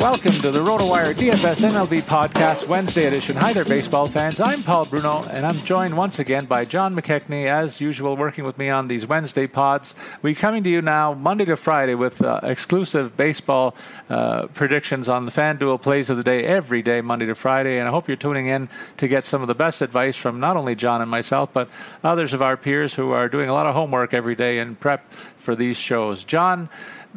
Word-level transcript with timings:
Welcome 0.00 0.32
to 0.32 0.50
the 0.50 0.60
RotoWire 0.60 1.12
DFS 1.12 1.60
MLB 1.70 2.00
Podcast 2.00 2.66
Wednesday 2.66 3.04
edition. 3.04 3.36
Hi 3.36 3.52
there, 3.52 3.66
baseball 3.66 4.06
fans. 4.06 4.40
I'm 4.40 4.62
Paul 4.62 4.86
Bruno, 4.86 5.22
and 5.24 5.44
I'm 5.44 5.58
joined 5.58 5.94
once 5.94 6.18
again 6.18 6.46
by 6.46 6.64
John 6.64 6.96
McKechnie, 6.96 7.44
as 7.44 7.82
usual, 7.82 8.16
working 8.16 8.44
with 8.44 8.56
me 8.56 8.70
on 8.70 8.88
these 8.88 9.06
Wednesday 9.06 9.46
pods. 9.46 9.94
We're 10.22 10.34
coming 10.34 10.64
to 10.64 10.70
you 10.70 10.80
now 10.80 11.12
Monday 11.12 11.44
to 11.44 11.54
Friday 11.54 11.94
with 11.94 12.22
uh, 12.22 12.40
exclusive 12.42 13.14
baseball 13.14 13.74
uh, 14.08 14.46
predictions 14.46 15.06
on 15.10 15.26
the 15.26 15.32
FanDuel 15.32 15.82
plays 15.82 16.08
of 16.08 16.16
the 16.16 16.24
day 16.24 16.44
every 16.44 16.80
day, 16.80 17.02
Monday 17.02 17.26
to 17.26 17.34
Friday. 17.34 17.78
And 17.78 17.86
I 17.86 17.90
hope 17.90 18.08
you're 18.08 18.16
tuning 18.16 18.46
in 18.46 18.70
to 18.96 19.06
get 19.06 19.26
some 19.26 19.42
of 19.42 19.48
the 19.48 19.54
best 19.54 19.82
advice 19.82 20.16
from 20.16 20.40
not 20.40 20.56
only 20.56 20.74
John 20.74 21.02
and 21.02 21.10
myself, 21.10 21.52
but 21.52 21.68
others 22.02 22.32
of 22.32 22.40
our 22.40 22.56
peers 22.56 22.94
who 22.94 23.10
are 23.10 23.28
doing 23.28 23.50
a 23.50 23.52
lot 23.52 23.66
of 23.66 23.74
homework 23.74 24.14
every 24.14 24.34
day 24.34 24.60
in 24.60 24.76
prep 24.76 25.12
for 25.12 25.54
these 25.54 25.76
shows. 25.76 26.24
John, 26.24 26.70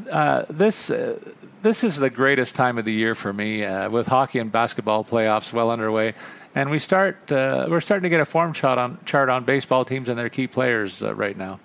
uh, 0.10 0.46
this 0.50 0.90
uh, 0.90 1.20
this 1.62 1.84
is 1.84 1.98
the 1.98 2.10
greatest 2.10 2.56
time 2.56 2.78
of 2.78 2.86
the 2.86 2.94
year 2.94 3.16
for 3.16 3.32
me 3.32 3.64
uh, 3.64 3.90
with 3.90 4.08
hockey 4.08 4.40
and 4.40 4.52
basketball 4.52 5.04
playoffs 5.04 5.54
well 5.54 5.72
underway, 5.72 6.14
and 6.56 6.70
we 6.70 6.80
start 6.80 7.32
uh, 7.32 7.68
we're 7.70 7.82
starting 7.82 8.04
to 8.04 8.10
get 8.10 8.22
a 8.22 8.26
form 8.26 8.54
chart 8.54 8.78
on 8.78 8.98
chart 9.06 9.30
on 9.30 9.44
baseball 9.44 9.86
teams 9.86 10.10
and 10.10 10.18
their 10.18 10.30
key 10.30 10.48
players 10.48 11.04
uh, 11.04 11.14
right 11.14 11.38
now. 11.38 11.60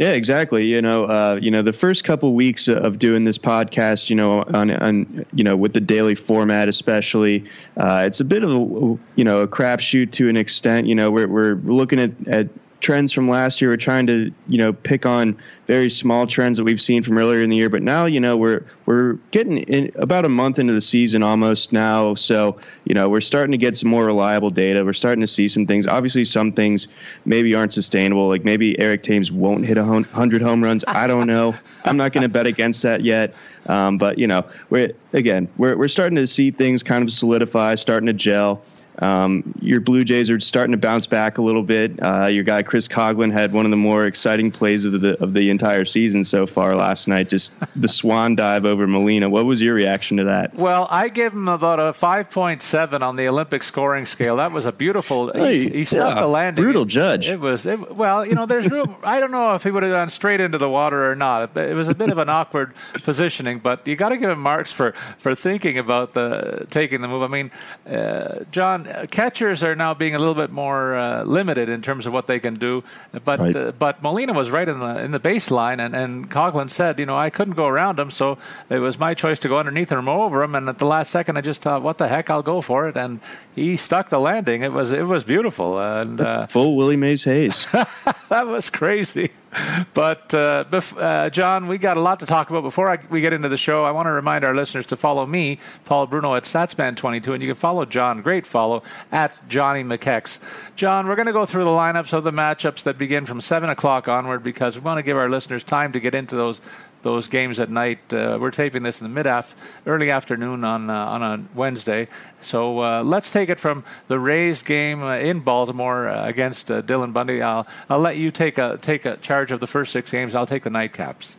Yeah, 0.00 0.12
exactly. 0.12 0.64
You 0.64 0.80
know, 0.80 1.04
uh, 1.04 1.38
you 1.42 1.50
know, 1.50 1.60
the 1.60 1.74
first 1.74 2.04
couple 2.04 2.32
weeks 2.32 2.68
of 2.68 2.98
doing 2.98 3.24
this 3.24 3.36
podcast, 3.36 4.08
you 4.08 4.16
know, 4.16 4.44
on, 4.54 4.70
on 4.70 5.26
you 5.34 5.44
know, 5.44 5.54
with 5.56 5.74
the 5.74 5.80
daily 5.80 6.14
format, 6.14 6.70
especially, 6.70 7.44
uh, 7.76 8.04
it's 8.06 8.18
a 8.18 8.24
bit 8.24 8.42
of 8.42 8.50
a, 8.50 8.54
you 8.56 9.24
know, 9.24 9.42
a 9.42 9.46
crapshoot 9.46 10.10
to 10.12 10.30
an 10.30 10.38
extent. 10.38 10.86
You 10.86 10.94
know, 10.94 11.10
we're 11.10 11.28
we're 11.28 11.56
looking 11.56 12.00
at 12.00 12.12
at 12.28 12.48
trends 12.80 13.12
from 13.12 13.28
last 13.28 13.60
year. 13.60 13.70
We're 13.70 13.76
trying 13.76 14.06
to, 14.06 14.32
you 14.48 14.58
know, 14.58 14.72
pick 14.72 15.06
on 15.06 15.38
very 15.66 15.90
small 15.90 16.26
trends 16.26 16.58
that 16.58 16.64
we've 16.64 16.80
seen 16.80 17.02
from 17.02 17.18
earlier 17.18 17.42
in 17.42 17.50
the 17.50 17.56
year. 17.56 17.68
But 17.68 17.82
now, 17.82 18.06
you 18.06 18.20
know, 18.20 18.36
we're 18.36 18.64
we're 18.86 19.14
getting 19.30 19.58
in 19.58 19.92
about 19.96 20.24
a 20.24 20.28
month 20.28 20.58
into 20.58 20.72
the 20.72 20.80
season 20.80 21.22
almost 21.22 21.72
now. 21.72 22.14
So, 22.14 22.58
you 22.84 22.94
know, 22.94 23.08
we're 23.08 23.20
starting 23.20 23.52
to 23.52 23.58
get 23.58 23.76
some 23.76 23.90
more 23.90 24.04
reliable 24.04 24.50
data. 24.50 24.84
We're 24.84 24.92
starting 24.92 25.20
to 25.20 25.26
see 25.26 25.46
some 25.46 25.66
things. 25.66 25.86
Obviously, 25.86 26.24
some 26.24 26.52
things 26.52 26.88
maybe 27.24 27.54
aren't 27.54 27.72
sustainable. 27.72 28.28
Like 28.28 28.44
maybe 28.44 28.78
Eric 28.80 29.02
Thames 29.02 29.30
won't 29.30 29.64
hit 29.64 29.78
a 29.78 29.84
hundred 29.84 30.42
home 30.42 30.64
runs. 30.64 30.84
I 30.88 31.06
don't 31.06 31.26
know. 31.26 31.54
I'm 31.84 31.96
not 31.96 32.12
going 32.12 32.22
to 32.22 32.28
bet 32.28 32.46
against 32.46 32.82
that 32.82 33.02
yet. 33.02 33.34
Um, 33.66 33.98
but 33.98 34.18
you 34.18 34.26
know, 34.26 34.44
we're 34.70 34.92
again, 35.12 35.48
we're 35.56 35.76
we're 35.76 35.88
starting 35.88 36.16
to 36.16 36.26
see 36.26 36.50
things 36.50 36.82
kind 36.82 37.02
of 37.02 37.12
solidify, 37.12 37.74
starting 37.74 38.06
to 38.06 38.12
gel. 38.12 38.62
Um, 39.00 39.54
your 39.60 39.80
Blue 39.80 40.04
Jays 40.04 40.30
are 40.30 40.38
starting 40.40 40.72
to 40.72 40.78
bounce 40.78 41.06
back 41.06 41.38
a 41.38 41.42
little 41.42 41.62
bit. 41.62 41.92
Uh, 42.02 42.28
your 42.28 42.44
guy 42.44 42.62
Chris 42.62 42.86
Coghlan 42.86 43.32
had 43.32 43.52
one 43.52 43.64
of 43.64 43.70
the 43.70 43.76
more 43.76 44.06
exciting 44.06 44.50
plays 44.50 44.84
of 44.84 45.00
the 45.00 45.20
of 45.22 45.34
the 45.34 45.50
entire 45.50 45.84
season 45.84 46.22
so 46.24 46.46
far 46.46 46.76
last 46.76 47.08
night. 47.08 47.30
Just 47.30 47.52
the 47.76 47.88
swan 48.00 48.34
dive 48.34 48.64
over 48.64 48.86
Molina. 48.86 49.28
What 49.28 49.46
was 49.46 49.60
your 49.60 49.74
reaction 49.74 50.18
to 50.18 50.24
that? 50.24 50.54
Well, 50.54 50.86
I 50.90 51.08
gave 51.08 51.32
him 51.32 51.48
about 51.48 51.80
a 51.80 51.92
five 51.92 52.30
point 52.30 52.62
seven 52.62 53.02
on 53.02 53.16
the 53.16 53.26
Olympic 53.28 53.62
scoring 53.62 54.06
scale. 54.06 54.36
That 54.36 54.52
was 54.52 54.66
a 54.66 54.72
beautiful. 54.72 55.32
He, 55.32 55.68
he 55.70 55.84
stopped 55.84 56.16
yeah, 56.16 56.22
the 56.22 56.28
landing. 56.28 56.62
Brutal 56.62 56.84
judge. 56.84 57.28
It, 57.28 57.34
it 57.34 57.40
was. 57.40 57.64
It, 57.66 57.96
well, 57.96 58.26
you 58.26 58.34
know, 58.34 58.46
there's 58.46 58.70
room. 58.70 58.96
I 59.04 59.20
don't 59.20 59.30
know 59.30 59.54
if 59.54 59.62
he 59.62 59.70
would 59.70 59.82
have 59.82 59.92
gone 59.92 60.10
straight 60.10 60.40
into 60.40 60.58
the 60.58 60.68
water 60.68 61.10
or 61.10 61.14
not. 61.14 61.56
It, 61.56 61.70
it 61.70 61.74
was 61.74 61.88
a 61.88 61.94
bit 61.94 62.10
of 62.10 62.18
an 62.18 62.28
awkward 62.28 62.74
positioning, 63.02 63.60
but 63.60 63.86
you 63.86 63.96
got 63.96 64.10
to 64.10 64.18
give 64.18 64.30
him 64.30 64.40
marks 64.40 64.72
for 64.72 64.92
for 65.18 65.34
thinking 65.34 65.78
about 65.78 66.12
the 66.12 66.66
taking 66.70 67.00
the 67.00 67.08
move. 67.08 67.22
I 67.22 67.28
mean, 67.28 67.50
uh, 67.86 68.44
John 68.50 68.89
catchers 69.10 69.62
are 69.62 69.74
now 69.74 69.94
being 69.94 70.14
a 70.14 70.18
little 70.18 70.34
bit 70.34 70.50
more 70.50 70.96
uh, 70.96 71.24
limited 71.24 71.68
in 71.68 71.82
terms 71.82 72.06
of 72.06 72.12
what 72.12 72.26
they 72.26 72.40
can 72.40 72.54
do. 72.54 72.84
But 73.24 73.40
right. 73.40 73.56
uh, 73.56 73.72
but 73.72 74.02
Molina 74.02 74.32
was 74.32 74.50
right 74.50 74.68
in 74.68 74.80
the 74.80 75.00
in 75.00 75.10
the 75.10 75.20
baseline, 75.20 75.84
and 75.84 75.94
and 75.94 76.30
Coghlan 76.30 76.70
said, 76.70 76.98
you 76.98 77.06
know, 77.06 77.16
I 77.16 77.30
couldn't 77.30 77.54
go 77.54 77.66
around 77.66 77.98
him, 77.98 78.10
so 78.10 78.38
it 78.68 78.78
was 78.78 78.98
my 78.98 79.14
choice 79.14 79.38
to 79.40 79.48
go 79.48 79.58
underneath 79.58 79.90
him 79.90 80.08
or 80.08 80.24
over 80.24 80.42
him. 80.42 80.54
And 80.54 80.68
at 80.68 80.78
the 80.78 80.86
last 80.86 81.10
second, 81.10 81.36
I 81.36 81.40
just 81.40 81.62
thought, 81.62 81.82
what 81.82 81.98
the 81.98 82.08
heck, 82.08 82.30
I'll 82.30 82.42
go 82.42 82.60
for 82.60 82.88
it, 82.88 82.96
and 82.96 83.20
he 83.54 83.76
stuck 83.76 84.08
the 84.08 84.20
landing. 84.20 84.62
It 84.62 84.72
was 84.72 84.92
it 84.92 85.06
was 85.06 85.24
beautiful, 85.24 85.78
and 85.78 86.20
uh, 86.20 86.46
full 86.46 86.76
Willie 86.76 86.96
Mays 86.96 87.24
Hayes. 87.24 87.66
that 88.28 88.46
was 88.46 88.70
crazy. 88.70 89.30
but 89.94 90.32
uh, 90.32 90.64
bef- 90.70 91.00
uh, 91.00 91.28
John, 91.30 91.66
we 91.66 91.76
got 91.76 91.96
a 91.96 92.00
lot 92.00 92.20
to 92.20 92.26
talk 92.26 92.50
about. 92.50 92.62
Before 92.62 92.88
I, 92.88 92.98
we 93.10 93.20
get 93.20 93.32
into 93.32 93.48
the 93.48 93.56
show, 93.56 93.84
I 93.84 93.90
want 93.90 94.06
to 94.06 94.12
remind 94.12 94.44
our 94.44 94.54
listeners 94.54 94.86
to 94.86 94.96
follow 94.96 95.26
me, 95.26 95.58
Paul 95.84 96.06
Bruno, 96.06 96.36
at 96.36 96.44
Statsman22, 96.44 97.34
and 97.34 97.42
you 97.42 97.48
can 97.48 97.56
follow 97.56 97.84
John, 97.84 98.22
great 98.22 98.46
follow, 98.46 98.84
at 99.10 99.48
Johnny 99.48 99.82
McKex. 99.82 100.38
John, 100.76 101.08
we're 101.08 101.16
going 101.16 101.26
to 101.26 101.32
go 101.32 101.46
through 101.46 101.64
the 101.64 101.70
lineups 101.70 102.12
of 102.12 102.22
the 102.22 102.30
matchups 102.30 102.84
that 102.84 102.96
begin 102.96 103.26
from 103.26 103.40
7 103.40 103.68
o'clock 103.70 104.06
onward 104.06 104.44
because 104.44 104.76
we 104.76 104.82
want 104.82 104.98
to 104.98 105.02
give 105.02 105.16
our 105.16 105.28
listeners 105.28 105.64
time 105.64 105.92
to 105.92 106.00
get 106.00 106.14
into 106.14 106.36
those 106.36 106.60
those 107.02 107.28
games 107.28 107.58
at 107.58 107.70
night. 107.70 108.00
Uh, 108.12 108.38
we're 108.40 108.50
taping 108.50 108.82
this 108.82 109.00
in 109.00 109.04
the 109.04 109.14
mid 109.14 109.26
af- 109.26 109.54
early 109.86 110.10
afternoon 110.10 110.64
on 110.64 110.90
uh, 110.90 110.94
on 110.94 111.22
a 111.22 111.44
Wednesday. 111.54 112.08
So 112.40 112.80
uh, 112.80 113.02
let's 113.02 113.30
take 113.30 113.48
it 113.48 113.60
from 113.60 113.84
the 114.08 114.18
Rays 114.18 114.62
game 114.62 115.02
uh, 115.02 115.16
in 115.16 115.40
Baltimore 115.40 116.08
uh, 116.08 116.26
against 116.26 116.68
Dylan 116.68 117.12
Bundy. 117.12 117.42
I'll 117.42 117.66
I'll 117.88 118.00
let 118.00 118.16
you 118.16 118.30
take 118.30 118.58
a 118.58 118.78
take 118.80 119.04
a 119.04 119.16
charge 119.16 119.52
of 119.52 119.60
the 119.60 119.66
first 119.66 119.92
six 119.92 120.10
games. 120.10 120.34
I'll 120.34 120.46
take 120.46 120.62
the 120.62 120.70
nightcaps. 120.70 121.34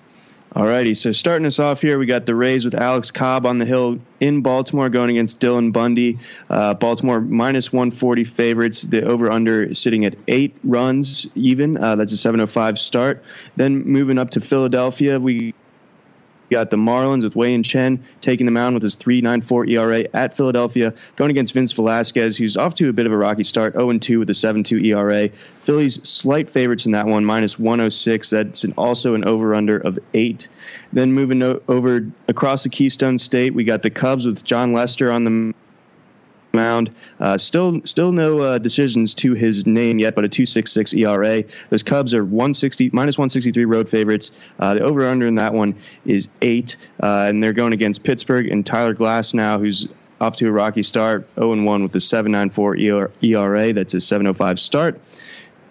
Alrighty, 0.56 0.98
so 0.98 1.14
starting 1.14 1.46
us 1.46 1.60
off 1.60 1.82
here, 1.82 1.98
we 1.98 2.06
got 2.06 2.26
the 2.26 2.36
Rays 2.36 2.66
with 2.66 2.76
Alex 2.76 3.10
Cobb 3.10 3.46
on 3.46 3.58
the 3.58 3.66
hill 3.66 4.00
in 4.20 4.42
Baltimore 4.42 4.90
going 4.90 5.10
against 5.10 5.40
Dylan 5.40 5.72
Bundy. 5.72 6.20
Uh, 6.50 6.74
Baltimore 6.74 7.22
minus 7.22 7.72
140 7.72 8.26
favorites. 8.26 8.82
The 8.82 9.02
over 9.04 9.32
under 9.32 9.74
sitting 9.74 10.04
at 10.04 10.16
eight 10.28 10.54
runs 10.66 11.26
even. 11.36 11.78
Uh, 11.78 11.96
that's 11.96 12.12
a 12.12 12.18
705 12.18 12.78
start. 12.78 13.24
Then 13.56 13.86
moving 13.86 14.20
up 14.20 14.32
to 14.32 14.42
Philadelphia, 14.42 15.22
we 15.22 15.54
got 16.52 16.70
the 16.70 16.78
Marlins 16.78 17.24
with 17.24 17.36
Wei 17.36 17.52
Yin 17.52 17.64
Chen 17.64 18.04
taking 18.20 18.46
the 18.46 18.52
mound 18.52 18.76
with 18.76 18.84
his 18.84 18.96
3.94 18.98 19.70
ERA 19.72 20.08
at 20.14 20.36
Philadelphia, 20.36 20.94
going 21.16 21.32
against 21.32 21.54
Vince 21.54 21.72
Velasquez, 21.72 22.38
who's 22.38 22.58
off 22.58 22.76
to 22.76 22.90
a 22.90 22.94
bit 22.94 23.06
of 23.06 23.12
a 23.12 23.18
rocky 23.18 23.44
start, 23.44 23.74
0-2 23.74 24.20
with 24.20 24.30
a 24.30 24.34
7.2 24.34 24.86
ERA. 24.86 25.30
Phillies 25.64 26.00
slight 26.08 26.50
favorites 26.50 26.86
in 26.86 26.92
that 26.92 27.08
one, 27.08 27.26
minus 27.26 27.58
106. 27.58 28.30
That's 28.30 28.64
an, 28.64 28.74
also 28.78 29.16
an 29.16 29.24
over/under 29.24 29.78
of 29.78 29.98
eight. 30.14 30.48
Then 30.94 31.14
moving 31.14 31.42
over 31.42 32.08
across 32.28 32.64
the 32.64 32.70
Keystone 32.70 33.18
State, 33.18 33.54
we 33.54 33.64
got 33.64 33.82
the 33.82 33.90
Cubs 33.90 34.26
with 34.26 34.44
Jon 34.44 34.74
Lester 34.74 35.12
on 35.12 35.24
the 35.24 35.54
mound. 36.54 36.94
Uh, 37.20 37.38
still, 37.38 37.82
still 37.86 38.12
no 38.12 38.40
uh, 38.40 38.58
decisions 38.58 39.14
to 39.16 39.34
his 39.34 39.66
name 39.66 40.00
yet, 40.00 40.16
but 40.16 40.26
a 40.26 40.30
2.66 40.30 40.98
ERA. 40.98 41.44
Those 41.70 41.84
Cubs 41.84 42.14
are 42.14 42.24
160 42.24 42.90
minus 42.94 43.18
163 43.18 43.66
road 43.66 43.90
favorites. 43.90 44.32
Uh, 44.60 44.76
the 44.76 44.82
over 44.82 45.08
under 45.08 45.28
in 45.28 45.36
that 45.36 45.54
one 45.54 45.76
is 46.06 46.28
eight, 46.42 46.78
uh, 47.02 47.26
and 47.28 47.44
they're 47.44 47.54
going 47.54 47.74
against 47.74 48.04
Pittsburgh 48.04 48.48
and 48.48 48.66
Tyler 48.66 48.96
Glasnow, 48.96 49.60
who's 49.60 49.88
off 50.20 50.38
to 50.38 50.48
a 50.48 50.52
rocky 50.52 50.84
start, 50.84 51.28
0 51.36 51.64
1 51.64 51.84
with 51.84 51.96
a 51.96 52.00
7.94 52.00 53.12
ERA. 53.24 53.74
That's 53.74 53.94
a 53.94 53.98
7.05 53.98 54.60
start. 54.60 55.02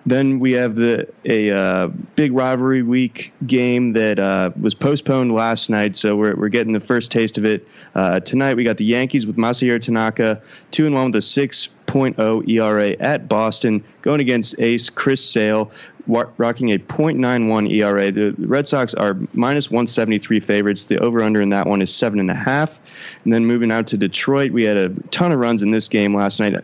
Then 0.06 0.38
we 0.38 0.52
have 0.52 0.76
the 0.76 1.06
a 1.26 1.50
uh, 1.50 1.88
big 2.16 2.32
rivalry 2.32 2.82
week 2.82 3.32
game 3.46 3.92
that 3.92 4.18
uh, 4.18 4.50
was 4.58 4.74
postponed 4.74 5.34
last 5.34 5.68
night, 5.68 5.94
so 5.94 6.16
we're 6.16 6.34
we're 6.36 6.48
getting 6.48 6.72
the 6.72 6.80
first 6.80 7.10
taste 7.10 7.36
of 7.36 7.44
it 7.44 7.68
uh, 7.94 8.20
tonight. 8.20 8.56
We 8.56 8.64
got 8.64 8.78
the 8.78 8.84
Yankees 8.84 9.26
with 9.26 9.36
Masahiro 9.36 9.80
Tanaka, 9.80 10.40
two 10.70 10.86
and 10.86 10.94
one 10.94 11.06
with 11.06 11.16
a 11.16 11.18
6.0 11.18 12.48
ERA 12.48 12.90
at 13.00 13.28
Boston, 13.28 13.84
going 14.00 14.20
against 14.20 14.58
Ace 14.58 14.88
Chris 14.88 15.22
Sale, 15.22 15.70
rocking 16.06 16.72
a 16.72 16.78
.91 16.78 17.70
ERA. 17.70 18.10
The 18.10 18.34
Red 18.38 18.66
Sox 18.66 18.94
are 18.94 19.18
minus 19.34 19.70
173 19.70 20.40
favorites. 20.40 20.86
The 20.86 20.98
over/under 20.98 21.42
in 21.42 21.50
that 21.50 21.66
one 21.66 21.82
is 21.82 21.94
seven 21.94 22.20
and 22.20 22.30
a 22.30 22.34
half. 22.34 22.80
And 23.24 23.32
then 23.34 23.44
moving 23.44 23.70
out 23.70 23.86
to 23.88 23.98
Detroit, 23.98 24.50
we 24.50 24.64
had 24.64 24.78
a 24.78 24.88
ton 25.10 25.30
of 25.30 25.38
runs 25.38 25.62
in 25.62 25.70
this 25.70 25.88
game 25.88 26.16
last 26.16 26.40
night 26.40 26.54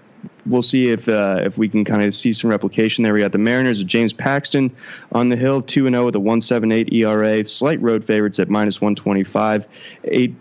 we'll 0.47 0.63
see 0.63 0.89
if 0.89 1.09
uh, 1.09 1.41
if 1.43 1.59
we 1.59 1.69
can 1.69 1.85
kind 1.85 2.03
of 2.03 2.15
see 2.15 2.33
some 2.33 2.51
replication 2.51 3.05
there. 3.05 3.13
We 3.13 3.21
got 3.21 3.33
the 3.33 3.39
Mariners 3.39 3.81
of 3.81 3.87
James 3.87 4.13
Paxton 4.13 4.75
on 5.13 5.29
the 5.29 5.37
hill, 5.37 5.63
two 5.63 5.87
and 5.87 5.95
zero 5.95 6.05
oh 6.05 6.07
with 6.07 6.15
a 6.15 6.21
one 6.21 6.41
seven 6.41 6.73
eight 6.73 6.93
ERA. 6.93 7.45
Slight 7.47 7.81
road 7.81 8.05
favorites 8.05 8.39
at 8.39 8.49
minus 8.49 8.81
one 8.81 8.95
twenty 8.95 9.25
five. 9.25 9.67
Eight 10.05 10.35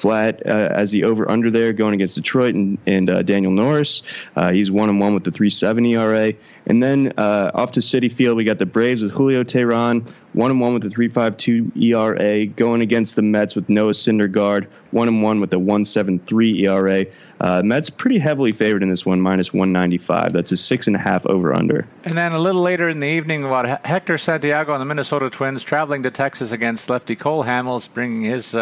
flat 0.00 0.44
uh, 0.46 0.72
as 0.72 0.90
the 0.90 1.04
over 1.04 1.30
under 1.30 1.50
there 1.50 1.72
going 1.72 1.94
against 1.94 2.14
Detroit 2.14 2.54
and, 2.54 2.78
and 2.86 3.10
uh, 3.10 3.22
Daniel 3.22 3.52
Norris. 3.52 4.02
Uh, 4.34 4.50
he's 4.50 4.70
one 4.70 4.88
and 4.88 4.98
one 4.98 5.14
with 5.14 5.24
the 5.24 5.30
370 5.30 5.94
ERA. 5.94 6.32
And 6.66 6.82
then 6.82 7.12
uh, 7.16 7.50
off 7.54 7.72
to 7.72 7.80
Citi 7.80 8.12
Field, 8.12 8.36
we 8.36 8.44
got 8.44 8.58
the 8.58 8.66
Braves 8.66 9.02
with 9.02 9.12
Julio 9.12 9.42
Teheran, 9.42 10.06
one 10.34 10.50
and 10.50 10.60
one 10.60 10.74
with 10.74 10.82
the 10.82 10.88
3.52 10.88 11.76
ERA, 11.82 12.46
going 12.46 12.80
against 12.80 13.16
the 13.16 13.22
Mets 13.22 13.56
with 13.56 13.68
Noah 13.68 13.92
Syndergaard, 13.92 14.66
one 14.90 15.08
and 15.08 15.22
one 15.22 15.40
with 15.40 15.52
a 15.52 15.58
173 15.58 16.66
ERA. 16.66 17.06
Uh, 17.40 17.62
Mets 17.64 17.90
pretty 17.90 18.18
heavily 18.18 18.52
favored 18.52 18.82
in 18.82 18.90
this 18.90 19.06
one, 19.06 19.20
minus 19.20 19.52
195. 19.52 20.32
That's 20.32 20.52
a 20.52 20.56
six 20.56 20.86
and 20.86 20.96
a 20.96 20.98
half 20.98 21.24
over 21.26 21.54
under. 21.54 21.86
And 22.04 22.14
then 22.14 22.32
a 22.32 22.38
little 22.38 22.62
later 22.62 22.88
in 22.88 23.00
the 23.00 23.08
evening, 23.08 23.48
what 23.48 23.84
Hector 23.84 24.18
Santiago 24.18 24.72
and 24.72 24.80
the 24.80 24.84
Minnesota 24.84 25.30
Twins 25.30 25.62
traveling 25.62 26.02
to 26.02 26.10
Texas 26.10 26.52
against 26.52 26.90
lefty 26.90 27.16
Cole 27.16 27.44
Hamels, 27.44 27.92
bringing 27.92 28.22
his. 28.22 28.54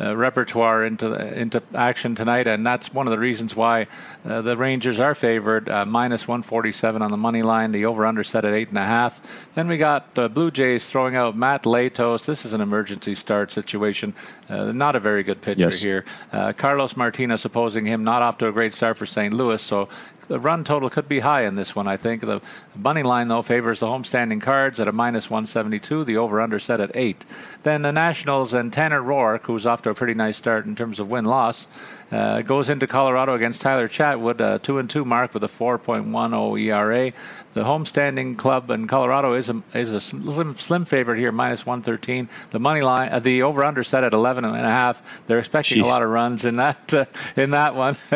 Uh, 0.00 0.16
repertoire 0.16 0.84
into 0.84 1.12
into 1.36 1.60
action 1.74 2.14
tonight, 2.14 2.46
and 2.46 2.64
that's 2.64 2.94
one 2.94 3.06
of 3.06 3.10
the 3.10 3.18
reasons 3.18 3.56
why 3.56 3.86
uh, 4.24 4.40
the 4.42 4.56
Rangers 4.56 5.00
are 5.00 5.14
favored 5.14 5.68
uh, 5.68 5.84
minus 5.84 6.28
147 6.28 7.02
on 7.02 7.10
the 7.10 7.16
money 7.16 7.42
line. 7.42 7.72
The 7.72 7.84
over 7.84 8.06
under 8.06 8.22
set 8.22 8.44
at 8.44 8.54
eight 8.54 8.68
and 8.68 8.78
a 8.78 8.84
half. 8.84 9.48
Then 9.54 9.66
we 9.66 9.76
got 9.76 10.16
uh, 10.16 10.28
Blue 10.28 10.52
Jays 10.52 10.88
throwing 10.88 11.16
out 11.16 11.36
Matt 11.36 11.64
Latos. 11.64 12.26
This 12.26 12.44
is 12.44 12.52
an 12.52 12.60
emergency 12.60 13.16
start 13.16 13.50
situation. 13.50 14.14
Uh, 14.48 14.70
not 14.70 14.94
a 14.94 15.00
very 15.00 15.22
good 15.24 15.42
pitcher 15.42 15.62
yes. 15.62 15.80
here. 15.80 16.04
Uh, 16.32 16.52
Carlos 16.52 16.96
Martinez 16.96 17.44
opposing 17.44 17.84
him, 17.84 18.04
not 18.04 18.22
off 18.22 18.38
to 18.38 18.46
a 18.46 18.52
great 18.52 18.74
start 18.74 18.98
for 18.98 19.06
St. 19.06 19.34
Louis, 19.34 19.60
so 19.60 19.88
the 20.28 20.38
run 20.38 20.62
total 20.62 20.90
could 20.90 21.08
be 21.08 21.20
high 21.20 21.44
in 21.44 21.56
this 21.56 21.74
one, 21.74 21.88
I 21.88 21.96
think. 21.96 22.20
The 22.20 22.40
money 22.76 23.02
line, 23.02 23.28
though, 23.28 23.42
favors 23.42 23.80
the 23.80 23.86
homestanding 23.86 24.40
cards 24.40 24.78
at 24.78 24.86
a 24.86 24.92
minus 24.92 25.28
172, 25.28 26.04
the 26.04 26.16
over 26.18 26.40
under 26.40 26.58
set 26.58 26.80
at 26.80 26.94
8. 26.94 27.24
Then 27.62 27.82
the 27.82 27.92
Nationals 27.92 28.54
and 28.54 28.72
Tanner 28.72 29.02
Roark, 29.02 29.42
who's 29.42 29.66
off 29.66 29.82
to 29.82 29.90
a 29.90 29.94
pretty 29.94 30.14
nice 30.14 30.36
start 30.36 30.66
in 30.66 30.76
terms 30.76 30.98
of 30.98 31.10
win 31.10 31.24
loss, 31.24 31.66
uh, 32.12 32.42
goes 32.42 32.68
into 32.68 32.86
Colorado 32.86 33.34
against 33.34 33.60
Tyler 33.60 33.88
Chatwood, 33.88 34.40
a 34.40 34.58
two 34.58 34.78
and 34.78 34.88
two 34.88 35.04
mark 35.04 35.34
with 35.34 35.44
a 35.44 35.48
4.10 35.48 36.60
ERA. 36.60 37.12
The 37.58 37.64
homestanding 37.64 38.36
club 38.38 38.70
in 38.70 38.86
Colorado 38.86 39.34
is 39.34 39.50
a 39.50 39.60
is 39.74 39.92
a 39.92 40.00
slim, 40.00 40.56
slim 40.56 40.84
favorite 40.84 41.18
here, 41.18 41.32
minus 41.32 41.66
113. 41.66 42.28
The 42.52 42.60
money 42.60 42.82
line, 42.82 43.10
uh, 43.10 43.18
the 43.18 43.42
over 43.42 43.64
under 43.64 43.82
set 43.82 44.04
at 44.04 44.12
11 44.12 44.44
and 44.44 44.54
a 44.54 44.60
half. 44.60 45.26
They're 45.26 45.40
expecting 45.40 45.78
Jeez. 45.78 45.82
a 45.82 45.88
lot 45.88 46.04
of 46.04 46.08
runs 46.08 46.44
in 46.44 46.54
that 46.54 46.94
uh, 46.94 47.06
in 47.34 47.50
that 47.50 47.74
one, 47.74 47.96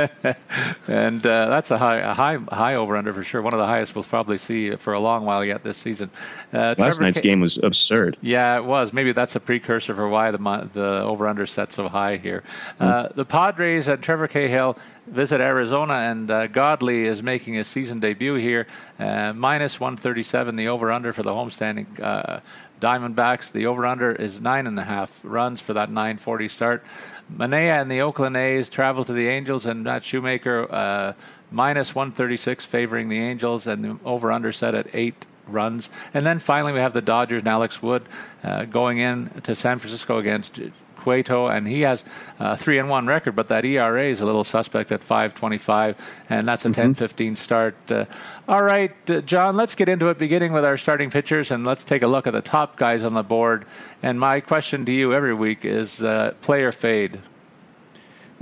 and 0.86 1.26
uh, 1.26 1.48
that's 1.48 1.72
a 1.72 1.78
high 1.78 1.96
a 1.96 2.14
high 2.14 2.36
high 2.36 2.76
over 2.76 2.96
under 2.96 3.12
for 3.12 3.24
sure. 3.24 3.42
One 3.42 3.52
of 3.52 3.58
the 3.58 3.66
highest 3.66 3.96
we'll 3.96 4.04
probably 4.04 4.38
see 4.38 4.76
for 4.76 4.92
a 4.92 5.00
long 5.00 5.24
while 5.24 5.44
yet 5.44 5.64
this 5.64 5.76
season. 5.76 6.08
Uh, 6.52 6.76
Last 6.78 6.98
Trevor 6.98 7.02
night's 7.02 7.20
K- 7.20 7.30
game 7.30 7.40
was 7.40 7.58
absurd. 7.58 8.18
Yeah, 8.20 8.58
it 8.58 8.64
was. 8.64 8.92
Maybe 8.92 9.10
that's 9.10 9.34
a 9.34 9.40
precursor 9.40 9.92
for 9.96 10.08
why 10.08 10.30
the 10.30 10.38
the 10.72 11.02
over 11.02 11.26
under 11.26 11.46
set 11.46 11.72
so 11.72 11.88
high 11.88 12.14
here. 12.16 12.44
Mm. 12.80 13.12
the 13.16 13.24
Padres 13.24 13.88
and 13.88 14.00
Trevor 14.00 14.28
Cahill 14.28 14.78
visit 15.06 15.40
Arizona, 15.40 15.94
and 15.94 16.30
uh, 16.30 16.46
Godley 16.46 17.04
is 17.04 17.22
making 17.22 17.54
his 17.54 17.66
season 17.66 18.00
debut 18.00 18.34
here. 18.34 18.66
Uh, 18.98 19.32
minus 19.32 19.80
137, 19.80 20.56
the 20.56 20.68
over 20.68 20.92
under 20.92 21.12
for 21.12 21.22
the 21.22 21.30
homestanding 21.30 21.86
uh, 22.00 22.40
Diamondbacks. 22.80 23.52
The 23.52 23.66
over 23.66 23.86
under 23.86 24.12
is 24.12 24.40
nine 24.40 24.66
and 24.66 24.78
a 24.78 24.84
half 24.84 25.20
runs 25.24 25.60
for 25.60 25.72
that 25.74 25.88
940 25.88 26.48
start. 26.48 26.84
Manaea 27.32 27.80
and 27.80 27.90
the 27.90 28.00
Oakland 28.00 28.36
A's 28.36 28.68
travel 28.68 29.04
to 29.04 29.12
the 29.12 29.28
Angels, 29.28 29.66
and 29.66 29.84
Matt 29.84 30.04
Shoemaker 30.04 30.72
uh, 30.72 31.12
minus 31.50 31.94
136 31.94 32.64
favoring 32.64 33.08
the 33.08 33.18
Angels, 33.18 33.66
and 33.66 33.84
the 33.84 33.98
over 34.04 34.32
under 34.32 34.52
set 34.52 34.74
at 34.74 34.88
eight 34.92 35.26
runs. 35.46 35.90
And 36.14 36.26
then 36.26 36.38
finally, 36.38 36.72
we 36.72 36.80
have 36.80 36.92
the 36.92 37.02
Dodgers 37.02 37.42
and 37.42 37.48
Alex 37.48 37.82
Wood 37.82 38.04
uh, 38.42 38.64
going 38.64 38.98
in 38.98 39.30
to 39.42 39.54
San 39.54 39.78
Francisco 39.78 40.18
against 40.18 40.58
Cueto, 41.02 41.48
and 41.48 41.66
he 41.66 41.82
has 41.82 42.04
a 42.38 42.56
three 42.56 42.78
and 42.78 42.88
one 42.88 43.06
record, 43.06 43.34
but 43.34 43.48
that 43.48 43.64
ERA 43.64 44.04
is 44.04 44.20
a 44.20 44.26
little 44.26 44.44
suspect 44.44 44.92
at 44.92 45.00
5.25, 45.00 45.98
and 46.28 46.46
that's 46.46 46.64
a 46.64 46.68
mm-hmm. 46.68 46.92
10-15 46.92 47.36
start. 47.36 47.76
Uh, 47.90 48.04
all 48.48 48.62
right, 48.62 48.94
uh, 49.10 49.20
John, 49.20 49.56
let's 49.56 49.74
get 49.74 49.88
into 49.88 50.08
it. 50.08 50.18
Beginning 50.18 50.52
with 50.52 50.64
our 50.64 50.76
starting 50.76 51.10
pitchers, 51.10 51.50
and 51.50 51.64
let's 51.64 51.84
take 51.84 52.02
a 52.02 52.06
look 52.06 52.26
at 52.26 52.32
the 52.32 52.42
top 52.42 52.76
guys 52.76 53.04
on 53.04 53.14
the 53.14 53.22
board. 53.22 53.66
And 54.02 54.18
my 54.18 54.40
question 54.40 54.84
to 54.84 54.92
you 54.92 55.12
every 55.12 55.34
week 55.34 55.64
is: 55.64 56.02
uh, 56.02 56.34
player 56.40 56.72
fade. 56.72 57.20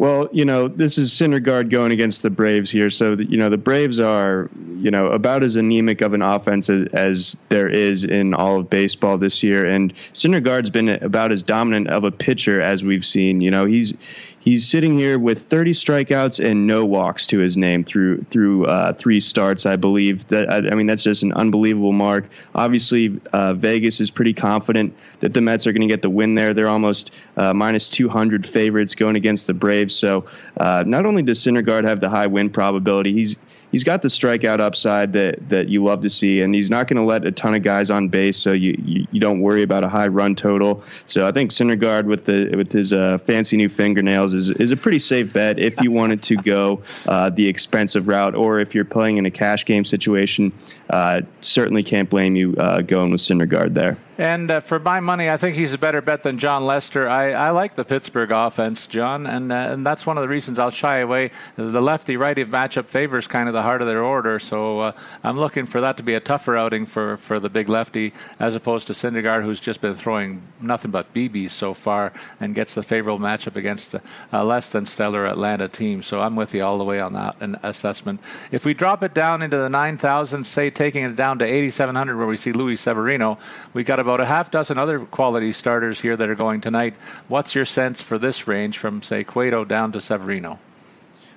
Well, 0.00 0.30
you 0.32 0.46
know, 0.46 0.66
this 0.66 0.96
is 0.96 1.10
Syndergaard 1.10 1.68
going 1.68 1.92
against 1.92 2.22
the 2.22 2.30
Braves 2.30 2.70
here. 2.70 2.88
So, 2.88 3.16
you 3.16 3.36
know, 3.36 3.50
the 3.50 3.58
Braves 3.58 4.00
are, 4.00 4.48
you 4.78 4.90
know, 4.90 5.08
about 5.08 5.42
as 5.42 5.56
anemic 5.56 6.00
of 6.00 6.14
an 6.14 6.22
offense 6.22 6.70
as, 6.70 6.84
as 6.94 7.36
there 7.50 7.68
is 7.68 8.04
in 8.04 8.32
all 8.32 8.60
of 8.60 8.70
baseball 8.70 9.18
this 9.18 9.42
year. 9.42 9.66
And 9.66 9.92
Syndergaard's 10.14 10.70
been 10.70 10.88
about 10.88 11.32
as 11.32 11.42
dominant 11.42 11.88
of 11.88 12.04
a 12.04 12.10
pitcher 12.10 12.62
as 12.62 12.82
we've 12.82 13.04
seen. 13.04 13.42
You 13.42 13.50
know, 13.50 13.66
he's 13.66 13.92
he's 14.40 14.66
sitting 14.66 14.98
here 14.98 15.18
with 15.18 15.44
30 15.44 15.72
strikeouts 15.72 16.44
and 16.44 16.66
no 16.66 16.84
walks 16.84 17.26
to 17.28 17.38
his 17.38 17.56
name 17.56 17.84
through 17.84 18.24
through 18.30 18.66
uh, 18.66 18.92
three 18.94 19.20
starts, 19.20 19.66
I 19.66 19.76
believe. 19.76 20.26
That 20.28 20.52
I, 20.52 20.56
I, 20.56 20.74
mean, 20.74 20.86
that's 20.86 21.04
just 21.04 21.22
an 21.22 21.32
unbelievable 21.34 21.92
mark. 21.92 22.24
Obviously, 22.54 23.20
uh, 23.32 23.54
Vegas 23.54 24.00
is 24.00 24.10
pretty 24.10 24.34
confident 24.34 24.96
that 25.20 25.34
the 25.34 25.40
Mets 25.40 25.66
are 25.66 25.72
going 25.72 25.82
to 25.82 25.88
get 25.88 26.02
the 26.02 26.10
win 26.10 26.34
there. 26.34 26.52
They're 26.52 26.68
almost 26.68 27.12
uh, 27.36 27.54
minus 27.54 27.88
200 27.88 28.46
favorites 28.46 28.94
going 28.94 29.16
against 29.16 29.46
the 29.46 29.54
Braves. 29.54 29.94
So 29.94 30.24
uh, 30.56 30.82
not 30.86 31.06
only 31.06 31.22
does 31.22 31.38
Syndergaard 31.38 31.86
have 31.86 32.00
the 32.00 32.08
high 32.08 32.26
win 32.26 32.50
probability, 32.50 33.12
he's 33.12 33.36
he's 33.72 33.84
got 33.84 34.02
the 34.02 34.08
strikeout 34.08 34.60
upside 34.60 35.12
that 35.12 35.48
that 35.48 35.68
you 35.68 35.82
love 35.84 36.02
to 36.02 36.10
see, 36.10 36.40
and 36.40 36.54
he's 36.54 36.70
not 36.70 36.88
going 36.88 36.96
to 36.96 37.02
let 37.02 37.24
a 37.24 37.32
ton 37.32 37.54
of 37.54 37.62
guys 37.62 37.90
on 37.90 38.08
base, 38.08 38.36
so 38.36 38.52
you, 38.52 38.76
you, 38.84 39.06
you 39.12 39.20
don't 39.20 39.40
worry 39.40 39.62
about 39.62 39.84
a 39.84 39.88
high 39.88 40.08
run 40.08 40.34
total. 40.34 40.82
So 41.06 41.26
I 41.26 41.32
think 41.32 41.50
Syndergaard 41.50 42.04
with 42.04 42.26
the 42.26 42.54
with 42.56 42.72
his 42.72 42.92
uh, 42.92 43.18
fancy 43.18 43.56
new 43.56 43.68
fingernails 43.68 44.34
is 44.34 44.50
is 44.50 44.70
a 44.70 44.76
pretty 44.76 44.98
safe 44.98 45.32
bet 45.32 45.58
if 45.58 45.80
you 45.80 45.90
wanted 45.90 46.22
to 46.24 46.36
go 46.36 46.82
uh, 47.06 47.30
the 47.30 47.48
expensive 47.48 48.08
route, 48.08 48.34
or 48.34 48.60
if 48.60 48.74
you're 48.74 48.84
playing 48.84 49.16
in 49.16 49.26
a 49.26 49.30
cash 49.30 49.64
game 49.64 49.84
situation. 49.84 50.52
Uh, 50.90 51.22
certainly 51.40 51.84
can't 51.84 52.10
blame 52.10 52.34
you 52.34 52.54
uh, 52.58 52.80
going 52.82 53.12
with 53.12 53.20
Syndergaard 53.20 53.74
there. 53.74 53.96
And 54.18 54.50
uh, 54.50 54.60
for 54.60 54.78
my 54.78 55.00
money, 55.00 55.30
I 55.30 55.38
think 55.38 55.56
he's 55.56 55.72
a 55.72 55.78
better 55.78 56.02
bet 56.02 56.24
than 56.24 56.38
Jon 56.38 56.66
Lester. 56.66 57.08
I, 57.08 57.32
I 57.32 57.50
like 57.52 57.74
the 57.74 57.86
Pittsburgh 57.86 58.30
offense, 58.32 58.86
John, 58.86 59.26
and 59.26 59.50
uh, 59.50 59.54
and 59.54 59.86
that's 59.86 60.04
one 60.04 60.18
of 60.18 60.22
the 60.22 60.28
reasons 60.28 60.58
I'll 60.58 60.70
shy 60.70 60.98
away. 60.98 61.30
The 61.56 61.80
lefty 61.80 62.18
righty 62.18 62.44
matchup 62.44 62.84
favors 62.84 63.26
kind 63.26 63.48
of 63.48 63.54
the 63.54 63.62
heart 63.62 63.80
of 63.80 63.86
their 63.86 64.04
order, 64.04 64.38
so 64.38 64.80
uh, 64.80 64.92
I'm 65.24 65.38
looking 65.38 65.64
for 65.64 65.80
that 65.80 65.96
to 65.96 66.02
be 66.02 66.12
a 66.14 66.20
tougher 66.20 66.54
outing 66.54 66.84
for, 66.84 67.16
for 67.16 67.40
the 67.40 67.48
big 67.48 67.70
lefty 67.70 68.12
as 68.38 68.54
opposed 68.54 68.88
to 68.88 68.92
Syndergaard, 68.92 69.42
who's 69.42 69.58
just 69.58 69.80
been 69.80 69.94
throwing 69.94 70.42
nothing 70.60 70.90
but 70.90 71.14
BBs 71.14 71.52
so 71.52 71.72
far 71.72 72.12
and 72.40 72.54
gets 72.54 72.74
the 72.74 72.82
favorable 72.82 73.18
matchup 73.18 73.56
against 73.56 73.94
a 74.32 74.44
less 74.44 74.68
than 74.68 74.84
stellar 74.84 75.24
Atlanta 75.26 75.66
team. 75.66 76.02
So 76.02 76.20
I'm 76.20 76.36
with 76.36 76.52
you 76.52 76.62
all 76.62 76.76
the 76.76 76.84
way 76.84 77.00
on 77.00 77.14
that 77.14 77.36
assessment. 77.62 78.20
If 78.50 78.66
we 78.66 78.74
drop 78.74 79.02
it 79.02 79.14
down 79.14 79.40
into 79.40 79.56
the 79.56 79.70
9,000, 79.70 80.44
say 80.44 80.68
taking 80.80 81.04
it 81.04 81.14
down 81.14 81.38
to 81.38 81.44
8,700, 81.44 82.16
where 82.16 82.26
we 82.26 82.38
see 82.38 82.52
Luis 82.52 82.80
Severino, 82.80 83.36
we 83.74 83.84
got 83.84 84.00
about 84.00 84.18
a 84.18 84.24
half 84.24 84.50
dozen 84.50 84.78
other 84.78 85.00
quality 85.00 85.52
starters 85.52 86.00
here 86.00 86.16
that 86.16 86.30
are 86.30 86.34
going 86.34 86.62
tonight. 86.62 86.94
What's 87.28 87.54
your 87.54 87.66
sense 87.66 88.00
for 88.00 88.16
this 88.16 88.48
range 88.48 88.78
from, 88.78 89.02
say, 89.02 89.22
Cueto 89.22 89.66
down 89.66 89.92
to 89.92 90.00
Severino? 90.00 90.58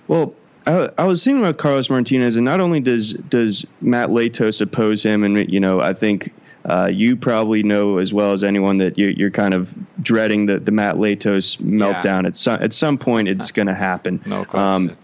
Well, 0.08 0.34
I, 0.66 0.90
I, 0.98 1.04
was 1.04 1.26
thinking 1.26 1.42
about 1.42 1.58
Carlos 1.58 1.90
Martinez, 1.90 2.38
and 2.38 2.46
not 2.46 2.62
only 2.62 2.80
does 2.80 3.16
does 3.16 3.66
Matt 3.82 4.10
Latos 4.12 4.62
oppose 4.62 5.04
him, 5.04 5.26
and 5.26 5.52
you 5.52 5.60
know, 5.60 5.82
I 5.82 5.92
think 5.92 6.34
uh, 6.64 6.90
you 6.90 7.18
probably 7.18 7.64
know 7.64 7.98
as 7.98 8.14
well 8.14 8.32
as 8.32 8.46
anyone 8.46 8.78
that 8.78 8.98
you, 8.98 9.28
are 9.28 9.30
kind 9.30 9.54
of 9.54 9.74
dreading 10.02 10.46
the, 10.46 10.60
the 10.60 10.72
Matt 10.72 10.96
Latos 10.96 11.58
meltdown. 11.58 12.24
Yeah. 12.24 12.28
At 12.30 12.38
some 12.38 12.62
at 12.62 12.74
some 12.74 12.98
point, 12.98 13.28
it's 13.28 13.52
going 13.60 13.68
to 13.68 13.76
happen. 13.76 14.22
No 14.26 14.46
question. 14.46 14.92
Um, 14.92 14.98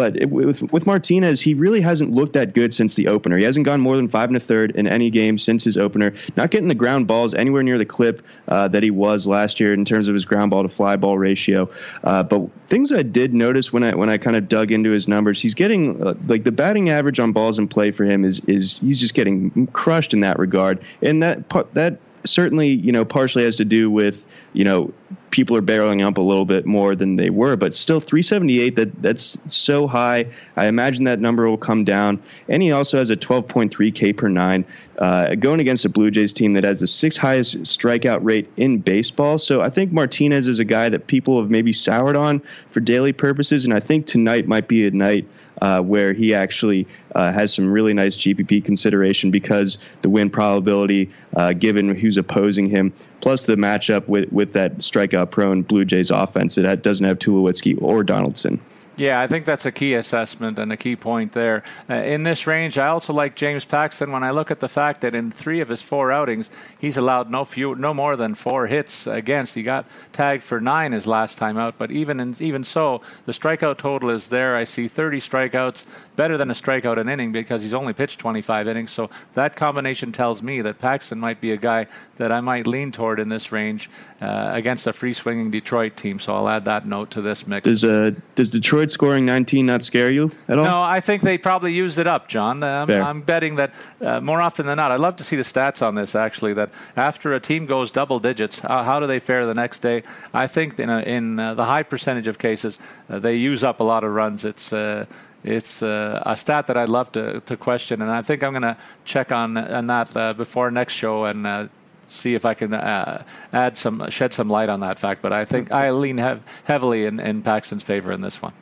but 0.00 0.16
it, 0.16 0.30
with 0.30 0.62
with 0.72 0.86
Martinez, 0.86 1.42
he 1.42 1.52
really 1.52 1.82
hasn't 1.82 2.10
looked 2.10 2.32
that 2.32 2.54
good 2.54 2.72
since 2.72 2.96
the 2.96 3.06
opener. 3.06 3.36
He 3.36 3.44
hasn't 3.44 3.66
gone 3.66 3.82
more 3.82 3.96
than 3.96 4.08
five 4.08 4.30
and 4.30 4.36
a 4.38 4.40
third 4.40 4.70
in 4.70 4.86
any 4.86 5.10
game 5.10 5.36
since 5.36 5.62
his 5.62 5.76
opener. 5.76 6.14
Not 6.38 6.50
getting 6.50 6.68
the 6.68 6.74
ground 6.74 7.06
balls 7.06 7.34
anywhere 7.34 7.62
near 7.62 7.76
the 7.76 7.84
clip 7.84 8.24
uh, 8.48 8.68
that 8.68 8.82
he 8.82 8.90
was 8.90 9.26
last 9.26 9.60
year 9.60 9.74
in 9.74 9.84
terms 9.84 10.08
of 10.08 10.14
his 10.14 10.24
ground 10.24 10.52
ball 10.52 10.62
to 10.62 10.70
fly 10.70 10.96
ball 10.96 11.18
ratio. 11.18 11.68
Uh, 12.02 12.22
but 12.22 12.48
things 12.66 12.94
I 12.94 13.02
did 13.02 13.34
notice 13.34 13.74
when 13.74 13.84
I 13.84 13.94
when 13.94 14.08
I 14.08 14.16
kind 14.16 14.36
of 14.36 14.48
dug 14.48 14.72
into 14.72 14.90
his 14.90 15.06
numbers, 15.06 15.38
he's 15.38 15.52
getting 15.52 16.02
uh, 16.02 16.14
like 16.28 16.44
the 16.44 16.52
batting 16.52 16.88
average 16.88 17.20
on 17.20 17.32
balls 17.32 17.58
in 17.58 17.68
play 17.68 17.90
for 17.90 18.04
him 18.04 18.24
is 18.24 18.40
is 18.46 18.78
he's 18.78 18.98
just 18.98 19.12
getting 19.12 19.66
crushed 19.74 20.14
in 20.14 20.20
that 20.20 20.38
regard. 20.38 20.82
And 21.02 21.22
that 21.22 21.46
that 21.74 21.98
certainly, 22.24 22.68
you 22.68 22.92
know, 22.92 23.04
partially 23.04 23.44
has 23.44 23.56
to 23.56 23.64
do 23.64 23.90
with, 23.90 24.26
you 24.52 24.64
know, 24.64 24.92
people 25.30 25.56
are 25.56 25.62
barreling 25.62 26.04
up 26.04 26.18
a 26.18 26.20
little 26.20 26.44
bit 26.44 26.66
more 26.66 26.94
than 26.96 27.16
they 27.16 27.30
were, 27.30 27.56
but 27.56 27.74
still 27.74 28.00
378, 28.00 28.76
that 28.76 29.02
that's 29.02 29.38
so 29.46 29.86
high. 29.86 30.26
I 30.56 30.66
imagine 30.66 31.04
that 31.04 31.20
number 31.20 31.48
will 31.48 31.56
come 31.56 31.84
down. 31.84 32.20
And 32.48 32.62
he 32.62 32.72
also 32.72 32.98
has 32.98 33.10
a 33.10 33.16
12.3 33.16 33.94
K 33.94 34.12
per 34.12 34.28
nine, 34.28 34.64
uh, 34.98 35.34
going 35.36 35.60
against 35.60 35.84
a 35.84 35.88
Blue 35.88 36.10
Jays 36.10 36.32
team 36.32 36.52
that 36.54 36.64
has 36.64 36.80
the 36.80 36.86
sixth 36.86 37.18
highest 37.18 37.58
strikeout 37.62 38.20
rate 38.22 38.48
in 38.56 38.78
baseball. 38.78 39.38
So 39.38 39.60
I 39.60 39.70
think 39.70 39.92
Martinez 39.92 40.48
is 40.48 40.58
a 40.58 40.64
guy 40.64 40.88
that 40.88 41.06
people 41.06 41.40
have 41.40 41.50
maybe 41.50 41.72
soured 41.72 42.16
on 42.16 42.42
for 42.70 42.80
daily 42.80 43.12
purposes. 43.12 43.64
And 43.64 43.74
I 43.74 43.80
think 43.80 44.06
tonight 44.06 44.46
might 44.48 44.68
be 44.68 44.86
a 44.86 44.90
night 44.90 45.26
uh, 45.60 45.80
where 45.80 46.12
he 46.12 46.34
actually 46.34 46.86
uh, 47.14 47.32
has 47.32 47.52
some 47.52 47.70
really 47.70 47.92
nice 47.92 48.16
GPP 48.16 48.64
consideration 48.64 49.30
because 49.30 49.78
the 50.02 50.08
win 50.08 50.30
probability, 50.30 51.10
uh, 51.36 51.52
given 51.52 51.94
who's 51.94 52.16
opposing 52.16 52.68
him, 52.68 52.92
plus 53.20 53.44
the 53.44 53.56
matchup 53.56 54.06
with, 54.08 54.30
with 54.32 54.52
that 54.52 54.78
strikeout 54.78 55.30
prone 55.30 55.62
Blue 55.62 55.84
Jays 55.84 56.10
offense 56.10 56.54
that 56.54 56.82
doesn't 56.82 57.06
have 57.06 57.18
Tulowitzki 57.18 57.80
or 57.80 58.02
Donaldson. 58.02 58.60
Yeah, 59.00 59.18
I 59.18 59.28
think 59.28 59.46
that's 59.46 59.64
a 59.64 59.72
key 59.72 59.94
assessment 59.94 60.58
and 60.58 60.70
a 60.70 60.76
key 60.76 60.94
point 60.94 61.32
there. 61.32 61.62
Uh, 61.88 61.94
in 61.94 62.22
this 62.22 62.46
range, 62.46 62.76
I 62.76 62.88
also 62.88 63.14
like 63.14 63.34
James 63.34 63.64
Paxton 63.64 64.12
when 64.12 64.22
I 64.22 64.30
look 64.30 64.50
at 64.50 64.60
the 64.60 64.68
fact 64.68 65.00
that 65.00 65.14
in 65.14 65.30
three 65.30 65.62
of 65.62 65.70
his 65.70 65.80
four 65.80 66.12
outings, 66.12 66.50
he's 66.78 66.98
allowed 66.98 67.30
no 67.30 67.46
few, 67.46 67.74
no 67.74 67.94
more 67.94 68.14
than 68.16 68.34
four 68.34 68.66
hits 68.66 69.06
against. 69.06 69.54
He 69.54 69.62
got 69.62 69.86
tagged 70.12 70.44
for 70.44 70.60
nine 70.60 70.92
his 70.92 71.06
last 71.06 71.38
time 71.38 71.56
out, 71.56 71.76
but 71.78 71.90
even 71.90 72.20
in, 72.20 72.36
even 72.40 72.62
so, 72.62 73.00
the 73.24 73.32
strikeout 73.32 73.78
total 73.78 74.10
is 74.10 74.28
there. 74.28 74.54
I 74.54 74.64
see 74.64 74.86
30 74.86 75.18
strikeouts, 75.20 75.86
better 76.16 76.36
than 76.36 76.50
a 76.50 76.54
strikeout 76.54 76.98
an 76.98 77.08
inning 77.08 77.32
because 77.32 77.62
he's 77.62 77.72
only 77.72 77.94
pitched 77.94 78.18
25 78.18 78.68
innings. 78.68 78.90
So 78.90 79.08
that 79.32 79.56
combination 79.56 80.12
tells 80.12 80.42
me 80.42 80.60
that 80.60 80.78
Paxton 80.78 81.18
might 81.18 81.40
be 81.40 81.52
a 81.52 81.56
guy 81.56 81.86
that 82.18 82.32
I 82.32 82.42
might 82.42 82.66
lean 82.66 82.92
toward 82.92 83.18
in 83.18 83.30
this 83.30 83.50
range 83.50 83.88
uh, 84.20 84.50
against 84.52 84.86
a 84.86 84.92
free 84.92 85.14
swinging 85.14 85.50
Detroit 85.50 85.96
team. 85.96 86.18
So 86.18 86.34
I'll 86.34 86.50
add 86.50 86.66
that 86.66 86.86
note 86.86 87.12
to 87.12 87.22
this 87.22 87.46
mix. 87.46 87.64
Does 87.64 87.82
uh, 87.82 88.10
does 88.34 88.50
Detroit 88.50 88.89
scoring 88.90 89.24
19 89.24 89.66
not 89.66 89.82
scare 89.82 90.10
you 90.10 90.30
at 90.48 90.58
all? 90.58 90.64
No, 90.64 90.82
I 90.82 91.00
think 91.00 91.22
they 91.22 91.38
probably 91.38 91.72
used 91.72 91.98
it 91.98 92.06
up, 92.06 92.28
John. 92.28 92.62
Um, 92.62 92.90
I'm 92.90 93.22
betting 93.22 93.56
that 93.56 93.74
uh, 94.00 94.20
more 94.20 94.40
often 94.40 94.66
than 94.66 94.76
not, 94.76 94.90
I'd 94.90 95.00
love 95.00 95.16
to 95.16 95.24
see 95.24 95.36
the 95.36 95.42
stats 95.42 95.86
on 95.86 95.94
this 95.94 96.14
actually, 96.14 96.54
that 96.54 96.70
after 96.96 97.32
a 97.32 97.40
team 97.40 97.66
goes 97.66 97.90
double 97.90 98.18
digits, 98.18 98.58
how, 98.58 98.82
how 98.82 99.00
do 99.00 99.06
they 99.06 99.18
fare 99.18 99.46
the 99.46 99.54
next 99.54 99.80
day? 99.80 100.02
I 100.34 100.46
think 100.46 100.78
in, 100.78 100.90
a, 100.90 101.00
in 101.00 101.38
uh, 101.38 101.54
the 101.54 101.64
high 101.64 101.82
percentage 101.82 102.26
of 102.26 102.38
cases, 102.38 102.78
uh, 103.08 103.18
they 103.18 103.36
use 103.36 103.64
up 103.64 103.80
a 103.80 103.84
lot 103.84 104.04
of 104.04 104.12
runs. 104.12 104.44
It's 104.44 104.72
uh, 104.72 105.06
it's 105.42 105.82
uh, 105.82 106.22
a 106.26 106.36
stat 106.36 106.66
that 106.66 106.76
I'd 106.76 106.90
love 106.90 107.12
to, 107.12 107.40
to 107.40 107.56
question, 107.56 108.02
and 108.02 108.10
I 108.10 108.20
think 108.20 108.42
I'm 108.42 108.52
going 108.52 108.62
to 108.62 108.76
check 109.04 109.32
on 109.32 109.56
on 109.56 109.86
that 109.86 110.14
uh, 110.14 110.34
before 110.34 110.70
next 110.70 110.92
show 110.92 111.24
and 111.24 111.46
uh, 111.46 111.68
see 112.10 112.34
if 112.34 112.44
I 112.44 112.54
can 112.54 112.74
uh, 112.74 113.24
add 113.52 113.78
some 113.78 114.08
shed 114.10 114.32
some 114.32 114.48
light 114.48 114.68
on 114.68 114.80
that 114.80 114.98
fact. 114.98 115.22
But 115.22 115.32
I 115.32 115.44
think 115.44 115.72
I 115.72 115.90
lean 115.90 116.18
hev- 116.18 116.42
heavily 116.64 117.06
in, 117.06 117.20
in 117.20 117.42
Paxton's 117.42 117.82
favor 117.82 118.12
in 118.12 118.20
this 118.20 118.42
one. 118.42 118.52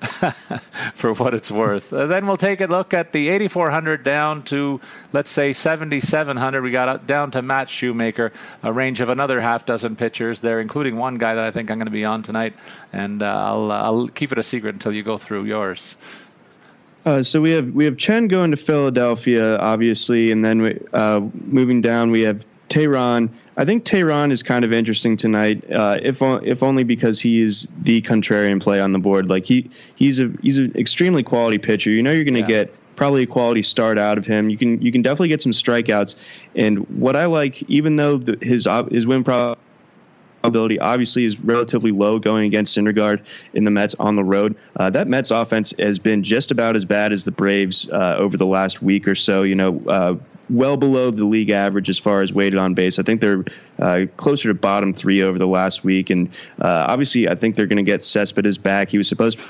for 0.94 1.12
what 1.14 1.34
it's 1.34 1.50
worth. 1.50 1.92
Uh, 1.92 2.06
then 2.06 2.26
we'll 2.26 2.36
take 2.36 2.60
a 2.60 2.66
look 2.66 2.94
at 2.94 3.12
the 3.12 3.28
8,400 3.28 4.02
down 4.02 4.42
to, 4.44 4.80
let's 5.12 5.30
say, 5.30 5.52
7,700. 5.52 6.62
We 6.62 6.70
got 6.70 7.06
down 7.06 7.30
to 7.32 7.42
Matt 7.42 7.68
Shoemaker, 7.68 8.32
a 8.62 8.72
range 8.72 9.00
of 9.00 9.08
another 9.08 9.40
half 9.40 9.66
dozen 9.66 9.96
pitchers 9.96 10.40
there, 10.40 10.60
including 10.60 10.96
one 10.96 11.18
guy 11.18 11.34
that 11.34 11.44
I 11.44 11.50
think 11.50 11.70
I'm 11.70 11.78
going 11.78 11.86
to 11.86 11.92
be 11.92 12.04
on 12.04 12.22
tonight. 12.22 12.54
And 12.92 13.22
uh, 13.22 13.26
I'll, 13.26 13.70
uh, 13.70 13.82
I'll 13.82 14.08
keep 14.08 14.32
it 14.32 14.38
a 14.38 14.42
secret 14.42 14.74
until 14.74 14.92
you 14.92 15.02
go 15.02 15.18
through 15.18 15.44
yours. 15.44 15.96
Uh, 17.04 17.22
so 17.22 17.40
we 17.40 17.50
have 17.52 17.70
we 17.70 17.86
have 17.86 17.96
Chen 17.96 18.28
going 18.28 18.50
to 18.50 18.58
Philadelphia, 18.58 19.56
obviously, 19.56 20.30
and 20.30 20.44
then 20.44 20.60
we, 20.60 20.78
uh, 20.92 21.20
moving 21.46 21.80
down 21.80 22.10
we 22.10 22.20
have 22.20 22.44
Teheran. 22.70 23.28
I 23.56 23.64
think 23.66 23.84
Teheran 23.84 24.30
is 24.30 24.42
kind 24.42 24.64
of 24.64 24.72
interesting 24.72 25.16
tonight, 25.16 25.62
uh, 25.70 25.98
if 26.02 26.22
if 26.22 26.62
only 26.62 26.84
because 26.84 27.20
he 27.20 27.42
is 27.42 27.68
the 27.82 28.00
contrarian 28.02 28.62
play 28.62 28.80
on 28.80 28.92
the 28.92 28.98
board. 28.98 29.28
Like 29.28 29.44
he 29.44 29.68
he's 29.96 30.18
a 30.18 30.32
he's 30.40 30.56
an 30.56 30.72
extremely 30.76 31.22
quality 31.22 31.58
pitcher. 31.58 31.90
You 31.90 32.02
know 32.02 32.12
you're 32.12 32.24
going 32.24 32.34
to 32.34 32.40
yeah. 32.40 32.64
get 32.64 32.96
probably 32.96 33.24
a 33.24 33.26
quality 33.26 33.62
start 33.62 33.98
out 33.98 34.18
of 34.18 34.24
him. 34.24 34.48
You 34.48 34.56
can 34.56 34.80
you 34.80 34.92
can 34.92 35.02
definitely 35.02 35.28
get 35.28 35.42
some 35.42 35.52
strikeouts. 35.52 36.14
And 36.54 36.88
what 36.88 37.16
I 37.16 37.26
like, 37.26 37.62
even 37.64 37.96
though 37.96 38.16
the, 38.16 38.38
his 38.40 38.66
his 38.90 39.06
win 39.06 39.24
probability 39.24 40.78
obviously 40.78 41.24
is 41.24 41.38
relatively 41.40 41.90
low 41.90 42.18
going 42.18 42.46
against 42.46 42.76
Syndergaard 42.78 43.20
in 43.52 43.64
the 43.64 43.70
Mets 43.70 43.94
on 43.98 44.16
the 44.16 44.24
road. 44.24 44.56
Uh, 44.76 44.90
that 44.90 45.08
Mets 45.08 45.30
offense 45.30 45.74
has 45.78 45.98
been 45.98 46.22
just 46.22 46.50
about 46.50 46.76
as 46.76 46.84
bad 46.84 47.12
as 47.12 47.24
the 47.24 47.32
Braves 47.32 47.90
uh, 47.90 48.16
over 48.16 48.36
the 48.36 48.46
last 48.46 48.80
week 48.80 49.08
or 49.08 49.16
so. 49.16 49.42
You 49.42 49.56
know, 49.56 49.82
uh, 49.88 50.14
well 50.50 50.76
below 50.76 51.10
the 51.10 51.24
league 51.24 51.50
average 51.50 51.88
as 51.88 51.98
far 51.98 52.22
as 52.22 52.32
weighted 52.32 52.58
on 52.58 52.74
base. 52.74 52.98
I 52.98 53.02
think 53.02 53.20
they're 53.20 53.44
uh, 53.78 54.06
closer 54.16 54.48
to 54.48 54.54
bottom 54.54 54.92
three 54.92 55.22
over 55.22 55.38
the 55.38 55.46
last 55.46 55.84
week, 55.84 56.10
and 56.10 56.28
uh, 56.60 56.84
obviously, 56.88 57.28
I 57.28 57.34
think 57.34 57.54
they're 57.54 57.66
going 57.66 57.78
to 57.78 57.82
get 57.82 58.02
Cespedes 58.02 58.58
back. 58.58 58.88
He 58.88 58.98
was 58.98 59.08
supposed 59.08 59.38
to 59.38 59.44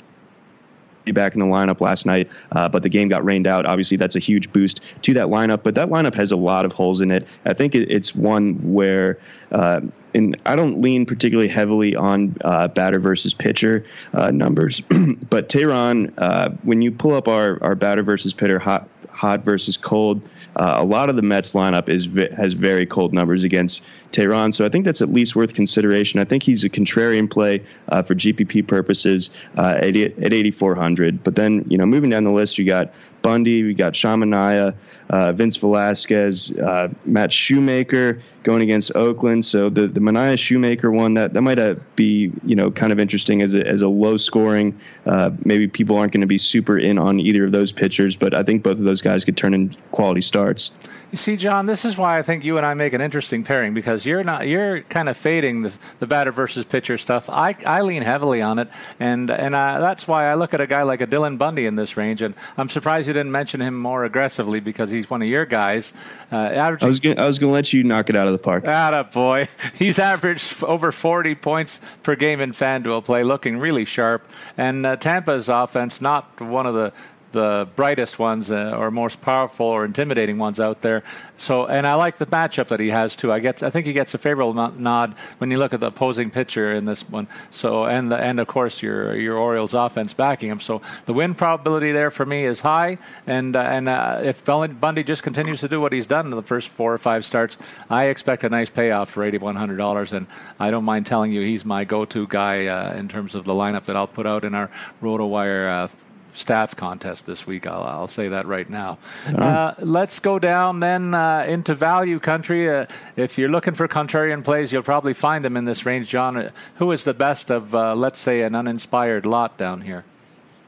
be 1.04 1.12
back 1.12 1.35
in 1.35 1.40
the 1.40 1.47
lineup 1.47 1.80
last 1.80 2.07
night, 2.07 2.28
uh, 2.52 2.69
but 2.69 2.83
the 2.83 2.88
game 2.88 3.09
got 3.09 3.25
rained 3.25 3.47
out. 3.47 3.66
Obviously, 3.66 3.97
that's 3.97 4.16
a 4.16 4.21
huge 4.21 4.52
boost 4.52 4.80
to 5.02 5.14
that 5.14 5.26
lineup, 5.26 5.62
but 5.62 5.75
that 5.75 5.88
lineup 5.88 6.14
has 6.14 6.33
a 6.33 6.37
lot 6.37 6.64
of 6.64 6.73
holes 6.73 7.00
in 7.00 7.11
it. 7.11 7.26
I 7.45 7.54
think 7.54 7.75
it, 7.75 7.90
it's 7.90 8.14
one 8.14 8.54
where, 8.73 9.19
uh, 9.50 9.80
and 10.14 10.37
I 10.47 10.57
don't 10.57 10.80
lean 10.83 11.07
particularly 11.07 11.49
heavily 11.49 11.97
on 11.97 12.37
uh, 12.42 12.69
batter 12.69 12.99
versus 12.99 13.33
pitcher 13.33 13.85
uh, 14.12 14.30
numbers, 14.30 14.80
but 15.30 15.49
Teheran, 15.49 16.12
uh, 16.19 16.50
when 16.62 16.83
you 16.83 16.92
pull 16.92 17.14
up 17.14 17.28
our, 17.28 17.62
our 17.62 17.75
batter 17.75 18.02
versus 18.02 18.35
pitcher 18.35 18.59
hot, 18.59 18.88
hot 19.11 19.45
versus 19.45 19.76
cold, 19.76 20.21
uh, 20.57 20.76
a 20.78 20.85
lot 20.85 21.09
of 21.09 21.16
the 21.16 21.23
Mets 21.23 21.52
lineup 21.52 21.88
is 21.88 22.09
has 22.37 22.52
very 22.52 22.87
cold 22.87 23.12
numbers 23.12 23.45
against 23.45 23.83
Teheran, 24.12 24.52
so 24.52 24.64
I 24.64 24.69
think 24.69 24.85
that's 24.85 25.00
at 25.00 25.12
least 25.12 25.37
worth 25.37 25.54
consideration. 25.54 26.19
I 26.19 26.25
think 26.25 26.42
he's 26.42 26.64
a 26.64 26.69
contrarian 26.69 27.30
play 27.30 27.64
uh, 27.88 28.02
for 28.02 28.14
GPP 28.14 28.66
purposes 28.66 29.30
uh, 29.57 29.75
at, 29.76 29.97
at 29.97 30.33
8,400. 30.33 31.23
But 31.23 31.37
then, 31.37 31.64
you 31.69 31.78
know, 31.78 31.87
moving 31.87 32.11
down 32.11 32.25
the 32.25 32.33
list, 32.33 32.59
you 32.59 32.64
got 32.64 32.92
Bundy, 33.23 33.62
we 33.62 33.75
got 33.75 33.95
Sean 33.95 34.21
Manaea, 34.21 34.75
uh, 35.11 35.33
Vince 35.33 35.57
Velasquez, 35.57 36.52
uh, 36.52 36.88
Matt 37.05 37.33
Shoemaker 37.33 38.23
going 38.45 38.62
against 38.62 38.95
Oakland. 38.95 39.45
So 39.45 39.69
the 39.69 39.88
the 39.88 40.00
Manaea 40.00 40.38
Shoemaker 40.38 40.90
one 40.90 41.14
that 41.14 41.35
that 41.35 41.43
might 41.43 41.59
uh, 41.59 41.75
be 41.97 42.33
you 42.45 42.55
know 42.55 42.71
kind 42.71 42.93
of 42.93 43.00
interesting 43.00 43.43
as 43.43 43.55
a 43.55 43.67
as 43.67 43.83
a 43.83 43.88
low 43.88 44.17
scoring. 44.17 44.79
Uh, 45.07 45.31
maybe 45.45 45.67
people 45.67 45.97
aren't 45.97 46.12
going 46.12 46.21
to 46.21 46.29
be 46.29 46.38
super 46.38 46.79
in 46.79 46.97
on 46.97 47.19
either 47.19 47.45
of 47.45 47.52
those 47.52 47.73
pitchers, 47.73 48.14
but 48.14 48.35
I 48.35 48.45
think 48.45 48.62
both 48.62 48.79
of 48.79 48.85
those 48.85 49.02
guys 49.02 49.25
could 49.25 49.37
turn 49.37 49.52
in 49.52 49.76
quality 49.90 50.21
starts. 50.21 50.71
You 51.11 51.19
see, 51.19 51.37
John, 51.37 51.67
this 51.67 51.85
is 51.85 51.97
why 51.97 52.19
I 52.19 52.23
think 52.23 52.45
you 52.45 52.57
and 52.57 52.64
I 52.64 52.75
make 52.75 52.93
an 52.93 53.00
interesting 53.00 53.43
pairing 53.43 53.75
because 53.75 54.07
you're 54.07 54.23
not 54.23 54.47
you're 54.47 54.83
kind 54.83 55.09
of 55.09 55.17
fading 55.17 55.62
the, 55.62 55.73
the 55.99 56.07
batter 56.07 56.31
versus 56.31 56.64
pitcher 56.64 56.97
stuff. 56.99 57.29
I, 57.29 57.57
I 57.67 57.81
lean 57.83 58.02
heavily 58.02 58.43
on 58.43 58.61
it, 58.61 58.69
and 59.00 59.29
and 59.29 59.57
I, 59.57 59.81
that's 59.81 60.07
why 60.07 60.26
I 60.26 60.35
look 60.35 60.55
at 60.55 60.61
a 60.61 60.69
guy 60.69 60.85
like 60.85 61.00
a 61.00 61.09
Dylan 61.09 61.37
Bundy 61.37 61.67
in 61.67 61.75
this 61.75 61.97
range, 61.97 62.23
and 62.23 62.35
I'm 62.57 62.69
surprised 62.69 63.09
you 63.09 63.12
didn't 63.12 63.33
mention 63.33 63.61
him 63.61 63.76
more 63.76 64.05
aggressively 64.05 64.61
because 64.61 64.90
he's 64.93 65.11
one 65.11 65.21
of 65.21 65.26
your 65.26 65.47
guys. 65.47 65.93
Uh, 66.31 66.37
averaging, 66.37 66.85
I 66.85 66.88
was 66.88 67.00
gonna, 67.00 67.21
I 67.23 67.26
was 67.26 67.40
going 67.40 67.50
to 67.50 67.55
let 67.55 67.73
you 67.73 67.83
knock 67.83 68.09
it 68.09 68.14
out 68.14 68.29
of 68.29 68.33
the 68.33 68.38
park. 68.38 68.64
Atta 68.64 69.05
boy, 69.05 69.49
he's 69.75 69.99
averaged 69.99 70.62
over 70.62 70.93
40 70.93 71.35
points 71.35 71.81
per 72.05 72.14
game 72.14 72.40
in 72.40 72.52
FanDuel 72.52 73.05
play, 73.05 73.25
looking 73.25 73.59
really 73.59 73.85
sharp, 73.85 74.31
and 74.57 74.87
uh, 74.87 74.95
Tampa's 74.97 75.49
offense 75.49 76.00
not 76.00 76.40
one 76.40 76.67
of 76.67 76.75
the 76.75 76.93
the 77.32 77.68
brightest 77.76 78.18
ones 78.18 78.50
uh, 78.50 78.76
or 78.76 78.90
most 78.90 79.20
powerful 79.20 79.66
or 79.66 79.84
intimidating 79.84 80.38
ones 80.38 80.60
out 80.60 80.80
there. 80.80 81.02
So, 81.37 81.66
and 81.66 81.87
I 81.87 81.94
like 81.94 82.18
the 82.18 82.26
matchup 82.26 82.68
that 82.68 82.80
he 82.80 82.88
has 82.88 83.16
too. 83.16 83.32
I 83.32 83.38
get, 83.40 83.62
I 83.62 83.70
think 83.70 83.87
he 83.87 83.92
gets 83.92 84.14
a 84.14 84.18
favorable 84.18 84.54
nod 84.54 85.14
when 85.38 85.50
you 85.50 85.58
look 85.58 85.72
at 85.75 85.80
the 85.80 85.87
opposing 85.87 86.30
pitcher 86.30 86.75
in 86.75 86.84
this 86.84 87.08
one. 87.08 87.28
So, 87.50 87.84
and 87.84 88.10
the, 88.10 88.16
and 88.16 88.40
of 88.40 88.46
course 88.46 88.82
your 88.82 89.16
your 89.16 89.37
Orioles 89.37 89.75
offense 89.75 90.12
backing 90.12 90.50
him. 90.50 90.60
So 90.60 90.82
the 91.06 91.12
win 91.12 91.34
probability 91.34 91.92
there 91.92 92.10
for 92.10 92.26
me 92.26 92.44
is 92.44 92.60
high. 92.60 92.99
And 93.26 93.56
uh, 93.56 93.60
and 93.60 93.88
uh, 93.88 94.20
if 94.22 94.44
Bundy 94.44 95.04
just 95.04 95.22
continues 95.22 95.60
to 95.60 95.68
do 95.68 95.80
what 95.80 95.92
he's 95.92 96.06
done 96.06 96.26
in 96.26 96.30
the 96.32 96.42
first 96.42 96.68
four 96.68 96.92
or 96.92 96.99
five 96.99 97.25
starts, 97.25 97.56
I 97.88 98.06
expect 98.06 98.44
a 98.44 98.49
nice 98.49 98.70
payoff 98.70 99.10
for 99.10 99.25
eighty 99.25 99.38
one 99.38 99.56
hundred 99.56 99.76
dollars. 99.76 100.12
And 100.12 100.26
I 100.58 100.70
don't 100.70 100.84
mind 100.84 101.06
telling 101.06 101.32
you 101.32 101.42
he's 101.42 101.64
my 101.64 101.84
go 101.84 102.04
to 102.04 102.26
guy 102.26 102.66
uh, 102.66 102.94
in 102.94 103.08
terms 103.08 103.34
of 103.34 103.44
the 103.44 103.52
lineup 103.52 103.84
that 103.84 103.96
I'll 103.96 104.06
put 104.06 104.26
out 104.26 104.44
in 104.44 104.54
our 104.54 104.70
RotoWire 105.02 105.84
uh, 105.84 105.88
staff 106.34 106.76
contest 106.76 107.26
this 107.26 107.46
week. 107.46 107.66
I'll, 107.66 107.82
I'll 107.82 108.08
say 108.08 108.28
that 108.28 108.46
right 108.46 108.68
now. 108.68 108.99
Uh, 109.26 109.75
let's 109.78 110.18
go 110.18 110.38
down 110.38 110.80
then 110.80 111.14
uh, 111.14 111.44
into 111.46 111.75
value 111.75 112.18
country. 112.18 112.68
Uh, 112.68 112.87
if 113.16 113.38
you're 113.38 113.49
looking 113.49 113.75
for 113.75 113.88
contrarian 113.88 114.44
plays, 114.44 114.72
you'll 114.72 114.82
probably 114.82 115.14
find 115.14 115.44
them 115.44 115.56
in 115.56 115.64
this 115.64 115.87
range. 115.87 116.08
John, 116.08 116.37
uh, 116.37 116.50
who 116.76 116.92
is 116.92 117.04
the 117.04 117.14
best 117.14 117.50
of, 117.50 117.75
uh, 117.75 117.94
let's 117.94 118.18
say, 118.18 118.42
an 118.42 118.54
uninspired 118.54 119.26
lot 119.26 119.56
down 119.56 119.80
here? 119.80 120.04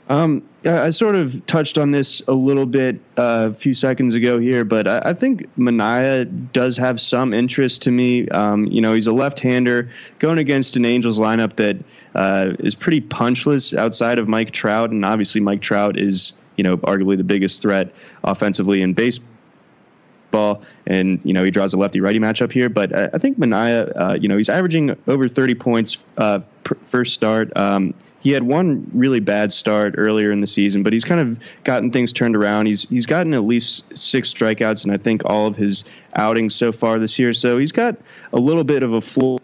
Um, 0.08 0.42
I 0.64 0.90
sort 0.90 1.14
of 1.14 1.46
touched 1.46 1.78
on 1.78 1.92
this 1.92 2.20
a 2.26 2.32
little 2.32 2.66
bit 2.66 2.96
uh, 3.16 3.50
a 3.50 3.54
few 3.54 3.72
seconds 3.72 4.14
ago 4.14 4.38
here, 4.38 4.64
but 4.64 4.86
I, 4.88 5.00
I, 5.06 5.14
think 5.14 5.48
Manaea 5.56 6.52
does 6.52 6.76
have 6.76 7.00
some 7.00 7.32
interest 7.32 7.82
to 7.82 7.90
me. 7.90 8.28
Um, 8.28 8.66
you 8.66 8.80
know, 8.80 8.94
he's 8.94 9.06
a 9.06 9.12
left-hander 9.12 9.90
going 10.18 10.38
against 10.38 10.76
an 10.76 10.84
Angels 10.84 11.20
lineup 11.20 11.56
that 11.56 11.76
uh, 12.14 12.52
is 12.58 12.74
pretty 12.74 13.00
punchless 13.00 13.76
outside 13.76 14.18
of 14.18 14.28
Mike 14.28 14.50
Trout, 14.50 14.90
and 14.90 15.04
obviously 15.04 15.40
Mike 15.40 15.62
Trout 15.62 15.98
is 15.98 16.32
you 16.56 16.64
know 16.64 16.76
arguably 16.78 17.16
the 17.16 17.24
biggest 17.24 17.62
threat 17.62 17.92
offensively 18.24 18.82
in 18.82 18.94
baseball. 18.94 20.62
And 20.86 21.20
you 21.24 21.32
know 21.32 21.44
he 21.44 21.50
draws 21.50 21.74
a 21.74 21.76
lefty-righty 21.76 22.18
matchup 22.18 22.52
here, 22.52 22.68
but 22.68 22.96
I, 22.98 23.10
I 23.14 23.18
think 23.18 23.38
Manaea, 23.38 23.92
uh, 24.00 24.14
you 24.14 24.28
know, 24.28 24.36
he's 24.36 24.48
averaging 24.48 24.96
over 25.06 25.28
30 25.28 25.54
points 25.54 26.04
uh, 26.16 26.40
per, 26.64 26.74
first 26.86 27.14
start. 27.14 27.54
Um, 27.56 27.94
he 28.22 28.30
had 28.30 28.44
one 28.44 28.88
really 28.94 29.18
bad 29.18 29.52
start 29.52 29.96
earlier 29.98 30.30
in 30.30 30.40
the 30.40 30.46
season, 30.46 30.84
but 30.84 30.92
he's 30.92 31.04
kind 31.04 31.20
of 31.20 31.36
gotten 31.64 31.90
things 31.90 32.12
turned 32.12 32.36
around. 32.36 32.66
He's 32.66 32.88
he's 32.88 33.04
gotten 33.04 33.34
at 33.34 33.42
least 33.42 33.84
six 33.98 34.32
strikeouts, 34.32 34.84
and 34.84 34.92
I 34.92 34.96
think 34.96 35.22
all 35.26 35.46
of 35.48 35.56
his 35.56 35.84
outings 36.14 36.54
so 36.54 36.70
far 36.70 36.98
this 37.00 37.18
year. 37.18 37.34
So 37.34 37.58
he's 37.58 37.72
got 37.72 37.96
a 38.32 38.38
little 38.38 38.64
bit 38.64 38.84
of 38.84 38.92
a 38.92 39.00
floor 39.00 39.38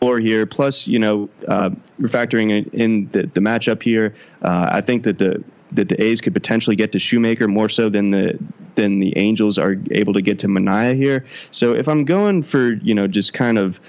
here. 0.00 0.46
Plus, 0.46 0.86
you 0.86 0.98
know, 0.98 1.28
uh, 1.46 1.70
we're 1.98 2.08
factoring 2.08 2.72
in 2.72 3.08
the, 3.10 3.26
the 3.26 3.40
matchup 3.40 3.82
here. 3.82 4.14
Uh, 4.42 4.68
I 4.72 4.80
think 4.80 5.02
that 5.04 5.18
the 5.18 5.42
that 5.72 5.88
the 5.88 6.02
A's 6.02 6.20
could 6.20 6.34
potentially 6.34 6.74
get 6.74 6.90
to 6.92 6.98
Shoemaker 6.98 7.46
more 7.46 7.68
so 7.68 7.88
than 7.88 8.10
the 8.10 8.38
than 8.74 8.98
the 8.98 9.16
Angels 9.16 9.58
are 9.58 9.76
able 9.90 10.12
to 10.14 10.22
get 10.22 10.38
to 10.40 10.48
Manaea 10.48 10.96
here. 10.96 11.26
So 11.50 11.74
if 11.74 11.88
I'm 11.88 12.04
going 12.04 12.42
for 12.42 12.72
you 12.72 12.94
know 12.94 13.06
just 13.06 13.32
kind 13.32 13.58
of 13.58 13.80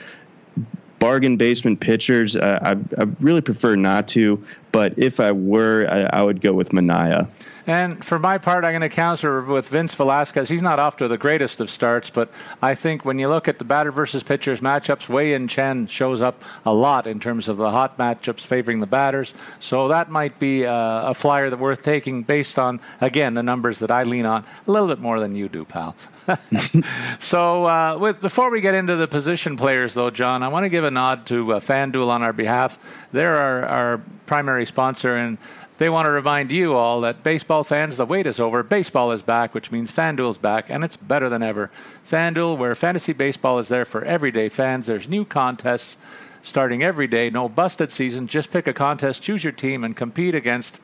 bargain 1.00 1.36
basement 1.36 1.80
pitchers, 1.80 2.36
uh, 2.36 2.60
I, 2.62 3.01
I, 3.01 3.06
really 3.20 3.41
prefer 3.41 3.75
not 3.75 4.08
to. 4.10 4.44
But 4.72 4.94
if 4.98 5.20
I 5.20 5.32
were, 5.32 5.88
I, 5.89 6.20
I 6.20 6.24
would 6.24 6.41
go 6.41 6.53
with 6.53 6.70
Manaea. 6.70 7.27
And 7.68 8.03
for 8.03 8.18
my 8.18 8.38
part, 8.38 8.65
I'm 8.65 8.72
going 8.72 8.82
to 8.82 8.89
counter 8.89 9.41
with 9.41 9.68
Vince 9.70 9.94
Velasquez. 9.96 10.50
He's 10.50 10.62
not 10.62 10.80
off 10.80 10.98
to 10.98 11.08
the 11.08 11.18
greatest 11.18 11.60
of 11.60 11.70
starts, 11.70 12.10
but 12.10 12.30
I 12.62 12.75
think 12.75 13.06
when 13.06 13.20
you 13.20 13.30
look 13.30 13.48
at 13.48 13.60
the 13.60 13.65
batter 13.65 13.91
versus 13.91 14.24
pitchers 14.24 14.62
matchups, 14.62 15.10
Wei 15.10 15.46
Chen 15.48 15.88
shows 15.88 16.22
up 16.22 16.44
a 16.65 16.74
lot 16.74 17.08
in 17.08 17.20
terms 17.20 17.48
of 17.48 17.58
the 17.58 17.70
hot 17.70 17.98
matchups 17.98 18.41
favoring 18.41 18.80
the 18.80 18.88
batters. 18.88 19.34
So 19.60 19.88
that 19.89 20.10
might 20.10 20.39
be 20.39 20.65
uh, 20.65 21.10
a 21.10 21.13
flyer 21.13 21.50
that 21.50 21.60
worth 21.60 21.84
taking 21.84 22.24
based 22.24 22.58
on, 22.58 22.80
again, 23.00 23.34
the 23.34 23.44
numbers 23.44 23.80
that 23.80 23.91
I 23.91 24.03
lean 24.03 24.25
on 24.25 24.46
a 24.68 24.72
little 24.72 24.88
bit 24.88 25.00
more 25.00 25.20
than 25.20 25.36
you 25.36 25.48
do, 25.48 25.65
pal. 25.65 25.96
so 27.20 27.65
uh, 27.65 27.98
with, 28.00 28.22
before 28.22 28.50
we 28.50 28.62
get 28.62 28.75
into 28.75 28.96
the 28.96 29.08
position 29.08 29.58
players, 29.58 29.94
though, 29.94 30.10
John, 30.10 30.44
I 30.44 30.48
want 30.48 30.63
to 30.63 30.70
give 30.70 30.84
a 30.84 30.91
nod 30.91 31.25
to 31.27 31.53
uh, 31.53 31.60
FanDuel 31.60 32.08
on 32.08 32.24
our 32.24 32.34
behalf. 32.34 32.80
They're 33.12 33.36
our, 33.36 33.65
our 33.65 34.01
primary 34.25 34.65
sponsor, 34.65 35.18
and 35.18 35.38
they 35.81 35.89
want 35.89 36.05
to 36.05 36.11
remind 36.11 36.51
you 36.51 36.75
all 36.75 37.01
that 37.01 37.23
baseball 37.23 37.63
fans, 37.63 37.97
the 37.97 38.05
wait 38.05 38.27
is 38.27 38.39
over. 38.39 38.61
Baseball 38.61 39.11
is 39.11 39.23
back, 39.23 39.55
which 39.55 39.71
means 39.71 39.91
FanDuel's 39.91 40.38
back, 40.38 40.69
and 40.69 40.83
it's 40.83 40.95
better 40.95 41.27
than 41.27 41.41
ever. 41.41 41.71
FanDuel, 42.07 42.55
where 42.55 42.75
fantasy 42.75 43.13
baseball 43.13 43.57
is 43.57 43.67
there 43.67 43.83
for 43.83 44.05
everyday 44.05 44.48
fans. 44.48 44.85
There's 44.85 45.09
new 45.09 45.25
contests 45.25 45.98
starting 46.44 46.83
every 46.83 47.07
day. 47.07 47.31
No 47.31 47.50
busted 47.50 47.91
season. 47.91 48.27
Just 48.27 48.51
pick 48.51 48.67
a 48.67 48.74
contest, 48.74 49.24
choose 49.24 49.44
your 49.44 49.53
team, 49.53 49.83
and 49.83 49.98
compete 49.98 50.35
against 50.35 50.79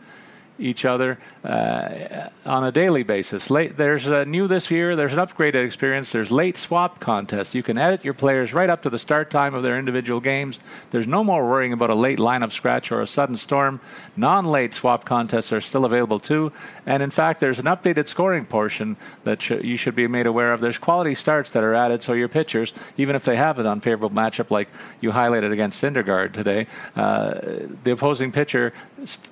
each 0.60 0.86
other 0.86 1.18
uh, 1.44 2.30
on 2.46 2.64
a 2.64 2.72
daily 2.72 3.04
basis. 3.04 3.50
Late, 3.50 3.78
there's 3.78 4.08
a 4.08 4.26
new 4.26 4.48
this 4.48 4.72
year. 4.72 4.96
There's 4.96 5.14
an 5.14 5.20
upgraded 5.20 5.66
experience. 5.66 6.12
There's 6.12 6.32
late 6.32 6.58
swap 6.58 7.00
contests. 7.00 7.56
You 7.56 7.64
can 7.64 7.78
edit 7.78 8.04
your 8.04 8.14
players 8.14 8.54
right 8.54 8.70
up 8.70 8.84
to 8.84 8.90
the 8.90 9.00
start 9.00 9.30
time 9.30 9.54
of 9.54 9.64
their 9.64 9.78
individual 9.78 10.20
games. 10.20 10.60
There's 10.92 11.08
no 11.08 11.24
more 11.24 11.48
worrying 11.48 11.74
about 11.74 11.90
a 11.90 11.96
late 11.96 12.20
lineup 12.20 12.52
scratch 12.52 12.92
or 12.92 13.02
a 13.02 13.08
sudden 13.08 13.38
storm. 13.38 13.80
Non-late 14.16 14.74
swap 14.74 15.06
contests 15.06 15.54
are 15.54 15.62
still 15.62 15.86
available 15.86 16.20
too. 16.20 16.52
And 16.86 17.04
in 17.04 17.12
fact, 17.12 17.40
there's 17.40 17.60
an 17.60 17.66
updated 17.66 18.08
scoring 18.08 18.46
portion 18.46 18.98
that 19.24 19.42
sh- 19.42 19.52
you 19.64 19.78
should 19.78 19.96
be 19.96 20.08
made 20.08 20.26
aware 20.26 20.54
of. 20.54 20.62
There's 20.62 20.78
quality 20.78 21.16
starts 21.16 21.52
that 21.52 21.64
are 21.64 21.74
added, 21.74 22.04
so 22.04 22.14
your 22.14 22.28
pitchers, 22.28 22.74
even 22.98 23.16
if 23.16 23.26
they 23.26 23.36
have 23.36 23.60
an 23.60 23.68
unfavorable 23.68 24.10
matchup 24.10 24.52
like 24.52 24.70
you 25.02 25.12
highlighted 25.12 25.52
against 25.52 25.84
Syndergaard 25.84 26.34
today, 26.34 26.68
uh, 26.96 27.40
the 27.84 27.92
opposing 27.92 28.32
pitcher 28.32 28.74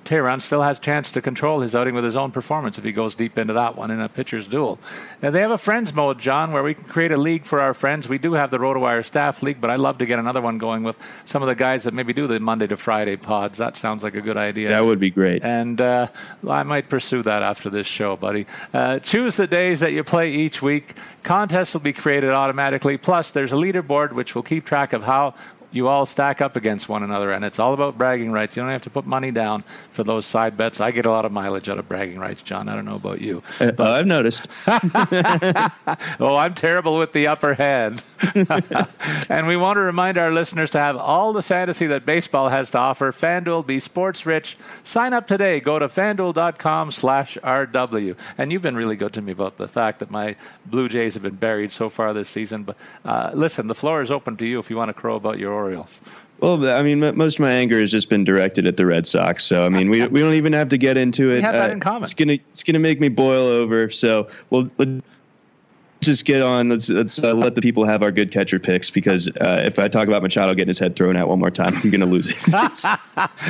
Teheran 0.04 0.40
still 0.40 0.62
has 0.62 0.78
chance 0.78 1.10
to 1.16 1.22
control 1.22 1.60
his 1.60 1.74
outing 1.74 1.94
with 1.94 2.04
his 2.04 2.14
own 2.14 2.30
performance 2.30 2.76
if 2.76 2.84
he 2.84 2.92
goes 2.92 3.14
deep 3.14 3.38
into 3.38 3.54
that 3.54 3.74
one 3.74 3.90
in 3.90 4.00
a 4.00 4.08
pitcher's 4.08 4.46
duel. 4.46 4.78
And 5.22 5.34
they 5.34 5.40
have 5.40 5.50
a 5.50 5.56
friends 5.56 5.94
mode, 5.94 6.18
John, 6.18 6.52
where 6.52 6.62
we 6.62 6.74
can 6.74 6.84
create 6.84 7.10
a 7.10 7.16
league 7.16 7.44
for 7.44 7.58
our 7.58 7.72
friends. 7.72 8.06
We 8.06 8.18
do 8.18 8.34
have 8.34 8.50
the 8.50 8.58
RotoWire 8.58 9.02
staff 9.02 9.42
league, 9.42 9.58
but 9.58 9.70
I'd 9.70 9.80
love 9.80 9.96
to 9.98 10.06
get 10.06 10.18
another 10.18 10.42
one 10.42 10.58
going 10.58 10.82
with 10.82 10.98
some 11.24 11.42
of 11.42 11.48
the 11.48 11.54
guys 11.54 11.84
that 11.84 11.94
maybe 11.94 12.12
do 12.12 12.26
the 12.26 12.38
Monday 12.38 12.66
to 12.66 12.76
Friday 12.76 13.16
pods. 13.16 13.56
That 13.56 13.78
sounds 13.78 14.02
like 14.02 14.14
a 14.14 14.20
good 14.20 14.36
idea. 14.36 14.68
That 14.68 14.84
would 14.84 15.00
be 15.00 15.10
great. 15.10 15.42
And 15.42 15.80
uh, 15.80 16.08
I 16.46 16.62
might 16.64 16.90
pursue 16.90 17.22
that 17.22 17.42
after 17.42 17.70
this 17.70 17.86
show, 17.86 18.14
buddy. 18.16 18.46
Uh, 18.74 18.98
choose 18.98 19.36
the 19.36 19.46
days 19.46 19.80
that 19.80 19.92
you 19.92 20.04
play 20.04 20.32
each 20.32 20.60
week. 20.60 20.96
Contests 21.22 21.72
will 21.72 21.80
be 21.80 21.94
created 21.94 22.30
automatically. 22.30 22.98
Plus, 22.98 23.30
there's 23.30 23.54
a 23.54 23.56
leaderboard 23.56 24.12
which 24.12 24.34
will 24.34 24.42
keep 24.42 24.66
track 24.66 24.92
of 24.92 25.02
how 25.02 25.34
you 25.72 25.88
all 25.88 26.06
stack 26.06 26.40
up 26.40 26.56
against 26.56 26.88
one 26.88 27.02
another, 27.02 27.32
and 27.32 27.44
it's 27.44 27.58
all 27.58 27.74
about 27.74 27.98
bragging 27.98 28.32
rights. 28.32 28.56
You 28.56 28.62
don't 28.62 28.70
have 28.70 28.82
to 28.82 28.90
put 28.90 29.06
money 29.06 29.30
down 29.30 29.64
for 29.90 30.04
those 30.04 30.26
side 30.26 30.56
bets. 30.56 30.80
I 30.80 30.90
get 30.90 31.06
a 31.06 31.10
lot 31.10 31.24
of 31.24 31.32
mileage 31.32 31.68
out 31.68 31.78
of 31.78 31.88
bragging 31.88 32.18
rights, 32.18 32.42
John. 32.42 32.68
I 32.68 32.74
don't 32.74 32.84
know 32.84 32.96
about 32.96 33.20
you. 33.20 33.42
Uh, 33.60 33.72
but, 33.72 33.88
I've 33.88 34.06
noticed. 34.06 34.48
oh, 34.66 36.36
I'm 36.36 36.54
terrible 36.54 36.98
with 36.98 37.12
the 37.12 37.26
upper 37.26 37.54
hand. 37.54 38.02
and 39.28 39.46
we 39.46 39.56
want 39.56 39.76
to 39.76 39.80
remind 39.80 40.18
our 40.18 40.30
listeners 40.30 40.70
to 40.70 40.78
have 40.78 40.96
all 40.96 41.32
the 41.32 41.42
fantasy 41.42 41.86
that 41.86 42.06
baseball 42.06 42.48
has 42.48 42.70
to 42.70 42.78
offer. 42.78 43.12
FanDuel, 43.12 43.66
be 43.66 43.78
sports 43.78 44.26
rich. 44.26 44.56
Sign 44.84 45.12
up 45.12 45.26
today. 45.26 45.60
Go 45.60 45.78
to 45.78 45.88
fanduel.com 45.88 46.92
slash 46.92 47.36
RW. 47.42 48.16
And 48.38 48.52
you've 48.52 48.62
been 48.62 48.76
really 48.76 48.96
good 48.96 49.12
to 49.14 49.22
me 49.22 49.32
about 49.32 49.56
the 49.56 49.68
fact 49.68 49.98
that 50.00 50.10
my 50.10 50.36
Blue 50.64 50.88
Jays 50.88 51.14
have 51.14 51.22
been 51.22 51.36
buried 51.36 51.72
so 51.72 51.88
far 51.88 52.12
this 52.12 52.28
season. 52.28 52.62
But 52.64 52.76
uh, 53.04 53.30
listen, 53.34 53.66
the 53.66 53.74
floor 53.74 54.00
is 54.00 54.10
open 54.10 54.36
to 54.38 54.46
you 54.46 54.58
if 54.58 54.70
you 54.70 54.76
want 54.76 54.88
to 54.88 54.94
crow 54.94 55.16
about 55.16 55.38
your 55.38 55.52
Orioles. 55.56 56.00
Well, 56.40 56.68
I 56.70 56.82
mean, 56.82 57.00
most 57.00 57.36
of 57.36 57.40
my 57.40 57.50
anger 57.50 57.80
has 57.80 57.90
just 57.90 58.10
been 58.10 58.22
directed 58.22 58.66
at 58.66 58.76
the 58.76 58.84
Red 58.84 59.06
Sox. 59.06 59.42
So, 59.42 59.64
I 59.64 59.70
mean, 59.70 59.88
we 59.88 60.06
we 60.06 60.20
don't 60.20 60.34
even 60.34 60.52
have 60.52 60.68
to 60.68 60.76
get 60.76 60.98
into 60.98 61.30
it. 61.30 61.36
We 61.36 61.40
have 61.40 61.54
that 61.54 61.70
uh, 61.70 61.72
in 61.72 61.80
common. 61.80 62.02
It's 62.02 62.12
gonna 62.12 62.34
it's 62.50 62.62
gonna 62.62 62.78
make 62.78 63.00
me 63.00 63.08
boil 63.08 63.46
over. 63.46 63.90
So, 63.90 64.28
well, 64.50 64.68
just 66.06 66.24
get 66.24 66.42
on. 66.42 66.70
Let's 66.70 66.88
let's 66.88 67.22
uh, 67.22 67.34
let 67.34 67.54
the 67.54 67.60
people 67.60 67.84
have 67.84 68.02
our 68.02 68.10
good 68.10 68.32
catcher 68.32 68.58
picks 68.58 68.88
because 68.88 69.28
uh, 69.28 69.64
if 69.66 69.78
I 69.78 69.88
talk 69.88 70.08
about 70.08 70.22
Machado 70.22 70.54
getting 70.54 70.68
his 70.68 70.78
head 70.78 70.96
thrown 70.96 71.16
out 71.16 71.28
one 71.28 71.38
more 71.38 71.50
time, 71.50 71.74
I'm 71.76 71.90
going 71.90 72.00
to 72.00 72.06
lose 72.06 72.28
it. 72.28 72.84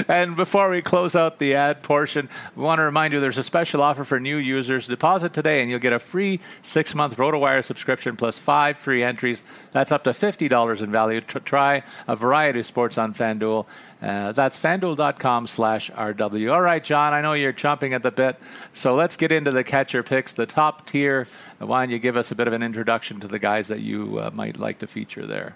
and 0.09 0.35
before 0.35 0.69
we 0.69 0.83
close 0.83 1.15
out 1.15 1.39
the 1.39 1.55
ad 1.55 1.83
portion, 1.83 2.29
we 2.57 2.65
want 2.65 2.81
to 2.81 2.83
remind 2.83 3.13
you 3.13 3.21
there's 3.21 3.39
a 3.39 3.43
special 3.45 3.83
offer 3.83 4.03
for 4.03 4.19
new 4.19 4.39
users. 4.39 4.87
Deposit 4.87 5.33
today, 5.33 5.61
and 5.61 5.71
you'll 5.71 5.79
get 5.79 5.93
a 5.93 5.99
free 5.99 6.41
six 6.63 6.95
month 6.95 7.17
RotoWire 7.17 7.65
subscription 7.65 8.17
plus 8.17 8.39
five 8.39 8.77
free 8.77 9.05
entries. 9.05 9.43
That's 9.73 9.93
up 9.93 10.03
to 10.05 10.15
fifty 10.15 10.49
dollars 10.49 10.83
in 10.83 10.91
value. 10.91 11.21
to 11.21 11.41
try 11.41 11.85
a 12.09 12.17
variety 12.17 12.61
of 12.61 12.67
sports 12.67 12.99
on 12.99 13.15
FanDuel. 13.15 13.67
Uh, 14.03 14.33
that's 14.33 14.59
fanduel.com 14.59 15.47
slash 15.47 15.91
RW. 15.91 16.53
All 16.53 16.61
right, 16.61 16.85
John, 16.85 17.15
I 17.15 17.23
know 17.23 17.33
you're 17.33 17.53
chomping 17.53 17.95
at 17.95 18.03
the 18.03 18.11
bit, 18.11 18.39
so 18.75 18.95
let's 18.95 19.17
get 19.17 19.33
into 19.33 19.51
the 19.51 19.65
catcher 19.65 20.03
picks, 20.03 20.33
the 20.33 20.47
top 20.47 20.87
tier. 20.87 21.27
Why 21.59 21.83
don't 21.83 21.93
you 21.93 21.99
give 21.99 22.17
us 22.17 22.31
a 22.31 22.35
bit 22.35 22.47
of 22.47 22.53
an 22.53 22.63
introduction 22.63 23.21
to 23.21 23.29
the 23.29 23.39
guys 23.39 23.69
that 23.69 23.81
you 23.81 24.19
uh, 24.21 24.31
might 24.35 24.59
like 24.59 24.81
to 24.81 24.87
feature 24.87 25.27
there. 25.27 25.55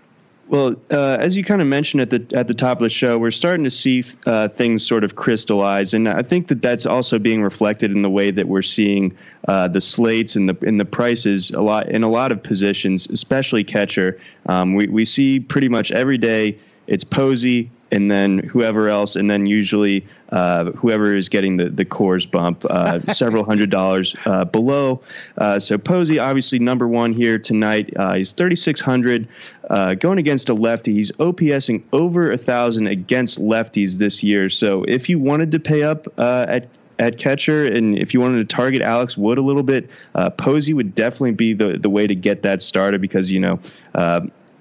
Well, 0.50 0.74
uh, 0.90 1.16
as 1.20 1.36
you 1.36 1.44
kind 1.44 1.62
of 1.62 1.68
mentioned 1.68 2.00
at 2.00 2.10
the 2.10 2.36
at 2.36 2.48
the 2.48 2.54
top 2.54 2.78
of 2.78 2.82
the 2.82 2.90
show, 2.90 3.16
we're 3.18 3.30
starting 3.30 3.62
to 3.62 3.70
see 3.70 4.02
uh, 4.26 4.48
things 4.48 4.84
sort 4.84 5.04
of 5.04 5.14
crystallize, 5.14 5.94
and 5.94 6.08
I 6.08 6.22
think 6.22 6.48
that 6.48 6.60
that's 6.60 6.86
also 6.86 7.20
being 7.20 7.40
reflected 7.40 7.92
in 7.92 8.02
the 8.02 8.10
way 8.10 8.32
that 8.32 8.48
we're 8.48 8.62
seeing 8.62 9.16
uh, 9.46 9.68
the 9.68 9.80
slates 9.80 10.34
and 10.34 10.48
the 10.48 10.66
and 10.66 10.80
the 10.80 10.84
prices 10.84 11.52
a 11.52 11.60
lot 11.60 11.88
in 11.88 12.02
a 12.02 12.10
lot 12.10 12.32
of 12.32 12.42
positions, 12.42 13.06
especially 13.10 13.62
catcher. 13.62 14.18
Um, 14.46 14.74
we 14.74 14.88
we 14.88 15.04
see 15.04 15.38
pretty 15.38 15.68
much 15.68 15.92
every 15.92 16.18
day 16.18 16.58
it's 16.88 17.04
Posey, 17.04 17.70
and 17.92 18.10
then 18.10 18.38
whoever 18.38 18.88
else, 18.88 19.16
and 19.16 19.30
then 19.30 19.46
usually 19.46 20.06
uh, 20.30 20.70
whoever 20.72 21.16
is 21.16 21.28
getting 21.28 21.56
the 21.56 21.68
the 21.68 21.84
Coors 21.84 22.30
bump, 22.30 22.64
uh, 22.68 23.00
several 23.12 23.44
hundred 23.44 23.70
dollars 23.70 24.14
uh, 24.24 24.44
below. 24.44 25.02
Uh, 25.36 25.58
so 25.58 25.78
Posey, 25.78 26.18
obviously 26.18 26.58
number 26.58 26.86
one 26.86 27.12
here 27.12 27.38
tonight. 27.38 27.92
Uh, 27.96 28.14
he's 28.14 28.32
thirty 28.32 28.56
six 28.56 28.80
hundred, 28.80 29.28
uh, 29.68 29.94
going 29.94 30.18
against 30.18 30.48
a 30.48 30.54
lefty. 30.54 30.92
He's 30.92 31.12
OPSing 31.12 31.82
over 31.92 32.32
a 32.32 32.38
thousand 32.38 32.86
against 32.86 33.40
lefties 33.40 33.98
this 33.98 34.22
year. 34.22 34.48
So 34.48 34.84
if 34.84 35.08
you 35.08 35.18
wanted 35.18 35.50
to 35.52 35.60
pay 35.60 35.82
up 35.82 36.06
at 36.18 36.68
at 36.98 37.16
catcher, 37.16 37.64
and 37.66 37.98
if 37.98 38.12
you 38.12 38.20
wanted 38.20 38.46
to 38.46 38.54
target 38.54 38.82
Alex 38.82 39.16
Wood 39.16 39.38
a 39.38 39.42
little 39.42 39.62
bit, 39.62 39.90
Posey 40.36 40.74
would 40.74 40.94
definitely 40.94 41.32
be 41.32 41.54
the 41.54 41.78
the 41.78 41.90
way 41.90 42.06
to 42.06 42.14
get 42.14 42.42
that 42.42 42.62
started 42.62 43.00
because 43.00 43.30
you 43.30 43.40
know. 43.40 43.58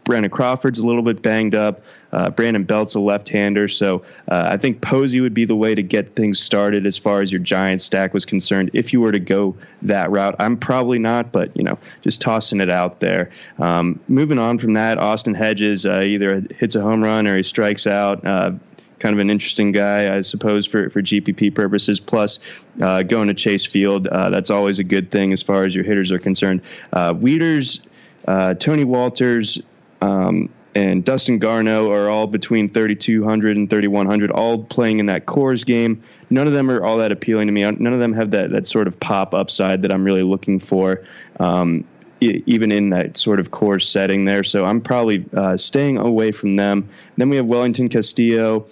Brandon 0.09 0.31
Crawford's 0.31 0.79
a 0.79 0.87
little 0.87 1.03
bit 1.03 1.21
banged 1.21 1.53
up. 1.53 1.83
Uh, 2.11 2.31
Brandon 2.31 2.63
Belt's 2.63 2.95
a 2.95 2.99
left-hander, 2.99 3.67
so 3.67 4.03
uh, 4.27 4.49
I 4.51 4.57
think 4.57 4.81
Posey 4.81 5.21
would 5.21 5.35
be 5.35 5.45
the 5.45 5.55
way 5.55 5.75
to 5.75 5.83
get 5.83 6.15
things 6.15 6.39
started 6.39 6.87
as 6.87 6.97
far 6.97 7.21
as 7.21 7.31
your 7.31 7.39
giant 7.39 7.83
stack 7.83 8.11
was 8.11 8.25
concerned. 8.25 8.71
If 8.73 8.91
you 8.91 9.01
were 9.01 9.11
to 9.11 9.19
go 9.19 9.55
that 9.83 10.09
route, 10.09 10.35
I'm 10.39 10.57
probably 10.57 10.97
not, 10.97 11.31
but 11.31 11.55
you 11.55 11.63
know, 11.63 11.77
just 12.01 12.21
tossing 12.21 12.59
it 12.59 12.71
out 12.71 13.01
there. 13.01 13.29
Um, 13.59 13.99
moving 14.07 14.39
on 14.39 14.57
from 14.57 14.73
that, 14.73 14.97
Austin 14.97 15.35
Hedges 15.35 15.85
uh, 15.85 16.01
either 16.01 16.43
hits 16.57 16.73
a 16.73 16.81
home 16.81 17.03
run 17.03 17.27
or 17.27 17.37
he 17.37 17.43
strikes 17.43 17.85
out 17.85 18.25
uh, 18.25 18.53
kind 18.97 19.13
of 19.13 19.19
an 19.19 19.29
interesting 19.29 19.71
guy, 19.71 20.17
I 20.17 20.21
suppose, 20.21 20.65
for, 20.65 20.89
for 20.89 21.03
GPP 21.03 21.53
purposes. 21.53 21.99
Plus, 21.99 22.39
uh, 22.81 23.03
going 23.03 23.27
to 23.27 23.35
Chase 23.35 23.63
Field, 23.63 24.07
uh, 24.07 24.31
that's 24.31 24.49
always 24.49 24.79
a 24.79 24.83
good 24.83 25.11
thing 25.11 25.31
as 25.33 25.43
far 25.43 25.65
as 25.65 25.75
your 25.75 25.83
hitters 25.83 26.11
are 26.11 26.17
concerned. 26.17 26.61
Uh, 26.93 27.13
Wieters, 27.13 27.81
uh, 28.27 28.55
Tony 28.55 28.85
Wolters, 28.85 29.61
um, 30.01 30.49
and 30.75 31.03
Dustin 31.03 31.39
Garneau 31.39 31.91
are 31.91 32.09
all 32.09 32.27
between 32.27 32.69
3,200 32.69 33.57
and 33.57 33.69
3,100, 33.69 34.31
all 34.31 34.63
playing 34.63 34.99
in 34.99 35.07
that 35.07 35.25
Coors 35.25 35.65
game. 35.65 36.01
None 36.29 36.47
of 36.47 36.53
them 36.53 36.69
are 36.69 36.83
all 36.83 36.97
that 36.97 37.11
appealing 37.11 37.47
to 37.47 37.53
me. 37.53 37.61
None 37.61 37.93
of 37.93 37.99
them 37.99 38.13
have 38.13 38.31
that, 38.31 38.51
that 38.51 38.67
sort 38.67 38.87
of 38.87 38.99
pop 38.99 39.33
upside 39.33 39.81
that 39.81 39.93
I'm 39.93 40.03
really 40.03 40.23
looking 40.23 40.59
for, 40.59 41.03
um, 41.39 41.83
even 42.21 42.71
in 42.71 42.91
that 42.91 43.17
sort 43.17 43.39
of 43.39 43.49
Coors 43.49 43.83
setting 43.83 44.25
there. 44.25 44.43
So 44.43 44.65
I'm 44.65 44.79
probably 44.79 45.25
uh, 45.33 45.57
staying 45.57 45.97
away 45.97 46.31
from 46.31 46.55
them. 46.55 46.87
Then 47.17 47.29
we 47.29 47.37
have 47.37 47.45
Wellington 47.45 47.89
Castillo 47.89 48.67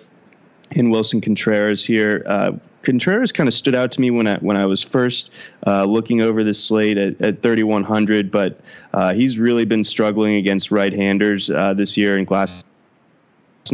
and 0.71 0.91
Willson 0.91 1.21
Contreras 1.21 1.83
here. 1.83 2.23
Uh, 2.25 2.51
Contreras 2.83 3.31
kind 3.31 3.47
of 3.47 3.53
stood 3.53 3.75
out 3.75 3.91
to 3.93 4.01
me 4.01 4.11
when 4.11 4.27
I 4.27 4.37
when 4.37 4.55
I 4.55 4.65
was 4.65 4.81
first 4.81 5.29
uh, 5.65 5.83
looking 5.83 6.21
over 6.21 6.43
this 6.43 6.63
slate 6.63 6.97
at, 6.97 7.19
at 7.19 7.41
3100, 7.41 8.31
but 8.31 8.59
uh, 8.93 9.13
he's 9.13 9.37
really 9.37 9.65
been 9.65 9.83
struggling 9.83 10.35
against 10.35 10.71
right-handers 10.71 11.49
uh, 11.49 11.73
this 11.73 11.97
year 11.97 12.17
in 12.17 12.23
Glass 12.23 12.63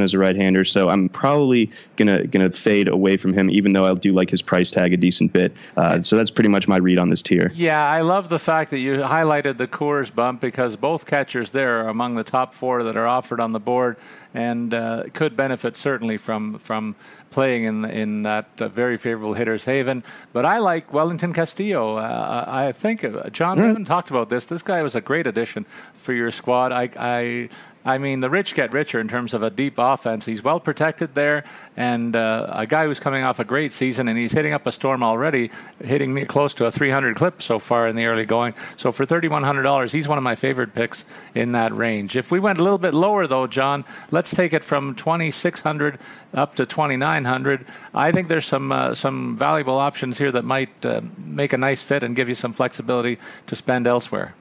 as 0.01 0.13
a 0.13 0.17
right-hander, 0.17 0.63
so 0.63 0.89
I'm 0.89 1.09
probably 1.09 1.69
gonna 1.97 2.25
gonna 2.27 2.49
fade 2.49 2.87
away 2.87 3.17
from 3.17 3.33
him, 3.33 3.49
even 3.49 3.73
though 3.73 3.85
I 3.85 3.93
do 3.93 4.13
like 4.13 4.29
his 4.29 4.41
price 4.41 4.71
tag 4.71 4.93
a 4.93 4.97
decent 4.97 5.33
bit. 5.33 5.55
Uh, 5.77 6.01
so 6.01 6.17
that's 6.17 6.31
pretty 6.31 6.49
much 6.49 6.67
my 6.67 6.77
read 6.77 6.97
on 6.97 7.09
this 7.09 7.21
tier. 7.21 7.51
Yeah, 7.53 7.85
I 7.85 8.01
love 8.01 8.29
the 8.29 8.39
fact 8.39 8.71
that 8.71 8.79
you 8.79 8.97
highlighted 8.97 9.57
the 9.57 9.67
Coors 9.67 10.13
bump 10.13 10.41
because 10.41 10.75
both 10.75 11.05
catchers 11.05 11.51
there 11.51 11.81
are 11.81 11.89
among 11.89 12.15
the 12.15 12.23
top 12.23 12.53
four 12.53 12.83
that 12.83 12.97
are 12.97 13.07
offered 13.07 13.39
on 13.39 13.51
the 13.51 13.59
board, 13.59 13.97
and 14.33 14.73
uh, 14.73 15.03
could 15.13 15.35
benefit 15.35 15.77
certainly 15.77 16.17
from 16.17 16.57
from 16.57 16.95
playing 17.29 17.63
in 17.65 17.85
in 17.85 18.23
that 18.23 18.47
uh, 18.59 18.67
very 18.69 18.95
favorable 18.97 19.33
hitters 19.33 19.65
haven. 19.65 20.03
But 20.31 20.45
I 20.45 20.59
like 20.59 20.93
Wellington 20.93 21.33
Castillo. 21.33 21.97
Uh, 21.97 22.45
I 22.47 22.71
think 22.71 23.03
uh, 23.03 23.29
John 23.29 23.57
mm. 23.57 23.65
haven't 23.65 23.85
talked 23.85 24.09
about 24.09 24.29
this. 24.29 24.45
This 24.45 24.63
guy 24.63 24.81
was 24.83 24.95
a 24.95 25.01
great 25.01 25.27
addition 25.27 25.65
for 25.93 26.13
your 26.13 26.31
squad. 26.31 26.71
I, 26.71 26.89
I 26.97 27.49
I 27.85 27.97
mean, 27.97 28.21
the 28.21 28.29
rich 28.29 28.55
get 28.55 28.71
richer 28.71 28.99
in 28.99 29.07
terms 29.07 29.33
of 29.33 29.43
a 29.43 29.49
deep 29.49 29.75
offense. 29.77 30.25
He's 30.25 30.43
well 30.43 30.59
protected 30.59 31.15
there, 31.15 31.43
and 31.75 32.15
uh, 32.15 32.47
a 32.51 32.65
guy 32.65 32.85
who's 32.85 32.99
coming 32.99 33.23
off 33.23 33.39
a 33.39 33.43
great 33.43 33.73
season, 33.73 34.07
and 34.07 34.17
he's 34.17 34.31
hitting 34.31 34.53
up 34.53 34.65
a 34.65 34.71
storm 34.71 35.03
already, 35.03 35.51
hitting 35.83 36.25
close 36.25 36.53
to 36.55 36.65
a 36.65 36.71
300 36.71 37.15
clip 37.15 37.41
so 37.41 37.59
far 37.59 37.87
in 37.87 37.95
the 37.95 38.05
early 38.05 38.25
going. 38.25 38.53
So 38.77 38.91
for 38.91 39.05
$3,100, 39.05 39.91
he's 39.91 40.07
one 40.07 40.17
of 40.17 40.23
my 40.23 40.35
favorite 40.35 40.73
picks 40.73 41.05
in 41.35 41.51
that 41.53 41.75
range. 41.75 42.15
If 42.15 42.31
we 42.31 42.39
went 42.39 42.59
a 42.59 42.63
little 42.63 42.77
bit 42.77 42.93
lower, 42.93 43.27
though, 43.27 43.47
John, 43.47 43.83
let's 44.11 44.31
take 44.31 44.53
it 44.53 44.63
from 44.63 44.95
2,600 44.95 45.99
up 46.33 46.55
to 46.55 46.65
2,900. 46.65 47.65
I 47.93 48.11
think 48.11 48.27
there's 48.27 48.45
some 48.45 48.71
uh, 48.71 48.95
some 48.95 49.35
valuable 49.35 49.77
options 49.77 50.17
here 50.17 50.31
that 50.31 50.45
might 50.45 50.85
uh, 50.85 51.01
make 51.17 51.53
a 51.53 51.57
nice 51.57 51.81
fit 51.81 52.03
and 52.03 52.15
give 52.15 52.29
you 52.29 52.35
some 52.35 52.53
flexibility 52.53 53.19
to 53.47 53.55
spend 53.55 53.87
elsewhere. 53.87 54.35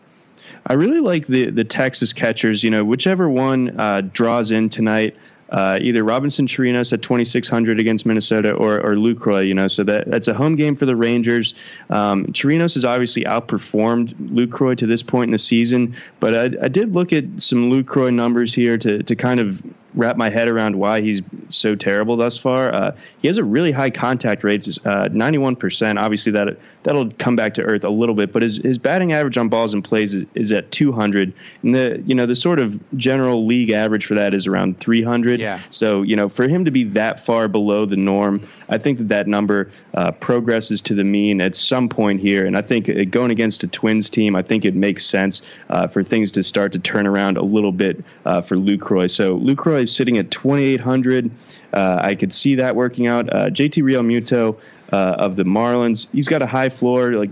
I 0.66 0.74
really 0.74 1.00
like 1.00 1.26
the 1.26 1.50
the 1.50 1.64
Texas 1.64 2.12
catchers. 2.12 2.62
You 2.62 2.70
know, 2.70 2.84
whichever 2.84 3.28
one 3.28 3.78
uh, 3.78 4.02
draws 4.12 4.52
in 4.52 4.68
tonight. 4.68 5.16
Uh, 5.50 5.76
either 5.82 6.02
Robinson 6.02 6.46
Chirinos 6.46 6.94
at 6.94 7.02
2,600 7.02 7.78
against 7.78 8.06
Minnesota 8.06 8.54
or, 8.54 8.80
or 8.80 8.94
Lucroy, 8.94 9.46
you 9.46 9.52
know, 9.52 9.68
so 9.68 9.84
that 9.84 10.10
that's 10.10 10.26
a 10.26 10.32
home 10.32 10.56
game 10.56 10.74
for 10.74 10.86
the 10.86 10.96
Rangers. 10.96 11.52
Um, 11.90 12.24
Chirinos 12.28 12.72
has 12.72 12.86
obviously 12.86 13.24
outperformed 13.24 14.14
Lucroy 14.30 14.78
to 14.78 14.86
this 14.86 15.02
point 15.02 15.28
in 15.28 15.32
the 15.32 15.36
season, 15.36 15.94
but 16.20 16.34
I, 16.34 16.64
I 16.64 16.68
did 16.68 16.94
look 16.94 17.12
at 17.12 17.24
some 17.36 17.70
Lucroy 17.70 18.14
numbers 18.14 18.54
here 18.54 18.78
to, 18.78 19.02
to 19.02 19.14
kind 19.14 19.40
of 19.40 19.62
wrap 19.94 20.16
my 20.16 20.30
head 20.30 20.48
around 20.48 20.76
why 20.76 21.00
he's 21.00 21.22
so 21.48 21.74
terrible 21.74 22.16
thus 22.16 22.36
far. 22.36 22.72
Uh, 22.74 22.96
he 23.20 23.28
has 23.28 23.38
a 23.38 23.44
really 23.44 23.72
high 23.72 23.90
contact 23.90 24.44
rate, 24.44 24.66
uh, 24.84 25.04
91%. 25.04 26.00
Obviously, 26.00 26.32
that 26.32 26.58
that'll 26.82 27.10
come 27.12 27.36
back 27.36 27.54
to 27.54 27.62
earth 27.62 27.84
a 27.84 27.90
little 27.90 28.14
bit, 28.14 28.32
but 28.32 28.42
his, 28.42 28.56
his 28.58 28.78
batting 28.78 29.12
average 29.12 29.38
on 29.38 29.48
balls 29.48 29.74
and 29.74 29.84
plays 29.84 30.14
is, 30.14 30.24
is, 30.34 30.52
at 30.52 30.70
200. 30.72 31.32
And 31.62 31.74
the 31.74 32.02
you 32.06 32.14
know 32.14 32.26
the 32.26 32.34
sort 32.34 32.58
of 32.58 32.80
general 32.96 33.46
league 33.46 33.70
average 33.70 34.06
for 34.06 34.14
that 34.14 34.34
is 34.34 34.46
around 34.46 34.78
300. 34.78 35.40
Yeah. 35.40 35.60
So 35.70 36.02
you 36.02 36.16
know 36.16 36.28
for 36.28 36.48
him 36.48 36.64
to 36.64 36.70
be 36.70 36.84
that 36.84 37.24
far 37.24 37.48
below 37.48 37.86
the 37.86 37.96
norm, 37.96 38.46
I 38.68 38.78
think 38.78 38.98
that 38.98 39.08
that 39.08 39.28
number 39.28 39.70
uh, 39.94 40.12
progresses 40.12 40.80
to 40.82 40.94
the 40.94 41.04
mean 41.04 41.40
at 41.40 41.54
some 41.54 41.88
point 41.88 42.20
here. 42.20 42.46
And 42.46 42.56
I 42.56 42.62
think 42.62 42.88
uh, 42.88 43.04
going 43.04 43.30
against 43.30 43.62
a 43.64 43.68
Twins 43.68 44.08
team, 44.10 44.34
I 44.34 44.42
think 44.42 44.64
it 44.64 44.74
makes 44.74 45.04
sense 45.04 45.42
uh, 45.68 45.86
for 45.86 46.02
things 46.02 46.30
to 46.32 46.42
start 46.42 46.72
to 46.72 46.78
turn 46.78 47.06
around 47.06 47.36
a 47.36 47.42
little 47.42 47.72
bit 47.72 48.04
uh, 48.24 48.40
for 48.40 48.56
Lucroy. 48.56 49.10
So 49.10 49.38
Lucroy 49.38 49.81
sitting 49.86 50.18
at 50.18 50.30
2,800. 50.30 51.30
Uh, 51.72 51.98
I 52.00 52.14
could 52.14 52.32
see 52.32 52.54
that 52.56 52.76
working 52.76 53.06
out. 53.06 53.32
Uh, 53.32 53.46
JT 53.46 53.82
Realmuto 53.82 54.58
uh, 54.92 55.16
of 55.18 55.36
the 55.36 55.44
Marlins, 55.44 56.06
he's 56.12 56.28
got 56.28 56.42
a 56.42 56.46
high 56.46 56.68
floor. 56.68 57.12
Like 57.12 57.30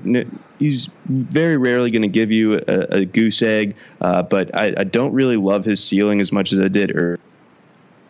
he's 0.58 0.88
very 1.06 1.56
rarely 1.56 1.90
going 1.90 2.02
to 2.02 2.08
give 2.08 2.30
you 2.30 2.54
a, 2.54 2.86
a 2.90 3.04
goose 3.04 3.42
egg, 3.42 3.76
uh, 4.00 4.22
but 4.22 4.56
I, 4.56 4.74
I, 4.78 4.84
don't 4.84 5.12
really 5.12 5.36
love 5.36 5.64
his 5.64 5.82
ceiling 5.82 6.20
as 6.20 6.32
much 6.32 6.52
as 6.52 6.58
I 6.58 6.68
did 6.68 6.90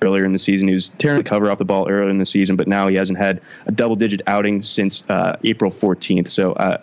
earlier 0.02 0.24
in 0.24 0.32
the 0.32 0.38
season. 0.38 0.68
He 0.68 0.74
was 0.74 0.90
tearing 0.98 1.18
the 1.18 1.28
cover 1.28 1.50
off 1.50 1.58
the 1.58 1.64
ball 1.64 1.88
earlier 1.88 2.10
in 2.10 2.18
the 2.18 2.26
season, 2.26 2.56
but 2.56 2.68
now 2.68 2.86
he 2.86 2.96
hasn't 2.96 3.18
had 3.18 3.40
a 3.66 3.72
double 3.72 3.96
digit 3.96 4.22
outing 4.28 4.62
since 4.62 5.02
uh, 5.08 5.36
April 5.42 5.70
14th. 5.70 6.28
So 6.28 6.52
uh, 6.52 6.78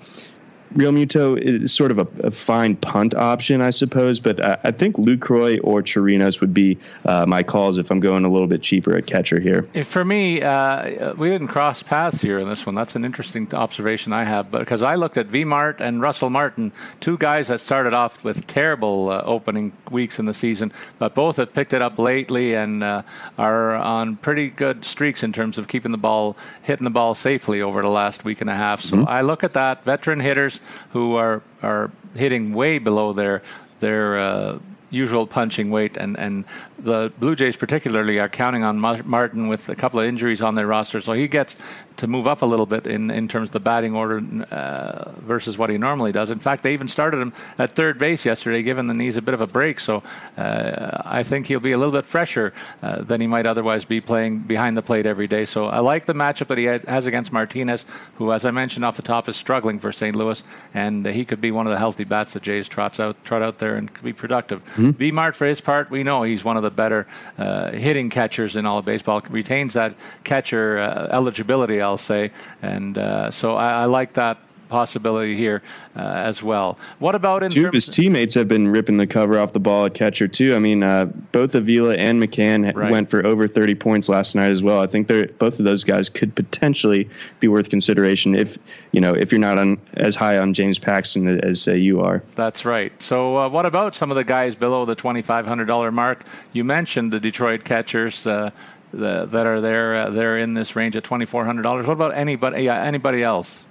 Realmuto 0.78 1.38
is 1.38 1.74
sort 1.74 1.90
of 1.90 1.98
a, 1.98 2.08
a, 2.28 2.30
fine 2.30 2.76
punt 2.76 3.16
option, 3.16 3.62
I 3.62 3.72
suppose, 3.72 4.20
but 4.20 4.44
I, 4.46 4.58
I 4.66 4.72
think 4.72 4.96
Lucroy 4.98 5.60
or 5.64 5.82
Chirinos 5.82 6.40
would 6.40 6.54
be 6.54 6.78
uh, 7.06 7.26
my 7.26 7.42
calls 7.42 7.80
if 7.80 7.90
I'm 7.90 8.00
going 8.00 8.26
a 8.26 8.30
little 8.30 8.46
bit 8.46 8.62
cheaper 8.62 8.96
at 8.96 9.08
catcher 9.08 9.40
here. 9.40 9.64
For 9.84 10.06
me, 10.06 10.44
uh, 10.44 11.16
we 11.16 11.30
didn't 11.30 11.48
cross 11.48 11.82
paths 11.82 12.22
here 12.22 12.38
in 12.38 12.48
this 12.48 12.66
one. 12.66 12.76
That's 12.76 12.96
an 12.96 13.06
interesting 13.06 13.52
observation 13.56 14.14
I 14.14 14.24
have, 14.24 14.52
but 14.52 14.60
because 14.60 14.84
I 14.84 14.96
looked 14.96 15.18
at 15.18 15.26
V 15.26 15.46
Mart 15.46 15.82
and 15.82 16.00
Russell 16.00 16.30
Martin, 16.30 16.72
two 17.00 17.18
guys 17.18 17.48
that 17.48 17.60
started 17.60 17.94
off 17.94 18.24
with 18.24 18.46
terrible 18.46 19.10
uh, 19.10 19.24
opening 19.26 19.74
weeks 19.90 20.20
in 20.20 20.26
the 20.26 20.34
season, 20.34 20.72
but 21.00 21.16
both 21.16 21.38
have 21.38 21.54
picked 21.54 21.74
it 21.74 21.82
up 21.82 21.98
lately 21.98 22.54
and 22.54 22.84
uh, 22.84 23.02
are 23.40 23.76
on 23.76 24.18
pretty 24.18 24.50
good 24.50 24.86
streaks 24.86 25.24
in 25.24 25.34
terms 25.34 25.58
of 25.58 25.68
keeping 25.68 25.92
the 25.92 25.98
ball, 25.98 26.38
hitting 26.62 26.84
the 26.84 26.92
ball 26.92 27.16
safely 27.16 27.64
over 27.64 27.82
the 27.82 27.90
last 27.90 28.24
week 28.24 28.42
and 28.42 28.50
a 28.50 28.56
half. 28.56 28.82
So 28.82 28.98
mm-hmm. 28.98 29.10
I 29.10 29.22
look 29.22 29.44
at 29.44 29.54
that 29.54 29.84
veteran 29.84 30.20
hitters 30.20 30.60
who 30.92 31.16
are 31.16 31.42
are 31.62 31.92
hitting 32.16 32.54
way 32.54 32.80
below 32.80 33.14
their 33.14 33.42
their 33.80 34.18
uh, 34.18 34.60
usual 34.90 35.28
punching 35.28 35.70
weight 35.70 35.98
and, 35.98 36.18
and 36.18 36.46
the 36.80 37.12
Blue 37.20 37.36
Jays 37.36 37.56
particularly 37.56 38.20
are 38.20 38.30
counting 38.30 38.64
on 38.64 38.80
Martin 38.80 39.48
with 39.48 39.70
a 39.70 39.76
couple 39.76 40.00
of 40.00 40.06
injuries 40.06 40.42
on 40.42 40.56
their 40.56 40.68
roster, 40.68 41.02
so 41.02 41.14
he 41.14 41.28
gets 41.28 41.56
to 41.98 42.08
move 42.08 42.28
up 42.28 42.42
a 42.42 42.46
little 42.46 42.66
bit 42.66 42.86
in, 42.86 43.10
in 43.10 43.28
terms 43.28 43.50
of 43.50 43.54
the 43.54 43.60
batting 43.60 43.96
order 43.96 44.22
uh, 44.52 45.12
versus 45.22 45.58
what 45.58 45.70
he 45.70 45.78
normally 45.78 46.12
does. 46.12 46.30
In 46.30 46.40
fact, 46.40 46.64
they 46.64 46.74
even 46.74 46.88
started 46.88 47.20
him 47.20 47.34
at 47.58 47.76
third 47.76 47.98
base 47.98 48.26
yesterday, 48.26 48.62
giving 48.62 48.88
the 48.88 48.94
knees 48.94 49.18
a 49.18 49.22
bit 49.22 49.34
of 49.34 49.42
a 49.42 49.48
break. 49.48 49.80
So 49.80 50.04
uh, 50.38 51.02
I 51.04 51.24
think 51.24 51.48
he'll 51.48 51.60
be 51.60 51.72
a 51.72 51.78
little 51.78 51.92
bit 51.92 52.06
fresher 52.06 52.54
uh, 52.82 53.02
than 53.02 53.20
he 53.20 53.28
might 53.28 53.46
otherwise 53.46 53.84
be 53.84 54.00
playing 54.00 54.40
behind 54.40 54.78
the 54.78 54.82
plate 54.82 55.06
every 55.06 55.28
day. 55.28 55.46
So 55.46 55.68
I 55.68 55.80
like 55.80 56.06
the 56.06 56.14
matchup 56.14 56.48
that 56.48 56.58
he 56.58 56.66
has 56.66 57.08
against 57.08 57.32
Martinez, 57.34 57.86
who, 58.16 58.32
as 58.32 58.46
I 58.46 58.52
mentioned 58.52 58.86
off 58.86 58.96
the 58.96 59.02
top, 59.02 59.28
is 59.28 59.36
struggling 59.36 59.80
for 59.80 59.92
St. 59.92 60.16
Louis, 60.16 60.44
and 60.74 61.06
he 61.06 61.26
could 61.26 61.42
be 61.42 61.52
one 61.52 61.66
of 61.66 61.72
the 61.72 61.80
healthy 61.80 62.04
bats 62.04 62.34
that 62.34 62.44
Jays 62.44 62.68
trots 62.68 63.00
out 63.00 63.24
trot 63.26 63.42
out 63.42 63.58
there 63.58 63.76
and 63.76 63.92
could 63.92 64.04
be 64.04 64.14
productive. 64.14 64.64
Mm-hmm. 64.76 64.92
V 64.92 65.12
Mart, 65.12 65.36
for 65.36 65.48
his 65.48 65.62
part, 65.62 65.90
we 65.90 66.04
know 66.04 66.24
he's 66.24 66.44
one 66.44 66.58
of 66.58 66.64
the 66.64 66.67
better 66.70 67.08
uh, 67.38 67.72
hitting 67.72 68.10
catchers 68.10 68.56
in 68.56 68.66
all 68.66 68.80
of 68.80 68.86
baseball. 68.86 69.22
Retains 69.30 69.74
that 69.74 69.94
catcher 70.24 70.80
uh, 70.80 71.08
eligibility, 71.12 71.82
I'll 71.82 71.98
say, 71.98 72.32
and 72.62 72.98
uh, 72.98 73.32
so 73.32 73.56
I, 73.56 73.84
I 73.84 73.86
like 73.86 74.14
that 74.14 74.38
possibility 74.70 75.36
here 75.36 75.62
uh, 75.96 76.00
as 76.02 76.44
well. 76.44 76.78
What 77.00 77.16
about 77.16 77.44
in 77.44 77.50
two 77.50 77.68
of 77.68 77.74
his 77.74 77.88
teammates 77.88 78.34
have 78.36 78.48
been 78.48 78.68
ripping 78.68 78.98
the 78.98 79.08
cover 79.08 79.40
off 79.40 79.54
the 79.54 79.60
ball 79.60 79.86
at 79.86 79.94
catcher 79.94 80.28
too. 80.28 80.56
I 80.56 80.60
mean, 80.60 80.84
uh, 80.84 81.06
both 81.32 81.56
Avila 81.56 81.96
and 81.96 82.22
McCann 82.22 82.74
right. 82.76 82.92
went 82.92 83.10
for 83.10 83.26
over 83.26 83.48
30 83.48 83.76
points 83.76 84.10
last 84.10 84.36
night 84.36 84.52
as 84.52 84.62
well. 84.62 84.80
I 84.80 84.88
think 84.88 85.08
they're 85.08 85.28
both 85.28 85.60
of 85.60 85.66
those 85.66 85.84
guys 85.84 86.10
could 86.10 86.36
potentially 86.36 87.10
be 87.40 87.48
worth 87.48 87.70
consideration 87.70 88.36
if 88.36 88.58
you 88.92 89.02
know 89.02 89.14
if 89.14 89.32
you're 89.32 89.40
not 89.40 89.58
on 89.58 89.80
as 89.94 90.16
high 90.16 90.38
on 90.38 90.54
James 90.54 90.80
Paxton 90.80 91.40
as 91.44 91.62
say 91.62 91.78
you 91.78 92.02
are. 92.02 92.24
That's 92.36 92.66
right. 92.66 92.92
So 93.02 93.38
uh, 93.38 93.50
what 93.50 93.66
about 93.66 93.96
some 93.96 94.12
of 94.12 94.16
the 94.16 94.24
guys 94.24 94.56
below 94.56 94.86
the 94.86 94.96
$2,500 94.96 95.94
mark? 95.94 96.24
You 96.54 96.64
mentioned 96.64 97.12
the 97.12 97.20
Detroit 97.20 97.64
catchers. 97.64 98.26
Uh, 98.26 98.52
the, 98.94 99.26
that 99.26 99.46
are 99.46 99.60
there, 99.60 99.96
uh, 99.96 100.10
they're 100.10 100.38
in 100.38 100.54
this 100.54 100.76
range 100.76 100.96
at 100.96 101.04
twenty 101.04 101.26
four 101.26 101.44
hundred 101.44 101.64
dollars. 101.64 101.86
What 101.86 101.94
about 101.94 102.14
anybody? 102.14 102.70
anybody 102.70 103.22
else? 103.22 103.66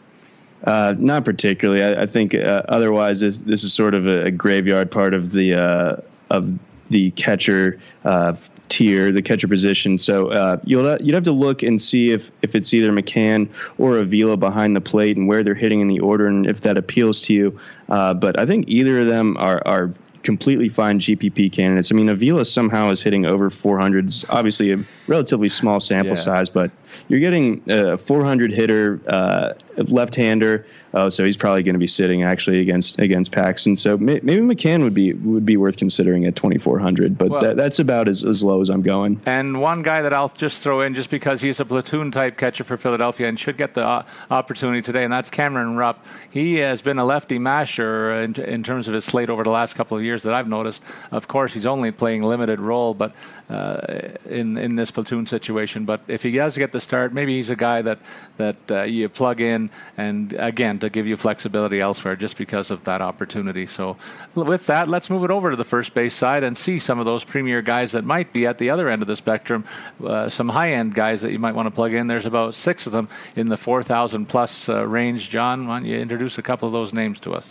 Uh, 0.64 0.94
not 0.98 1.24
particularly. 1.24 1.82
I, 1.82 2.02
I 2.02 2.06
think 2.06 2.34
uh, 2.34 2.62
otherwise, 2.68 3.20
this, 3.20 3.40
this 3.42 3.62
is 3.62 3.72
sort 3.72 3.94
of 3.94 4.06
a, 4.06 4.26
a 4.26 4.30
graveyard 4.30 4.90
part 4.90 5.14
of 5.14 5.32
the 5.32 5.54
uh, 5.54 5.96
of 6.30 6.58
the 6.88 7.10
catcher 7.12 7.80
uh, 8.04 8.34
tier, 8.68 9.12
the 9.12 9.22
catcher 9.22 9.48
position. 9.48 9.98
So 9.98 10.28
uh, 10.28 10.58
you'll 10.64 10.96
you'd 11.00 11.14
have 11.14 11.24
to 11.24 11.32
look 11.32 11.62
and 11.62 11.80
see 11.80 12.10
if 12.10 12.30
if 12.42 12.54
it's 12.54 12.72
either 12.74 12.90
McCann 12.90 13.48
or 13.78 13.98
Avila 13.98 14.36
behind 14.36 14.74
the 14.74 14.80
plate 14.80 15.16
and 15.16 15.28
where 15.28 15.42
they're 15.42 15.54
hitting 15.54 15.80
in 15.80 15.88
the 15.88 16.00
order, 16.00 16.26
and 16.26 16.46
if 16.46 16.62
that 16.62 16.76
appeals 16.76 17.20
to 17.22 17.34
you. 17.34 17.60
Uh, 17.88 18.14
but 18.14 18.38
I 18.38 18.46
think 18.46 18.68
either 18.68 19.00
of 19.00 19.06
them 19.06 19.36
are 19.36 19.62
are 19.66 19.92
completely 20.22 20.68
fine 20.68 20.98
GPP 20.98 21.52
candidates. 21.52 21.90
I 21.90 21.94
mean, 21.94 22.08
Avila 22.08 22.44
somehow 22.44 22.90
is 22.90 23.02
hitting 23.02 23.26
over 23.26 23.50
400s. 23.50 24.24
Obviously, 24.28 24.72
a 24.72 24.78
relatively 25.06 25.48
small 25.48 25.80
sample 25.80 26.10
yeah. 26.10 26.14
size, 26.14 26.48
but 26.48 26.70
you're 27.08 27.20
getting 27.20 27.62
a 27.68 27.96
400 27.96 28.52
hitter, 28.52 29.00
uh, 29.06 29.52
left-hander 29.76 30.66
Oh, 30.96 31.10
so 31.10 31.26
he's 31.26 31.36
probably 31.36 31.62
going 31.62 31.74
to 31.74 31.78
be 31.78 31.86
sitting 31.86 32.22
actually 32.22 32.58
against 32.58 32.98
against 32.98 33.30
Paxton. 33.30 33.76
So 33.76 33.98
maybe 33.98 34.36
McCann 34.36 34.82
would 34.82 34.94
be 34.94 35.12
would 35.12 35.44
be 35.44 35.58
worth 35.58 35.76
considering 35.76 36.24
at 36.24 36.36
2400, 36.36 37.18
but 37.18 37.28
well, 37.28 37.40
that, 37.42 37.56
that's 37.58 37.78
about 37.78 38.08
as, 38.08 38.24
as 38.24 38.42
low 38.42 38.62
as 38.62 38.70
I'm 38.70 38.80
going. 38.80 39.20
And 39.26 39.60
one 39.60 39.82
guy 39.82 40.00
that 40.00 40.14
I'll 40.14 40.30
just 40.30 40.62
throw 40.62 40.80
in 40.80 40.94
just 40.94 41.10
because 41.10 41.42
he's 41.42 41.60
a 41.60 41.66
platoon 41.66 42.10
type 42.12 42.38
catcher 42.38 42.64
for 42.64 42.78
Philadelphia 42.78 43.28
and 43.28 43.38
should 43.38 43.58
get 43.58 43.74
the 43.74 43.84
uh, 43.84 44.06
opportunity 44.30 44.80
today, 44.80 45.04
and 45.04 45.12
that's 45.12 45.28
Cameron 45.28 45.76
Rupp. 45.76 46.02
He 46.30 46.54
has 46.54 46.80
been 46.80 46.96
a 46.98 47.04
lefty 47.04 47.38
masher 47.38 48.14
in, 48.22 48.34
in 48.40 48.62
terms 48.62 48.88
of 48.88 48.94
his 48.94 49.04
slate 49.04 49.28
over 49.28 49.44
the 49.44 49.50
last 49.50 49.74
couple 49.74 49.98
of 49.98 50.02
years 50.02 50.22
that 50.22 50.32
I've 50.32 50.48
noticed. 50.48 50.82
Of 51.10 51.28
course, 51.28 51.52
he's 51.52 51.66
only 51.66 51.92
playing 51.92 52.22
limited 52.22 52.58
role, 52.58 52.94
but 52.94 53.12
uh, 53.50 54.14
in 54.30 54.56
in 54.56 54.76
this 54.76 54.90
platoon 54.90 55.26
situation. 55.26 55.84
But 55.84 56.00
if 56.08 56.22
he 56.22 56.30
does 56.30 56.56
get 56.56 56.72
the 56.72 56.80
start, 56.80 57.12
maybe 57.12 57.36
he's 57.36 57.50
a 57.50 57.56
guy 57.56 57.82
that 57.82 57.98
that 58.38 58.56
uh, 58.70 58.82
you 58.84 59.10
plug 59.10 59.42
in 59.42 59.68
and 59.98 60.32
again 60.38 60.78
to 60.86 60.90
give 60.90 61.06
you 61.06 61.16
flexibility 61.16 61.80
elsewhere 61.80 62.16
just 62.16 62.36
because 62.38 62.70
of 62.70 62.84
that 62.84 63.02
opportunity. 63.02 63.66
So, 63.66 63.96
with 64.34 64.66
that, 64.66 64.88
let's 64.88 65.10
move 65.10 65.24
it 65.24 65.30
over 65.30 65.50
to 65.50 65.56
the 65.56 65.64
first 65.64 65.94
base 65.94 66.14
side 66.14 66.44
and 66.44 66.56
see 66.56 66.78
some 66.78 66.98
of 66.98 67.04
those 67.04 67.24
premier 67.24 67.62
guys 67.62 67.92
that 67.92 68.04
might 68.04 68.32
be 68.32 68.46
at 68.46 68.58
the 68.58 68.70
other 68.70 68.88
end 68.88 69.02
of 69.02 69.08
the 69.08 69.16
spectrum. 69.16 69.64
Uh, 70.02 70.28
some 70.28 70.48
high 70.48 70.72
end 70.72 70.94
guys 70.94 71.20
that 71.22 71.32
you 71.32 71.38
might 71.38 71.54
want 71.54 71.66
to 71.66 71.70
plug 71.70 71.92
in. 71.92 72.06
There's 72.06 72.26
about 72.26 72.54
six 72.54 72.86
of 72.86 72.92
them 72.92 73.08
in 73.34 73.48
the 73.48 73.56
4,000 73.56 74.26
plus 74.26 74.68
uh, 74.68 74.86
range. 74.86 75.30
John, 75.30 75.66
why 75.66 75.80
don't 75.80 75.88
you 75.88 75.98
introduce 75.98 76.38
a 76.38 76.42
couple 76.42 76.68
of 76.68 76.72
those 76.72 76.92
names 76.92 77.20
to 77.20 77.34
us? 77.34 77.46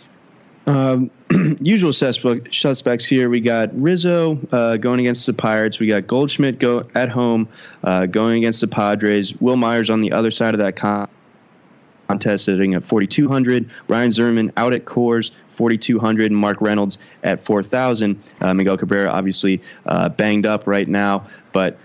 Um, 0.66 1.10
usual 1.60 1.92
suspects 1.92 3.04
here. 3.04 3.28
We 3.30 3.40
got 3.40 3.70
Rizzo 3.80 4.38
uh, 4.50 4.76
going 4.76 5.00
against 5.00 5.26
the 5.26 5.32
Pirates. 5.32 5.78
We 5.78 5.86
got 5.86 6.06
Goldschmidt 6.06 6.58
go 6.58 6.82
at 6.94 7.08
home 7.08 7.48
uh, 7.84 8.06
going 8.06 8.38
against 8.38 8.60
the 8.60 8.66
Padres. 8.66 9.40
Wil 9.40 9.56
Myers 9.56 9.90
on 9.90 10.00
the 10.00 10.12
other 10.12 10.30
side 10.30 10.54
of 10.54 10.60
that 10.60 10.76
con- 10.76 11.08
contest 12.08 12.44
sitting 12.44 12.74
at 12.74 12.84
4,200. 12.84 13.68
Ryan 13.88 14.10
Zimmerman 14.10 14.52
out 14.56 14.72
at 14.72 14.84
Coors, 14.84 15.30
4,200. 15.50 16.30
And 16.30 16.40
Mark 16.40 16.60
Reynolds 16.60 16.98
at 17.22 17.44
4,000. 17.44 18.22
Uh, 18.40 18.54
Miguel 18.54 18.76
Cabrera 18.76 19.10
obviously 19.10 19.60
uh, 19.86 20.08
banged 20.08 20.46
up 20.46 20.66
right 20.66 20.88
now, 20.88 21.26
but 21.52 21.78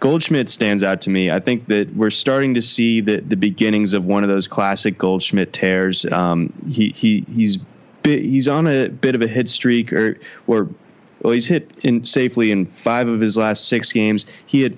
Goldschmidt 0.00 0.50
stands 0.50 0.82
out 0.82 1.00
to 1.02 1.10
me. 1.10 1.30
I 1.30 1.38
think 1.38 1.66
that 1.66 1.94
we're 1.94 2.10
starting 2.10 2.54
to 2.54 2.62
see 2.62 3.00
the, 3.00 3.20
the 3.20 3.36
beginnings 3.36 3.94
of 3.94 4.04
one 4.04 4.24
of 4.24 4.28
those 4.28 4.48
classic 4.48 4.98
Goldschmidt 4.98 5.52
tears. 5.52 6.04
Um, 6.06 6.52
he, 6.68 6.90
he 6.90 7.24
he's 7.32 7.58
bit, 8.02 8.24
he's 8.24 8.48
on 8.48 8.66
a 8.66 8.88
bit 8.88 9.14
of 9.14 9.22
a 9.22 9.28
hit 9.28 9.48
streak, 9.48 9.92
or 9.92 10.18
or 10.48 10.68
well, 11.20 11.32
he's 11.32 11.46
hit 11.46 11.70
in 11.82 12.04
safely 12.04 12.50
in 12.50 12.66
five 12.66 13.06
of 13.06 13.20
his 13.20 13.36
last 13.36 13.68
six 13.68 13.92
games. 13.92 14.26
He 14.46 14.62
had 14.62 14.76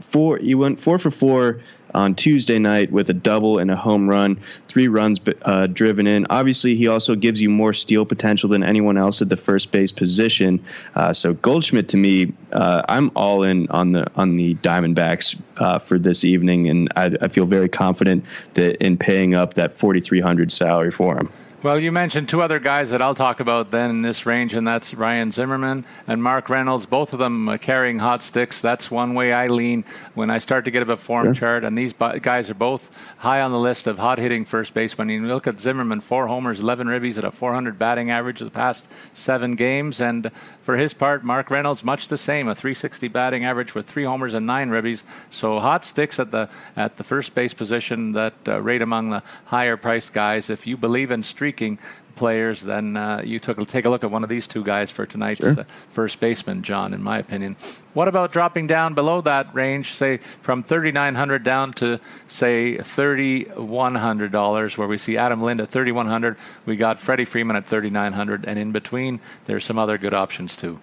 four. 0.00 0.38
He 0.38 0.54
went 0.54 0.78
four 0.78 1.00
for 1.00 1.10
four 1.10 1.60
on 1.96 2.14
Tuesday 2.14 2.58
night 2.58 2.92
with 2.92 3.10
a 3.10 3.14
double 3.14 3.58
and 3.58 3.70
a 3.70 3.76
home 3.76 4.08
run, 4.08 4.38
three 4.68 4.86
runs 4.86 5.18
uh, 5.42 5.66
driven 5.66 6.06
in. 6.06 6.26
Obviously, 6.30 6.74
he 6.76 6.86
also 6.86 7.14
gives 7.14 7.40
you 7.40 7.48
more 7.48 7.72
steal 7.72 8.04
potential 8.04 8.48
than 8.48 8.62
anyone 8.62 8.96
else 8.98 9.22
at 9.22 9.28
the 9.28 9.36
first 9.36 9.72
base 9.72 9.90
position. 9.90 10.62
Uh, 10.94 11.12
so 11.12 11.32
Goldschmidt, 11.34 11.88
to 11.88 11.96
me, 11.96 12.32
uh, 12.52 12.82
I'm 12.88 13.10
all 13.16 13.42
in 13.42 13.68
on 13.70 13.92
the 13.92 14.06
on 14.16 14.36
the 14.36 14.54
Diamondbacks 14.56 15.40
uh, 15.56 15.78
for 15.78 15.98
this 15.98 16.24
evening, 16.24 16.68
and 16.68 16.92
I, 16.96 17.16
I 17.22 17.28
feel 17.28 17.46
very 17.46 17.68
confident 17.68 18.24
that 18.54 18.76
in 18.84 18.98
paying 18.98 19.34
up 19.34 19.54
that 19.54 19.78
4,300 19.78 20.52
salary 20.52 20.90
for 20.90 21.16
him. 21.16 21.30
Well, 21.62 21.80
you 21.80 21.90
mentioned 21.90 22.28
two 22.28 22.42
other 22.42 22.60
guys 22.60 22.90
that 22.90 23.00
I'll 23.00 23.14
talk 23.14 23.40
about 23.40 23.70
then 23.70 23.88
in 23.88 24.02
this 24.02 24.26
range, 24.26 24.52
and 24.52 24.66
that's 24.68 24.92
Ryan 24.92 25.32
Zimmerman 25.32 25.86
and 26.06 26.22
Mark 26.22 26.50
Reynolds, 26.50 26.84
both 26.84 27.14
of 27.14 27.18
them 27.18 27.48
uh, 27.48 27.56
carrying 27.56 27.98
hot 27.98 28.22
sticks. 28.22 28.60
That's 28.60 28.90
one 28.90 29.14
way 29.14 29.32
I 29.32 29.46
lean 29.46 29.86
when 30.14 30.28
I 30.30 30.36
start 30.36 30.66
to 30.66 30.70
get 30.70 30.88
a 30.88 30.96
form 30.98 31.28
sure. 31.28 31.34
chart, 31.34 31.64
and 31.64 31.76
these 31.76 31.94
guys 31.94 32.50
are 32.50 32.54
both 32.54 32.94
high 33.16 33.40
on 33.40 33.52
the 33.52 33.58
list 33.58 33.86
of 33.86 33.98
hot 33.98 34.18
hitting 34.18 34.44
first 34.44 34.74
basemen. 34.74 35.08
You 35.08 35.26
look 35.26 35.46
at 35.46 35.58
Zimmerman, 35.58 36.02
four 36.02 36.26
homers, 36.26 36.60
11 36.60 36.88
ribbies 36.88 37.16
at 37.16 37.24
a 37.24 37.30
400 37.30 37.78
batting 37.78 38.10
average 38.10 38.42
of 38.42 38.44
the 38.44 38.54
past 38.54 38.86
seven 39.14 39.54
games, 39.54 39.98
and 39.98 40.30
for 40.60 40.76
his 40.76 40.92
part, 40.92 41.24
Mark 41.24 41.50
Reynolds, 41.50 41.82
much 41.82 42.08
the 42.08 42.18
same, 42.18 42.48
a 42.48 42.54
360 42.54 43.08
batting 43.08 43.46
average 43.46 43.74
with 43.74 43.86
three 43.86 44.04
homers 44.04 44.34
and 44.34 44.46
nine 44.46 44.68
ribbies. 44.68 45.04
So 45.30 45.58
hot 45.58 45.86
sticks 45.86 46.20
at 46.20 46.30
the 46.30 46.50
at 46.76 46.98
the 46.98 47.04
first 47.04 47.34
base 47.34 47.54
position 47.54 48.12
that 48.12 48.34
uh, 48.46 48.60
rate 48.60 48.82
among 48.82 49.08
the 49.08 49.22
higher 49.46 49.78
priced 49.78 50.12
guys. 50.12 50.50
If 50.50 50.66
you 50.66 50.76
believe 50.76 51.10
in 51.10 51.22
streak 51.22 51.45
streaking 51.46 51.78
players, 52.16 52.62
then 52.62 52.96
uh, 52.96 53.22
you 53.24 53.38
took 53.38 53.56
take 53.68 53.84
a 53.84 53.90
look 53.90 54.02
at 54.02 54.10
one 54.10 54.24
of 54.24 54.28
these 54.28 54.48
two 54.48 54.64
guys 54.64 54.90
for 54.90 55.06
tonight's 55.06 55.38
sure. 55.38 55.60
uh, 55.60 55.64
first 55.90 56.18
baseman, 56.18 56.62
John. 56.62 56.92
In 56.92 57.02
my 57.02 57.18
opinion, 57.18 57.54
what 57.94 58.08
about 58.08 58.32
dropping 58.32 58.66
down 58.66 58.94
below 58.94 59.20
that 59.20 59.54
range, 59.54 59.92
say 59.92 60.16
from 60.42 60.64
thirty 60.64 60.90
nine 60.90 61.14
hundred 61.14 61.44
down 61.44 61.72
to 61.74 62.00
say 62.26 62.78
thirty 62.78 63.44
one 63.44 63.94
hundred 63.94 64.32
dollars, 64.32 64.76
where 64.76 64.88
we 64.88 64.98
see 64.98 65.16
Adam 65.16 65.40
Lind 65.40 65.60
at 65.60 65.68
thirty 65.68 65.92
one 65.92 66.08
hundred, 66.08 66.36
we 66.64 66.74
got 66.74 66.98
Freddie 66.98 67.26
Freeman 67.26 67.54
at 67.54 67.64
thirty 67.64 67.90
nine 67.90 68.12
hundred, 68.12 68.44
and 68.44 68.58
in 68.58 68.72
between 68.72 69.20
there's 69.44 69.64
some 69.64 69.78
other 69.78 69.98
good 69.98 70.14
options 70.14 70.56
too. 70.56 70.80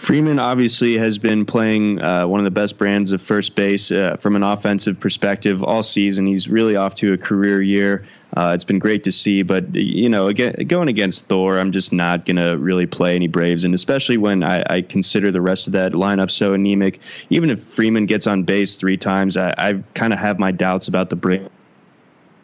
Freeman 0.00 0.38
obviously 0.38 0.96
has 0.96 1.18
been 1.18 1.44
playing 1.44 2.00
uh, 2.00 2.26
one 2.26 2.40
of 2.40 2.44
the 2.44 2.50
best 2.50 2.78
brands 2.78 3.12
of 3.12 3.20
first 3.20 3.54
base 3.54 3.92
uh, 3.92 4.16
from 4.16 4.34
an 4.34 4.42
offensive 4.42 4.98
perspective 4.98 5.62
all 5.62 5.82
season. 5.82 6.26
He's 6.26 6.48
really 6.48 6.74
off 6.74 6.94
to 6.96 7.12
a 7.12 7.18
career 7.18 7.60
year. 7.60 8.06
Uh, 8.34 8.52
it's 8.54 8.64
been 8.64 8.78
great 8.78 9.04
to 9.04 9.12
see, 9.12 9.42
but 9.42 9.74
you 9.74 10.08
know, 10.08 10.28
again, 10.28 10.54
going 10.66 10.88
against 10.88 11.26
Thor, 11.26 11.58
I'm 11.58 11.70
just 11.70 11.92
not 11.92 12.24
gonna 12.24 12.56
really 12.56 12.86
play 12.86 13.14
any 13.14 13.28
Braves, 13.28 13.62
and 13.62 13.74
especially 13.74 14.16
when 14.16 14.42
I, 14.42 14.64
I 14.70 14.80
consider 14.80 15.30
the 15.30 15.42
rest 15.42 15.66
of 15.66 15.74
that 15.74 15.92
lineup 15.92 16.30
so 16.30 16.54
anemic. 16.54 16.98
Even 17.28 17.50
if 17.50 17.62
Freeman 17.62 18.06
gets 18.06 18.26
on 18.26 18.42
base 18.42 18.76
three 18.76 18.96
times, 18.96 19.36
I, 19.36 19.54
I 19.58 19.84
kind 19.92 20.14
of 20.14 20.18
have 20.18 20.38
my 20.38 20.50
doubts 20.50 20.88
about 20.88 21.10
the 21.10 21.16
Braves 21.16 21.50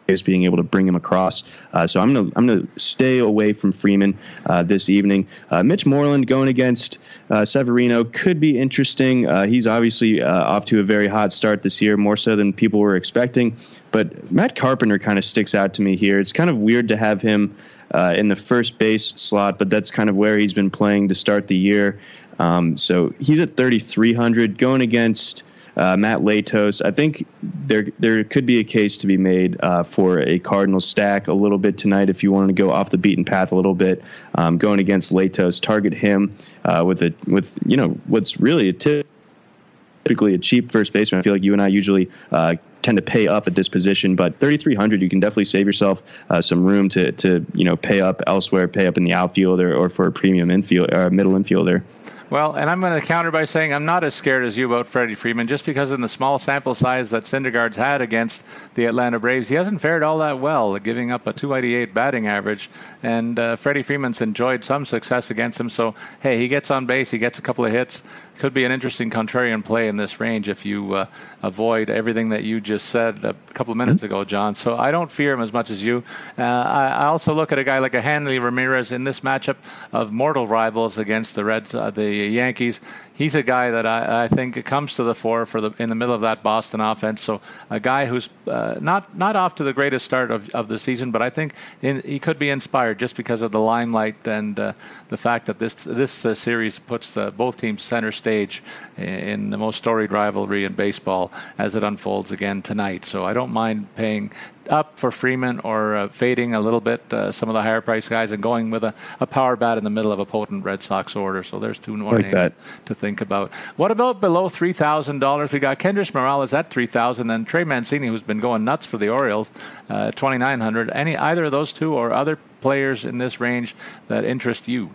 being 0.07 0.45
able 0.45 0.57
to 0.57 0.63
bring 0.63 0.87
him 0.87 0.95
across. 0.95 1.43
Uh, 1.73 1.85
so 1.85 1.99
I'm 1.99 2.13
gonna 2.13 2.31
I'm 2.35 2.47
gonna 2.47 2.67
stay 2.77 3.19
away 3.19 3.53
from 3.53 3.71
Freeman 3.71 4.17
uh, 4.45 4.63
this 4.63 4.89
evening. 4.89 5.27
Uh, 5.51 5.63
Mitch 5.63 5.85
Moreland 5.85 6.27
going 6.27 6.47
against 6.47 6.97
uh, 7.29 7.43
Severino 7.43 8.05
could 8.05 8.39
be 8.39 8.57
interesting. 8.57 9.27
Uh, 9.27 9.45
he's 9.45 9.67
obviously 9.67 10.21
uh, 10.21 10.45
off 10.45 10.65
to 10.65 10.79
a 10.79 10.83
very 10.83 11.07
hot 11.07 11.33
start 11.33 11.61
this 11.61 11.81
year, 11.81 11.97
more 11.97 12.15
so 12.15 12.35
than 12.35 12.53
people 12.53 12.79
were 12.79 12.95
expecting. 12.95 13.55
But 13.91 14.31
Matt 14.31 14.55
Carpenter 14.55 14.97
kind 14.97 15.17
of 15.17 15.25
sticks 15.25 15.53
out 15.53 15.73
to 15.75 15.81
me 15.81 15.95
here. 15.95 16.19
It's 16.19 16.33
kind 16.33 16.49
of 16.49 16.57
weird 16.57 16.87
to 16.87 16.97
have 16.97 17.21
him 17.21 17.55
in 17.93 18.27
the 18.27 18.35
first 18.35 18.77
base 18.77 19.13
slot, 19.15 19.57
but 19.57 19.69
that's 19.69 19.91
kind 19.91 20.09
of 20.09 20.15
where 20.15 20.37
he's 20.37 20.53
been 20.53 20.69
playing 20.69 21.07
to 21.07 21.15
start 21.15 21.47
the 21.47 21.55
year. 21.55 21.99
Um, 22.39 22.77
so 22.77 23.13
he's 23.19 23.39
at 23.39 23.57
3,300 23.57 24.57
going 24.57 24.81
against 24.81 25.43
uh, 25.77 25.95
Matt 25.95 26.19
Latos. 26.19 26.83
I 26.83 26.91
think 26.91 27.25
there 27.43 27.87
there 27.99 28.23
could 28.23 28.45
be 28.45 28.59
a 28.59 28.63
case 28.63 28.97
to 28.97 29.07
be 29.07 29.17
made 29.17 29.57
uh, 29.61 29.83
for 29.83 30.19
a 30.19 30.39
Cardinal 30.39 30.81
stack 30.81 31.27
a 31.27 31.33
little 31.33 31.57
bit 31.57 31.77
tonight 31.77 32.09
if 32.09 32.23
you 32.23 32.31
want 32.31 32.47
to 32.47 32.53
go 32.53 32.71
off 32.71 32.89
the 32.89 32.97
beaten 32.97 33.23
path 33.23 33.51
a 33.51 33.55
little 33.55 33.75
bit. 33.75 34.03
Um, 34.35 34.57
going 34.57 34.79
against 34.79 35.11
Latos, 35.11 35.61
target 35.61 35.93
him 35.93 36.35
uh, 36.65 36.83
with 36.85 37.01
a 37.03 37.13
with 37.27 37.57
you 37.65 37.77
know 37.77 37.89
what's 38.07 38.39
really 38.39 38.69
a 38.69 38.73
typically 38.73 40.33
a 40.33 40.37
cheap 40.37 40.71
first 40.71 40.93
baseman. 40.93 41.19
I 41.19 41.21
feel 41.21 41.33
like 41.33 41.43
you 41.43 41.53
and 41.53 41.61
I 41.61 41.67
usually 41.67 42.09
uh, 42.31 42.55
tend 42.81 42.97
to 42.97 43.01
pay 43.01 43.27
up 43.27 43.47
at 43.47 43.55
this 43.55 43.67
position, 43.67 44.15
but 44.15 44.39
3,300, 44.39 45.01
you 45.01 45.09
can 45.09 45.19
definitely 45.19 45.45
save 45.45 45.65
yourself 45.65 46.03
uh, 46.29 46.41
some 46.41 46.65
room 46.65 46.89
to, 46.89 47.11
to, 47.13 47.45
you 47.53 47.63
know, 47.63 47.75
pay 47.75 48.01
up 48.01 48.21
elsewhere, 48.27 48.67
pay 48.67 48.87
up 48.87 48.97
in 48.97 49.03
the 49.03 49.13
outfield 49.13 49.59
or, 49.59 49.75
or 49.75 49.89
for 49.89 50.07
a 50.07 50.11
premium 50.11 50.51
infield 50.51 50.93
or 50.93 51.09
middle 51.09 51.33
infielder. 51.33 51.83
Well, 52.29 52.55
and 52.55 52.69
I'm 52.69 52.81
going 52.81 52.99
to 52.99 53.05
counter 53.05 53.31
by 53.31 53.45
saying 53.45 53.73
I'm 53.73 53.85
not 53.85 54.03
as 54.03 54.13
scared 54.13 54.43
as 54.43 54.57
you 54.57 54.65
about 54.65 54.85
Freddie 54.85 55.15
Freeman, 55.15 55.47
just 55.47 55.65
because 55.65 55.91
in 55.91 56.01
the 56.01 56.09
small 56.09 56.37
sample 56.39 56.75
size 56.75 57.09
that 57.11 57.23
Syndergaard's 57.23 57.77
had 57.77 58.01
against 58.01 58.43
the 58.75 58.83
Atlanta 58.83 59.17
Braves, 59.17 59.47
he 59.47 59.55
hasn't 59.55 59.79
fared 59.79 60.03
all 60.03 60.17
that 60.17 60.39
well, 60.39 60.77
giving 60.77 61.09
up 61.09 61.25
a 61.25 61.31
288 61.31 61.93
batting 61.93 62.27
average. 62.27 62.69
And 63.01 63.39
uh, 63.39 63.55
Freddie 63.55 63.81
Freeman's 63.81 64.19
enjoyed 64.19 64.65
some 64.65 64.85
success 64.85 65.31
against 65.31 65.57
him. 65.57 65.69
So, 65.69 65.95
hey, 66.19 66.37
he 66.37 66.49
gets 66.49 66.69
on 66.69 66.85
base, 66.85 67.11
he 67.11 67.17
gets 67.17 67.39
a 67.39 67.41
couple 67.41 67.65
of 67.65 67.71
hits. 67.71 68.03
Could 68.37 68.53
be 68.53 68.65
an 68.65 68.71
interesting 68.71 69.09
contrarian 69.09 69.65
play 69.65 69.87
in 69.87 69.97
this 69.97 70.19
range 70.19 70.47
if 70.47 70.65
you 70.65 70.93
uh, 70.93 71.05
avoid 71.41 71.89
everything 71.89 72.29
that 72.29 72.43
you 72.43 72.61
just 72.61 72.89
said 72.89 73.25
a 73.25 73.33
couple 73.53 73.71
of 73.71 73.77
minutes 73.77 74.03
mm-hmm. 74.03 74.13
ago, 74.13 74.23
John. 74.23 74.53
So 74.53 74.77
I 74.77 74.91
don't 74.91 75.11
fear 75.11 75.33
him 75.33 75.41
as 75.41 75.51
much 75.51 75.71
as 75.71 75.83
you. 75.83 76.03
Uh, 76.37 76.43
I, 76.43 76.87
I, 76.89 77.05
also 77.05 77.33
look 77.33 77.51
at 77.51 77.57
a 77.57 77.63
guy 77.63 77.79
like 77.79 77.95
a 77.95 78.01
Hanley 78.01 78.37
Ramirez 78.37 78.91
in 78.91 79.03
this 79.03 79.21
matchup 79.21 79.55
of 79.91 80.11
mortal 80.11 80.45
rivals 80.45 80.99
against 80.99 81.33
the 81.33 81.43
Reds, 81.43 81.73
uh, 81.73 81.89
the 81.89 82.05
Yankees 82.05 82.79
he's 83.17 83.33
a 83.33 83.43
guy 83.43 83.71
that 83.71 83.85
I, 83.85 84.25
I, 84.25 84.27
think 84.27 84.63
comes 84.63 84.93
to 84.95 85.03
the 85.03 85.15
fore 85.15 85.45
for 85.45 85.59
the 85.59 85.71
in 85.79 85.89
the 85.89 85.95
middle 85.95 86.13
of 86.13 86.21
that 86.21 86.43
Boston 86.43 86.79
offense. 86.79 87.21
So 87.21 87.41
a 87.69 87.79
guy 87.79 88.05
who's 88.05 88.29
uh, 88.45 88.75
not 88.79 89.17
not 89.17 89.35
off 89.35 89.55
to 89.55 89.63
the 89.63 89.73
greatest 89.73 90.05
start 90.05 90.29
of, 90.31 90.49
of 90.51 90.67
the 90.67 90.77
season, 90.77 91.11
but 91.11 91.21
I 91.21 91.29
think 91.29 91.53
in, 91.81 92.01
he 92.01 92.19
could 92.19 92.37
be 92.39 92.49
inspired 92.49 92.99
just 92.99 93.15
because 93.15 93.41
of 93.41 93.51
the 93.51 93.59
limelight 93.59 94.27
and 94.27 94.57
uh, 94.59 94.73
the 95.09 95.17
fact 95.17 95.47
that 95.47 95.59
this 95.59 95.73
this 95.73 96.25
uh, 96.25 96.35
series 96.35 96.79
puts 96.79 97.17
uh, 97.17 97.31
both 97.31 97.57
teams 97.57 97.81
center 97.81 98.11
stage 98.11 98.61
in 98.97 99.49
the 99.49 99.57
most 99.57 99.77
storied 99.77 100.11
rivalry 100.11 100.63
in 100.63 100.73
baseball 100.73 101.31
as 101.57 101.75
it 101.75 101.83
unfolds 101.83 102.31
again 102.31 102.61
tonight. 102.61 103.03
So 103.03 103.25
I 103.25 103.33
don't 103.33 103.51
mind 103.51 103.87
paying 103.95 104.31
up 104.69 104.97
for 104.97 105.11
Freeman 105.11 105.59
or 105.61 105.95
uh, 105.95 106.07
fading 106.09 106.53
a 106.53 106.59
little 106.59 106.81
bit 106.81 107.01
uh, 107.13 107.31
some 107.31 107.49
of 107.49 107.53
the 107.53 107.61
higher 107.61 107.81
price 107.81 108.07
guys 108.09 108.31
and 108.31 108.41
going 108.41 108.69
with 108.69 108.83
a, 108.83 108.93
a 109.19 109.27
power 109.27 109.55
bat 109.55 109.77
in 109.77 109.83
the 109.83 109.89
middle 109.89 110.11
of 110.11 110.19
a 110.19 110.25
potent 110.25 110.63
Red 110.63 110.83
Sox 110.83 111.15
order. 111.15 111.43
So 111.43 111.59
there's 111.59 111.79
two 111.79 111.95
more 111.95 112.13
like 112.13 112.23
names 112.23 112.33
that. 112.33 112.53
to 112.85 112.95
think 112.95 113.21
about. 113.21 113.51
What 113.75 113.91
about 113.91 114.21
below 114.21 114.49
three 114.49 114.73
thousand 114.73 115.19
dollars? 115.19 115.51
We 115.51 115.59
got 115.59 115.79
Kendrys 115.79 116.13
Morales 116.13 116.53
at 116.53 116.69
three 116.69 116.87
thousand, 116.87 117.29
and 117.29 117.47
Trey 117.47 117.63
Mancini, 117.63 118.07
who's 118.07 118.21
been 118.21 118.39
going 118.39 118.63
nuts 118.63 118.85
for 118.85 118.97
the 118.97 119.09
Orioles, 119.09 119.49
uh, 119.89 120.11
twenty 120.11 120.37
nine 120.37 120.59
hundred. 120.59 120.89
Any 120.91 121.17
either 121.17 121.45
of 121.45 121.51
those 121.51 121.73
two 121.73 121.93
or 121.93 122.13
other 122.13 122.37
players 122.61 123.05
in 123.05 123.17
this 123.17 123.39
range 123.39 123.75
that 124.07 124.25
interest 124.25 124.67
you? 124.67 124.89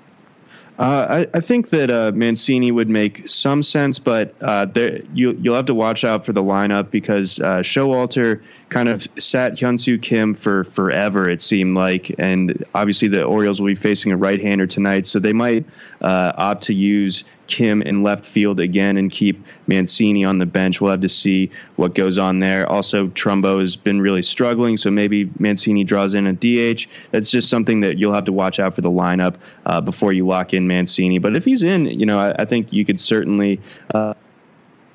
Uh, 0.82 1.26
I, 1.32 1.36
I, 1.36 1.40
think 1.40 1.68
that 1.68 1.92
uh, 1.92 2.10
Mancini 2.12 2.72
would 2.72 2.88
make 2.88 3.28
some 3.28 3.62
sense, 3.62 4.00
but 4.00 4.34
uh, 4.40 4.64
there, 4.64 4.98
you, 5.14 5.32
will 5.34 5.54
have 5.54 5.66
to 5.66 5.74
watch 5.74 6.02
out 6.02 6.26
for 6.26 6.32
the 6.32 6.42
lineup 6.42 6.90
because 6.90 7.38
uh, 7.38 7.58
Showalter 7.58 8.42
kind 8.68 8.88
of 8.88 9.06
sat 9.16 9.52
Hyunsoo 9.52 10.02
Kim 10.02 10.34
for 10.34 10.64
forever, 10.64 11.30
it 11.30 11.40
seemed 11.40 11.76
like. 11.76 12.12
And 12.18 12.64
obviously, 12.74 13.06
the 13.06 13.22
Orioles 13.22 13.60
will 13.60 13.68
be 13.68 13.76
facing 13.76 14.10
a 14.10 14.16
right 14.16 14.40
hander 14.40 14.66
tonight, 14.66 15.06
so 15.06 15.20
they 15.20 15.32
might 15.32 15.64
uh, 16.00 16.32
opt 16.36 16.64
to 16.64 16.74
use 16.74 17.22
Kim 17.52 17.82
in 17.82 18.02
left 18.02 18.24
field 18.24 18.60
again 18.60 18.96
and 18.96 19.12
keep 19.12 19.46
Mancini 19.66 20.24
on 20.24 20.38
the 20.38 20.46
bench. 20.46 20.80
We'll 20.80 20.92
have 20.92 21.02
to 21.02 21.08
see 21.08 21.50
what 21.76 21.94
goes 21.94 22.16
on 22.16 22.38
there. 22.38 22.66
Also, 22.66 23.08
Trumbo 23.08 23.60
has 23.60 23.76
been 23.76 24.00
really 24.00 24.22
struggling, 24.22 24.78
so 24.78 24.90
maybe 24.90 25.30
Mancini 25.38 25.84
draws 25.84 26.14
in 26.14 26.26
a 26.26 26.32
DH. 26.32 26.88
That's 27.10 27.30
just 27.30 27.50
something 27.50 27.80
that 27.80 27.98
you'll 27.98 28.14
have 28.14 28.24
to 28.24 28.32
watch 28.32 28.58
out 28.58 28.74
for 28.74 28.80
the 28.80 28.90
lineup 28.90 29.34
uh, 29.66 29.82
before 29.82 30.14
you 30.14 30.26
lock 30.26 30.54
in 30.54 30.66
Mancini. 30.66 31.18
But 31.18 31.36
if 31.36 31.44
he's 31.44 31.62
in, 31.62 31.84
you 31.84 32.06
know, 32.06 32.18
I, 32.18 32.34
I 32.38 32.44
think 32.46 32.72
you 32.72 32.86
could 32.86 32.98
certainly. 32.98 33.60
Uh, 33.94 34.14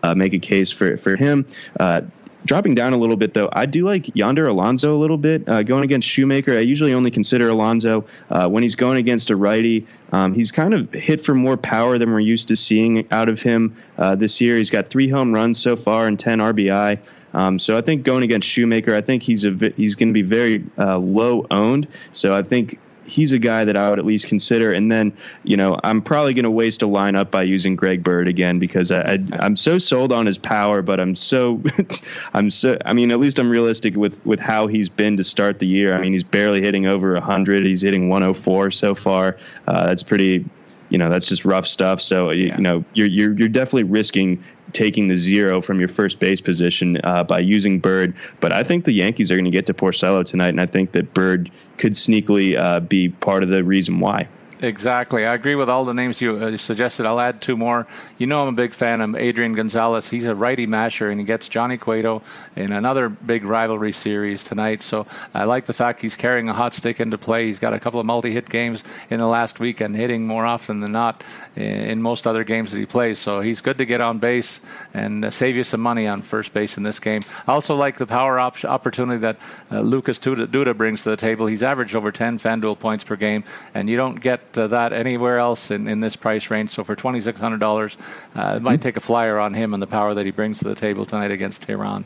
uh, 0.03 0.13
make 0.13 0.31
a 0.31 0.39
case 0.39 0.69
for 0.71 0.95
for 0.95 1.15
him. 1.15 1.43
Uh, 1.79 2.01
dropping 2.45 2.75
down 2.75 2.93
a 2.93 2.97
little 2.97 3.15
bit 3.15 3.33
though, 3.33 3.49
I 3.53 3.65
do 3.65 3.85
like 3.85 4.15
Yonder 4.15 4.47
Alonso 4.47 4.95
a 4.95 4.99
little 4.99 5.17
bit. 5.17 5.47
Uh, 5.47 5.63
going 5.63 5.83
against 5.83 6.07
Shoemaker, 6.07 6.57
I 6.57 6.61
usually 6.61 6.93
only 6.93 7.11
consider 7.11 7.49
Alonso 7.49 8.05
uh, 8.29 8.47
when 8.47 8.63
he's 8.63 8.75
going 8.75 8.97
against 8.97 9.29
a 9.29 9.35
righty. 9.35 9.85
Um, 10.11 10.33
he's 10.33 10.51
kind 10.51 10.73
of 10.73 10.91
hit 10.93 11.23
for 11.23 11.35
more 11.35 11.57
power 11.57 11.97
than 11.97 12.11
we're 12.11 12.19
used 12.19 12.47
to 12.49 12.55
seeing 12.55 13.07
out 13.11 13.29
of 13.29 13.41
him 13.41 13.75
uh, 13.97 14.15
this 14.15 14.39
year. 14.39 14.57
He's 14.57 14.69
got 14.69 14.87
three 14.87 15.09
home 15.09 15.33
runs 15.33 15.59
so 15.59 15.75
far 15.75 16.07
and 16.07 16.19
10 16.19 16.39
RBI. 16.39 16.99
Um, 17.33 17.59
so 17.59 17.77
I 17.77 17.81
think 17.81 18.03
going 18.03 18.23
against 18.23 18.47
Shoemaker, 18.47 18.95
I 18.95 19.01
think 19.01 19.21
he's 19.21 19.45
a 19.45 19.51
he's 19.75 19.95
going 19.95 20.09
to 20.09 20.13
be 20.13 20.21
very 20.21 20.63
uh, 20.77 20.97
low 20.97 21.45
owned. 21.51 21.87
So 22.13 22.35
I 22.35 22.41
think 22.41 22.79
he's 23.07 23.31
a 23.31 23.39
guy 23.39 23.63
that 23.63 23.77
I 23.77 23.89
would 23.89 23.99
at 23.99 24.05
least 24.05 24.27
consider. 24.27 24.71
And 24.71 24.91
then, 24.91 25.11
you 25.43 25.57
know, 25.57 25.79
I'm 25.83 26.01
probably 26.01 26.33
going 26.33 26.43
to 26.43 26.51
waste 26.51 26.81
a 26.81 26.85
lineup 26.85 27.31
by 27.31 27.43
using 27.43 27.75
Greg 27.75 28.03
Bird 28.03 28.27
again 28.27 28.59
because 28.59 28.91
I, 28.91 29.13
I 29.13 29.45
am 29.45 29.55
so 29.55 29.77
sold 29.77 30.11
on 30.11 30.25
his 30.25 30.37
power, 30.37 30.81
but 30.81 30.99
I'm 30.99 31.15
so 31.15 31.61
I'm 32.33 32.49
so 32.49 32.77
I 32.85 32.93
mean, 32.93 33.11
at 33.11 33.19
least 33.19 33.39
I'm 33.39 33.49
realistic 33.49 33.95
with 33.95 34.23
with 34.25 34.39
how 34.39 34.67
he's 34.67 34.89
been 34.89 35.17
to 35.17 35.23
start 35.23 35.59
the 35.59 35.67
year. 35.67 35.95
I 35.95 36.01
mean, 36.01 36.13
he's 36.13 36.23
barely 36.23 36.61
hitting 36.61 36.85
over 36.85 37.13
100. 37.13 37.65
He's 37.65 37.81
hitting 37.81 38.09
104 38.09 38.71
so 38.71 38.93
far. 38.93 39.37
Uh, 39.67 39.87
that's 39.87 40.03
pretty 40.03 40.45
you 40.89 40.97
know 40.97 41.09
that's 41.09 41.27
just 41.27 41.45
rough 41.45 41.67
stuff. 41.67 42.01
So 42.01 42.31
you, 42.31 42.45
you, 42.47 42.61
know 42.61 42.83
you're, 42.93 43.07
you're 43.07 43.37
you're 43.37 43.49
definitely 43.49 43.83
risking 43.83 44.43
taking 44.73 45.07
the 45.07 45.17
zero 45.17 45.61
from 45.61 45.79
your 45.79 45.87
first 45.87 46.19
base 46.19 46.41
position 46.41 46.99
uh, 47.03 47.23
by 47.23 47.39
using 47.39 47.79
Bird. 47.79 48.15
But 48.39 48.51
I 48.51 48.63
think 48.63 48.85
the 48.85 48.91
Yankees 48.91 49.31
are 49.31 49.35
going 49.35 49.45
to 49.45 49.51
get 49.51 49.65
to 49.67 49.73
Porcello 49.73 50.25
tonight, 50.25 50.49
and 50.49 50.61
I 50.61 50.65
think 50.65 50.91
that 50.93 51.13
Bird 51.13 51.51
could 51.77 51.93
sneakily 51.93 52.57
uh, 52.57 52.79
be 52.79 53.09
part 53.09 53.43
of 53.43 53.49
the 53.49 53.63
reason 53.63 53.99
why. 53.99 54.27
Exactly. 54.59 55.25
I 55.25 55.35
agree 55.35 55.53
with 55.53 55.69
all 55.69 55.85
the 55.85 55.93
names 55.93 56.19
you 56.19 56.35
uh, 56.37 56.57
suggested. 56.57 57.05
I'll 57.05 57.19
add 57.19 57.41
two 57.41 57.55
more. 57.55 57.85
You 58.17 58.25
know, 58.25 58.41
I'm 58.41 58.47
a 58.47 58.53
big 58.53 58.73
fan 58.73 59.01
of 59.01 59.15
Adrian 59.15 59.53
Gonzalez. 59.53 60.09
He's 60.09 60.25
a 60.25 60.33
righty 60.33 60.65
masher, 60.65 61.11
and 61.11 61.19
he 61.19 61.25
gets 61.25 61.47
Johnny 61.47 61.77
Cueto 61.77 62.23
in 62.55 62.71
another 62.71 63.07
big 63.07 63.43
rivalry 63.43 63.91
series 63.91 64.43
tonight. 64.43 64.81
So 64.81 65.05
I 65.35 65.43
like 65.43 65.65
the 65.65 65.73
fact 65.73 66.01
he's 66.01 66.15
carrying 66.15 66.49
a 66.49 66.53
hot 66.53 66.73
stick 66.73 66.99
into 66.99 67.19
play. 67.19 67.45
He's 67.45 67.59
got 67.59 67.73
a 67.73 67.79
couple 67.79 67.99
of 67.99 68.07
multi 68.07 68.31
hit 68.31 68.49
games 68.49 68.83
in 69.11 69.19
the 69.19 69.27
last 69.27 69.59
week 69.59 69.79
and 69.79 69.95
hitting 69.95 70.25
more 70.25 70.45
often 70.45 70.79
than 70.79 70.91
not 70.91 71.23
in 71.55 72.01
most 72.01 72.25
other 72.25 72.43
games 72.43 72.71
that 72.71 72.79
he 72.79 72.85
plays. 72.87 73.19
So 73.19 73.41
he's 73.41 73.61
good 73.61 73.77
to 73.77 73.85
get 73.85 74.01
on 74.01 74.17
base 74.17 74.59
and 74.93 75.25
uh, 75.25 75.29
save 75.29 75.55
you 75.55 75.63
some 75.63 75.81
money 75.81 76.07
on 76.07 76.23
first 76.23 76.53
base 76.53 76.77
in 76.77 76.83
this 76.83 76.99
game. 76.99 77.21
I 77.45 77.53
also 77.53 77.75
like 77.75 77.97
the 77.97 78.07
power 78.07 78.39
op- 78.39 78.65
opportunity 78.65 79.19
that 79.19 79.37
uh, 79.71 79.81
Lucas 79.81 80.17
Duda 80.17 80.75
brings 80.75 81.03
to 81.03 81.11
the 81.11 81.17
table. 81.17 81.45
He's 81.45 81.61
averaged 81.61 81.95
over 81.95 82.11
10 82.11 82.39
FanDuel 82.39 82.79
points 82.79 83.03
per 83.03 83.15
game, 83.15 83.43
and 83.75 83.87
you 83.87 83.95
don't 83.95 84.19
get 84.19 84.46
that 84.53 84.93
anywhere 84.93 85.39
else 85.39 85.71
in, 85.71 85.87
in 85.87 85.99
this 85.99 86.15
price 86.15 86.49
range. 86.49 86.71
So 86.71 86.83
for 86.83 86.95
twenty 86.95 87.19
six 87.19 87.39
hundred 87.39 87.59
dollars, 87.59 87.97
uh, 88.35 88.55
it 88.55 88.61
might 88.61 88.75
mm-hmm. 88.75 88.81
take 88.81 88.97
a 88.97 89.01
flyer 89.01 89.39
on 89.39 89.53
him 89.53 89.73
and 89.73 89.83
the 89.83 89.87
power 89.87 90.13
that 90.13 90.25
he 90.25 90.31
brings 90.31 90.59
to 90.59 90.65
the 90.65 90.75
table 90.75 91.05
tonight 91.05 91.31
against 91.31 91.67
Teheran. 91.67 92.05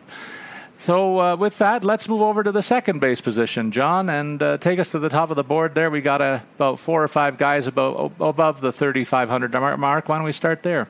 So 0.80 1.20
uh, 1.20 1.36
with 1.36 1.60
that, 1.60 1.84
let's 1.84 2.10
move 2.10 2.22
over 2.22 2.44
to 2.44 2.52
the 2.52 2.64
second 2.64 3.02
base 3.02 3.22
position, 3.22 3.72
John, 3.72 4.10
and 4.10 4.42
uh, 4.42 4.58
take 4.58 4.80
us 4.80 4.90
to 4.92 5.00
the 5.00 5.10
top 5.10 5.30
of 5.30 5.36
the 5.36 5.44
board. 5.44 5.76
There, 5.76 5.92
we 5.92 6.02
got 6.02 6.22
a, 6.22 6.42
about 6.56 6.80
four 6.80 7.04
or 7.04 7.08
five 7.08 7.38
guys 7.38 7.68
above 7.68 8.20
above 8.20 8.62
the 8.62 8.72
thirty 8.72 9.04
five 9.04 9.30
hundred 9.30 9.54
mark. 9.54 10.10
Why 10.10 10.16
don't 10.16 10.26
we 10.26 10.32
start 10.32 10.64
there? 10.64 10.88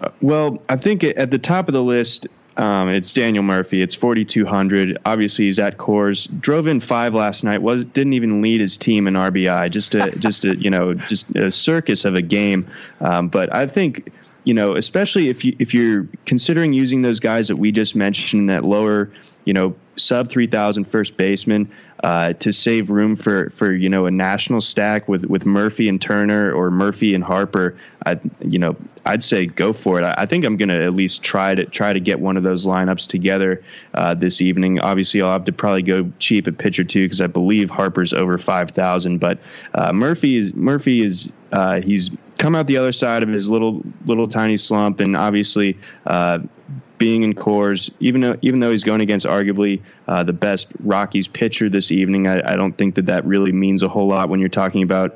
Uh, 0.00 0.08
well, 0.22 0.62
I 0.68 0.76
think 0.76 1.04
at 1.04 1.30
the 1.30 1.38
top 1.38 1.68
of 1.68 1.74
the 1.74 1.82
list, 1.82 2.26
um, 2.56 2.88
it's 2.88 3.12
Daniel 3.12 3.42
Murphy. 3.42 3.82
It's 3.82 3.94
4,200. 3.94 4.98
Obviously, 5.04 5.44
he's 5.44 5.58
at 5.58 5.76
Coors. 5.76 6.28
Drove 6.40 6.66
in 6.66 6.80
five 6.80 7.14
last 7.14 7.44
night. 7.44 7.60
Was 7.62 7.84
didn't 7.84 8.14
even 8.14 8.40
lead 8.40 8.60
his 8.60 8.76
team 8.76 9.06
in 9.06 9.14
RBI. 9.14 9.70
Just 9.70 9.94
a 9.94 10.10
just 10.18 10.44
a 10.44 10.56
you 10.56 10.70
know 10.70 10.94
just 10.94 11.28
a 11.36 11.50
circus 11.50 12.04
of 12.04 12.14
a 12.14 12.22
game. 12.22 12.66
Um, 13.00 13.28
but 13.28 13.54
I 13.54 13.66
think 13.66 14.12
you 14.44 14.54
know 14.54 14.74
especially 14.74 15.28
if 15.28 15.44
you 15.44 15.54
if 15.58 15.74
you're 15.74 16.08
considering 16.24 16.72
using 16.72 17.02
those 17.02 17.20
guys 17.20 17.48
that 17.48 17.56
we 17.56 17.72
just 17.72 17.94
mentioned 17.94 18.48
that 18.48 18.64
lower 18.64 19.10
you 19.44 19.52
know 19.52 19.74
sub 19.96 20.28
3,000 20.28 20.84
first 20.84 21.16
baseman 21.16 21.70
uh, 22.06 22.32
to 22.34 22.52
save 22.52 22.88
room 22.88 23.16
for, 23.16 23.50
for 23.50 23.72
you 23.72 23.88
know 23.88 24.06
a 24.06 24.10
national 24.12 24.60
stack 24.60 25.08
with, 25.08 25.24
with 25.24 25.44
Murphy 25.44 25.88
and 25.88 26.00
Turner 26.00 26.52
or 26.52 26.70
Murphy 26.70 27.12
and 27.14 27.24
Harper. 27.24 27.76
I 28.06 28.20
you 28.40 28.60
know 28.60 28.76
I'd 29.06 29.24
say 29.24 29.46
go 29.46 29.72
for 29.72 29.98
it. 29.98 30.04
I, 30.04 30.14
I 30.18 30.26
think 30.26 30.44
I'm 30.44 30.56
going 30.56 30.68
to 30.68 30.84
at 30.84 30.94
least 30.94 31.24
try 31.24 31.56
to 31.56 31.64
try 31.64 31.92
to 31.92 31.98
get 31.98 32.20
one 32.20 32.36
of 32.36 32.44
those 32.44 32.64
lineups 32.64 33.08
together 33.08 33.60
uh, 33.94 34.14
this 34.14 34.40
evening. 34.40 34.78
Obviously, 34.78 35.20
I'll 35.20 35.32
have 35.32 35.46
to 35.46 35.52
probably 35.52 35.82
go 35.82 36.08
cheap 36.20 36.46
at 36.46 36.58
pitcher 36.58 36.84
two 36.84 37.06
because 37.06 37.20
I 37.20 37.26
believe 37.26 37.70
Harper's 37.70 38.12
over 38.12 38.38
5,000. 38.38 39.18
But 39.18 39.40
uh, 39.74 39.92
Murphy 39.92 40.36
is 40.36 40.54
Murphy 40.54 41.04
is 41.04 41.28
uh, 41.50 41.80
he's 41.80 42.12
come 42.38 42.54
out 42.54 42.68
the 42.68 42.76
other 42.76 42.92
side 42.92 43.24
of 43.24 43.30
his 43.30 43.50
little 43.50 43.82
little 44.04 44.28
tiny 44.28 44.56
slump, 44.56 45.00
and 45.00 45.16
obviously 45.16 45.76
uh, 46.06 46.38
being 46.98 47.22
in 47.22 47.34
Coors, 47.34 47.90
even 48.00 48.20
though 48.20 48.36
even 48.42 48.60
though 48.60 48.70
he's 48.70 48.84
going 48.84 49.00
against 49.00 49.26
arguably 49.26 49.82
uh, 50.08 50.22
the 50.22 50.32
best 50.32 50.68
Rockies 50.80 51.28
pitcher 51.28 51.68
this 51.68 51.92
evening, 51.92 52.26
I, 52.26 52.52
I, 52.52 52.56
don't 52.56 52.76
think 52.78 52.94
that 52.94 53.06
that 53.06 53.24
really 53.24 53.52
means 53.52 53.82
a 53.82 53.88
whole 53.88 54.08
lot 54.08 54.28
when 54.28 54.40
you're 54.40 54.48
talking 54.48 54.82
about 54.82 55.14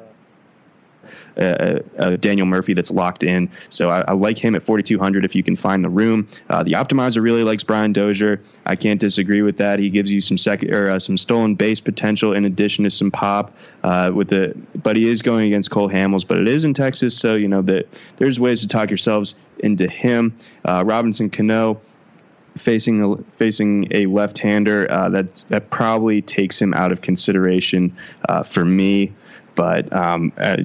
a, 1.40 1.82
a 1.98 2.16
Daniel 2.16 2.46
Murphy 2.46 2.74
that's 2.74 2.90
locked 2.90 3.22
in. 3.22 3.50
So 3.68 3.88
I, 3.88 4.02
I, 4.02 4.12
like 4.12 4.38
him 4.38 4.54
at 4.54 4.62
4,200 4.62 5.24
if 5.24 5.34
you 5.34 5.42
can 5.42 5.56
find 5.56 5.82
the 5.82 5.88
room. 5.88 6.28
Uh, 6.50 6.62
the 6.62 6.72
optimizer 6.72 7.22
really 7.22 7.44
likes 7.44 7.62
Brian 7.62 7.92
Dozier. 7.92 8.42
I 8.66 8.76
can't 8.76 9.00
disagree 9.00 9.42
with 9.42 9.56
that. 9.58 9.78
He 9.78 9.90
gives 9.90 10.10
you 10.10 10.20
some 10.20 10.36
second 10.38 10.74
or 10.74 10.90
uh, 10.90 10.98
some 10.98 11.16
stolen 11.16 11.54
base 11.54 11.80
potential 11.80 12.34
in 12.34 12.44
addition 12.44 12.84
to 12.84 12.90
some 12.90 13.10
pop 13.10 13.54
uh, 13.82 14.10
with 14.14 14.28
the. 14.28 14.54
But 14.82 14.96
he 14.96 15.08
is 15.08 15.22
going 15.22 15.46
against 15.46 15.70
Cole 15.70 15.88
Hamels, 15.88 16.26
but 16.26 16.38
it 16.38 16.48
is 16.48 16.64
in 16.64 16.74
Texas, 16.74 17.16
so 17.16 17.34
you 17.34 17.48
know 17.48 17.62
that 17.62 17.88
there's 18.18 18.38
ways 18.38 18.60
to 18.60 18.66
talk 18.66 18.90
yourselves 18.90 19.34
into 19.58 19.88
him. 19.88 20.36
Uh, 20.64 20.84
Robinson 20.86 21.30
Cano 21.30 21.80
facing 22.58 23.02
a, 23.02 23.16
facing 23.34 23.88
a 23.92 24.06
left-hander 24.06 24.90
uh, 24.90 25.08
that 25.10 25.44
that 25.48 25.70
probably 25.70 26.20
takes 26.22 26.60
him 26.60 26.74
out 26.74 26.92
of 26.92 27.00
consideration 27.00 27.96
uh, 28.28 28.42
for 28.42 28.64
me. 28.64 29.12
But 29.54 29.92
um, 29.92 30.32
uh, 30.38 30.56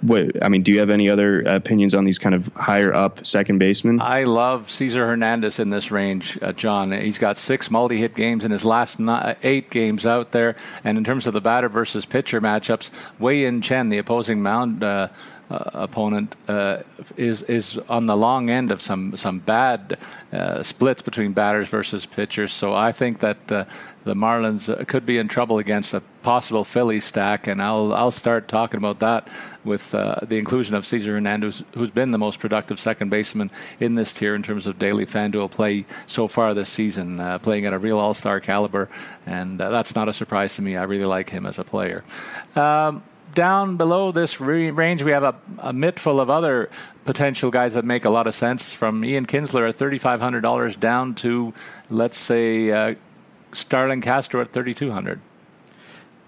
what 0.00 0.42
I 0.42 0.48
mean, 0.48 0.62
do 0.62 0.72
you 0.72 0.78
have 0.78 0.90
any 0.90 1.08
other 1.08 1.40
opinions 1.42 1.94
on 1.94 2.04
these 2.04 2.18
kind 2.18 2.34
of 2.34 2.46
higher 2.54 2.94
up 2.94 3.26
second 3.26 3.58
basemen? 3.58 4.00
I 4.00 4.24
love 4.24 4.70
Cesar 4.70 5.06
Hernandez 5.06 5.58
in 5.58 5.70
this 5.70 5.90
range, 5.90 6.38
uh, 6.42 6.52
John. 6.52 6.92
He's 6.92 7.18
got 7.18 7.36
six 7.36 7.70
multi-hit 7.70 8.14
games 8.14 8.44
in 8.44 8.50
his 8.50 8.64
last 8.64 9.00
eight 9.42 9.70
games 9.70 10.06
out 10.06 10.32
there, 10.32 10.56
and 10.84 10.98
in 10.98 11.04
terms 11.04 11.26
of 11.26 11.34
the 11.34 11.40
batter 11.40 11.68
versus 11.68 12.04
pitcher 12.04 12.40
matchups, 12.40 12.90
Wei 13.18 13.40
Yin 13.40 13.60
Chen, 13.60 13.88
the 13.88 13.98
opposing 13.98 14.42
mound. 14.42 14.82
Uh, 14.84 15.08
opponent 15.50 16.36
uh, 16.46 16.82
is 17.16 17.42
is 17.44 17.78
on 17.88 18.04
the 18.06 18.16
long 18.16 18.50
end 18.50 18.70
of 18.70 18.82
some 18.82 19.16
some 19.16 19.38
bad 19.38 19.98
uh, 20.32 20.62
splits 20.62 21.02
between 21.02 21.32
batters 21.32 21.68
versus 21.68 22.04
pitchers. 22.04 22.52
So 22.52 22.74
I 22.74 22.92
think 22.92 23.20
that 23.20 23.50
uh, 23.50 23.64
the 24.04 24.14
Marlins 24.14 24.68
uh, 24.68 24.84
could 24.84 25.06
be 25.06 25.18
in 25.18 25.28
trouble 25.28 25.58
against 25.58 25.94
a 25.94 26.02
possible 26.22 26.64
Philly 26.64 27.00
stack, 27.00 27.46
and 27.46 27.62
I'll 27.62 27.94
I'll 27.94 28.10
start 28.10 28.48
talking 28.48 28.78
about 28.78 28.98
that 28.98 29.28
with 29.64 29.94
uh, 29.94 30.16
the 30.22 30.36
inclusion 30.36 30.74
of 30.74 30.84
Cesar 30.84 31.14
Hernandez, 31.14 31.62
who's 31.72 31.90
been 31.90 32.10
the 32.10 32.18
most 32.18 32.40
productive 32.40 32.78
second 32.78 33.08
baseman 33.08 33.50
in 33.80 33.94
this 33.94 34.12
tier 34.12 34.34
in 34.34 34.42
terms 34.42 34.66
of 34.66 34.78
daily 34.78 35.06
FanDuel 35.06 35.50
play 35.50 35.86
so 36.06 36.28
far 36.28 36.52
this 36.52 36.68
season, 36.68 37.38
playing 37.40 37.64
at 37.64 37.72
a 37.72 37.78
real 37.78 37.98
All 37.98 38.14
Star 38.14 38.40
caliber, 38.40 38.88
and 39.24 39.58
that's 39.58 39.94
not 39.94 40.08
a 40.08 40.12
surprise 40.12 40.54
to 40.56 40.62
me. 40.62 40.76
I 40.76 40.82
really 40.82 41.06
like 41.06 41.30
him 41.30 41.46
as 41.46 41.58
a 41.58 41.64
player. 41.64 42.04
Um, 42.54 43.02
down 43.38 43.76
below 43.76 44.10
this 44.10 44.40
range, 44.40 45.04
we 45.04 45.12
have 45.12 45.22
a, 45.22 45.32
a 45.58 45.72
mitt 45.72 46.00
full 46.00 46.18
of 46.18 46.28
other 46.28 46.68
potential 47.04 47.52
guys 47.52 47.74
that 47.74 47.84
make 47.84 48.04
a 48.04 48.10
lot 48.10 48.26
of 48.26 48.34
sense 48.34 48.72
from 48.72 49.04
Ian 49.04 49.26
Kinsler 49.26 49.68
at 49.68 49.76
$3,500 49.78 50.80
down 50.80 51.14
to, 51.14 51.54
let's 51.88 52.18
say, 52.18 52.72
uh, 52.72 52.96
Starlin 53.52 54.00
Castro 54.00 54.40
at 54.40 54.52
3200 54.52 55.20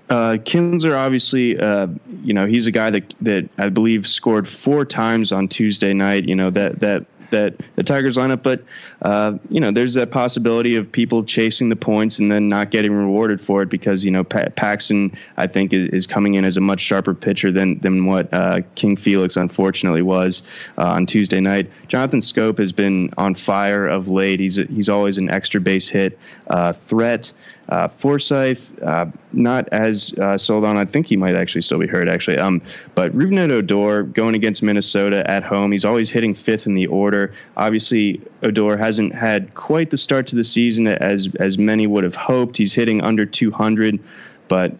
uh, 0.08 0.34
Kinsler, 0.34 0.96
obviously, 0.96 1.58
uh, 1.58 1.88
you 2.22 2.32
know, 2.32 2.46
he's 2.46 2.66
a 2.66 2.72
guy 2.72 2.90
that 2.90 3.14
that 3.20 3.48
I 3.58 3.68
believe 3.68 4.08
scored 4.08 4.48
four 4.48 4.84
times 4.84 5.30
on 5.30 5.46
Tuesday 5.46 5.94
night. 5.94 6.24
You 6.24 6.34
know 6.34 6.50
that 6.50 6.80
that 6.80 7.06
that 7.30 7.54
the 7.76 7.82
Tigers 7.82 8.16
lineup, 8.16 8.42
but 8.42 8.62
uh, 9.02 9.38
you 9.48 9.60
know, 9.60 9.70
there's 9.70 9.94
that 9.94 10.10
possibility 10.10 10.76
of 10.76 10.90
people 10.90 11.24
chasing 11.24 11.68
the 11.68 11.76
points 11.76 12.18
and 12.18 12.30
then 12.30 12.48
not 12.48 12.70
getting 12.70 12.92
rewarded 12.92 13.40
for 13.40 13.62
it 13.62 13.68
because 13.68 14.04
you 14.04 14.10
know 14.10 14.24
pa- 14.24 14.48
Paxton, 14.54 15.16
I 15.36 15.46
think, 15.46 15.72
is, 15.72 15.86
is, 15.90 16.06
coming 16.06 16.34
in 16.34 16.44
as 16.44 16.56
a 16.56 16.60
much 16.60 16.80
sharper 16.80 17.14
pitcher 17.14 17.52
than 17.52 17.78
than 17.80 18.06
what 18.06 18.32
uh, 18.32 18.60
King 18.74 18.96
Felix 18.96 19.36
unfortunately 19.36 20.02
was 20.02 20.42
uh, 20.78 20.86
on 20.86 21.06
Tuesday 21.06 21.40
night. 21.40 21.70
Jonathan 21.88 22.20
Schoop 22.20 22.58
has 22.58 22.72
been 22.72 23.10
on 23.16 23.34
fire 23.34 23.86
of 23.86 24.08
late. 24.08 24.40
He's 24.40 24.56
he's 24.56 24.88
always 24.88 25.18
an 25.18 25.30
extra 25.30 25.60
base 25.60 25.88
hit 25.88 26.18
uh, 26.48 26.72
threat. 26.72 27.32
Uh, 27.70 27.86
Forsythe, 27.86 28.82
uh, 28.82 29.06
not 29.32 29.68
as 29.70 30.12
uh, 30.18 30.36
sold 30.36 30.64
on. 30.64 30.76
I 30.76 30.84
think 30.84 31.06
he 31.06 31.16
might 31.16 31.36
actually 31.36 31.62
still 31.62 31.78
be 31.78 31.86
hurt, 31.86 32.08
actually. 32.08 32.38
Um, 32.38 32.60
but 32.96 33.12
Rougned 33.12 33.50
Odor 33.50 34.02
going 34.02 34.34
against 34.34 34.62
Minnesota 34.62 35.28
at 35.30 35.44
home. 35.44 35.70
He's 35.70 35.84
always 35.84 36.10
hitting 36.10 36.34
fifth 36.34 36.66
in 36.66 36.74
the 36.74 36.88
order. 36.88 37.32
Obviously, 37.56 38.20
Odor 38.42 38.76
hasn't 38.76 39.14
had 39.14 39.54
quite 39.54 39.90
the 39.90 39.96
start 39.96 40.26
to 40.28 40.36
the 40.36 40.44
season 40.44 40.88
as 40.88 41.28
as 41.38 41.58
many 41.58 41.86
would 41.86 42.02
have 42.02 42.16
hoped. 42.16 42.56
He's 42.56 42.74
hitting 42.74 43.00
under 43.02 43.24
200, 43.24 44.00
but 44.48 44.74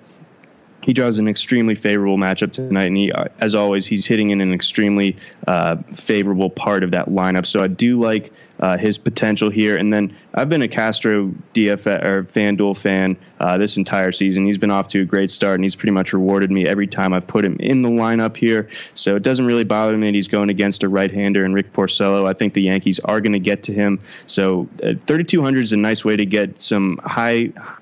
he 0.82 0.92
draws 0.92 1.18
an 1.18 1.28
extremely 1.28 1.74
favorable 1.74 2.16
matchup 2.16 2.52
tonight, 2.52 2.86
and 2.86 2.96
he, 2.96 3.12
uh, 3.12 3.24
as 3.40 3.54
always, 3.54 3.86
he's 3.86 4.06
hitting 4.06 4.30
in 4.30 4.40
an 4.40 4.52
extremely 4.52 5.16
uh, 5.46 5.76
favorable 5.94 6.50
part 6.50 6.82
of 6.82 6.90
that 6.92 7.08
lineup. 7.08 7.46
So 7.46 7.62
I 7.62 7.66
do 7.66 8.00
like 8.00 8.32
uh, 8.60 8.76
his 8.76 8.98
potential 8.98 9.50
here. 9.50 9.76
And 9.76 9.92
then 9.92 10.14
I've 10.34 10.48
been 10.48 10.62
a 10.62 10.68
Castro 10.68 11.32
DF 11.54 11.86
or 12.04 12.24
FanDuel 12.24 12.76
fan 12.76 13.16
uh, 13.40 13.56
this 13.56 13.76
entire 13.76 14.12
season. 14.12 14.44
He's 14.44 14.58
been 14.58 14.70
off 14.70 14.88
to 14.88 15.00
a 15.00 15.04
great 15.04 15.30
start, 15.30 15.54
and 15.56 15.64
he's 15.64 15.74
pretty 15.74 15.92
much 15.92 16.12
rewarded 16.12 16.50
me 16.50 16.66
every 16.66 16.86
time 16.86 17.12
I've 17.12 17.26
put 17.26 17.44
him 17.44 17.56
in 17.58 17.82
the 17.82 17.88
lineup 17.88 18.36
here. 18.36 18.68
So 18.94 19.16
it 19.16 19.22
doesn't 19.22 19.46
really 19.46 19.64
bother 19.64 19.96
me 19.96 20.08
that 20.08 20.14
he's 20.14 20.28
going 20.28 20.50
against 20.50 20.82
a 20.82 20.88
right-hander 20.88 21.44
and 21.44 21.54
Rick 21.54 21.72
Porcello. 21.72 22.26
I 22.26 22.34
think 22.34 22.52
the 22.52 22.62
Yankees 22.62 23.00
are 23.00 23.20
going 23.20 23.32
to 23.32 23.40
get 23.40 23.62
to 23.64 23.72
him. 23.72 23.98
So 24.26 24.68
uh, 24.82 24.92
3,200 25.06 25.60
is 25.60 25.72
a 25.72 25.76
nice 25.76 26.04
way 26.04 26.16
to 26.16 26.26
get 26.26 26.60
some 26.60 27.00
high 27.04 27.50
high 27.56 27.79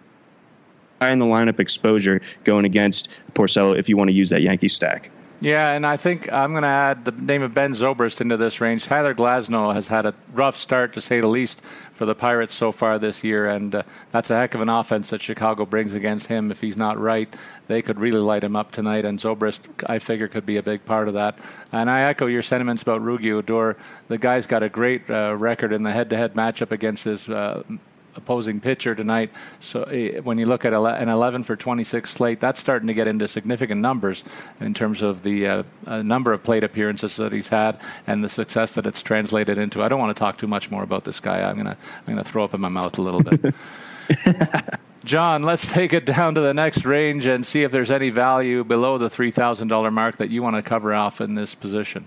in 1.03 1.19
the 1.19 1.27
lineup 1.27 1.61
exposure 1.61 2.21
going 2.45 2.67
against 2.67 3.09
Porcello 3.35 3.79
if 3.79 3.89
you 3.89 3.97
want 3.97 4.09
to 4.09 4.15
use 4.15 4.31
that 4.31 4.43
Yankee 4.43 4.69
stack. 4.69 5.11
Yeah, 5.41 5.71
and 5.71 5.87
I 5.87 5.97
think 5.97 6.33
I'm 6.33 6.51
going 6.51 6.65
to 6.65 6.69
add 6.69 7.05
the 7.05 7.13
name 7.13 7.43
of 7.43 7.55
Ben 7.55 7.73
Zobrist 7.73 8.21
into 8.21 8.37
this 8.37 8.61
range. 8.61 8.87
Tyler 8.87 9.15
Glasnow 9.15 9.73
has 9.73 9.87
had 9.87 10.05
a 10.05 10.13
rough 10.33 10.59
start, 10.59 10.95
to 10.95 11.01
say 11.01 11.21
the 11.21 11.29
least, 11.29 11.61
for 11.93 12.07
the 12.07 12.15
Pirates 12.15 12.55
so 12.55 12.73
far 12.73 12.99
this 12.99 13.23
year, 13.23 13.49
and 13.49 13.73
uh, 13.73 13.83
that's 14.11 14.31
a 14.31 14.37
heck 14.37 14.57
of 14.57 14.61
an 14.63 14.69
offense 14.69 15.11
that 15.11 15.23
Chicago 15.23 15.65
brings 15.65 15.95
against 15.95 16.27
him. 16.27 16.51
If 16.51 16.61
he's 16.61 16.77
not 16.77 16.99
right, 16.99 17.33
they 17.69 17.83
could 17.83 18.01
really 18.01 18.19
light 18.19 18.43
him 18.43 18.57
up 18.57 18.73
tonight, 18.73 19.05
and 19.05 19.17
Zobrist, 19.17 19.61
I 19.87 20.01
figure, 20.01 20.27
could 20.27 20.45
be 20.45 20.57
a 20.57 20.63
big 20.63 20.85
part 20.85 21.07
of 21.07 21.15
that. 21.15 21.39
And 21.71 21.89
I 21.89 22.03
echo 22.03 22.27
your 22.27 22.43
sentiments 22.43 22.83
about 22.83 23.03
Rougned 23.03 23.33
Odor. 23.33 23.77
The 24.09 24.19
guy's 24.19 24.47
got 24.49 24.65
a 24.65 24.69
great 24.69 25.09
uh, 25.09 25.37
record 25.37 25.73
in 25.73 25.85
the 25.85 25.93
head-to-head 25.93 26.35
matchup 26.35 26.73
against 26.73 27.05
his 27.05 27.29
uh, 27.29 27.63
opposing 28.19 28.61
pitcher 28.61 28.95
tonight. 28.95 29.31
So 29.61 29.85
eh, 29.85 30.21
when 30.21 30.37
you 30.37 30.45
look 30.45 30.65
at 30.65 30.75
an 30.75 31.09
11 31.09 31.45
for 31.45 31.57
26 31.57 32.11
slate, 32.11 32.41
that's 32.41 32.61
starting 32.61 32.89
to 32.89 32.95
get 32.95 33.09
into 33.09 33.27
significant 33.27 33.81
numbers 33.81 34.23
in 34.61 34.75
terms 34.75 35.03
of 35.03 35.23
the 35.23 35.47
uh, 35.47 35.63
uh, 35.87 36.03
number 36.03 36.33
of 36.33 36.43
plate 36.43 36.65
appearances 36.65 37.17
that 37.17 37.33
he's 37.33 37.49
had 37.49 37.81
and 38.07 38.23
the 38.23 38.29
success 38.29 38.75
that 38.75 38.85
it's 38.85 39.01
translated 39.01 39.57
into. 39.57 39.83
I 39.83 39.89
don't 39.89 39.99
want 39.99 40.15
to 40.15 40.19
talk 40.19 40.37
too 40.37 40.47
much 40.49 40.71
more 40.71 40.83
about 40.83 41.05
this 41.05 41.21
guy. 41.21 41.41
I'm 41.49 41.57
gonna 41.57 41.77
I'm 42.07 42.13
gonna 42.13 42.25
throw 42.25 42.45
up 42.45 42.53
in 42.53 42.61
my 42.61 42.69
mouth 42.69 42.99
a 42.99 43.03
little 43.03 43.23
bit. 43.23 43.55
John, 45.05 45.43
let's 45.43 45.73
take 45.73 45.95
it 45.95 46.05
down 46.05 46.35
to 46.35 46.41
the 46.41 46.53
next 46.53 46.85
range 46.85 47.25
and 47.25 47.47
see 47.47 47.63
if 47.63 47.73
there's 47.73 47.91
any 47.91 48.11
value 48.11 48.63
below 48.63 48.99
the 48.99 49.09
$3,000 49.09 49.93
mark 49.93 50.19
that 50.19 50.29
you 50.29 50.43
want 50.43 50.57
to 50.57 50.63
cover 50.63 50.93
off 50.93 51.23
in 51.23 51.35
this 51.35 51.55
position. 51.55 52.07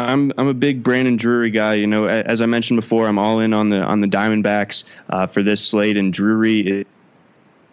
I'm 0.00 0.32
I'm 0.36 0.48
a 0.48 0.54
big 0.54 0.82
Brandon 0.82 1.16
Drury 1.16 1.50
guy. 1.50 1.74
You 1.74 1.86
know, 1.86 2.06
as 2.06 2.40
I 2.40 2.46
mentioned 2.46 2.80
before, 2.80 3.06
I'm 3.06 3.18
all 3.18 3.40
in 3.40 3.52
on 3.52 3.68
the 3.68 3.80
on 3.80 4.00
the 4.00 4.06
Diamondbacks 4.06 4.84
uh, 5.10 5.26
for 5.26 5.42
this 5.42 5.64
slate, 5.64 5.96
and 5.96 6.12
Drury 6.12 6.86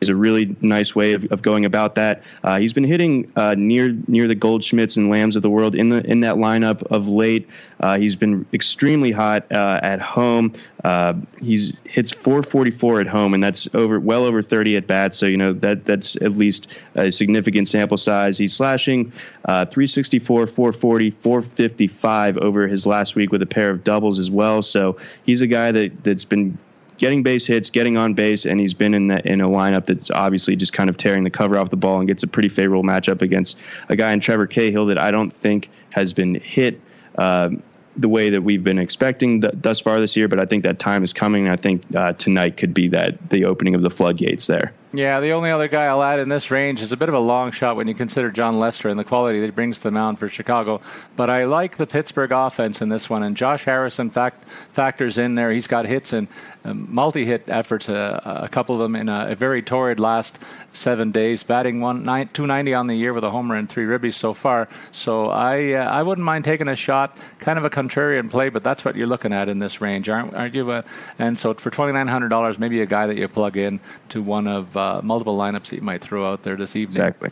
a 0.09 0.15
really 0.15 0.55
nice 0.61 0.95
way 0.95 1.13
of, 1.13 1.25
of 1.31 1.41
going 1.41 1.65
about 1.65 1.95
that. 1.95 2.23
Uh, 2.43 2.59
he's 2.59 2.73
been 2.73 2.83
hitting 2.83 3.31
uh, 3.35 3.55
near 3.57 3.95
near 4.07 4.27
the 4.27 4.35
Goldschmidts 4.35 4.97
and 4.97 5.09
Lambs 5.09 5.35
of 5.35 5.41
the 5.41 5.49
world 5.49 5.75
in 5.75 5.89
the 5.89 6.05
in 6.05 6.21
that 6.21 6.35
lineup 6.35 6.83
of 6.91 7.07
late. 7.07 7.47
Uh, 7.79 7.97
he's 7.97 8.15
been 8.15 8.45
extremely 8.53 9.11
hot 9.11 9.49
uh, 9.51 9.79
at 9.81 10.01
home. 10.01 10.53
Uh, 10.83 11.13
he's 11.41 11.81
hits 11.85 12.11
444 12.11 13.01
at 13.01 13.07
home, 13.07 13.33
and 13.33 13.43
that's 13.43 13.67
over 13.73 13.99
well 13.99 14.23
over 14.23 14.41
30 14.41 14.77
at 14.77 14.87
bats. 14.87 15.17
So 15.17 15.25
you 15.25 15.37
know 15.37 15.53
that 15.53 15.85
that's 15.85 16.15
at 16.17 16.33
least 16.33 16.67
a 16.95 17.11
significant 17.11 17.67
sample 17.67 17.97
size. 17.97 18.37
He's 18.37 18.53
slashing 18.53 19.11
uh, 19.45 19.65
364, 19.65 20.47
440, 20.47 21.11
455 21.11 22.37
over 22.37 22.67
his 22.67 22.85
last 22.85 23.15
week 23.15 23.31
with 23.31 23.41
a 23.41 23.45
pair 23.45 23.69
of 23.69 23.83
doubles 23.83 24.19
as 24.19 24.29
well. 24.29 24.61
So 24.61 24.97
he's 25.23 25.41
a 25.41 25.47
guy 25.47 25.71
that 25.71 26.03
that's 26.03 26.25
been 26.25 26.57
getting 26.99 27.23
base 27.23 27.47
hits, 27.47 27.71
getting 27.71 27.97
on 27.97 28.13
base, 28.13 28.45
and 28.45 28.59
he's 28.59 28.75
been 28.75 28.93
in 28.93 29.09
in 29.11 29.41
a 29.41 29.47
lineup 29.47 29.87
that's 29.87 30.11
obviously 30.11 30.55
just 30.55 30.73
kind 30.73 30.89
of 30.89 30.97
tearing 30.97 31.23
the 31.23 31.29
cover 31.31 31.57
off 31.57 31.71
the 31.71 31.77
ball 31.77 31.97
and 31.97 32.07
gets 32.07 32.21
a 32.21 32.27
pretty 32.27 32.49
favorable 32.49 32.83
matchup 32.83 33.23
against 33.23 33.57
a 33.87 33.95
guy 33.95 34.11
in 34.11 34.19
Trevor 34.19 34.45
Cahill 34.45 34.85
that 34.85 34.99
I 34.99 35.09
don't 35.09 35.31
think 35.31 35.69
has 35.93 36.13
been 36.13 36.35
hit. 36.35 36.79
Uh, 37.17 37.49
the 37.97 38.07
way 38.07 38.29
that 38.29 38.41
we've 38.41 38.63
been 38.63 38.79
expecting 38.79 39.41
th- 39.41 39.53
thus 39.57 39.79
far 39.79 39.99
this 39.99 40.15
year, 40.15 40.29
but 40.29 40.39
I 40.39 40.45
think 40.45 40.63
that 40.63 40.79
time 40.79 41.03
is 41.03 41.11
coming. 41.11 41.45
and 41.47 41.53
I 41.53 41.57
think 41.57 41.83
uh, 41.93 42.13
tonight 42.13 42.55
could 42.55 42.73
be 42.73 42.87
that 42.89 43.29
the 43.29 43.43
opening 43.43 43.75
of 43.75 43.81
the 43.81 43.89
floodgates 43.89 44.47
there. 44.47 44.71
Yeah, 44.91 45.19
the 45.19 45.33
only 45.33 45.51
other 45.51 45.67
guy 45.67 45.85
I'll 45.85 46.01
add 46.01 46.19
in 46.19 46.29
this 46.29 46.49
range 46.49 46.81
is 46.81 46.91
a 46.91 46.97
bit 46.97 47.09
of 47.09 47.15
a 47.15 47.19
long 47.19 47.51
shot 47.51 47.75
when 47.75 47.87
you 47.87 47.93
consider 47.93 48.31
Jon 48.31 48.57
Lester 48.57 48.89
and 48.89 48.99
the 48.99 49.03
quality 49.03 49.39
that 49.39 49.45
he 49.45 49.51
brings 49.51 49.77
to 49.77 49.83
the 49.83 49.91
mound 49.91 50.17
for 50.17 50.27
Chicago. 50.29 50.81
But 51.15 51.29
I 51.29 51.45
like 51.45 51.77
the 51.77 51.85
Pittsburgh 51.85 52.31
offense 52.31 52.81
in 52.81 52.89
this 52.89 53.07
one, 53.07 53.21
and 53.21 53.37
Josh 53.37 53.65
Harrison 53.65 54.09
fact, 54.09 54.43
factors 54.45 55.19
in 55.19 55.35
there. 55.35 55.51
He's 55.51 55.67
got 55.67 55.85
hits 55.85 56.11
and 56.11 56.27
um, 56.65 56.87
multi-hit 56.89 57.49
efforts, 57.49 57.87
uh, 57.87 58.19
a 58.23 58.49
couple 58.49 58.75
of 58.75 58.81
them 58.81 58.95
in 58.95 59.07
a, 59.09 59.27
a, 59.29 59.35
very 59.35 59.61
torrid 59.61 59.99
last 59.99 60.37
seven 60.73 61.11
days, 61.11 61.41
batting 61.41 61.79
one, 61.79 62.03
nine, 62.03 62.27
290 62.33 62.73
on 62.73 62.87
the 62.87 62.95
year 62.95 63.13
with 63.13 63.23
a 63.23 63.31
homer 63.31 63.55
and 63.55 63.69
three 63.69 63.85
ribbies 63.85 64.15
so 64.15 64.33
far. 64.33 64.67
So 64.91 65.29
I 65.29 65.73
uh, 65.73 65.85
I 65.85 66.03
wouldn't 66.03 66.25
mind 66.25 66.43
taking 66.43 66.67
a 66.67 66.75
shot, 66.75 67.15
kind 67.39 67.57
of 67.57 67.63
a 67.63 67.69
contrarian 67.69 68.29
play, 68.29 68.49
but 68.49 68.63
that's 68.63 68.83
what 68.83 68.95
you're 68.95 69.07
looking 69.07 69.31
at 69.31 69.47
in 69.47 69.59
this 69.59 69.79
range, 69.79 70.09
aren't, 70.09 70.33
aren't 70.33 70.53
you? 70.53 70.69
Uh, 70.69 70.81
and 71.17 71.39
so 71.39 71.53
for 71.53 71.71
$2,900, 71.71 72.59
maybe 72.59 72.81
a 72.81 72.85
guy 72.85 73.07
that 73.07 73.17
you 73.17 73.27
plug 73.29 73.55
in 73.55 73.79
to 74.09 74.21
one 74.21 74.45
of 74.45 74.75
uh, 74.79 75.01
multiple 75.03 75.37
lineups 75.37 75.69
that 75.69 75.75
you 75.75 75.81
might 75.81 76.01
throw 76.01 76.31
out 76.31 76.43
there 76.43 76.55
this 76.55 76.75
evening. 76.75 76.97
Exactly. 76.97 77.29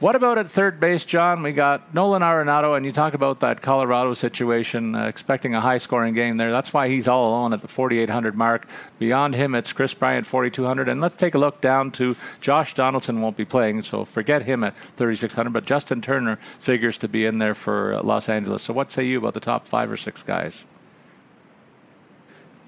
What 0.00 0.16
about 0.16 0.38
at 0.38 0.50
third 0.50 0.80
base, 0.80 1.04
John? 1.04 1.42
We 1.42 1.52
got 1.52 1.94
Nolan 1.94 2.20
Arenado, 2.20 2.76
and 2.76 2.84
you 2.84 2.92
talk 2.92 3.14
about 3.14 3.40
that 3.40 3.62
Colorado 3.62 4.12
situation, 4.12 4.94
uh, 4.94 5.06
expecting 5.06 5.54
a 5.54 5.60
high 5.60 5.78
scoring 5.78 6.14
game 6.14 6.36
there. 6.36 6.50
That's 6.50 6.72
why 6.72 6.88
he's 6.88 7.06
all 7.06 7.28
alone 7.28 7.52
at 7.52 7.62
the 7.62 7.68
4,800 7.68 8.34
mark. 8.34 8.66
Beyond 8.98 9.34
him, 9.34 9.54
it's 9.54 9.72
Kris 9.72 9.94
Bryant, 9.94 10.26
4,200. 10.26 10.88
And 10.88 11.00
let's 11.00 11.16
take 11.16 11.34
a 11.34 11.38
look 11.38 11.60
down 11.60 11.90
to 11.92 12.16
Josh 12.40 12.74
Donaldson, 12.74 13.20
won't 13.20 13.36
be 13.36 13.44
playing, 13.44 13.84
so 13.84 14.04
forget 14.04 14.42
him 14.42 14.64
at 14.64 14.76
3,600. 14.96 15.52
But 15.52 15.64
Justin 15.64 16.02
Turner 16.02 16.38
figures 16.58 16.98
to 16.98 17.08
be 17.08 17.24
in 17.24 17.38
there 17.38 17.54
for 17.54 17.98
Los 18.02 18.28
Angeles. 18.28 18.62
So 18.62 18.74
what 18.74 18.90
say 18.90 19.04
you 19.04 19.18
about 19.18 19.34
the 19.34 19.40
top 19.40 19.66
five 19.66 19.90
or 19.90 19.96
six 19.96 20.22
guys? 20.22 20.64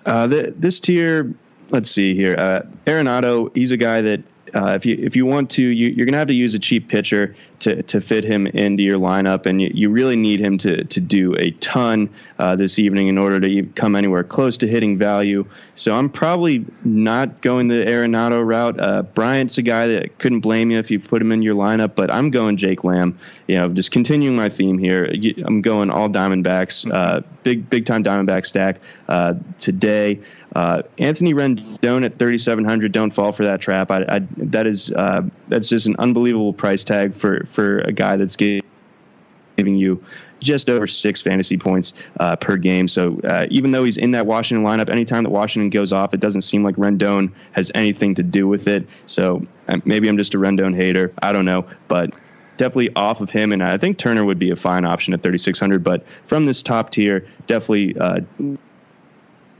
Uh, 0.07 0.29
the, 0.29 0.55
this 0.57 0.79
tier, 0.79 1.35
let's 1.71 1.91
see 1.91 2.14
here. 2.14 2.35
Uh, 2.39 2.62
Arenado, 2.87 3.55
he's 3.55 3.71
a 3.71 3.77
guy 3.77 4.01
that 4.03 4.23
uh, 4.55 4.73
if 4.75 4.87
you 4.87 4.97
if 4.99 5.17
you 5.17 5.27
want 5.27 5.51
to, 5.51 5.62
you, 5.62 5.93
are 5.93 6.07
going 6.07 6.12
to 6.12 6.19
have 6.19 6.29
to 6.29 6.35
use 6.35 6.55
a 6.55 6.59
cheap 6.59 6.89
pitcher 6.89 7.35
to, 7.61 7.83
to 7.85 8.01
fit 8.01 8.25
him 8.25 8.47
into 8.47 8.83
your 8.83 8.99
lineup, 8.99 9.47
and 9.47 9.61
you, 9.61 9.71
you 9.75 9.91
really 9.91 10.17
need 10.17 10.41
him 10.41 10.57
to 10.59 10.85
to 10.85 11.01
do 11.01 11.35
a 11.37 11.51
ton 11.53 12.09
uh, 12.39 12.55
this 12.55 12.79
evening 12.79 13.09
in 13.09 13.19
order 13.19 13.41
to 13.41 13.62
come 13.75 13.97
anywhere 13.97 14.23
close 14.23 14.57
to 14.59 14.69
hitting 14.69 14.97
value. 14.97 15.45
So 15.75 15.97
I'm 15.97 16.09
probably 16.09 16.64
not 16.85 17.43
going 17.43 17.69
the 17.69 17.85
Arenado 17.85 18.45
route. 18.45 18.81
Uh, 18.81 19.03
Bryant's 19.03 19.59
a 19.59 19.62
guy 19.62 19.87
that 19.89 20.19
couldn't 20.19 20.41
blame 20.41 20.71
you 20.71 20.79
if 20.79 20.91
you 20.91 21.01
put 21.01 21.21
him 21.21 21.33
in 21.33 21.43
your 21.43 21.55
lineup, 21.55 21.95
but 21.95 22.11
I'm 22.11 22.31
going 22.31 22.57
Jake 22.57 22.85
Lamb. 22.85 23.19
You 23.49 23.57
know, 23.57 23.69
just 23.69 23.91
continuing 23.91 24.37
my 24.37 24.49
theme 24.49 24.79
here. 24.79 25.12
I'm 25.45 25.61
going 25.61 25.91
all 25.91 26.09
Diamondbacks, 26.09 26.91
uh, 26.93 27.21
big 27.43 27.69
big 27.69 27.85
time 27.85 28.05
Diamondback 28.05 28.47
stack 28.47 28.81
uh, 29.09 29.35
today. 29.59 30.21
Uh, 30.57 30.82
Anthony 30.96 31.34
Rendon 31.34 32.02
at 32.02 32.18
3,700. 32.18 32.90
Don't 32.90 33.11
fall 33.11 33.30
for 33.30 33.44
that 33.44 33.61
trap. 33.61 33.90
I, 33.90 34.07
I, 34.09 34.20
that 34.38 34.66
is 34.66 34.90
uh, 34.90 35.20
that's 35.48 35.68
just 35.68 35.86
an 35.86 35.96
unbelievable 35.98 36.54
price 36.54 36.82
tag 36.82 37.14
for 37.14 37.44
for 37.44 37.80
a 37.80 37.92
guy 37.92 38.16
that's 38.16 38.36
giving 38.36 38.62
you 39.59 40.02
just 40.40 40.70
over 40.70 40.86
six 40.86 41.20
fantasy 41.20 41.59
points 41.59 41.92
uh, 42.20 42.36
per 42.36 42.57
game. 42.57 42.88
So 42.88 43.20
uh, 43.24 43.44
even 43.50 43.70
though 43.70 43.84
he's 43.84 43.98
in 43.98 44.12
that 44.12 44.24
Washington 44.24 44.64
lineup, 44.64 44.88
anytime 44.88 45.24
that 45.24 45.30
Washington 45.30 45.68
goes 45.68 45.92
off, 45.92 46.14
it 46.14 46.20
doesn't 46.20 46.40
seem 46.40 46.62
like 46.62 46.76
Rendon 46.76 47.30
has 47.52 47.70
anything 47.74 48.14
to 48.14 48.22
do 48.22 48.48
with 48.48 48.66
it. 48.66 48.88
So 49.04 49.46
uh, 49.68 49.76
maybe 49.84 50.09
I'm 50.09 50.16
just 50.16 50.32
a 50.32 50.38
Rendon 50.38 50.74
hater. 50.74 51.12
I 51.20 51.34
don't 51.34 51.44
know, 51.44 51.66
but 51.86 52.14
definitely 52.57 52.96
off 52.96 53.20
of 53.20 53.28
him. 53.28 53.52
And 53.52 53.62
I 53.62 53.76
think 53.76 53.98
Turner 53.98 54.24
would 54.24 54.38
be 54.38 54.48
a 54.52 54.57
fine 54.57 54.86
option 54.86 55.12
at 55.12 55.22
3,600. 55.22 55.84
But 55.84 56.07
from 56.24 56.46
this 56.46 56.62
top 56.62 56.92
tier, 56.92 57.28
definitely 57.46 57.94
uh, 57.98 58.20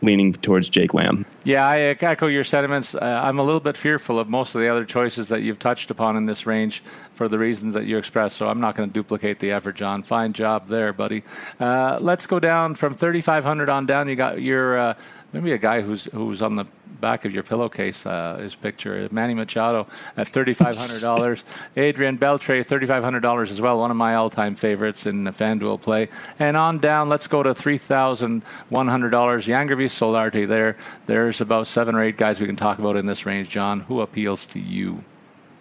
leaning 0.03 0.33
towards 0.33 0.69
Jake 0.69 0.95
Lamb. 0.95 1.25
Yeah, 1.45 1.67
I 1.67 1.79
echo 1.81 2.27
your 2.27 2.45
sentiments. 2.45 2.95
Uh, 2.95 2.99
I'm 3.01 3.39
a 3.39 3.43
little 3.43 3.61
bit 3.61 3.77
fearful 3.77 4.19
of 4.19 4.29
most 4.29 4.55
of 4.55 4.61
the 4.61 4.69
other 4.69 4.85
choices 4.85 5.29
that 5.29 5.43
you've 5.43 5.59
touched 5.59 5.91
upon 5.91 6.17
in 6.17 6.27
this 6.27 6.47
range 6.47 6.83
for 7.13 7.29
the 7.29 7.39
reasons 7.39 7.75
that 7.75 7.87
you 7.87 7.97
expressed. 7.99 8.37
So 8.37 8.49
I'm 8.49 8.61
not 8.61 8.77
going 8.77 8.89
to 8.89 8.93
duplicate 8.93 9.39
the 9.39 9.53
effort, 9.53 9.77
John. 9.77 10.03
Fine 10.03 10.35
job 10.35 10.69
there, 10.69 10.93
buddy. 10.93 11.23
Uh, 11.59 11.99
let's 12.01 12.27
go 12.27 12.39
down 12.39 12.75
from 12.75 12.95
3,500 12.95 13.69
on 13.69 13.87
down. 13.87 14.09
You 14.09 14.17
got 14.17 14.41
your 14.43 14.79
uh, 14.79 14.95
maybe 15.37 15.53
a 15.53 15.59
guy 15.59 15.83
who's 15.83 16.05
who's 16.07 16.41
on 16.41 16.57
the 16.57 16.65
back 17.01 17.27
of 17.27 17.33
your 17.33 17.43
pillowcase 17.43 18.07
uh, 18.07 18.39
his 18.39 18.57
picture. 18.57 19.07
Manny 19.11 19.35
Machado 19.35 19.87
at 20.17 20.27
$3,500. 20.29 21.45
Adrian 21.77 22.17
Beltre, 22.17 22.65
$3,500 22.65 23.51
as 23.51 23.61
well, 23.61 23.79
one 23.79 23.91
of 23.91 23.99
my 23.99 24.15
all 24.15 24.31
time 24.31 24.55
favorites 24.55 25.05
in 25.05 25.25
the 25.25 25.31
FanDuel 25.31 25.81
play. 25.81 26.09
And 26.39 26.57
on 26.57 26.79
down, 26.79 27.11
let's 27.11 27.27
go 27.27 27.43
to 27.43 27.53
$3,100. 27.53 28.43
Yangervis 28.71 29.93
Solarte 29.93 30.49
there. 30.49 30.79
There's 31.05 31.43
about 31.43 31.67
seven 31.67 31.95
or 31.95 32.03
eight 32.03 32.17
guys 32.17 32.41
we 32.41 32.47
can 32.47 32.57
talk 32.57 32.79
about 32.79 32.97
in 32.97 33.05
this 33.05 33.27
range, 33.27 33.51
John. 33.51 33.81
Who 33.81 34.01
appeals 34.01 34.47
to 34.47 34.59
you? 34.59 35.05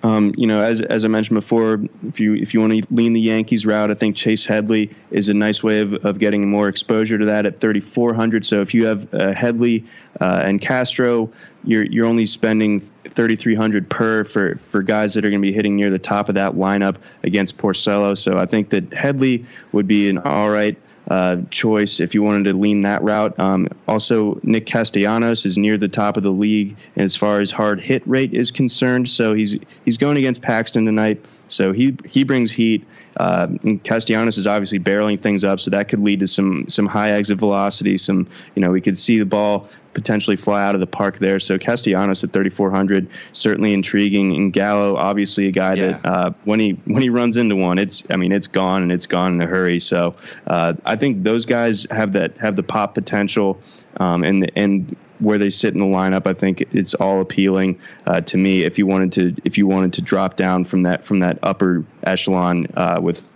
Um, 0.05 0.35
you 0.37 0.45
know, 0.45 0.61
as 0.61 0.83
as 0.83 1.03
I 1.03 1.07
mentioned 1.07 1.33
before, 1.33 1.79
if 2.07 2.19
you 2.19 2.35
if 2.35 2.53
you 2.53 2.61
want 2.61 2.73
to 2.73 2.83
lean 2.93 3.13
the 3.13 3.19
Yankees 3.19 3.65
route, 3.65 3.89
I 3.89 3.95
think 3.95 4.15
Chase 4.15 4.45
Headley 4.45 4.91
is 5.09 5.29
a 5.29 5.33
nice 5.33 5.63
way 5.63 5.81
of, 5.81 5.95
of 6.05 6.19
getting 6.19 6.47
more 6.47 6.67
exposure 6.67 7.17
to 7.17 7.25
that 7.25 7.47
at 7.47 7.59
3,400. 7.59 8.45
So 8.45 8.61
if 8.61 8.71
you 8.75 8.85
have 8.85 9.11
uh, 9.15 9.33
Headley 9.33 9.83
uh, 10.21 10.43
and 10.45 10.61
Castro, 10.61 11.31
you're 11.63 11.85
you're 11.85 12.05
only 12.05 12.27
spending 12.27 12.81
3,300 12.81 13.89
per 13.89 14.23
for 14.23 14.57
for 14.69 14.83
guys 14.83 15.15
that 15.15 15.25
are 15.25 15.31
going 15.31 15.41
to 15.41 15.47
be 15.47 15.53
hitting 15.53 15.75
near 15.75 15.89
the 15.89 15.97
top 15.97 16.29
of 16.29 16.35
that 16.35 16.51
lineup 16.51 16.97
against 17.23 17.57
Porcello. 17.57 18.15
So 18.15 18.37
I 18.37 18.45
think 18.45 18.69
that 18.69 18.93
Headley 18.93 19.43
would 19.71 19.87
be 19.87 20.07
an 20.07 20.19
all 20.19 20.51
right 20.51 20.77
uh, 21.09 21.37
choice 21.51 21.99
if 21.99 22.13
you 22.13 22.23
wanted 22.23 22.45
to 22.45 22.53
lean 22.53 22.81
that 22.81 23.01
route. 23.03 23.37
Um, 23.39 23.67
also, 23.87 24.39
Nick 24.43 24.65
Castellanos 24.65 25.45
is 25.45 25.57
near 25.57 25.77
the 25.77 25.87
top 25.87 26.17
of 26.17 26.23
the 26.23 26.31
league 26.31 26.75
as 26.95 27.15
far 27.15 27.41
as 27.41 27.51
hard 27.51 27.79
hit 27.79 28.05
rate 28.07 28.33
is 28.33 28.51
concerned. 28.51 29.09
So 29.09 29.33
he's 29.33 29.57
he's 29.83 29.97
going 29.97 30.17
against 30.17 30.41
Paxton 30.41 30.85
tonight. 30.85 31.23
So 31.47 31.71
he 31.71 31.97
he 32.05 32.23
brings 32.23 32.51
heat. 32.51 32.85
Uh, 33.17 33.47
Castellanos 33.83 34.37
is 34.37 34.47
obviously 34.47 34.79
barreling 34.79 35.19
things 35.19 35.43
up, 35.43 35.59
so 35.59 35.71
that 35.71 35.87
could 35.87 35.99
lead 35.99 36.19
to 36.21 36.27
some 36.27 36.67
some 36.67 36.85
high 36.85 37.11
exit 37.11 37.37
velocity. 37.37 37.97
Some 37.97 38.27
you 38.55 38.61
know 38.61 38.71
we 38.71 38.81
could 38.81 38.97
see 38.97 39.19
the 39.19 39.25
ball 39.25 39.69
potentially 39.95 40.35
fly 40.35 40.63
out 40.63 40.75
of 40.75 40.81
the 40.81 40.87
park 40.87 41.17
there. 41.17 41.39
So 41.39 41.57
Castellanos 41.57 42.23
at 42.23 42.33
3,400 42.33 43.07
certainly 43.33 43.73
intriguing. 43.73 44.35
And 44.35 44.53
Gallo, 44.53 44.97
obviously 44.97 45.47
a 45.47 45.51
guy 45.51 45.73
yeah. 45.73 45.87
that 45.93 46.05
uh, 46.05 46.31
when 46.43 46.59
he 46.59 46.71
when 46.85 47.01
he 47.01 47.09
runs 47.09 47.37
into 47.37 47.55
one, 47.55 47.79
it's 47.79 48.03
I 48.11 48.17
mean 48.17 48.31
it's 48.31 48.47
gone 48.47 48.83
and 48.83 48.91
it's 48.91 49.07
gone 49.07 49.33
in 49.33 49.41
a 49.41 49.47
hurry. 49.47 49.79
So 49.79 50.15
uh, 50.45 50.73
I 50.85 50.95
think 50.95 51.23
those 51.23 51.47
guys 51.47 51.87
have 51.89 52.13
that 52.13 52.37
have 52.37 52.55
the 52.55 52.63
pop 52.63 52.93
potential. 52.93 53.59
Um, 53.97 54.23
and 54.23 54.51
and 54.55 54.95
where 55.19 55.37
they 55.37 55.49
sit 55.49 55.73
in 55.73 55.79
the 55.79 55.85
lineup, 55.85 56.27
I 56.27 56.33
think 56.33 56.61
it's 56.73 56.93
all 56.93 57.21
appealing 57.21 57.79
uh, 58.05 58.21
to 58.21 58.37
me. 58.37 58.63
If 58.63 58.77
you 58.77 58.85
wanted 58.85 59.11
to, 59.13 59.41
if 59.45 59.57
you 59.57 59.67
wanted 59.67 59.93
to 59.93 60.01
drop 60.01 60.35
down 60.35 60.65
from 60.65 60.83
that 60.83 61.05
from 61.05 61.19
that 61.19 61.39
upper 61.43 61.83
echelon 62.03 62.67
uh, 62.75 62.99
with 63.01 63.27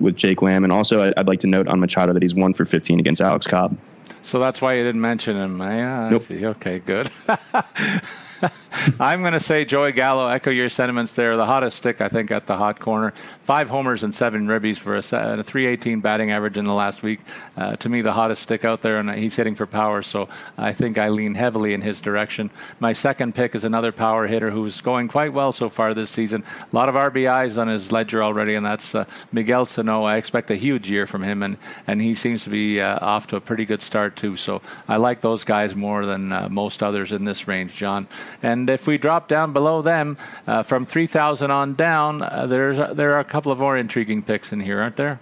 with 0.00 0.16
Jake 0.16 0.42
Lamb, 0.42 0.64
and 0.64 0.72
also 0.72 1.12
I'd 1.16 1.26
like 1.26 1.40
to 1.40 1.46
note 1.46 1.68
on 1.68 1.80
Machado 1.80 2.12
that 2.12 2.22
he's 2.22 2.34
one 2.34 2.52
for 2.52 2.64
15 2.64 3.00
against 3.00 3.20
Alex 3.20 3.46
Cobb. 3.46 3.76
So 4.22 4.38
that's 4.38 4.60
why 4.60 4.74
you 4.74 4.84
didn't 4.84 5.00
mention 5.00 5.36
him. 5.36 5.60
Yeah, 5.60 6.08
nope. 6.10 6.22
See. 6.22 6.44
Okay, 6.44 6.80
good. 6.80 7.10
I'm 9.00 9.20
going 9.20 9.32
to 9.32 9.40
say 9.40 9.64
Joey 9.64 9.92
Gallo. 9.92 10.28
Echo 10.28 10.50
your 10.50 10.68
sentiments 10.68 11.14
there. 11.14 11.36
The 11.36 11.46
hottest 11.46 11.78
stick, 11.78 12.00
I 12.00 12.08
think, 12.08 12.30
at 12.30 12.46
the 12.46 12.56
hot 12.56 12.78
corner. 12.78 13.12
Five 13.42 13.68
homers 13.68 14.02
and 14.02 14.14
seven 14.14 14.46
ribbies 14.46 14.78
for 14.78 14.94
a, 14.94 15.38
a 15.38 15.42
318 15.42 16.00
batting 16.00 16.30
average 16.30 16.56
in 16.56 16.64
the 16.64 16.72
last 16.72 17.02
week. 17.02 17.20
Uh, 17.56 17.76
to 17.76 17.88
me, 17.88 18.02
the 18.02 18.12
hottest 18.12 18.42
stick 18.42 18.64
out 18.64 18.82
there, 18.82 18.98
and 18.98 19.10
he's 19.10 19.36
hitting 19.36 19.54
for 19.54 19.66
power. 19.66 20.02
So 20.02 20.28
I 20.58 20.72
think 20.72 20.98
I 20.98 21.08
lean 21.08 21.34
heavily 21.34 21.74
in 21.74 21.82
his 21.82 22.00
direction. 22.00 22.50
My 22.80 22.92
second 22.92 23.34
pick 23.34 23.54
is 23.54 23.64
another 23.64 23.92
power 23.92 24.26
hitter 24.26 24.50
who's 24.50 24.80
going 24.80 25.08
quite 25.08 25.32
well 25.32 25.52
so 25.52 25.68
far 25.68 25.94
this 25.94 26.10
season. 26.10 26.44
A 26.72 26.76
lot 26.76 26.88
of 26.88 26.94
RBIs 26.94 27.60
on 27.60 27.68
his 27.68 27.92
ledger 27.92 28.22
already, 28.22 28.54
and 28.54 28.64
that's 28.64 28.94
uh, 28.94 29.04
Miguel 29.32 29.66
Sano. 29.66 30.04
I 30.04 30.16
expect 30.16 30.50
a 30.50 30.56
huge 30.56 30.90
year 30.90 31.06
from 31.06 31.22
him, 31.22 31.42
and, 31.42 31.56
and 31.86 32.00
he 32.00 32.14
seems 32.14 32.44
to 32.44 32.50
be 32.50 32.80
uh, 32.80 32.98
off 33.00 33.26
to 33.28 33.36
a 33.36 33.40
pretty 33.40 33.64
good 33.64 33.82
start, 33.82 34.16
too. 34.16 34.36
So 34.36 34.62
I 34.88 34.96
like 34.96 35.20
those 35.20 35.44
guys 35.44 35.74
more 35.74 36.06
than 36.06 36.32
uh, 36.32 36.48
most 36.50 36.82
others 36.82 37.12
in 37.12 37.24
this 37.24 37.48
range, 37.48 37.74
John. 37.74 38.06
And 38.42 38.68
if 38.70 38.86
we 38.86 38.98
drop 38.98 39.28
down 39.28 39.52
below 39.52 39.82
them 39.82 40.16
uh, 40.46 40.62
from 40.62 40.84
3,000 40.84 41.50
on 41.50 41.74
down, 41.74 42.22
uh, 42.22 42.46
there's 42.46 42.78
there 42.96 43.12
are 43.12 43.18
a 43.18 43.24
couple 43.24 43.52
of 43.52 43.58
more 43.58 43.76
intriguing 43.76 44.22
picks 44.22 44.52
in 44.52 44.60
here, 44.60 44.80
aren't 44.80 44.96
there? 44.96 45.20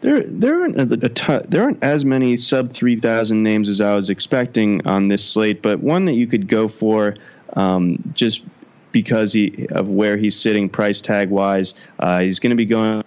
There, 0.00 0.22
there 0.22 0.60
aren't 0.60 0.76
a, 0.76 1.06
a 1.06 1.08
t- 1.08 1.46
there 1.48 1.62
aren't 1.62 1.82
as 1.82 2.04
many 2.04 2.36
sub 2.36 2.72
three 2.72 2.94
thousand 2.94 3.42
names 3.42 3.68
as 3.68 3.80
I 3.80 3.94
was 3.94 4.10
expecting 4.10 4.86
on 4.86 5.08
this 5.08 5.24
slate, 5.24 5.60
but 5.60 5.80
one 5.80 6.04
that 6.04 6.14
you 6.14 6.28
could 6.28 6.46
go 6.46 6.68
for, 6.68 7.16
um, 7.54 7.98
just 8.14 8.42
because 8.92 9.32
he 9.32 9.66
of 9.70 9.88
where 9.88 10.16
he's 10.16 10.38
sitting 10.38 10.68
price 10.68 11.00
tag 11.00 11.30
wise, 11.30 11.74
uh, 11.98 12.20
he's 12.20 12.38
going 12.38 12.50
to 12.50 12.56
be 12.56 12.64
going 12.64 13.02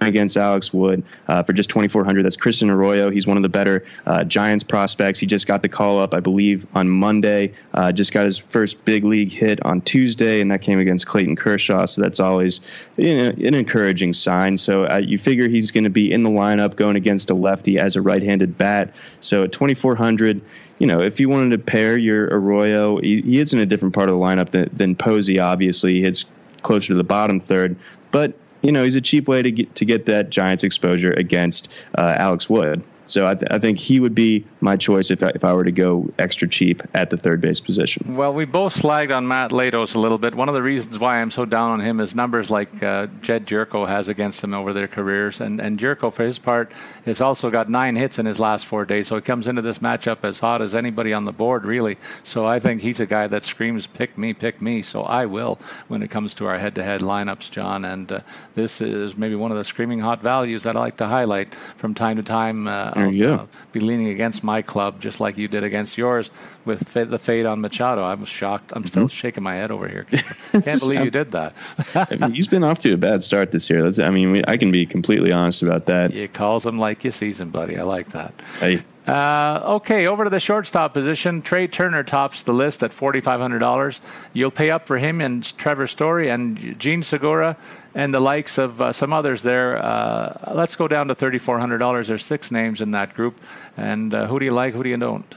against 0.00 0.36
Alex 0.36 0.72
Wood 0.72 1.02
uh, 1.28 1.42
for 1.42 1.52
just 1.52 1.70
2,400. 1.70 2.24
That's 2.24 2.36
Christian 2.36 2.68
Arroyo. 2.70 3.10
He's 3.10 3.26
one 3.26 3.36
of 3.36 3.42
the 3.42 3.48
better 3.48 3.84
uh, 4.06 4.24
Giants 4.24 4.62
prospects. 4.62 5.18
He 5.18 5.26
just 5.26 5.46
got 5.46 5.62
the 5.62 5.68
call 5.68 5.98
up, 5.98 6.14
I 6.14 6.20
believe, 6.20 6.66
on 6.74 6.88
Monday. 6.88 7.54
Uh, 7.74 7.92
just 7.92 8.12
got 8.12 8.26
his 8.26 8.38
first 8.38 8.84
big 8.84 9.04
league 9.04 9.32
hit 9.32 9.64
on 9.64 9.80
Tuesday, 9.82 10.40
and 10.40 10.50
that 10.50 10.62
came 10.62 10.78
against 10.78 11.06
Clayton 11.06 11.36
Kershaw. 11.36 11.86
So 11.86 12.02
that's 12.02 12.20
always 12.20 12.60
you 12.96 13.16
know, 13.16 13.28
an 13.28 13.54
encouraging 13.54 14.12
sign. 14.12 14.58
So 14.58 14.86
uh, 14.86 15.00
you 15.02 15.18
figure 15.18 15.48
he's 15.48 15.70
going 15.70 15.84
to 15.84 15.90
be 15.90 16.12
in 16.12 16.22
the 16.22 16.30
lineup 16.30 16.76
going 16.76 16.96
against 16.96 17.30
a 17.30 17.34
lefty 17.34 17.78
as 17.78 17.96
a 17.96 18.02
right-handed 18.02 18.58
bat. 18.58 18.92
So 19.20 19.44
at 19.44 19.52
2,400 19.52 20.40
you 20.78 20.86
know, 20.86 21.00
if 21.00 21.18
you 21.18 21.30
wanted 21.30 21.52
to 21.52 21.58
pair 21.58 21.96
your 21.96 22.26
Arroyo, 22.26 22.98
he, 22.98 23.22
he 23.22 23.38
is 23.38 23.54
in 23.54 23.58
a 23.60 23.64
different 23.64 23.94
part 23.94 24.10
of 24.10 24.14
the 24.14 24.22
lineup 24.22 24.50
than, 24.50 24.68
than 24.74 24.94
Posey, 24.94 25.38
obviously. 25.38 25.94
He 25.94 26.02
hits 26.02 26.26
closer 26.60 26.88
to 26.88 26.94
the 26.94 27.02
bottom 27.02 27.40
third. 27.40 27.76
But 28.10 28.34
you 28.62 28.72
know, 28.72 28.84
he's 28.84 28.96
a 28.96 29.00
cheap 29.00 29.28
way 29.28 29.42
to 29.42 29.50
get 29.50 29.74
to 29.76 29.84
get 29.84 30.06
that 30.06 30.30
Giants 30.30 30.64
exposure 30.64 31.12
against 31.12 31.68
uh, 31.96 32.14
Alex 32.18 32.48
Wood. 32.48 32.82
So 33.06 33.26
I, 33.26 33.34
th- 33.34 33.50
I 33.50 33.58
think 33.58 33.78
he 33.78 34.00
would 34.00 34.14
be 34.14 34.44
my 34.60 34.76
choice 34.76 35.10
if 35.10 35.22
I, 35.22 35.30
if 35.34 35.44
I 35.44 35.52
were 35.52 35.64
to 35.64 35.72
go 35.72 36.10
extra 36.18 36.48
cheap 36.48 36.82
at 36.94 37.10
the 37.10 37.16
third 37.16 37.40
base 37.40 37.60
position. 37.60 38.16
Well, 38.16 38.34
we 38.34 38.44
both 38.44 38.74
slagged 38.74 39.16
on 39.16 39.28
Matt 39.28 39.50
Latos 39.50 39.94
a 39.94 39.98
little 39.98 40.18
bit. 40.18 40.34
One 40.34 40.48
of 40.48 40.54
the 40.54 40.62
reasons 40.62 40.98
why 40.98 41.20
I'm 41.20 41.30
so 41.30 41.44
down 41.44 41.70
on 41.70 41.80
him 41.80 42.00
is 42.00 42.14
numbers 42.14 42.50
like 42.50 42.82
uh, 42.82 43.06
Jedd 43.22 43.46
Gyorko 43.46 43.86
has 43.86 44.08
against 44.08 44.42
him 44.42 44.54
over 44.54 44.72
their 44.72 44.88
careers, 44.88 45.40
and 45.40 45.60
and 45.60 45.78
Gyorko 45.78 46.12
for 46.12 46.24
his 46.24 46.38
part 46.38 46.72
has 47.04 47.20
also 47.20 47.50
got 47.50 47.68
nine 47.68 47.96
hits 47.96 48.18
in 48.18 48.26
his 48.26 48.40
last 48.40 48.66
four 48.66 48.84
days. 48.84 49.08
So 49.08 49.16
he 49.16 49.22
comes 49.22 49.46
into 49.46 49.62
this 49.62 49.78
matchup 49.78 50.18
as 50.22 50.40
hot 50.40 50.62
as 50.62 50.74
anybody 50.74 51.12
on 51.12 51.24
the 51.24 51.32
board, 51.32 51.64
really. 51.64 51.98
So 52.24 52.46
I 52.46 52.58
think 52.58 52.82
he's 52.82 53.00
a 53.00 53.06
guy 53.06 53.26
that 53.28 53.44
screams, 53.44 53.86
"Pick 53.86 54.18
me, 54.18 54.32
pick 54.32 54.60
me." 54.60 54.82
So 54.82 55.02
I 55.02 55.26
will 55.26 55.58
when 55.88 56.02
it 56.02 56.10
comes 56.10 56.34
to 56.34 56.46
our 56.46 56.58
head-to-head 56.58 57.00
lineups, 57.00 57.50
John. 57.50 57.84
And 57.84 58.10
uh, 58.10 58.20
this 58.54 58.80
is 58.80 59.16
maybe 59.16 59.34
one 59.34 59.50
of 59.50 59.58
the 59.58 59.64
screaming 59.64 60.00
hot 60.00 60.22
values 60.22 60.62
that 60.64 60.76
I 60.76 60.80
like 60.80 60.96
to 60.98 61.06
highlight 61.06 61.54
from 61.54 61.94
time 61.94 62.16
to 62.16 62.22
time. 62.22 62.66
Uh, 62.66 62.92
there 62.96 63.10
you 63.10 63.22
go. 63.24 63.48
be 63.72 63.80
leaning 63.80 64.08
against 64.08 64.42
my 64.42 64.62
club 64.62 65.00
just 65.00 65.20
like 65.20 65.36
you 65.36 65.48
did 65.48 65.64
against 65.64 65.96
yours 65.96 66.30
with 66.64 66.92
the 66.92 67.18
fade 67.18 67.46
on 67.46 67.60
Machado. 67.60 68.02
I 68.02 68.14
was 68.14 68.28
shocked. 68.28 68.72
I'm 68.74 68.86
still 68.86 69.04
mm-hmm. 69.04 69.08
shaking 69.08 69.42
my 69.42 69.54
head 69.54 69.70
over 69.70 69.88
here. 69.88 70.04
Can't 70.52 70.80
believe 70.80 71.04
you 71.04 71.10
did 71.10 71.32
that. 71.32 71.54
I 71.94 72.16
mean, 72.16 72.32
he's 72.32 72.46
been 72.46 72.64
off 72.64 72.78
to 72.80 72.92
a 72.92 72.96
bad 72.96 73.22
start 73.22 73.52
this 73.52 73.68
year. 73.70 73.82
That's, 73.82 73.98
I 73.98 74.10
mean, 74.10 74.32
we, 74.32 74.42
I 74.48 74.56
can 74.56 74.70
be 74.70 74.86
completely 74.86 75.32
honest 75.32 75.62
about 75.62 75.86
that. 75.86 76.12
You 76.12 76.28
calls 76.28 76.66
him 76.66 76.78
like 76.78 77.04
you 77.04 77.10
sees 77.10 77.40
him, 77.40 77.50
buddy. 77.50 77.78
I 77.78 77.82
like 77.82 78.08
that. 78.10 78.34
Hey. 78.60 78.82
Uh, 79.06 79.62
okay, 79.64 80.08
over 80.08 80.24
to 80.24 80.30
the 80.30 80.40
shortstop 80.40 80.92
position. 80.92 81.40
Trea 81.40 81.68
Turner 81.68 82.02
tops 82.02 82.42
the 82.42 82.52
list 82.52 82.82
at 82.82 82.90
$4,500. 82.90 84.00
You'll 84.32 84.50
pay 84.50 84.70
up 84.70 84.86
for 84.86 84.98
him 84.98 85.20
and 85.20 85.56
Trevor 85.56 85.86
Story 85.86 86.28
and 86.28 86.78
Jean 86.78 87.04
Segura 87.04 87.56
and 87.94 88.12
the 88.12 88.18
likes 88.18 88.58
of 88.58 88.80
uh, 88.80 88.92
some 88.92 89.12
others 89.12 89.42
there. 89.42 89.76
Uh, 89.76 90.52
let's 90.54 90.74
go 90.74 90.88
down 90.88 91.06
to 91.08 91.14
$3,400. 91.14 92.08
There's 92.08 92.24
six 92.24 92.50
names 92.50 92.80
in 92.80 92.90
that 92.92 93.14
group. 93.14 93.40
And 93.76 94.12
uh, 94.12 94.26
who 94.26 94.40
do 94.40 94.44
you 94.44 94.52
like? 94.52 94.74
Who 94.74 94.82
do 94.82 94.88
you 94.88 94.96
don't? 94.96 95.34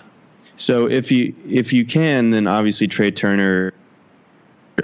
So 0.58 0.90
if 0.90 1.10
you 1.10 1.34
if 1.48 1.72
you 1.72 1.86
can, 1.86 2.32
then 2.32 2.46
obviously 2.46 2.88
Trea 2.88 3.12
Turner 3.12 3.74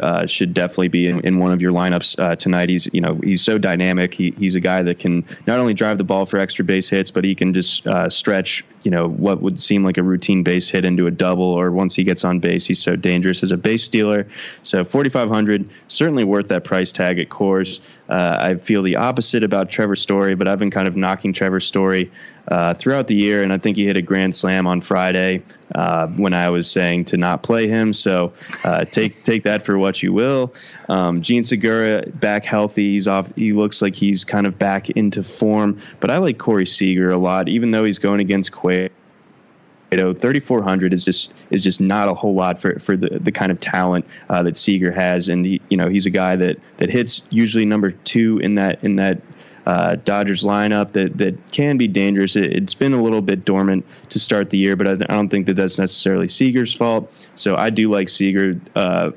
uh, 0.01 0.25
should 0.25 0.53
definitely 0.53 0.87
be 0.87 1.07
in, 1.07 1.19
in, 1.21 1.39
one 1.39 1.51
of 1.51 1.61
your 1.61 1.71
lineups 1.71 2.19
uh, 2.19 2.35
tonight. 2.35 2.69
He's 2.69 2.87
you 2.93 3.01
know 3.01 3.15
he's 3.23 3.41
so 3.41 3.57
dynamic. 3.57 4.13
He, 4.13 4.31
he's 4.31 4.55
a 4.55 4.59
guy 4.59 4.81
that 4.83 4.99
can 4.99 5.25
not 5.47 5.59
only 5.59 5.73
drive 5.73 5.97
the 5.97 6.03
ball 6.03 6.25
for 6.25 6.37
extra 6.37 6.65
base 6.65 6.89
hits, 6.89 7.11
but 7.11 7.23
he 7.23 7.35
can 7.35 7.53
just 7.53 7.85
uh, 7.87 8.09
stretch 8.09 8.63
you 8.83 8.91
know 8.91 9.09
what 9.09 9.41
would 9.41 9.61
seem 9.61 9.83
like 9.83 9.97
a 9.97 10.03
routine 10.03 10.43
base 10.43 10.69
hit 10.69 10.85
into 10.85 11.07
a 11.07 11.11
double. 11.11 11.45
Or 11.45 11.71
once 11.71 11.95
he 11.95 12.03
gets 12.03 12.23
on 12.23 12.39
base, 12.39 12.65
he's 12.65 12.81
so 12.81 12.95
dangerous 12.95 13.43
as 13.43 13.51
a 13.51 13.57
base 13.57 13.83
stealer. 13.83 14.27
So 14.63 14.83
4,500 14.83 15.69
certainly 15.87 16.23
worth 16.23 16.47
that 16.49 16.63
price 16.63 16.91
tag 16.91 17.19
at 17.19 17.29
Coors. 17.29 17.79
Uh, 18.07 18.37
I 18.39 18.55
feel 18.55 18.83
the 18.83 18.95
opposite 18.95 19.43
about 19.43 19.69
Trevor 19.69 19.95
Story, 19.95 20.35
but 20.35 20.47
I've 20.47 20.59
been 20.59 20.71
kind 20.71 20.87
of 20.87 20.95
knocking 20.95 21.33
Trevor 21.33 21.59
Story 21.59 22.11
uh, 22.47 22.73
throughout 22.73 23.07
the 23.07 23.15
year, 23.15 23.43
and 23.43 23.51
I 23.51 23.57
think 23.57 23.77
he 23.77 23.85
hit 23.85 23.97
a 23.97 24.01
grand 24.01 24.35
slam 24.35 24.67
on 24.67 24.81
Friday 24.81 25.43
uh, 25.73 26.07
when 26.07 26.33
I 26.33 26.49
was 26.49 26.69
saying 26.69 27.05
to 27.05 27.17
not 27.17 27.43
play 27.43 27.67
him. 27.67 27.93
So 27.93 28.33
uh, 28.63 28.85
take 28.85 29.23
take 29.23 29.43
that 29.43 29.63
for 29.63 29.77
what 29.77 30.03
you 30.03 30.13
will. 30.13 30.53
Um, 30.89 31.21
Jean 31.21 31.43
Segura 31.43 32.05
back 32.05 32.45
healthy. 32.45 32.91
He's 32.91 33.07
off. 33.07 33.33
He 33.35 33.53
looks 33.53 33.81
like 33.81 33.95
he's 33.95 34.23
kind 34.23 34.45
of 34.45 34.59
back 34.59 34.89
into 34.91 35.23
form. 35.23 35.81
But 35.99 36.11
I 36.11 36.17
like 36.17 36.37
Corey 36.37 36.67
Seager 36.67 37.09
a 37.09 37.17
lot, 37.17 37.49
even 37.49 37.71
though 37.71 37.83
he's 37.83 37.99
going 37.99 38.19
against 38.19 38.51
Quay. 38.51 38.89
3400 39.91 40.93
is 40.93 41.05
just 41.05 41.33
is 41.51 41.63
just 41.63 41.79
not 41.79 42.09
a 42.09 42.13
whole 42.13 42.33
lot 42.33 42.59
for, 42.59 42.79
for 42.79 42.97
the, 42.97 43.17
the 43.19 43.31
kind 43.31 43.51
of 43.51 43.59
talent 43.59 44.05
uh, 44.29 44.43
that 44.43 44.57
Seager 44.57 44.91
has, 44.91 45.29
and 45.29 45.45
he, 45.45 45.61
you 45.69 45.77
know 45.77 45.87
he's 45.87 46.05
a 46.05 46.09
guy 46.09 46.35
that, 46.35 46.57
that 46.77 46.89
hits 46.89 47.21
usually 47.29 47.65
number 47.65 47.91
two 47.91 48.39
in 48.39 48.55
that 48.55 48.83
in 48.83 48.97
that 48.97 49.21
uh, 49.65 49.95
Dodgers 49.95 50.43
lineup 50.43 50.93
that 50.93 51.17
that 51.17 51.51
can 51.51 51.77
be 51.77 51.87
dangerous. 51.87 52.35
It, 52.35 52.61
has 52.61 52.73
been 52.73 52.93
a 52.93 53.01
little 53.01 53.21
bit 53.21 53.45
dormant 53.45 53.85
to 54.09 54.19
start 54.19 54.49
the 54.49 54.57
year, 54.57 54.75
but 54.75 54.87
I, 54.87 54.91
I, 54.91 55.15
don't 55.15 55.29
think 55.29 55.47
that 55.47 55.55
that's 55.55 55.77
necessarily 55.77 56.29
Seager's 56.29 56.73
fault. 56.73 57.11
So 57.35 57.55
I 57.55 57.69
do 57.69 57.89
like 57.89 58.09
Seager. 58.09 58.59
Uh, 58.75 59.11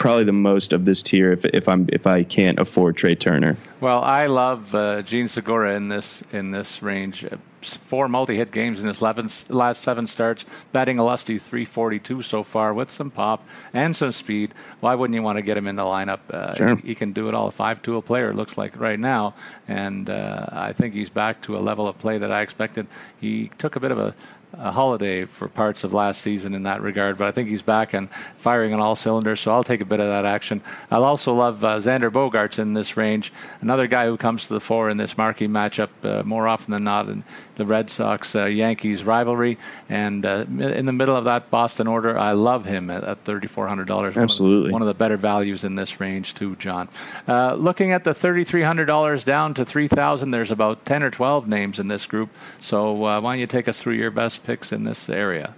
probably 0.00 0.24
the 0.24 0.32
most 0.32 0.72
of 0.72 0.86
this 0.86 1.02
tier 1.02 1.30
if, 1.30 1.44
if 1.44 1.68
I'm 1.68 1.86
if 1.92 2.06
I 2.06 2.24
can't 2.24 2.58
afford 2.58 2.96
Trea 2.96 3.14
Turner. 3.14 3.56
Well, 3.80 4.02
I 4.02 4.26
love 4.26 4.74
uh, 4.74 5.02
Jean 5.02 5.28
Segura 5.28 5.76
in 5.76 5.88
this 5.88 6.24
in 6.32 6.50
this 6.50 6.82
range 6.82 7.24
four 7.62 8.08
multi-hit 8.08 8.50
games 8.50 8.80
in 8.80 8.86
his 8.86 9.02
11, 9.02 9.28
last 9.50 9.82
seven 9.82 10.06
starts, 10.06 10.46
batting 10.72 10.98
a 10.98 11.04
lusty 11.04 11.38
342 11.38 12.22
so 12.22 12.42
far 12.42 12.72
with 12.72 12.90
some 12.90 13.10
pop 13.10 13.46
and 13.74 13.94
some 13.94 14.12
speed. 14.12 14.52
Why 14.80 14.94
wouldn't 14.94 15.14
you 15.14 15.22
want 15.22 15.36
to 15.36 15.42
get 15.42 15.58
him 15.58 15.66
in 15.66 15.76
the 15.76 15.82
lineup? 15.82 16.20
Uh, 16.30 16.54
sure. 16.54 16.76
he, 16.76 16.88
he, 16.88 16.94
can 16.94 17.12
do 17.12 17.28
it 17.28 17.34
all. 17.34 17.48
A 17.48 17.50
five-tool 17.50 18.00
player 18.00 18.32
looks 18.32 18.56
like 18.56 18.80
right 18.80 18.98
now, 18.98 19.34
and 19.68 20.08
uh, 20.08 20.46
I 20.50 20.72
think 20.72 20.94
he's 20.94 21.10
back 21.10 21.42
to 21.42 21.56
a 21.56 21.60
level 21.60 21.86
of 21.86 21.98
play 21.98 22.16
that 22.16 22.32
I 22.32 22.40
expected. 22.40 22.86
He 23.20 23.50
took 23.58 23.76
a 23.76 23.80
bit 23.80 23.90
of 23.90 23.98
a 23.98 24.14
a 24.54 24.70
holiday 24.70 25.24
for 25.24 25.48
parts 25.48 25.84
of 25.84 25.92
last 25.92 26.22
season 26.22 26.54
in 26.54 26.64
that 26.64 26.82
regard, 26.82 27.18
but 27.18 27.28
I 27.28 27.32
think 27.32 27.48
he's 27.48 27.62
back 27.62 27.94
and 27.94 28.08
firing 28.36 28.74
on 28.74 28.80
all 28.80 28.96
cylinders, 28.96 29.40
so 29.40 29.52
I'll 29.52 29.64
take 29.64 29.80
a 29.80 29.84
bit 29.84 30.00
of 30.00 30.06
that 30.06 30.24
action. 30.24 30.60
I'll 30.90 31.04
also 31.04 31.34
love 31.34 31.64
uh, 31.64 31.78
Xander 31.78 32.10
Bogaerts 32.10 32.58
in 32.58 32.74
this 32.74 32.96
range, 32.96 33.32
another 33.60 33.86
guy 33.86 34.06
who 34.06 34.16
comes 34.16 34.46
to 34.48 34.54
the 34.54 34.60
fore 34.60 34.90
in 34.90 34.96
this 34.96 35.16
marquee 35.16 35.48
matchup 35.48 35.90
uh, 36.02 36.22
more 36.24 36.48
often 36.48 36.72
than 36.72 36.84
not 36.84 37.08
in 37.08 37.24
the 37.60 37.66
Red 37.66 37.90
Sox 37.90 38.34
uh, 38.34 38.46
Yankees 38.46 39.04
rivalry. 39.04 39.58
And 39.90 40.24
uh, 40.24 40.46
in 40.48 40.86
the 40.86 40.94
middle 40.94 41.14
of 41.14 41.24
that 41.24 41.50
Boston 41.50 41.86
order, 41.86 42.18
I 42.18 42.32
love 42.32 42.64
him 42.64 42.88
at, 42.88 43.04
at 43.04 43.22
$3,400. 43.24 44.16
Absolutely. 44.16 44.72
One 44.72 44.80
of, 44.80 44.88
the, 44.88 44.94
better 44.94 45.18
values 45.18 45.64
in 45.64 45.74
this 45.74 46.00
range, 46.00 46.34
too, 46.34 46.56
John. 46.56 46.88
Uh, 47.28 47.54
looking 47.54 47.92
at 47.92 48.04
the 48.04 48.12
$3,300 48.12 49.24
down 49.24 49.54
to 49.54 49.64
3000 49.64 50.30
there's 50.30 50.50
about 50.50 50.84
10 50.84 51.02
or 51.02 51.10
12 51.10 51.48
names 51.48 51.78
in 51.78 51.88
this 51.88 52.06
group, 52.06 52.30
so 52.60 53.04
uh, 53.04 53.20
why 53.20 53.32
don't 53.32 53.40
you 53.40 53.46
take 53.46 53.68
us 53.68 53.80
through 53.80 53.94
your 53.94 54.10
best 54.10 54.39
picks 54.44 54.72
in 54.72 54.84
this 54.84 55.08
area? 55.08 55.54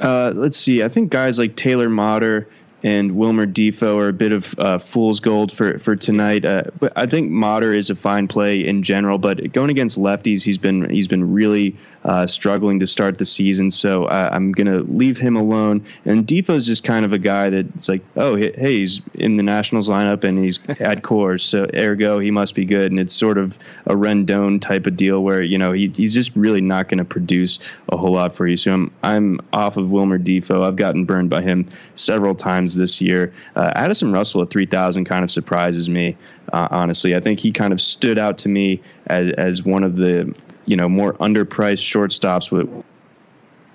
Uh, 0.00 0.32
let's 0.34 0.56
see. 0.56 0.82
I 0.82 0.88
think 0.88 1.10
guys 1.10 1.38
like 1.38 1.56
Taylor 1.56 1.88
Motter 1.88 2.48
and 2.82 3.16
Wilmer 3.16 3.46
Difo 3.46 3.98
are 3.98 4.08
a 4.08 4.12
bit 4.12 4.32
of 4.32 4.54
uh, 4.58 4.78
fool's 4.78 5.20
gold 5.20 5.52
for 5.52 5.78
for 5.78 5.96
tonight. 5.96 6.44
Uh, 6.44 6.62
but 6.78 6.92
I 6.96 7.06
think 7.06 7.30
Motter 7.30 7.74
is 7.74 7.90
a 7.90 7.96
fine 7.96 8.28
play 8.28 8.64
in 8.64 8.82
general. 8.82 9.18
But 9.18 9.52
going 9.52 9.70
against 9.70 9.98
lefties, 9.98 10.44
he's 10.44 10.58
been 10.58 10.88
he's 10.88 11.08
been 11.08 11.32
really 11.32 11.76
uh, 12.04 12.26
struggling 12.26 12.78
to 12.80 12.86
start 12.86 13.18
the 13.18 13.24
season. 13.24 13.70
So 13.70 14.06
I, 14.06 14.34
am 14.34 14.52
going 14.52 14.66
to 14.66 14.90
leave 14.92 15.18
him 15.18 15.36
alone. 15.36 15.84
And 16.04 16.26
Difo's 16.26 16.66
just 16.66 16.84
kind 16.84 17.04
of 17.04 17.12
a 17.12 17.18
guy 17.18 17.50
that's 17.50 17.88
like, 17.88 18.02
oh, 18.16 18.36
hey, 18.36 18.52
he's 18.56 19.00
in 19.14 19.36
the 19.36 19.42
Nationals 19.42 19.88
lineup 19.88 20.24
and 20.24 20.42
he's 20.42 20.58
at 20.80 21.02
Coors, 21.02 21.40
so 21.40 21.66
ergo 21.74 22.18
he 22.18 22.30
must 22.30 22.54
be 22.54 22.64
good. 22.64 22.90
And 22.90 23.00
it's 23.00 23.14
sort 23.14 23.38
of 23.38 23.58
a 23.86 23.94
Rendon 23.94 24.60
type 24.60 24.86
of 24.86 24.96
deal 24.96 25.22
where 25.22 25.42
you 25.42 25.58
know 25.58 25.72
he, 25.72 25.88
he's 25.88 26.14
just 26.14 26.34
really 26.36 26.60
not 26.60 26.88
going 26.88 26.98
to 26.98 27.04
produce 27.04 27.58
a 27.88 27.96
whole 27.96 28.12
lot 28.12 28.34
for 28.34 28.46
you. 28.46 28.56
So 28.56 28.72
I'm 28.72 28.92
I'm 29.02 29.40
off 29.52 29.76
of 29.76 29.90
Wilmer 29.90 30.18
Difo. 30.18 30.64
I've 30.64 30.76
gotten 30.76 31.04
burned 31.04 31.30
by 31.30 31.42
him 31.42 31.66
several 31.94 32.34
times 32.34 32.76
this 32.76 33.00
year. 33.00 33.32
Uh, 33.56 33.72
Addison 33.74 34.12
Russell 34.12 34.42
at 34.42 34.50
3,000 34.50 35.04
kind 35.04 35.24
of 35.24 35.30
surprises 35.30 35.88
me. 35.88 36.16
Uh, 36.52 36.68
honestly, 36.70 37.14
I 37.14 37.20
think 37.20 37.40
he 37.40 37.52
kind 37.52 37.72
of 37.72 37.80
stood 37.80 38.18
out 38.18 38.38
to 38.38 38.48
me 38.48 38.80
as, 39.06 39.32
as 39.32 39.62
one 39.62 39.84
of 39.84 39.96
the 39.96 40.34
you 40.68 40.76
know 40.76 40.88
more 40.88 41.14
underpriced 41.14 41.82
shortstops 41.82 42.50
with 42.50 42.68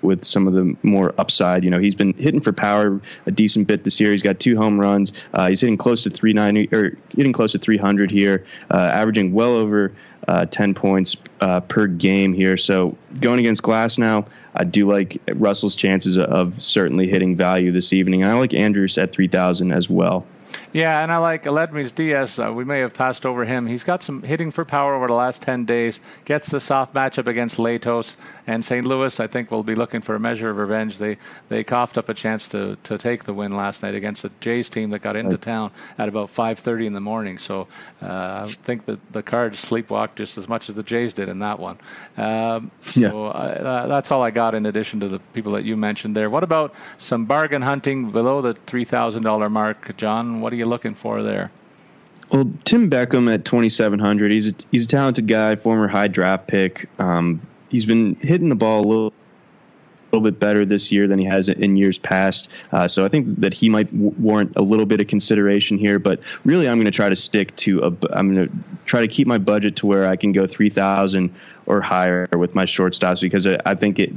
with 0.04 0.22
some 0.24 0.46
of 0.46 0.52
the 0.52 0.76
more 0.82 1.14
upside. 1.18 1.64
You 1.64 1.70
know, 1.70 1.78
he's 1.80 1.94
been 1.94 2.12
hitting 2.12 2.40
for 2.40 2.52
power 2.52 3.00
a 3.26 3.30
decent 3.30 3.66
bit 3.66 3.84
this 3.84 3.98
year. 3.98 4.12
He's 4.12 4.22
got 4.22 4.38
two 4.38 4.56
home 4.56 4.78
runs. 4.78 5.12
Uh, 5.32 5.48
he's 5.48 5.62
hitting 5.62 5.78
close 5.78 6.02
to 6.02 6.10
390 6.10 6.76
or 6.76 6.96
hitting 7.16 7.32
close 7.32 7.52
to 7.52 7.58
300 7.58 8.10
here, 8.10 8.44
uh, 8.70 8.76
averaging 8.76 9.32
well 9.32 9.56
over 9.56 9.92
uh, 10.28 10.44
10 10.46 10.74
points 10.74 11.16
uh, 11.40 11.60
per 11.60 11.86
game 11.86 12.32
here. 12.32 12.56
So 12.56 12.96
going 13.20 13.40
against 13.40 13.62
Glasnow, 13.62 14.26
I 14.54 14.64
do 14.64 14.88
like 14.88 15.20
Russell's 15.34 15.74
chances 15.74 16.18
of 16.18 16.62
certainly 16.62 17.08
hitting 17.08 17.34
value 17.34 17.72
this 17.72 17.92
evening. 17.92 18.22
And 18.22 18.30
I 18.30 18.38
like 18.38 18.54
Andrews 18.54 18.98
at 18.98 19.12
3,000 19.12 19.72
as 19.72 19.88
well. 19.90 20.26
Yeah, 20.72 21.02
and 21.02 21.12
I 21.12 21.18
like 21.18 21.44
Aledmys 21.44 21.94
Diaz. 21.94 22.38
Uh, 22.38 22.52
we 22.52 22.64
may 22.64 22.80
have 22.80 22.94
passed 22.94 23.24
over 23.24 23.44
him. 23.44 23.66
He's 23.66 23.84
got 23.84 24.02
some 24.02 24.22
hitting 24.22 24.50
for 24.50 24.64
power 24.64 24.94
over 24.94 25.06
the 25.06 25.14
last 25.14 25.42
10 25.42 25.64
days, 25.64 26.00
gets 26.24 26.48
the 26.48 26.60
soft 26.60 26.94
matchup 26.94 27.26
against 27.26 27.58
Latos. 27.58 28.16
And 28.46 28.64
St. 28.64 28.86
Louis, 28.86 29.18
I 29.20 29.26
think, 29.26 29.50
will 29.50 29.62
be 29.62 29.74
looking 29.74 30.00
for 30.00 30.14
a 30.14 30.20
measure 30.20 30.50
of 30.50 30.56
revenge. 30.56 30.98
They 30.98 31.18
they 31.48 31.64
coughed 31.64 31.98
up 31.98 32.08
a 32.08 32.14
chance 32.14 32.48
to, 32.48 32.76
to 32.84 32.98
take 32.98 33.24
the 33.24 33.34
win 33.34 33.56
last 33.56 33.82
night 33.82 33.94
against 33.94 34.22
the 34.22 34.30
Jays 34.40 34.68
team 34.68 34.90
that 34.90 35.00
got 35.00 35.16
into 35.16 35.32
right. 35.32 35.42
town 35.42 35.70
at 35.98 36.08
about 36.08 36.32
5.30 36.32 36.86
in 36.86 36.92
the 36.92 37.00
morning. 37.00 37.38
So 37.38 37.68
uh, 38.02 38.46
I 38.48 38.54
think 38.62 38.86
that 38.86 39.12
the 39.12 39.22
Cards 39.22 39.64
sleepwalked 39.64 40.16
just 40.16 40.36
as 40.38 40.48
much 40.48 40.68
as 40.68 40.74
the 40.74 40.82
Jays 40.82 41.12
did 41.12 41.28
in 41.28 41.38
that 41.40 41.58
one. 41.58 41.78
Um, 42.16 42.70
so 42.92 43.00
yeah. 43.00 43.08
uh, 43.08 43.86
that's 43.86 44.10
all 44.10 44.22
I 44.22 44.30
got 44.30 44.54
in 44.54 44.66
addition 44.66 45.00
to 45.00 45.08
the 45.08 45.18
people 45.18 45.52
that 45.52 45.64
you 45.64 45.76
mentioned 45.76 46.16
there. 46.16 46.30
What 46.30 46.44
about 46.44 46.74
some 46.98 47.24
bargain 47.24 47.62
hunting 47.62 48.10
below 48.10 48.40
the 48.42 48.54
$3,000 48.54 49.50
mark, 49.50 49.96
John? 49.96 50.40
What 50.44 50.52
are 50.52 50.56
you 50.56 50.66
looking 50.66 50.94
for 50.94 51.22
there? 51.22 51.50
Well, 52.30 52.52
Tim 52.64 52.90
Beckham 52.90 53.32
at 53.32 53.46
2,700. 53.46 54.30
He's 54.30 54.52
a, 54.52 54.54
he's 54.70 54.84
a 54.84 54.88
talented 54.88 55.26
guy, 55.26 55.56
former 55.56 55.88
high 55.88 56.08
draft 56.08 56.48
pick. 56.48 56.86
Um, 56.98 57.40
he's 57.70 57.86
been 57.86 58.14
hitting 58.16 58.50
the 58.50 58.54
ball 58.54 58.82
a 58.82 58.86
little 58.86 59.12
little 60.12 60.30
bit 60.30 60.38
better 60.38 60.66
this 60.66 60.92
year 60.92 61.08
than 61.08 61.18
he 61.18 61.24
has 61.24 61.48
in 61.48 61.76
years 61.76 61.98
past. 61.98 62.50
Uh, 62.72 62.86
so 62.86 63.06
I 63.06 63.08
think 63.08 63.40
that 63.40 63.54
he 63.54 63.70
might 63.70 63.90
w- 63.90 64.14
warrant 64.18 64.52
a 64.54 64.62
little 64.62 64.84
bit 64.84 65.00
of 65.00 65.06
consideration 65.06 65.78
here. 65.78 65.98
But 65.98 66.22
really, 66.44 66.68
I'm 66.68 66.76
going 66.76 66.84
to 66.84 66.90
try 66.90 67.08
to 67.08 67.16
stick 67.16 67.56
to 67.56 67.80
a. 67.80 67.86
I'm 68.12 68.34
going 68.34 68.46
to 68.46 68.54
try 68.84 69.00
to 69.00 69.08
keep 69.08 69.26
my 69.26 69.38
budget 69.38 69.76
to 69.76 69.86
where 69.86 70.06
I 70.06 70.16
can 70.16 70.32
go 70.32 70.46
three 70.46 70.68
thousand 70.68 71.34
or 71.64 71.80
higher 71.80 72.28
with 72.36 72.54
my 72.54 72.64
shortstops 72.64 73.22
because 73.22 73.46
I, 73.46 73.58
I 73.64 73.74
think 73.74 73.98
it 73.98 74.12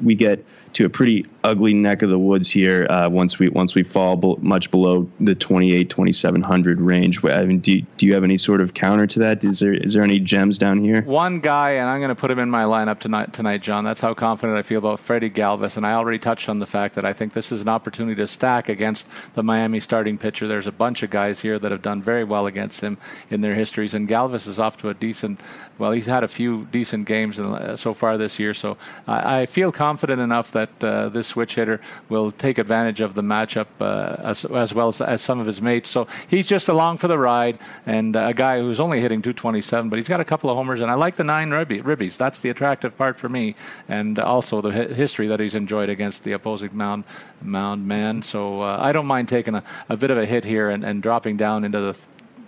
we 0.00 0.14
get 0.14 0.44
to 0.74 0.86
a 0.86 0.88
pretty 0.88 1.26
ugly 1.44 1.74
neck 1.74 2.02
of 2.02 2.08
the 2.08 2.18
woods 2.18 2.48
here 2.48 2.86
uh, 2.88 3.08
once 3.10 3.38
we 3.38 3.48
once 3.48 3.74
we 3.74 3.82
fall 3.82 4.38
much 4.40 4.70
below 4.70 5.08
the 5.20 5.34
28 5.34 5.90
2700 5.90 6.80
range. 6.80 7.24
I 7.24 7.44
mean 7.44 7.58
do, 7.58 7.80
do 7.96 8.06
you 8.06 8.14
have 8.14 8.24
any 8.24 8.38
sort 8.38 8.60
of 8.60 8.74
counter 8.74 9.06
to 9.08 9.18
that? 9.20 9.42
Is 9.44 9.58
there 9.58 9.74
is 9.74 9.92
there 9.92 10.02
any 10.02 10.18
gems 10.18 10.58
down 10.58 10.82
here? 10.82 11.02
One 11.02 11.40
guy 11.40 11.72
and 11.72 11.88
I'm 11.88 12.00
going 12.00 12.10
to 12.10 12.14
put 12.14 12.30
him 12.30 12.38
in 12.38 12.50
my 12.50 12.64
lineup 12.64 13.00
tonight 13.00 13.32
tonight 13.32 13.62
John. 13.62 13.84
That's 13.84 14.00
how 14.00 14.14
confident 14.14 14.58
I 14.58 14.62
feel 14.62 14.78
about 14.78 15.00
Freddie 15.00 15.30
Galvis 15.30 15.76
and 15.76 15.86
I 15.86 15.94
already 15.94 16.18
touched 16.18 16.48
on 16.48 16.58
the 16.58 16.66
fact 16.66 16.94
that 16.94 17.04
I 17.04 17.12
think 17.12 17.32
this 17.32 17.52
is 17.52 17.62
an 17.62 17.68
opportunity 17.68 18.16
to 18.16 18.26
stack 18.26 18.68
against 18.68 19.06
the 19.34 19.42
Miami 19.42 19.80
starting 19.80 20.18
pitcher. 20.18 20.46
There's 20.46 20.66
a 20.66 20.72
bunch 20.72 21.02
of 21.02 21.10
guys 21.10 21.40
here 21.40 21.58
that 21.58 21.72
have 21.72 21.82
done 21.82 22.02
very 22.02 22.24
well 22.24 22.46
against 22.46 22.80
him 22.80 22.98
in 23.30 23.40
their 23.40 23.54
histories 23.54 23.94
and 23.94 24.08
Galvis 24.08 24.46
is 24.46 24.58
off 24.58 24.76
to 24.78 24.88
a 24.88 24.94
decent 24.94 25.40
well 25.78 25.92
he's 25.92 26.06
had 26.06 26.24
a 26.24 26.28
few 26.28 26.66
decent 26.66 27.06
games 27.06 27.38
in, 27.38 27.76
so 27.76 27.94
far 27.94 28.16
this 28.16 28.38
year. 28.38 28.54
So 28.54 28.76
I, 29.06 29.40
I 29.40 29.46
feel 29.46 29.72
confident 29.72 30.20
enough 30.20 30.52
that 30.52 30.61
uh, 30.82 31.08
this 31.08 31.26
switch 31.26 31.54
hitter 31.54 31.80
will 32.08 32.30
take 32.30 32.58
advantage 32.58 33.00
of 33.00 33.14
the 33.14 33.22
matchup 33.22 33.66
uh, 33.80 34.16
as, 34.22 34.44
as, 34.44 34.74
well 34.74 34.88
as, 34.88 35.00
as, 35.00 35.22
some 35.22 35.40
of 35.40 35.46
his 35.46 35.62
mates. 35.62 35.88
So 35.88 36.06
he's 36.28 36.46
just 36.46 36.68
along 36.68 36.98
for 36.98 37.08
the 37.08 37.18
ride, 37.18 37.58
and 37.86 38.16
uh, 38.16 38.26
a 38.28 38.34
guy 38.34 38.60
who's 38.60 38.80
only 38.80 39.00
hitting 39.00 39.22
227, 39.22 39.88
but 39.88 39.96
he's 39.96 40.08
got 40.08 40.20
a 40.20 40.24
couple 40.24 40.50
of 40.50 40.56
homers, 40.56 40.80
and 40.80 40.90
I 40.90 40.94
like 40.94 41.16
the 41.16 41.24
nine 41.24 41.50
ribby, 41.50 41.80
ribbies. 41.80 42.16
That's 42.16 42.40
the 42.40 42.50
attractive 42.50 42.96
part 42.96 43.18
for 43.18 43.28
me, 43.28 43.54
and 43.88 44.18
also 44.18 44.60
the 44.60 44.70
history 44.70 45.26
that 45.28 45.40
he's 45.40 45.54
enjoyed 45.54 45.88
against 45.88 46.24
the 46.24 46.32
opposing 46.32 46.76
mound 46.76 47.04
mound 47.40 47.86
man. 47.86 48.22
So 48.22 48.62
uh, 48.62 48.78
I 48.80 48.92
don't 48.92 49.06
mind 49.06 49.28
taking 49.28 49.54
a, 49.54 49.64
a, 49.88 49.96
bit 49.96 50.10
of 50.10 50.18
a 50.18 50.26
hit 50.26 50.44
here 50.44 50.70
and, 50.70 50.84
and 50.84 51.02
dropping 51.02 51.36
down 51.36 51.64
into 51.64 51.80
the 51.80 51.96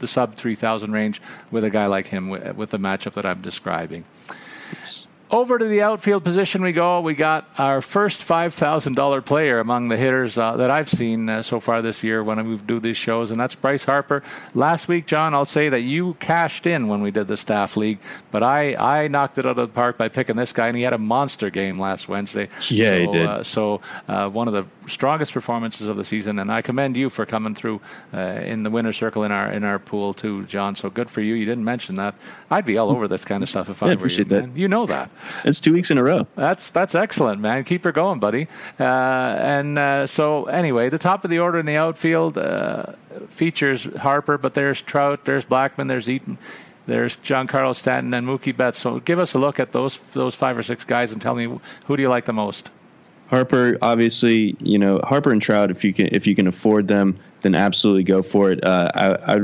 the 0.01 0.09
sub 0.09 0.35
3000 0.35 0.93
range 0.93 1.23
with 1.51 1.65
a 1.65 1.71
guy 1.71 1.87
like 1.87 2.07
him 2.07 2.29
with, 2.29 2.57
with 2.57 2.71
the 2.71 2.79
matchup 2.79 3.15
that 3.15 3.25
I'm 3.25 3.41
describing. 3.41 4.05
Over 5.31 5.59
to 5.59 5.65
the 5.65 5.83
outfield 5.83 6.23
position 6.23 6.63
we 6.63 6.73
go. 6.73 7.01
We 7.01 7.15
got 7.15 7.49
our 7.59 7.81
first 7.81 8.21
$5,000 8.21 9.25
player 9.25 9.59
among 9.59 9.89
the 9.89 9.97
hitters 9.97 10.37
uh, 10.39 10.57
that 10.57 10.71
I've 10.71 10.89
seen 10.89 11.29
uh, 11.29 11.43
so 11.43 11.61
far 11.61 11.83
this 11.83 12.05
year 12.05 12.23
when 12.23 12.47
we 12.47 12.57
do 12.59 12.79
these 12.79 12.97
shows, 12.97 13.31
and 13.31 13.41
that's 13.41 13.55
Bryce 13.55 13.85
Harper. 13.85 14.23
Last 14.55 14.87
week, 14.87 15.07
John, 15.07 15.35
I'll 15.35 15.45
say 15.45 15.71
that 15.71 15.81
you 15.81 16.15
cashed 16.15 16.67
in 16.67 16.89
when 16.89 17.01
we 17.01 17.11
did 17.11 17.27
the 17.27 17.37
staff 17.37 17.77
league, 17.77 17.99
but 18.31 18.43
I, 18.43 18.75
I 18.75 19.09
knocked 19.09 19.39
it 19.39 19.47
out 19.47 19.51
of 19.51 19.57
the 19.57 19.67
park 19.67 19.97
by 19.97 20.09
picking 20.09 20.37
this 20.37 20.53
guy, 20.53 20.69
and 20.69 20.77
he 20.77 20.83
had 20.83 20.93
a 20.93 20.99
monster 20.99 21.51
game 21.51 21.81
last 21.81 22.09
Wednesday. 22.09 22.49
Yeah, 22.69 22.91
so, 22.91 23.01
he 23.01 23.07
did. 23.07 23.27
Uh, 23.27 23.43
so 23.43 23.81
uh, 24.09 24.29
one 24.29 24.47
of 24.47 24.55
the 24.55 24.67
strongest 24.89 25.33
performances 25.33 25.89
of 25.89 25.97
the 25.97 26.05
season, 26.05 26.39
and 26.39 26.53
I 26.53 26.63
commend 26.63 26.97
you 26.97 27.09
for 27.09 27.25
coming 27.27 27.55
through 27.55 27.81
uh, 28.13 28.19
in 28.19 28.63
the 28.63 28.71
winner 28.71 28.93
circle 28.93 29.25
in 29.25 29.33
our 29.33 29.51
in 29.51 29.65
our 29.65 29.79
pool 29.79 30.15
too, 30.15 30.45
John. 30.45 30.77
So 30.77 30.91
good 30.91 31.11
for 31.11 31.23
you. 31.23 31.35
You 31.35 31.47
didn't 31.47 31.65
mention 31.65 31.95
that. 31.97 32.15
I'd 32.51 32.67
be 32.67 32.79
all 32.79 32.91
over 32.91 33.09
this 33.09 33.25
kind 33.25 33.43
of 33.43 33.49
stuff 33.49 33.69
if 33.71 33.81
yeah, 33.83 33.89
I 33.89 33.95
were 33.95 34.09
you. 34.09 34.25
That. 34.25 34.41
Man. 34.41 34.57
You 34.57 34.69
know 34.69 34.87
that. 34.87 35.11
It's 35.45 35.61
two 35.61 35.73
weeks 35.73 35.91
in 35.91 35.99
a 35.99 36.03
row. 36.03 36.27
That's 36.37 36.71
that's 36.71 36.95
excellent, 36.95 37.41
man. 37.41 37.65
Keep 37.65 37.85
her 37.85 37.93
going, 37.93 38.21
buddy. 38.21 38.49
Uh, 38.79 38.85
and 38.85 39.79
uh, 39.79 40.07
so 40.07 40.45
anyway, 40.45 40.89
the 40.89 40.99
top 40.99 41.25
of 41.25 41.31
the 41.31 41.39
order 41.39 41.59
in 41.59 41.67
the 41.67 41.77
outfield 41.77 42.39
uh, 42.39 42.93
features 43.29 43.85
Harper, 43.97 44.39
but 44.39 44.55
there's 44.55 44.81
Trout, 44.81 45.25
there's 45.25 45.45
Blackmon, 45.45 45.89
there's 45.89 46.09
Eaton. 46.09 46.39
There's 46.87 47.17
Giancarlo 47.17 47.75
Stanton 47.75 48.13
and 48.13 48.27
Mookie 48.27 48.55
Betts. 48.55 48.79
So 48.79 49.01
give 49.01 49.19
us 49.19 49.35
a 49.35 49.39
look 49.39 49.59
at 49.59 49.73
those 49.73 49.99
those 50.13 50.35
five 50.35 50.59
or 50.59 50.63
six 50.63 50.85
guys 50.85 51.13
and 51.13 51.23
tell 51.23 51.35
me 51.35 51.45
who 51.87 51.97
do 51.97 52.03
you 52.03 52.09
like 52.09 52.27
the 52.27 52.33
most. 52.33 52.71
Harper, 53.29 53.79
obviously, 53.81 54.55
you 54.61 54.79
know 54.79 55.01
Harper 55.03 55.31
and 55.31 55.41
Trout. 55.41 55.71
If 55.71 55.83
you 55.83 55.95
can, 55.95 56.09
if 56.13 56.27
you 56.27 56.35
can 56.35 56.47
afford 56.47 56.89
them, 56.89 57.19
then 57.43 57.55
absolutely 57.55 58.05
go 58.05 58.23
for 58.23 58.51
it. 58.51 58.63
Uh, 58.63 58.91
I, 58.95 59.35
I 59.35 59.39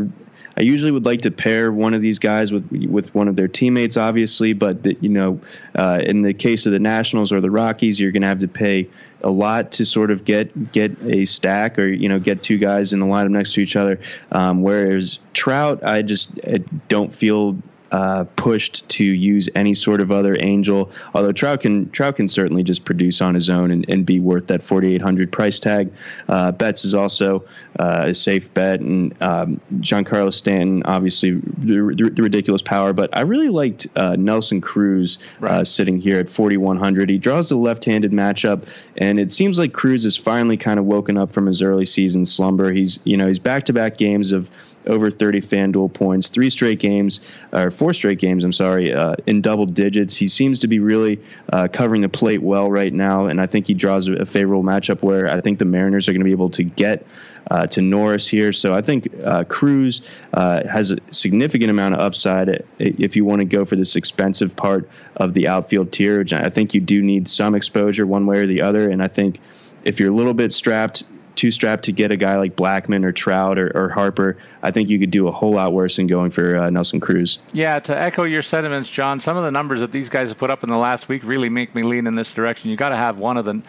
I 0.60 0.62
usually 0.62 0.90
would 0.90 1.06
like 1.06 1.22
to 1.22 1.30
pair 1.30 1.72
one 1.72 1.94
of 1.94 2.02
these 2.02 2.18
guys 2.18 2.52
with 2.52 2.70
with 2.90 3.14
one 3.14 3.28
of 3.28 3.36
their 3.36 3.48
teammates, 3.48 3.96
obviously. 3.96 4.52
But 4.52 4.82
the, 4.82 4.94
you 5.00 5.08
know, 5.08 5.40
uh, 5.74 6.02
in 6.04 6.20
the 6.20 6.34
case 6.34 6.66
of 6.66 6.72
the 6.72 6.78
Nationals 6.78 7.32
or 7.32 7.40
the 7.40 7.50
Rockies, 7.50 7.98
you're 7.98 8.12
going 8.12 8.20
to 8.20 8.28
have 8.28 8.40
to 8.40 8.48
pay 8.48 8.86
a 9.22 9.30
lot 9.30 9.72
to 9.72 9.86
sort 9.86 10.10
of 10.10 10.26
get 10.26 10.70
get 10.70 10.94
a 11.04 11.24
stack 11.24 11.78
or 11.78 11.86
you 11.86 12.10
know 12.10 12.18
get 12.18 12.42
two 12.42 12.58
guys 12.58 12.92
in 12.92 13.00
the 13.00 13.06
lineup 13.06 13.30
next 13.30 13.54
to 13.54 13.62
each 13.62 13.74
other. 13.74 13.98
Um, 14.32 14.60
whereas 14.60 15.18
Trout, 15.32 15.82
I 15.82 16.02
just 16.02 16.38
I 16.46 16.58
don't 16.88 17.14
feel 17.14 17.56
uh, 17.92 18.24
pushed 18.36 18.88
to 18.88 19.04
use 19.04 19.48
any 19.56 19.74
sort 19.74 20.00
of 20.00 20.10
other 20.10 20.36
angel. 20.40 20.90
Although 21.14 21.32
Trout 21.32 21.62
can 21.62 21.90
Trout 21.90 22.16
can 22.16 22.28
certainly 22.28 22.62
just 22.62 22.84
produce 22.84 23.20
on 23.20 23.34
his 23.34 23.50
own 23.50 23.70
and, 23.70 23.84
and 23.88 24.06
be 24.06 24.20
worth 24.20 24.46
that 24.48 24.62
4,800 24.62 25.32
price 25.32 25.58
tag. 25.58 25.92
Uh, 26.28 26.52
Betts 26.52 26.84
is 26.84 26.94
also 26.94 27.44
uh, 27.78 28.04
a 28.08 28.14
safe 28.14 28.52
bet, 28.54 28.80
and 28.80 29.14
um, 29.22 29.60
Giancarlo 29.76 30.32
Stanton 30.32 30.82
obviously 30.84 31.32
the, 31.32 32.10
the, 32.14 32.22
ridiculous 32.22 32.62
power. 32.62 32.92
But 32.92 33.16
I 33.16 33.22
really 33.22 33.48
liked 33.48 33.86
uh, 33.96 34.16
Nelson 34.16 34.60
Cruz 34.60 35.18
uh, 35.42 35.46
right. 35.46 35.66
sitting 35.66 35.98
here 35.98 36.18
at 36.18 36.28
4,100. 36.28 37.08
He 37.08 37.18
draws 37.18 37.48
the 37.48 37.56
left-handed 37.56 38.12
matchup, 38.12 38.66
and 38.96 39.18
it 39.18 39.32
seems 39.32 39.58
like 39.58 39.72
Cruz 39.72 40.04
has 40.04 40.16
finally 40.16 40.56
kind 40.56 40.78
of 40.78 40.84
woken 40.84 41.16
up 41.16 41.32
from 41.32 41.46
his 41.46 41.62
early 41.62 41.86
season 41.86 42.24
slumber. 42.24 42.72
He's 42.72 42.98
you 43.04 43.16
know 43.16 43.26
he's 43.26 43.38
back-to-back 43.38 43.96
games 43.96 44.32
of 44.32 44.50
over 44.90 45.10
30 45.10 45.40
FanDuel 45.40 45.94
points, 45.94 46.28
three 46.28 46.50
straight 46.50 46.80
games, 46.80 47.20
or 47.52 47.70
four 47.70 47.94
straight 47.94 48.18
games, 48.18 48.44
I'm 48.44 48.52
sorry, 48.52 48.92
uh, 48.92 49.14
in 49.26 49.40
double 49.40 49.64
digits. 49.64 50.16
He 50.16 50.26
seems 50.26 50.58
to 50.58 50.68
be 50.68 50.80
really 50.80 51.20
uh, 51.52 51.68
covering 51.72 52.02
the 52.02 52.08
plate 52.08 52.42
well 52.42 52.70
right 52.70 52.92
now, 52.92 53.26
and 53.26 53.40
I 53.40 53.46
think 53.46 53.66
he 53.66 53.74
draws 53.74 54.08
a, 54.08 54.26
favorable 54.26 54.62
matchup 54.62 55.02
where 55.02 55.28
I 55.28 55.40
think 55.40 55.58
the 55.58 55.64
Mariners 55.64 56.08
are 56.08 56.12
going 56.12 56.20
to 56.20 56.24
be 56.24 56.32
able 56.32 56.50
to 56.50 56.62
get 56.62 57.06
uh, 57.50 57.66
to 57.68 57.80
Norris 57.80 58.26
here. 58.26 58.52
So 58.52 58.74
I 58.74 58.80
think 58.80 59.08
uh, 59.24 59.44
Cruz 59.44 60.02
uh, 60.34 60.66
has 60.68 60.90
a 60.90 60.98
significant 61.10 61.70
amount 61.70 61.94
of 61.94 62.00
upside 62.00 62.64
if 62.78 63.16
you 63.16 63.24
want 63.24 63.40
to 63.40 63.46
go 63.46 63.64
for 63.64 63.76
this 63.76 63.96
expensive 63.96 64.54
part 64.54 64.88
of 65.16 65.34
the 65.34 65.48
outfield 65.48 65.92
tier. 65.92 66.24
I 66.32 66.50
think 66.50 66.74
you 66.74 66.80
do 66.80 67.02
need 67.02 67.28
some 67.28 67.54
exposure 67.54 68.06
one 68.06 68.26
way 68.26 68.38
or 68.38 68.46
the 68.46 68.62
other, 68.62 68.90
and 68.90 69.02
I 69.02 69.08
think 69.08 69.40
if 69.84 69.98
you're 69.98 70.12
a 70.12 70.14
little 70.14 70.34
bit 70.34 70.52
strapped 70.52 71.04
too 71.40 71.50
strapped 71.50 71.84
to 71.84 71.92
get 71.92 72.10
a 72.10 72.16
guy 72.16 72.36
like 72.36 72.54
Blackmon 72.54 73.02
or 73.04 73.12
Trout 73.12 73.58
or, 73.58 73.72
or 73.74 73.88
Harper, 73.88 74.36
I 74.62 74.70
think 74.70 74.88
you 74.88 74.98
could 74.98 75.10
do 75.10 75.28
a 75.28 75.32
whole 75.32 75.52
lot 75.52 75.72
worse 75.72 75.96
than 75.96 76.06
going 76.06 76.30
for 76.30 76.56
uh, 76.56 76.70
Nelson 76.70 77.00
Cruz. 77.00 77.38
Yeah, 77.52 77.78
to 77.80 77.96
echo 77.96 78.24
your 78.24 78.42
sentiments, 78.42 78.90
John, 78.90 79.20
some 79.20 79.36
of 79.36 79.44
the 79.44 79.50
numbers 79.50 79.80
that 79.80 79.92
these 79.92 80.08
guys 80.08 80.28
have 80.28 80.38
put 80.38 80.50
up 80.50 80.62
in 80.62 80.68
the 80.68 80.76
last 80.76 81.08
week 81.08 81.22
really 81.24 81.48
make 81.48 81.74
me 81.74 81.82
lean 81.82 82.06
in 82.06 82.14
this 82.14 82.32
direction. 82.32 82.70
You 82.70 82.76
got 82.76 82.90
to 82.90 82.96
have 82.96 83.18
one 83.18 83.36
of 83.36 83.44
the 83.44 83.62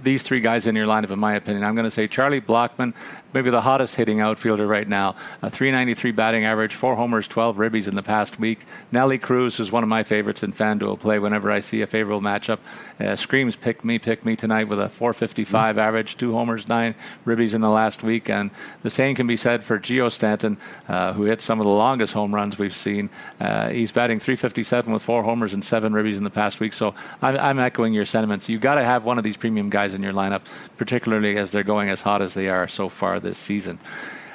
these 0.00 0.22
three 0.22 0.40
guys 0.40 0.66
in 0.66 0.76
your 0.76 0.86
lineup, 0.86 1.10
in 1.10 1.18
my 1.18 1.34
opinion. 1.34 1.64
I'm 1.64 1.74
going 1.74 1.84
to 1.84 1.90
say 1.90 2.06
Charlie 2.06 2.40
Blackmon, 2.40 2.94
maybe 3.32 3.50
the 3.50 3.60
hottest 3.60 3.96
hitting 3.96 4.20
outfielder 4.20 4.66
right 4.66 4.88
now. 4.88 5.16
A 5.42 5.50
393 5.50 6.12
batting 6.12 6.44
average, 6.44 6.74
four 6.74 6.96
homers, 6.96 7.26
12 7.28 7.56
ribbies 7.56 7.88
in 7.88 7.94
the 7.94 8.02
past 8.02 8.38
week. 8.38 8.60
Nelly 8.90 9.18
Cruz 9.18 9.58
is 9.60 9.72
one 9.72 9.82
of 9.82 9.88
my 9.88 10.02
favorites 10.02 10.42
in 10.42 10.52
FanDuel 10.52 11.00
play 11.00 11.18
whenever 11.18 11.50
I 11.50 11.60
see 11.60 11.82
a 11.82 11.86
favorable 11.86 12.20
matchup. 12.20 12.58
Uh, 13.00 13.16
screams 13.16 13.56
pick 13.56 13.84
me, 13.84 13.98
pick 13.98 14.24
me 14.24 14.36
tonight 14.36 14.68
with 14.68 14.80
a 14.80 14.88
455 14.88 15.76
mm-hmm. 15.76 15.78
average, 15.80 16.16
two 16.16 16.32
homers, 16.32 16.68
nine 16.68 16.94
ribbies 17.26 17.54
in 17.54 17.60
the 17.60 17.70
last 17.70 18.02
week. 18.02 18.28
And 18.28 18.50
the 18.82 18.90
same 18.90 19.14
can 19.14 19.26
be 19.26 19.36
said 19.36 19.64
for 19.64 19.78
Gio 19.78 20.10
Stanton, 20.32 20.56
uh, 20.88 21.12
who 21.12 21.24
hit 21.24 21.40
some 21.40 21.60
of 21.60 21.66
the 21.66 21.72
longest 21.72 22.14
home 22.14 22.34
runs 22.34 22.58
we've 22.58 22.74
seen. 22.74 23.10
Uh, 23.38 23.68
he's 23.68 23.92
batting 23.92 24.18
357 24.18 24.92
with 24.92 25.02
four 25.02 25.22
homers 25.22 25.52
and 25.52 25.64
seven 25.64 25.92
ribbies 25.92 26.16
in 26.16 26.24
the 26.24 26.30
past 26.30 26.58
week. 26.58 26.72
So 26.72 26.94
I'm, 27.20 27.36
I'm 27.36 27.58
echoing 27.58 27.92
your 27.92 28.06
sentiments. 28.06 28.48
You've 28.48 28.62
got 28.62 28.76
to 28.76 28.84
have 28.84 29.04
one 29.04 29.18
of 29.18 29.24
these 29.24 29.36
premium 29.36 29.68
guys 29.68 29.92
in 29.94 30.02
your 30.02 30.14
lineup, 30.14 30.42
particularly 30.78 31.36
as 31.36 31.50
they're 31.50 31.62
going 31.62 31.90
as 31.90 32.00
hot 32.00 32.22
as 32.22 32.32
they 32.32 32.48
are 32.48 32.66
so 32.66 32.88
far 32.88 33.20
this 33.20 33.36
season. 33.36 33.78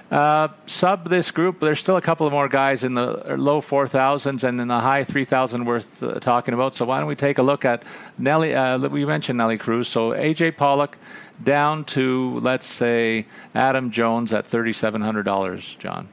Uh, 0.09 0.47
sub 0.67 1.09
this 1.09 1.31
group, 1.31 1.59
there's 1.59 1.79
still 1.79 1.97
a 1.97 2.01
couple 2.01 2.25
of 2.25 2.31
more 2.31 2.47
guys 2.47 2.85
in 2.85 2.93
the 2.93 3.35
low 3.37 3.59
4,000s 3.59 4.43
and 4.45 4.61
in 4.61 4.67
the 4.69 4.79
high 4.79 5.03
3,000 5.03 5.65
worth 5.65 6.01
uh, 6.01 6.17
talking 6.19 6.53
about. 6.53 6.75
So 6.75 6.85
why 6.85 6.99
don't 6.99 7.09
we 7.09 7.15
take 7.15 7.39
a 7.39 7.43
look 7.43 7.65
at 7.65 7.83
Nelly? 8.17 8.55
Uh, 8.55 8.77
we 8.87 9.03
mentioned 9.03 9.37
Nelly 9.37 9.57
Cruz. 9.57 9.89
So 9.89 10.11
AJ 10.11 10.55
Pollock 10.55 10.97
down 11.43 11.85
to, 11.85 12.39
let's 12.39 12.67
say, 12.67 13.25
Adam 13.53 13.91
Jones 13.91 14.33
at 14.33 14.49
$3,700, 14.49 15.77
John. 15.77 16.09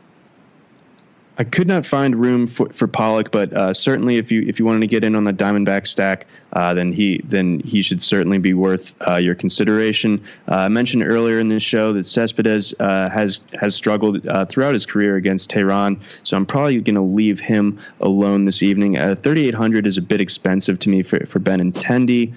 I 1.37 1.45
could 1.45 1.66
not 1.66 1.85
find 1.85 2.14
room 2.14 2.47
for, 2.47 2.68
for 2.68 2.87
Pollock, 2.87 3.32
but 3.32 3.53
uh, 3.53 3.74
certainly 3.74 4.18
if 4.18 4.30
you 4.30 4.43
if 4.43 4.61
you 4.61 4.64
wanted 4.64 4.82
to 4.82 4.87
get 4.87 5.03
in 5.03 5.16
on 5.16 5.24
the 5.24 5.32
Diamondback 5.32 5.89
stack, 5.89 6.26
uh, 6.53 6.74
then 6.74 6.93
he 6.93 7.20
then 7.24 7.59
he 7.61 7.82
should 7.82 8.01
certainly 8.03 8.39
be 8.39 8.55
worth 8.55 8.95
uh, 9.09 9.16
your 9.16 9.35
consideration. 9.35 10.22
Uh, 10.49 10.57
I 10.57 10.68
mentioned 10.68 11.03
earlier 11.03 11.41
in 11.41 11.49
this 11.49 11.62
show 11.62 11.93
that 11.95 12.07
Cespedes 12.07 12.72
uh, 12.78 13.09
has 13.09 13.41
has 13.61 13.74
struggled 13.74 14.24
uh, 14.28 14.45
throughout 14.47 14.74
his 14.74 14.87
career 14.87 15.16
against 15.16 15.51
Teheran, 15.51 15.99
so 16.22 16.37
I'm 16.37 16.47
probably 16.47 16.80
going 16.80 16.95
to 16.95 17.12
leave 17.12 17.41
him 17.41 17.80
alone 18.01 18.45
this 18.45 18.62
evening. 18.62 18.95
3,800 18.95 19.89
is 19.89 19.99
a 19.99 20.03
bit 20.03 20.20
expensive 20.20 20.78
to 20.80 20.89
me 20.89 21.03
for 21.03 21.26
for 21.26 21.41
Benintendi. 21.41 22.32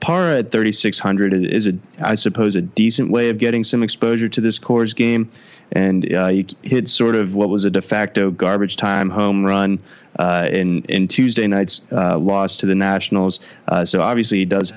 Parra 0.00 0.38
at 0.38 0.52
3,600 0.52 1.34
is 1.34 1.68
a 1.68 1.76
I 2.00 2.14
suppose 2.14 2.56
a 2.56 2.62
decent 2.62 3.10
way 3.10 3.28
of 3.28 3.36
getting 3.36 3.62
some 3.62 3.82
exposure 3.82 4.30
to 4.30 4.40
this 4.40 4.58
Coors 4.58 4.96
game 4.96 5.30
and 5.72 6.14
uh, 6.14 6.28
he 6.28 6.46
hit 6.62 6.88
sort 6.88 7.14
of 7.14 7.34
what 7.34 7.48
was 7.48 7.64
a 7.64 7.70
de 7.70 7.82
facto 7.82 8.30
garbage 8.30 8.76
time 8.76 9.10
home 9.10 9.44
run 9.44 9.78
uh, 10.18 10.48
in 10.50 10.82
in 10.84 11.08
Tuesday 11.08 11.46
night's 11.46 11.82
uh, 11.92 12.18
loss 12.18 12.56
to 12.56 12.66
the 12.66 12.74
Nationals. 12.74 13.40
Uh, 13.68 13.84
so 13.84 14.00
obviously 14.00 14.38
he 14.38 14.44
does 14.44 14.72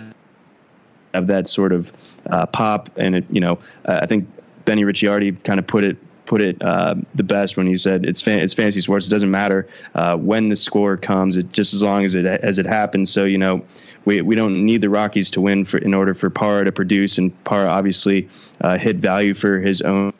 have 1.14 1.28
that 1.28 1.48
sort 1.48 1.72
of 1.72 1.92
uh, 2.30 2.46
pop. 2.46 2.90
And 2.98 3.16
it, 3.16 3.26
you 3.30 3.42
know, 3.42 3.60
I 3.86 4.06
think 4.06 4.28
Benny 4.66 4.84
Ricciardi 4.84 5.44
kind 5.44 5.60
of 5.60 5.68
put 5.68 5.84
it 5.84 5.98
put 6.26 6.42
it 6.42 6.60
uh, 6.62 6.96
the 7.14 7.24
best 7.24 7.56
when 7.56 7.68
he 7.68 7.76
said 7.76 8.06
it's 8.06 8.22
fan- 8.22 8.42
it's 8.42 8.54
fantasy 8.54 8.82
sports. 8.82 9.08
It 9.08 9.12
doesn't 9.12 9.32
matter 9.32 9.68
uh, 9.94 10.18
when 10.18 10.50
the 10.50 10.56
score 10.56 10.98
comes. 10.98 11.38
It 11.38 11.52
just 11.52 11.74
as 11.74 11.84
long 11.84 12.06
as 12.06 12.16
it 12.16 12.26
as 12.26 12.60
it 12.60 12.66
happens. 12.66 13.12
So 13.12 13.26
you 13.26 13.38
know, 13.38 13.64
we 14.06 14.22
we 14.22 14.36
don't 14.36 14.66
need 14.66 14.82
the 14.82 14.90
Rockies 14.90 15.30
to 15.32 15.42
win 15.42 15.66
for 15.66 15.78
in 15.78 15.94
order 15.94 16.14
for 16.14 16.30
Parra 16.30 16.66
to 16.66 16.72
produce, 16.72 17.18
and 17.18 17.32
Parra 17.44 17.68
obviously 17.68 18.30
uh, 18.62 18.78
hit 18.78 18.98
value 18.98 19.34
for 19.34 19.60
his 19.60 19.82
own 19.82 20.14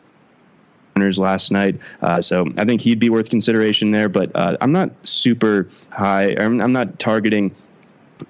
last 0.96 1.52
night. 1.52 1.78
Uh, 2.00 2.20
so 2.20 2.46
I 2.56 2.64
think 2.64 2.80
he'd 2.80 2.98
be 2.98 3.10
worth 3.10 3.28
consideration 3.28 3.90
there, 3.90 4.08
but 4.08 4.30
uh, 4.34 4.56
I'm 4.60 4.72
not 4.72 4.90
super 5.06 5.68
high. 5.90 6.34
I'm, 6.38 6.60
I'm 6.60 6.72
not 6.72 6.98
targeting 6.98 7.54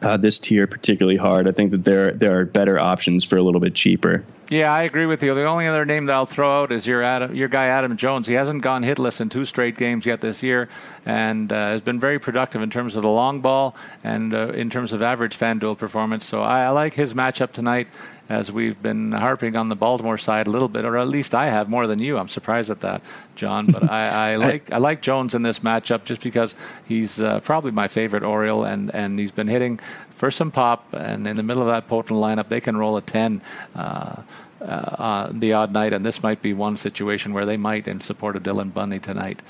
uh, 0.02 0.16
this 0.16 0.38
tier 0.38 0.66
particularly 0.66 1.16
hard. 1.16 1.48
I 1.48 1.52
think 1.52 1.70
that 1.70 1.84
there 1.84 2.10
there 2.10 2.40
are 2.40 2.44
better 2.44 2.78
options 2.78 3.24
for 3.24 3.36
a 3.36 3.42
little 3.42 3.60
bit 3.60 3.74
cheaper. 3.74 4.24
Yeah, 4.48 4.72
I 4.72 4.82
agree 4.82 5.06
with 5.06 5.22
you. 5.22 5.34
The 5.34 5.44
only 5.44 5.66
other 5.66 5.84
name 5.84 6.06
that 6.06 6.12
I'll 6.12 6.26
throw 6.26 6.62
out 6.62 6.70
is 6.70 6.86
your 6.86 7.02
Adam, 7.02 7.34
your 7.34 7.48
guy 7.48 7.66
Adam 7.66 7.96
Jones. 7.96 8.28
He 8.28 8.34
hasn't 8.34 8.62
gone 8.62 8.82
hitless 8.82 9.20
in 9.20 9.28
two 9.28 9.44
straight 9.44 9.76
games 9.76 10.06
yet 10.06 10.20
this 10.20 10.42
year, 10.42 10.68
and 11.04 11.52
uh, 11.52 11.68
has 11.68 11.80
been 11.80 11.98
very 11.98 12.18
productive 12.18 12.62
in 12.62 12.70
terms 12.70 12.96
of 12.96 13.02
the 13.02 13.08
long 13.08 13.40
ball 13.40 13.76
and 14.02 14.34
uh, 14.34 14.48
in 14.48 14.70
terms 14.70 14.92
of 14.92 15.02
average 15.02 15.38
FanDuel 15.38 15.78
performance. 15.78 16.24
So 16.24 16.42
I, 16.42 16.64
I 16.64 16.68
like 16.70 16.94
his 16.94 17.14
matchup 17.14 17.52
tonight 17.52 17.88
as 18.28 18.50
we've 18.50 18.80
been 18.82 19.12
harping 19.12 19.56
on 19.56 19.68
the 19.68 19.76
Baltimore 19.76 20.18
side 20.18 20.46
a 20.46 20.50
little 20.50 20.68
bit, 20.68 20.84
or 20.84 20.96
at 20.96 21.08
least 21.08 21.34
I 21.34 21.46
have 21.46 21.68
more 21.68 21.86
than 21.86 22.00
you. 22.00 22.18
I'm 22.18 22.28
surprised 22.28 22.70
at 22.70 22.80
that, 22.80 23.02
John. 23.36 23.66
But 23.66 23.90
I, 23.90 24.32
I 24.32 24.36
like 24.36 24.72
I 24.72 24.78
like 24.78 25.02
Jones 25.02 25.34
in 25.34 25.42
this 25.42 25.60
matchup 25.60 26.04
just 26.04 26.22
because 26.22 26.54
he's 26.86 27.20
uh, 27.20 27.40
probably 27.40 27.70
my 27.70 27.88
favorite 27.88 28.22
Oriole, 28.22 28.64
and, 28.64 28.94
and 28.94 29.18
he's 29.18 29.30
been 29.30 29.48
hitting 29.48 29.78
for 30.10 30.30
some 30.30 30.50
pop, 30.50 30.92
and 30.92 31.26
in 31.26 31.36
the 31.36 31.42
middle 31.42 31.62
of 31.62 31.68
that 31.68 31.88
potent 31.88 32.18
lineup, 32.18 32.48
they 32.48 32.60
can 32.60 32.76
roll 32.76 32.96
a 32.96 33.02
ten. 33.02 33.40
Uh, 33.74 34.22
uh, 34.58 35.28
the 35.32 35.52
odd 35.52 35.72
night, 35.72 35.92
and 35.92 36.04
this 36.04 36.22
might 36.22 36.40
be 36.40 36.54
one 36.54 36.76
situation 36.76 37.32
where 37.34 37.44
they 37.44 37.58
might 37.58 37.86
in 37.86 38.00
support 38.00 38.36
of 38.36 38.42
Dylan 38.42 38.72
Bundy 38.72 38.98
tonight. 38.98 39.40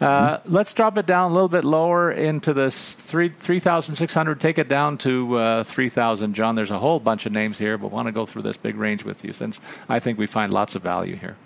Uh, 0.00 0.38
let's 0.44 0.72
drop 0.72 0.96
it 0.96 1.06
down 1.06 1.30
a 1.30 1.34
little 1.34 1.48
bit 1.48 1.64
lower 1.64 2.12
into 2.12 2.54
this 2.54 2.92
three 2.92 3.30
three 3.30 3.58
thousand 3.58 3.96
six 3.96 4.14
hundred. 4.14 4.40
Take 4.40 4.58
it 4.58 4.68
down 4.68 4.96
to 4.98 5.34
uh, 5.36 5.64
three 5.64 5.88
thousand, 5.88 6.34
John. 6.34 6.54
There's 6.54 6.70
a 6.70 6.78
whole 6.78 7.00
bunch 7.00 7.26
of 7.26 7.32
names 7.32 7.58
here, 7.58 7.76
but 7.76 7.90
want 7.90 8.06
to 8.06 8.12
go 8.12 8.24
through 8.24 8.42
this 8.42 8.56
big 8.56 8.76
range 8.76 9.04
with 9.04 9.24
you 9.24 9.32
since 9.32 9.60
I 9.88 9.98
think 9.98 10.18
we 10.18 10.26
find 10.26 10.52
lots 10.52 10.76
of 10.76 10.82
value 10.82 11.16
here. 11.16 11.36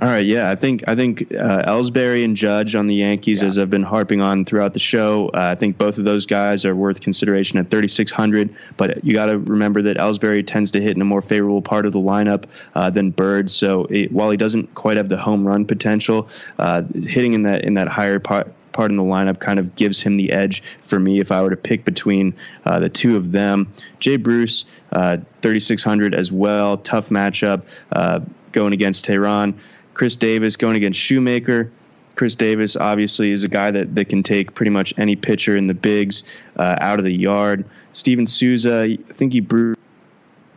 All 0.00 0.06
right, 0.06 0.24
yeah, 0.24 0.48
I 0.48 0.54
think 0.54 0.84
I 0.86 0.94
think 0.94 1.22
uh, 1.34 1.64
Ellsbury 1.66 2.24
and 2.24 2.36
Judge 2.36 2.76
on 2.76 2.86
the 2.86 2.94
Yankees, 2.94 3.42
yeah. 3.42 3.48
as 3.48 3.58
I've 3.58 3.68
been 3.68 3.82
harping 3.82 4.20
on 4.20 4.44
throughout 4.44 4.72
the 4.72 4.78
show, 4.78 5.28
uh, 5.30 5.48
I 5.50 5.56
think 5.56 5.76
both 5.76 5.98
of 5.98 6.04
those 6.04 6.24
guys 6.24 6.64
are 6.64 6.76
worth 6.76 7.00
consideration 7.00 7.58
at 7.58 7.68
3,600. 7.68 8.54
But 8.76 9.04
you 9.04 9.12
got 9.12 9.26
to 9.26 9.38
remember 9.38 9.82
that 9.82 9.96
Ellsbury 9.96 10.46
tends 10.46 10.70
to 10.72 10.80
hit 10.80 10.92
in 10.92 11.02
a 11.02 11.04
more 11.04 11.20
favorable 11.20 11.62
part 11.62 11.84
of 11.84 11.92
the 11.92 11.98
lineup 11.98 12.44
uh, 12.76 12.90
than 12.90 13.10
Bird. 13.10 13.50
So 13.50 13.86
it, 13.86 14.12
while 14.12 14.30
he 14.30 14.36
doesn't 14.36 14.72
quite 14.76 14.98
have 14.98 15.08
the 15.08 15.16
home 15.16 15.44
run 15.44 15.64
potential, 15.64 16.28
uh, 16.60 16.82
hitting 16.94 17.32
in 17.32 17.42
that 17.42 17.64
in 17.64 17.74
that 17.74 17.88
higher 17.88 18.20
part 18.20 18.54
part 18.70 18.92
in 18.92 18.96
the 18.96 19.02
lineup 19.02 19.40
kind 19.40 19.58
of 19.58 19.74
gives 19.74 20.00
him 20.00 20.16
the 20.16 20.30
edge 20.30 20.62
for 20.82 21.00
me 21.00 21.18
if 21.18 21.32
I 21.32 21.42
were 21.42 21.50
to 21.50 21.56
pick 21.56 21.84
between 21.84 22.32
uh, 22.66 22.78
the 22.78 22.88
two 22.88 23.16
of 23.16 23.32
them. 23.32 23.72
Jay 23.98 24.16
Bruce, 24.16 24.64
uh, 24.92 25.16
3,600 25.42 26.14
as 26.14 26.30
well. 26.30 26.76
Tough 26.76 27.08
matchup 27.08 27.62
uh, 27.90 28.20
going 28.52 28.72
against 28.72 29.04
Teheran. 29.04 29.58
Chris 29.98 30.14
Davis 30.14 30.54
going 30.54 30.76
against 30.76 30.98
Shoemaker. 31.00 31.72
Chris 32.14 32.36
Davis 32.36 32.76
obviously 32.76 33.32
is 33.32 33.42
a 33.42 33.48
guy 33.48 33.72
that, 33.72 33.96
that 33.96 34.08
can 34.08 34.22
take 34.22 34.54
pretty 34.54 34.70
much 34.70 34.94
any 34.96 35.16
pitcher 35.16 35.56
in 35.56 35.66
the 35.66 35.74
bigs 35.74 36.22
uh, 36.56 36.76
out 36.80 37.00
of 37.00 37.04
the 37.04 37.10
yard. 37.10 37.64
Steven 37.94 38.24
Souza, 38.24 38.82
I 38.82 38.96
think 39.14 39.32
he 39.32 39.40
bruised 39.40 39.76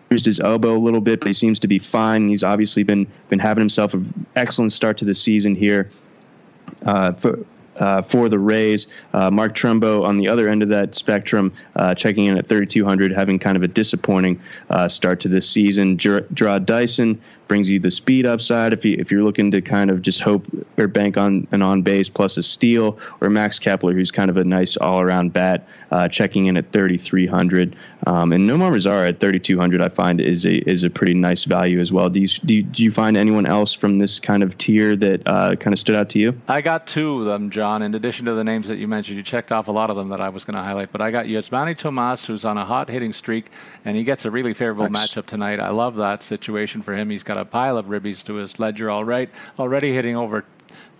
his 0.09 0.39
elbow 0.39 0.75
a 0.75 0.77
little 0.77 1.01
bit, 1.01 1.19
but 1.19 1.25
he 1.25 1.33
seems 1.33 1.59
to 1.61 1.67
be 1.67 1.79
fine. 1.79 2.29
He's 2.29 2.43
obviously 2.43 2.83
been 2.83 3.07
been 3.29 3.39
having 3.39 3.63
himself 3.63 3.95
an 3.95 4.27
excellent 4.35 4.73
start 4.73 4.99
to 4.99 5.05
the 5.05 5.15
season 5.15 5.55
here. 5.55 5.89
Uh, 6.85 7.13
for 7.13 7.39
uh, 7.77 8.01
for 8.01 8.29
the 8.29 8.37
Rays. 8.37 8.87
Uh, 9.13 9.31
Mark 9.31 9.55
Trumbo 9.55 10.05
on 10.05 10.17
the 10.17 10.27
other 10.27 10.47
end 10.47 10.61
of 10.61 10.69
that 10.69 10.95
spectrum, 10.95 11.51
uh, 11.75 11.95
checking 11.95 12.27
in 12.27 12.37
at 12.37 12.47
3,200, 12.47 13.11
having 13.11 13.39
kind 13.39 13.57
of 13.57 13.63
a 13.63 13.67
disappointing 13.67 14.39
uh, 14.69 14.87
start 14.87 15.19
to 15.21 15.27
this 15.27 15.49
season. 15.49 15.97
Ger- 15.97 16.27
Jarrod 16.33 16.65
Dyson 16.65 17.19
brings 17.51 17.69
you 17.69 17.81
the 17.81 17.91
speed 17.91 18.25
upside 18.25 18.71
if 18.71 18.85
you 18.85 18.95
if 18.97 19.11
you're 19.11 19.23
looking 19.23 19.51
to 19.51 19.61
kind 19.61 19.91
of 19.91 20.01
just 20.01 20.21
hope 20.21 20.45
or 20.77 20.87
bank 20.87 21.17
on 21.17 21.45
an 21.51 21.61
on 21.61 21.81
base 21.81 22.07
plus 22.07 22.37
a 22.37 22.43
steal, 22.43 22.97
or 23.19 23.29
Max 23.29 23.59
Kepler, 23.59 23.91
who's 23.91 24.09
kind 24.09 24.29
of 24.29 24.37
a 24.37 24.43
nice 24.45 24.77
all 24.77 25.01
around 25.01 25.33
bat, 25.33 25.67
uh, 25.91 26.07
checking 26.07 26.45
in 26.45 26.57
at 26.57 26.71
3,300. 26.71 27.75
Um, 28.07 28.31
and 28.31 28.49
Nomar 28.49 28.71
Mazara 28.71 29.09
at 29.09 29.19
3,200, 29.19 29.81
I 29.81 29.89
find 29.89 30.19
is 30.19 30.45
a 30.45 30.57
is 30.69 30.83
a 30.83 30.89
pretty 30.89 31.13
nice 31.13 31.43
value 31.43 31.79
as 31.79 31.91
well. 31.91 32.09
Do 32.09 32.21
you, 32.21 32.27
do 32.27 32.53
you, 32.53 32.63
do 32.63 32.83
you 32.83 32.91
find 32.91 33.15
anyone 33.17 33.45
else 33.45 33.73
from 33.73 33.99
this 33.99 34.19
kind 34.19 34.41
of 34.41 34.57
tier 34.57 34.95
that 34.95 35.21
uh, 35.27 35.55
kind 35.57 35.73
of 35.73 35.79
stood 35.79 35.95
out 35.95 36.09
to 36.11 36.19
you? 36.19 36.39
I 36.47 36.61
got 36.61 36.87
two 36.87 37.19
of 37.19 37.25
them, 37.25 37.49
John. 37.51 37.81
In 37.81 37.93
addition 37.93 38.25
to 38.25 38.33
the 38.33 38.43
names 38.43 38.67
that 38.69 38.77
you 38.77 38.87
mentioned, 38.87 39.17
you 39.17 39.23
checked 39.23 39.51
off 39.51 39.67
a 39.67 39.71
lot 39.71 39.89
of 39.89 39.97
them 39.97 40.09
that 40.09 40.21
I 40.21 40.29
was 40.29 40.45
going 40.45 40.55
to 40.55 40.63
highlight. 40.63 40.91
But 40.91 41.01
I 41.01 41.11
got 41.11 41.25
Yasmany 41.25 41.77
Tomas, 41.77 42.25
who's 42.25 42.45
on 42.45 42.57
a 42.57 42.65
hot 42.65 42.89
hitting 42.89 43.13
streak, 43.13 43.47
and 43.85 43.95
he 43.95 44.03
gets 44.03 44.25
a 44.25 44.31
really 44.31 44.53
favorable 44.53 44.89
nice. 44.89 45.13
matchup 45.13 45.25
tonight. 45.25 45.59
I 45.59 45.69
love 45.69 45.97
that 45.97 46.23
situation 46.23 46.81
for 46.81 46.95
him. 46.95 47.09
He's 47.09 47.23
got 47.23 47.37
a 47.37 47.40
pile 47.45 47.77
of 47.77 47.87
ribbies 47.87 48.23
to 48.25 48.35
his 48.35 48.59
ledger 48.59 48.89
all 48.89 49.03
right, 49.03 49.29
already 49.59 49.93
hitting 49.93 50.15
over 50.15 50.45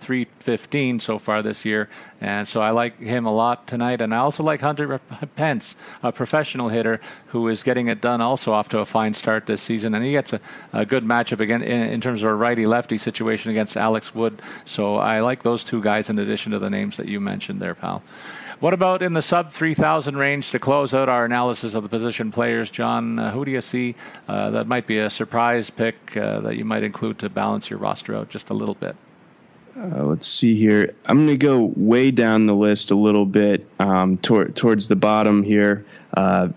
315 0.02 0.98
so 0.98 1.18
far 1.18 1.42
this 1.42 1.64
year, 1.64 1.88
and 2.20 2.46
so 2.46 2.60
I 2.60 2.70
like 2.70 2.98
him 2.98 3.24
a 3.24 3.32
lot 3.32 3.68
tonight. 3.68 4.00
And 4.00 4.12
I 4.12 4.18
also 4.18 4.42
like 4.42 4.60
Hunter 4.60 4.98
Pence, 5.36 5.76
a 6.02 6.10
professional 6.10 6.68
hitter 6.68 7.00
who 7.28 7.48
is 7.48 7.62
getting 7.62 7.88
it 7.88 8.00
done, 8.00 8.20
also 8.20 8.52
off 8.52 8.68
to 8.70 8.80
a 8.80 8.84
fine 8.84 9.14
start 9.14 9.46
this 9.46 9.62
season, 9.62 9.94
and 9.94 10.04
he 10.04 10.10
gets 10.10 10.32
a, 10.32 10.40
a 10.72 10.84
good 10.84 11.04
matchup 11.04 11.40
again 11.40 11.62
in, 11.62 11.82
in, 11.82 12.00
terms 12.00 12.22
of 12.22 12.30
a 12.30 12.34
righty-lefty 12.34 12.98
situation 12.98 13.50
against 13.52 13.76
Alex 13.76 14.14
Wood. 14.14 14.42
So 14.64 14.96
I 14.96 15.20
like 15.20 15.44
those 15.44 15.62
two 15.62 15.80
guys 15.80 16.10
in 16.10 16.18
addition 16.18 16.52
to 16.52 16.58
the 16.58 16.70
names 16.70 16.96
that 16.96 17.08
you 17.08 17.20
mentioned 17.20 17.60
there, 17.60 17.74
pal. 17.74 18.02
What 18.62 18.74
about 18.74 19.02
in 19.02 19.12
the 19.12 19.22
sub 19.22 19.50
3,000 19.50 20.16
range 20.16 20.52
to 20.52 20.60
close 20.60 20.94
out 20.94 21.08
our 21.08 21.24
analysis 21.24 21.74
of 21.74 21.82
the 21.82 21.88
position 21.88 22.30
players, 22.30 22.70
John? 22.70 23.18
Uh, 23.18 23.32
who 23.32 23.44
do 23.44 23.50
you 23.50 23.60
see 23.60 23.96
uh, 24.28 24.52
that 24.52 24.68
might 24.68 24.86
be 24.86 24.98
a 24.98 25.10
surprise 25.10 25.68
pick 25.68 26.16
uh, 26.16 26.38
that 26.42 26.54
you 26.54 26.64
might 26.64 26.84
include 26.84 27.18
to 27.18 27.28
balance 27.28 27.68
your 27.68 27.80
roster 27.80 28.14
out 28.14 28.28
just 28.28 28.50
a 28.50 28.54
little 28.54 28.76
bit? 28.76 28.94
Uh, 29.76 30.04
let's 30.04 30.28
see 30.28 30.56
here. 30.56 30.94
I'm 31.06 31.26
going 31.26 31.36
to 31.36 31.36
go 31.36 31.72
way 31.74 32.12
down 32.12 32.46
the 32.46 32.54
list 32.54 32.92
a 32.92 32.94
little 32.94 33.26
bit 33.26 33.66
um, 33.80 34.16
tor- 34.18 34.50
towards 34.50 34.86
the 34.86 34.94
bottom 34.94 35.42
here. 35.42 35.84
Uh, 36.16 36.50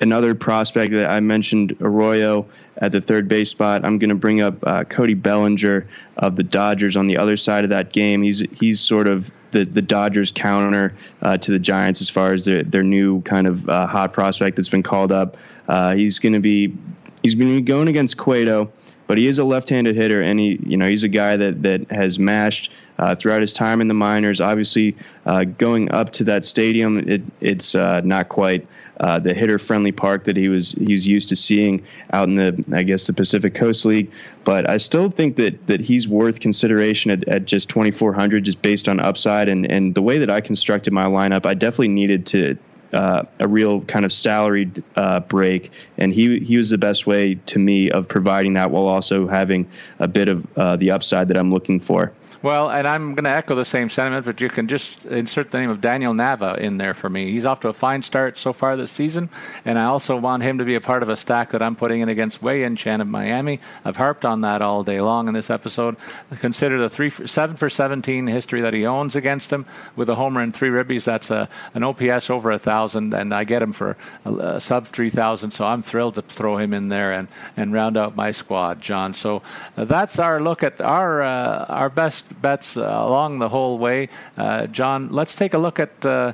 another 0.00 0.36
prospect 0.36 0.92
that 0.92 1.10
I 1.10 1.18
mentioned, 1.18 1.76
Arroyo, 1.80 2.46
at 2.78 2.92
the 2.92 3.00
third 3.00 3.28
base 3.28 3.50
spot. 3.50 3.84
I'm 3.84 3.98
going 3.98 4.10
to 4.10 4.14
bring 4.14 4.42
up 4.42 4.54
uh, 4.66 4.84
Cody 4.84 5.14
Bellinger 5.14 5.86
of 6.16 6.36
the 6.36 6.42
Dodgers 6.42 6.96
on 6.96 7.06
the 7.06 7.18
other 7.18 7.36
side 7.36 7.64
of 7.64 7.70
that 7.70 7.92
game. 7.92 8.22
He's 8.22 8.40
he's 8.52 8.80
sort 8.80 9.08
of 9.08 9.30
the, 9.50 9.64
the 9.64 9.82
Dodgers 9.82 10.30
counter 10.30 10.94
uh, 11.22 11.36
to 11.38 11.50
the 11.50 11.58
Giants 11.58 12.00
as 12.00 12.08
far 12.08 12.32
as 12.32 12.44
their, 12.44 12.62
their 12.62 12.82
new 12.82 13.22
kind 13.22 13.46
of 13.46 13.68
uh, 13.68 13.86
hot 13.86 14.12
prospect 14.12 14.56
that's 14.56 14.68
been 14.68 14.82
called 14.82 15.12
up. 15.12 15.36
Uh, 15.68 15.94
he's 15.94 16.18
going 16.18 16.34
to 16.34 16.40
be 16.40 16.74
he's 17.22 17.34
been 17.34 17.64
going 17.64 17.88
against 17.88 18.16
Cueto, 18.16 18.70
but 19.06 19.18
he 19.18 19.26
is 19.26 19.38
a 19.38 19.44
left-handed 19.44 19.96
hitter, 19.96 20.22
and 20.22 20.38
he 20.38 20.60
you 20.64 20.76
know 20.76 20.88
he's 20.88 21.02
a 21.02 21.08
guy 21.08 21.36
that 21.36 21.62
that 21.62 21.90
has 21.90 22.18
mashed 22.18 22.70
uh, 22.98 23.14
throughout 23.14 23.40
his 23.40 23.54
time 23.54 23.80
in 23.80 23.88
the 23.88 23.94
minors. 23.94 24.40
Obviously, 24.40 24.96
uh, 25.26 25.44
going 25.44 25.90
up 25.92 26.12
to 26.12 26.24
that 26.24 26.44
stadium, 26.44 27.08
it, 27.08 27.22
it's 27.40 27.74
not 27.74 28.28
quite 28.28 28.66
uh, 29.00 29.18
the 29.18 29.34
hitter-friendly 29.34 29.92
park 29.92 30.24
that 30.24 30.36
he 30.36 30.48
was 30.48 30.72
he 30.72 30.92
was 30.92 31.06
used 31.06 31.28
to 31.28 31.36
seeing 31.36 31.84
out 32.12 32.28
in 32.28 32.34
the 32.34 32.64
I 32.72 32.82
guess 32.82 33.06
the 33.06 33.12
Pacific 33.12 33.54
Coast 33.54 33.84
League. 33.84 34.10
But 34.44 34.68
I 34.68 34.76
still 34.76 35.10
think 35.10 35.36
that 35.36 35.66
that 35.66 35.80
he's 35.80 36.08
worth 36.08 36.40
consideration 36.40 37.10
at, 37.10 37.26
at 37.28 37.44
just 37.44 37.68
2,400, 37.68 38.44
just 38.44 38.62
based 38.62 38.88
on 38.88 39.00
upside 39.00 39.48
and 39.48 39.70
and 39.70 39.94
the 39.94 40.02
way 40.02 40.18
that 40.18 40.30
I 40.30 40.40
constructed 40.40 40.92
my 40.92 41.06
lineup. 41.06 41.46
I 41.46 41.54
definitely 41.54 41.88
needed 41.88 42.26
to 42.26 42.58
uh, 42.92 43.22
a 43.38 43.46
real 43.46 43.82
kind 43.82 44.04
of 44.04 44.12
salaried 44.12 44.82
uh, 44.96 45.20
break, 45.20 45.70
and 45.98 46.12
he 46.12 46.38
he 46.40 46.56
was 46.56 46.70
the 46.70 46.78
best 46.78 47.06
way 47.06 47.34
to 47.46 47.58
me 47.58 47.90
of 47.90 48.08
providing 48.08 48.54
that 48.54 48.70
while 48.70 48.88
also 48.88 49.26
having 49.26 49.68
a 49.98 50.08
bit 50.08 50.28
of 50.28 50.46
uh, 50.56 50.76
the 50.76 50.90
upside 50.90 51.28
that 51.28 51.36
I'm 51.36 51.52
looking 51.52 51.80
for. 51.80 52.12
Well, 52.40 52.70
and 52.70 52.86
I'm 52.86 53.16
going 53.16 53.24
to 53.24 53.30
echo 53.30 53.56
the 53.56 53.64
same 53.64 53.88
sentiment, 53.88 54.24
but 54.24 54.40
you 54.40 54.48
can 54.48 54.68
just 54.68 55.04
insert 55.06 55.50
the 55.50 55.58
name 55.58 55.70
of 55.70 55.80
Daniel 55.80 56.14
Nava 56.14 56.56
in 56.58 56.76
there 56.76 56.94
for 56.94 57.10
me. 57.10 57.32
He's 57.32 57.44
off 57.44 57.58
to 57.60 57.68
a 57.68 57.72
fine 57.72 58.00
start 58.00 58.38
so 58.38 58.52
far 58.52 58.76
this 58.76 58.92
season, 58.92 59.28
and 59.64 59.76
I 59.76 59.86
also 59.86 60.16
want 60.16 60.44
him 60.44 60.58
to 60.58 60.64
be 60.64 60.76
a 60.76 60.80
part 60.80 61.02
of 61.02 61.08
a 61.08 61.16
stack 61.16 61.50
that 61.50 61.62
I'm 61.62 61.74
putting 61.74 62.00
in 62.00 62.08
against 62.08 62.40
Wei-Yin 62.40 62.76
Chen 62.76 63.00
of 63.00 63.08
Miami. 63.08 63.58
I've 63.84 63.96
harped 63.96 64.24
on 64.24 64.42
that 64.42 64.62
all 64.62 64.84
day 64.84 65.00
long 65.00 65.26
in 65.26 65.34
this 65.34 65.50
episode. 65.50 65.96
Consider 66.38 66.78
the 66.78 66.88
three 66.88 67.10
seven 67.10 67.56
for 67.56 67.68
17 67.68 68.28
history 68.28 68.60
that 68.60 68.72
he 68.72 68.86
owns 68.86 69.16
against 69.16 69.52
him 69.52 69.66
with 69.96 70.08
a 70.08 70.14
homer 70.14 70.40
and 70.40 70.54
three 70.54 70.70
ribbies. 70.70 71.02
That's 71.02 71.32
a, 71.32 71.48
an 71.74 71.82
OPS 71.82 72.30
over 72.30 72.52
a 72.52 72.58
thousand, 72.58 73.14
and 73.14 73.34
I 73.34 73.42
get 73.42 73.62
him 73.62 73.72
for 73.72 73.96
a, 74.24 74.32
a 74.32 74.60
sub 74.60 74.86
3,000. 74.86 75.50
So 75.50 75.66
I'm 75.66 75.82
thrilled 75.82 76.14
to 76.14 76.22
throw 76.22 76.56
him 76.56 76.72
in 76.72 76.88
there 76.88 77.12
and, 77.12 77.26
and 77.56 77.72
round 77.72 77.96
out 77.96 78.14
my 78.14 78.30
squad, 78.30 78.80
John. 78.80 79.12
So 79.12 79.42
uh, 79.76 79.86
that's 79.86 80.20
our 80.20 80.40
look 80.40 80.62
at 80.62 80.80
our 80.80 81.22
uh, 81.22 81.64
our 81.68 81.90
best 81.90 82.27
bets 82.40 82.76
uh, 82.76 82.82
along 82.82 83.38
the 83.38 83.48
whole 83.48 83.78
way. 83.78 84.08
Uh, 84.36 84.66
John, 84.66 85.10
let's 85.10 85.34
take 85.34 85.54
a 85.54 85.58
look 85.58 85.78
at. 85.78 86.04
Uh, 86.04 86.32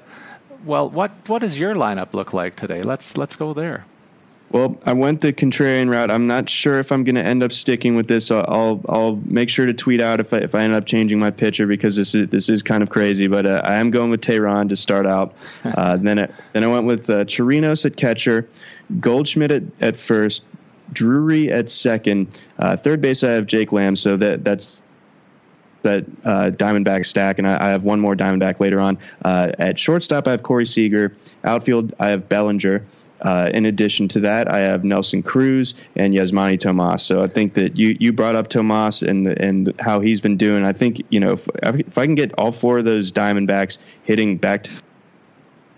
well, 0.64 0.88
what 0.88 1.12
what 1.26 1.40
does 1.40 1.58
your 1.58 1.74
lineup 1.74 2.14
look 2.14 2.32
like 2.32 2.56
today? 2.56 2.82
Let's 2.82 3.16
let's 3.16 3.36
go 3.36 3.52
there. 3.52 3.84
Well, 4.54 4.78
I 4.86 4.92
went 4.92 5.20
the 5.20 5.32
contrarian 5.32 5.90
route. 5.90 6.12
I'm 6.12 6.28
not 6.28 6.48
sure 6.48 6.78
if 6.78 6.92
I'm 6.92 7.02
going 7.02 7.16
to 7.16 7.24
end 7.24 7.42
up 7.42 7.50
sticking 7.50 7.96
with 7.96 8.06
this. 8.06 8.26
So 8.26 8.38
I'll 8.42 8.80
I'll 8.88 9.16
make 9.24 9.48
sure 9.48 9.66
to 9.66 9.72
tweet 9.72 10.00
out 10.00 10.20
if 10.20 10.32
I, 10.32 10.38
if 10.38 10.54
I 10.54 10.62
end 10.62 10.76
up 10.76 10.86
changing 10.86 11.18
my 11.18 11.30
pitcher 11.30 11.66
because 11.66 11.96
this 11.96 12.14
is 12.14 12.28
this 12.28 12.48
is 12.48 12.62
kind 12.62 12.80
of 12.80 12.88
crazy. 12.88 13.26
But 13.26 13.46
uh, 13.46 13.62
I 13.64 13.74
am 13.74 13.90
going 13.90 14.10
with 14.10 14.20
Teheran 14.20 14.68
to 14.68 14.76
start 14.76 15.06
out. 15.06 15.34
Uh, 15.64 15.96
then 15.96 16.20
I, 16.20 16.28
then 16.52 16.62
I 16.62 16.68
went 16.68 16.84
with 16.86 17.10
uh, 17.10 17.24
Chirinos 17.24 17.84
at 17.84 17.96
catcher, 17.96 18.48
Goldschmidt 19.00 19.50
at, 19.50 19.62
at 19.80 19.96
first, 19.96 20.44
Drury 20.92 21.50
at 21.50 21.68
second, 21.68 22.28
uh, 22.60 22.76
third 22.76 23.00
base. 23.00 23.24
I 23.24 23.30
have 23.30 23.46
Jake 23.46 23.72
Lamb. 23.72 23.96
So 23.96 24.16
that 24.18 24.44
that's 24.44 24.83
that 25.84 26.04
uh, 26.24 26.50
Diamondback 26.50 27.06
stack, 27.06 27.38
and 27.38 27.48
I, 27.48 27.66
I, 27.66 27.68
have 27.68 27.84
one 27.84 28.00
more 28.00 28.16
Diamondback 28.16 28.58
later 28.58 28.80
on. 28.80 28.98
Uh, 29.24 29.52
at 29.58 29.78
shortstop, 29.78 30.26
I 30.26 30.32
have 30.32 30.42
Corey 30.42 30.66
Seager. 30.66 31.16
Outfield, 31.44 31.94
I 32.00 32.08
have 32.08 32.28
Bellinger. 32.28 32.84
Uh, 33.20 33.48
in 33.54 33.64
addition 33.64 34.06
to 34.08 34.20
that, 34.20 34.50
I 34.50 34.58
have 34.58 34.84
Nelson 34.84 35.22
Cruz 35.22 35.74
and 35.96 36.12
Yasmany 36.12 36.60
Tomas. 36.60 37.02
So 37.02 37.22
I 37.22 37.26
think 37.26 37.54
that 37.54 37.76
you, 37.76 37.96
you 37.98 38.12
brought 38.12 38.34
up 38.34 38.48
Tomas 38.48 39.00
and 39.00 39.26
and 39.26 39.72
how 39.80 40.00
he's 40.00 40.20
been 40.20 40.36
doing. 40.36 40.66
I 40.66 40.72
think 40.72 41.00
you 41.08 41.20
know 41.20 41.30
if, 41.30 41.48
if 41.62 41.96
I 41.96 42.04
can 42.04 42.16
get 42.16 42.32
all 42.36 42.52
four 42.52 42.78
of 42.78 42.84
those 42.84 43.12
Diamondbacks 43.12 43.78
hitting 44.04 44.36
back 44.36 44.64
to 44.64 44.82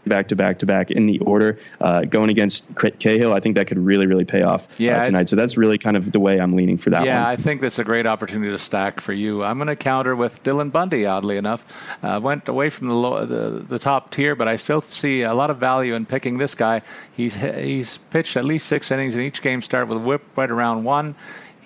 back 0.08 0.28
to 0.28 0.36
back 0.36 0.58
to 0.60 0.66
back 0.66 0.90
in 0.90 1.06
the 1.06 1.18
order 1.20 1.58
uh, 1.80 2.02
going 2.02 2.30
against 2.30 2.64
Cahill, 2.98 3.32
I 3.32 3.40
think 3.40 3.56
that 3.56 3.66
could 3.66 3.78
really, 3.78 4.06
really 4.06 4.24
pay 4.24 4.42
off 4.42 4.64
uh, 4.64 4.74
yeah, 4.78 5.00
uh, 5.00 5.04
tonight. 5.04 5.28
So 5.28 5.36
that's 5.36 5.56
really 5.56 5.78
kind 5.78 5.96
of 5.96 6.12
the 6.12 6.20
way 6.20 6.38
I'm 6.38 6.54
leaning 6.54 6.78
for 6.78 6.90
that 6.90 7.04
yeah, 7.04 7.22
one. 7.22 7.30
I 7.30 7.36
think 7.36 7.60
that's 7.60 7.78
a 7.78 7.84
great 7.84 8.06
opportunity 8.06 8.50
to 8.50 8.58
stack 8.58 9.00
for 9.00 9.12
you. 9.12 9.44
I'm 9.44 9.58
going 9.58 9.68
to 9.68 9.76
counter 9.76 10.16
with 10.16 10.42
Dylan 10.42 10.72
Bundy, 10.72 11.06
oddly 11.06 11.36
enough. 11.36 11.96
Uh, 12.02 12.20
went 12.22 12.48
away 12.48 12.70
from 12.70 12.88
the, 12.88 12.94
low, 12.94 13.24
the, 13.24 13.64
the 13.66 13.78
top 13.78 14.10
tier, 14.10 14.34
but 14.34 14.48
I 14.48 14.56
still 14.56 14.80
see 14.80 15.22
a 15.22 15.34
lot 15.34 15.50
of 15.50 15.58
value 15.58 15.94
in 15.94 16.06
picking 16.06 16.38
this 16.38 16.54
guy. 16.54 16.82
He's, 17.16 17.34
he's 17.36 17.98
pitched 18.10 18.36
at 18.36 18.44
least 18.44 18.66
six 18.66 18.90
innings 18.90 19.14
in 19.14 19.20
each 19.20 19.42
game 19.42 19.62
start 19.62 19.88
with 19.88 20.02
whip 20.04 20.22
right 20.36 20.50
around 20.50 20.84
one. 20.84 21.14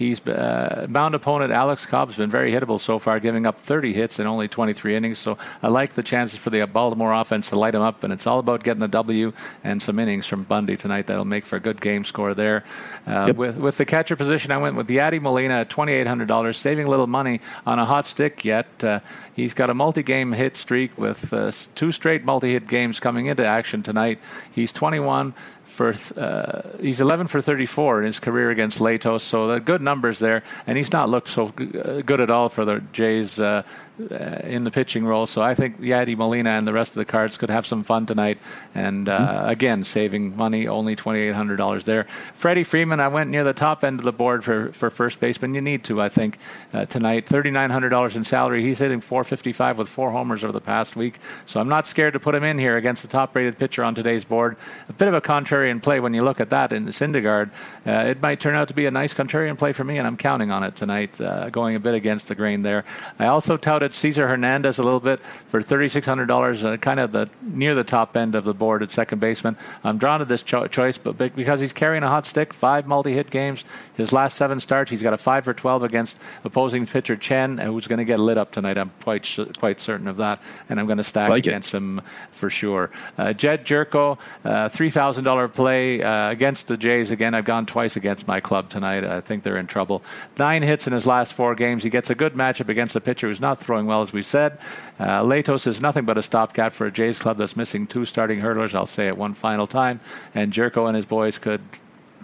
He's 0.01 0.27
uh, 0.27 0.87
bound 0.89 1.15
opponent 1.15 1.53
Alex 1.53 1.85
Cobb's 1.85 2.17
been 2.17 2.31
very 2.31 2.53
hittable 2.53 2.81
so 2.81 2.99
far, 2.99 3.21
giving 3.21 3.45
up 3.45 3.59
30 3.59 3.93
hits 3.93 4.19
in 4.19 4.27
only 4.27 4.49
23 4.49 4.97
innings. 4.97 5.19
So 5.19 5.37
I 5.63 5.69
like 5.69 5.93
the 5.93 6.03
chances 6.03 6.39
for 6.39 6.49
the 6.49 6.65
Baltimore 6.65 7.13
offense 7.13 7.51
to 7.51 7.59
light 7.59 7.75
him 7.75 7.83
up, 7.83 8.03
and 8.03 8.11
it's 8.11 8.27
all 8.27 8.39
about 8.39 8.65
getting 8.65 8.81
the 8.81 8.89
W 8.89 9.35
and 9.63 9.83
some 9.83 9.99
innings 9.99 10.27
from 10.27 10.45
Bundy 10.45 10.79
tonight. 10.79 11.07
That'll 11.07 11.27
make 11.27 11.45
for 11.45 11.57
a 11.57 11.61
good 11.61 11.83
game 11.83 12.05
score 12.05 12.33
there. 12.33 12.65
Uh, 13.07 13.27
yep. 13.27 13.37
With 13.37 13.57
with 13.59 13.77
the 13.77 13.85
catcher 13.85 14.17
position, 14.17 14.51
I 14.53 14.57
went 14.57 14.75
with 14.75 14.89
Yadi 14.89 15.21
Molina 15.21 15.61
at 15.61 15.69
$2,800, 15.69 16.55
saving 16.55 16.87
a 16.87 16.89
little 16.89 17.07
money 17.07 17.43
on 17.67 17.79
a 17.79 17.85
hot 17.85 18.07
stick 18.07 18.43
yet. 18.43 18.83
Uh, 18.83 19.01
he's 19.37 19.53
got 19.53 19.69
a 19.69 19.75
multi-game 19.75 20.33
hit 20.33 20.57
streak 20.57 20.97
with 20.97 21.31
uh, 21.35 21.53
two 21.75 21.93
straight 21.93 22.25
multi-hit 22.25 22.67
games 22.69 23.01
coming 23.01 23.27
into 23.27 23.45
action 23.45 23.83
tonight. 23.83 24.19
He's 24.51 24.73
21 24.73 25.35
for 25.81 26.21
uh, 26.21 26.61
he's 26.79 27.01
11 27.01 27.29
for 27.29 27.41
34 27.41 28.01
in 28.01 28.05
his 28.05 28.21
career 28.21 28.51
against 28.51 28.81
Latos, 28.81 29.23
so 29.23 29.59
good 29.61 29.81
numbers 29.81 30.19
there, 30.19 30.43
and 30.67 30.77
he's 30.77 30.93
not 30.93 31.09
looked 31.09 31.31
so 31.31 31.47
uh, 31.47 32.03
good 32.03 32.21
at 32.21 32.31
all 32.31 32.51
for 32.51 32.67
the 32.67 32.81
Jays 32.93 33.41
uh, 33.41 33.63
in 34.09 34.65
the 34.65 34.71
pitching 34.71 35.05
role. 35.05 35.27
So 35.27 35.43
I 35.43 35.55
think 35.55 35.81
Yadi 35.81 36.17
Molina 36.17 36.51
and 36.51 36.67
the 36.67 36.73
rest 36.73 36.91
of 36.91 36.97
the 36.97 37.05
cards 37.05 37.37
could 37.37 37.51
have 37.51 37.67
some 37.67 37.83
fun 37.83 38.07
tonight. 38.07 38.39
And 38.75 39.09
uh, 39.09 39.19
mm-hmm. 39.19 39.49
again, 39.49 39.85
saving 39.85 40.37
money, 40.37 40.69
only 40.69 40.97
$2,800 40.97 41.85
there. 41.85 42.05
Freddie 42.35 42.65
Freeman, 42.65 43.01
I 43.01 43.09
went 43.09 43.31
near 43.31 43.45
the 43.45 43.53
top 43.53 43.85
end 43.85 44.01
of 44.01 44.05
the 44.05 44.13
board 44.13 44.45
for, 44.45 44.73
for 44.73 44.91
first 44.91 45.21
baseman. 45.21 45.55
You 45.55 45.61
need 45.61 45.85
to, 45.85 46.01
I 46.01 46.09
think, 46.09 46.39
uh, 46.73 46.87
tonight. 46.87 47.27
$3,900 47.27 48.17
in 48.17 48.25
salary. 48.25 48.63
He's 48.63 48.79
hitting 48.79 49.01
455 49.01 49.79
with 49.79 49.89
four 49.89 50.11
homers 50.11 50.43
over 50.45 50.53
the 50.53 50.61
past 50.61 50.97
week. 50.97 51.19
So 51.47 51.61
I'm 51.61 51.69
not 51.69 51.87
scared 51.87 52.15
to 52.15 52.21
put 52.21 52.35
him 52.35 52.45
in 52.45 52.59
here 52.59 52.77
against 52.77 53.03
the 53.03 53.09
top 53.09 53.35
rated 53.35 53.59
pitcher 53.59 53.85
on 53.85 53.95
today's 53.95 54.25
board. 54.25 54.57
A 54.89 54.93
bit 54.93 55.09
of 55.09 55.15
a 55.15 55.21
contrarian 55.21 55.83
play 55.83 56.01
when 56.01 56.15
you 56.15 56.23
look 56.23 56.41
at 56.41 56.51
that 56.51 56.73
in 56.73 56.85
the 56.85 56.93
Syndergaard. 56.93 57.51
Uh, 57.87 58.09
it 58.09 58.21
might 58.23 58.41
turn 58.41 58.55
out 58.55 58.69
to 58.69 58.75
be 58.75 58.87
a 58.87 58.91
nice 58.91 59.15
contrarian 59.15 59.59
play 59.59 59.73
for 59.73 59.85
me, 59.85 59.99
and 59.99 60.07
I'm 60.07 60.17
counting 60.17 60.51
on 60.51 60.63
it 60.63 60.77
tonight, 60.77 61.21
uh, 61.21 61.49
going 61.51 61.77
a 61.77 61.81
bit 61.81 61.95
against 61.95 62.29
the 62.29 62.35
grain 62.35 62.63
there. 62.63 62.85
I 63.19 63.27
also 63.27 63.57
touted 63.57 63.90
at 63.91 63.95
Cesar 63.95 64.29
Hernandez 64.29 64.79
a 64.79 64.83
little 64.85 65.01
bit 65.01 65.19
for 65.49 65.61
$3,600, 65.61 66.65
uh, 66.65 66.77
kind 66.77 67.01
of 67.01 67.11
the 67.11 67.29
near 67.43 67.75
the 67.75 67.83
top 67.83 68.17
end 68.17 68.37
of 68.37 68.45
the 68.45 68.55
board 68.55 68.83
at 68.83 68.91
second 68.91 69.19
baseman. 69.19 69.57
I'm 69.83 69.99
drawn 69.99 70.21
to 70.21 70.25
this 70.25 70.43
cho- 70.43 70.69
choice, 70.69 70.97
but 70.97 71.19
because 71.19 71.59
he's 71.61 71.73
carrying 71.73 72.05
a 72.05 72.09
hot 72.09 72.25
stick, 72.25 72.53
five 72.53 72.87
multi-hit 72.87 73.31
games, 73.31 73.65
his 73.95 74.13
last 74.13 74.37
seven 74.37 74.61
starts, 74.61 74.91
he's 74.91 75.03
got 75.03 75.13
a 75.13 75.17
five 75.17 75.45
for 75.45 75.53
12 75.53 75.83
against 75.83 76.21
opposing 76.45 76.87
pitcher 76.87 77.17
Chen, 77.17 77.59
who's 77.59 77.89
going 77.89 77.99
to 77.99 78.05
get 78.05 78.21
lit 78.21 78.39
up 78.39 78.53
tonight. 78.53 78.79
I'm 78.79 78.93
quite 79.03 79.27
sh- 79.27 79.41
quite 79.59 79.81
certain 79.81 80.07
of 80.07 80.17
that, 80.19 80.41
and 80.69 80.79
I'm 80.79 80.87
going 80.87 80.99
to 80.99 81.05
stack 81.05 81.31
like 81.31 81.47
against 81.47 81.75
it. 81.75 81.79
him 81.79 82.01
for 82.31 82.49
sure. 82.49 82.91
Uh, 83.19 83.33
Jedd 83.33 83.67
Gyorko, 83.67 84.19
uh, 84.45 84.69
$3,000 84.69 85.53
play 85.53 86.03
uh, 86.03 86.31
against 86.31 86.69
the 86.69 86.77
Jays 86.77 87.11
again. 87.11 87.35
I've 87.35 87.45
gone 87.45 87.67
twice 87.67 87.97
against 87.97 88.29
my 88.29 88.39
club 88.39 88.69
tonight. 88.71 89.05
I 89.05 89.21
think 89.21 89.43
they're 89.43 89.57
in 89.57 89.67
trouble. 89.67 90.03
Nine 90.39 90.63
hits 90.63 90.87
in 90.87 90.93
his 90.93 91.07
last 91.07 91.35
four 91.35 91.55
games. 91.57 91.83
He 91.83 91.91
gets 91.91 92.09
a 92.11 92.15
good 92.15 92.35
matchup 92.35 92.69
against 92.69 92.95
a 92.95 93.01
pitcher 93.01 93.27
who's 93.29 93.41
not 93.41 93.59
throwing 93.61 93.80
well, 93.87 94.03
as 94.03 94.13
we 94.13 94.23
said. 94.23 94.59
Uh, 94.99 95.23
Latos 95.23 95.67
is 95.67 95.81
nothing 95.81 96.05
but 96.05 96.19
a 96.19 96.23
stopgap 96.23 96.73
for 96.73 96.87
a 96.87 96.91
Jays 96.91 97.19
club 97.19 97.39
that's 97.39 97.57
missing 97.57 97.87
two 97.87 98.05
starting 98.05 98.41
hurdlers. 98.41 98.75
I'll 98.75 98.87
say 98.87 99.09
it 99.09 99.17
one 99.17 99.35
final 99.35 99.67
time. 99.67 100.01
And 100.35 100.53
Gyorko 100.53 100.87
and 100.87 100.97
his 100.97 101.07
boys 101.07 101.39
could 101.39 101.61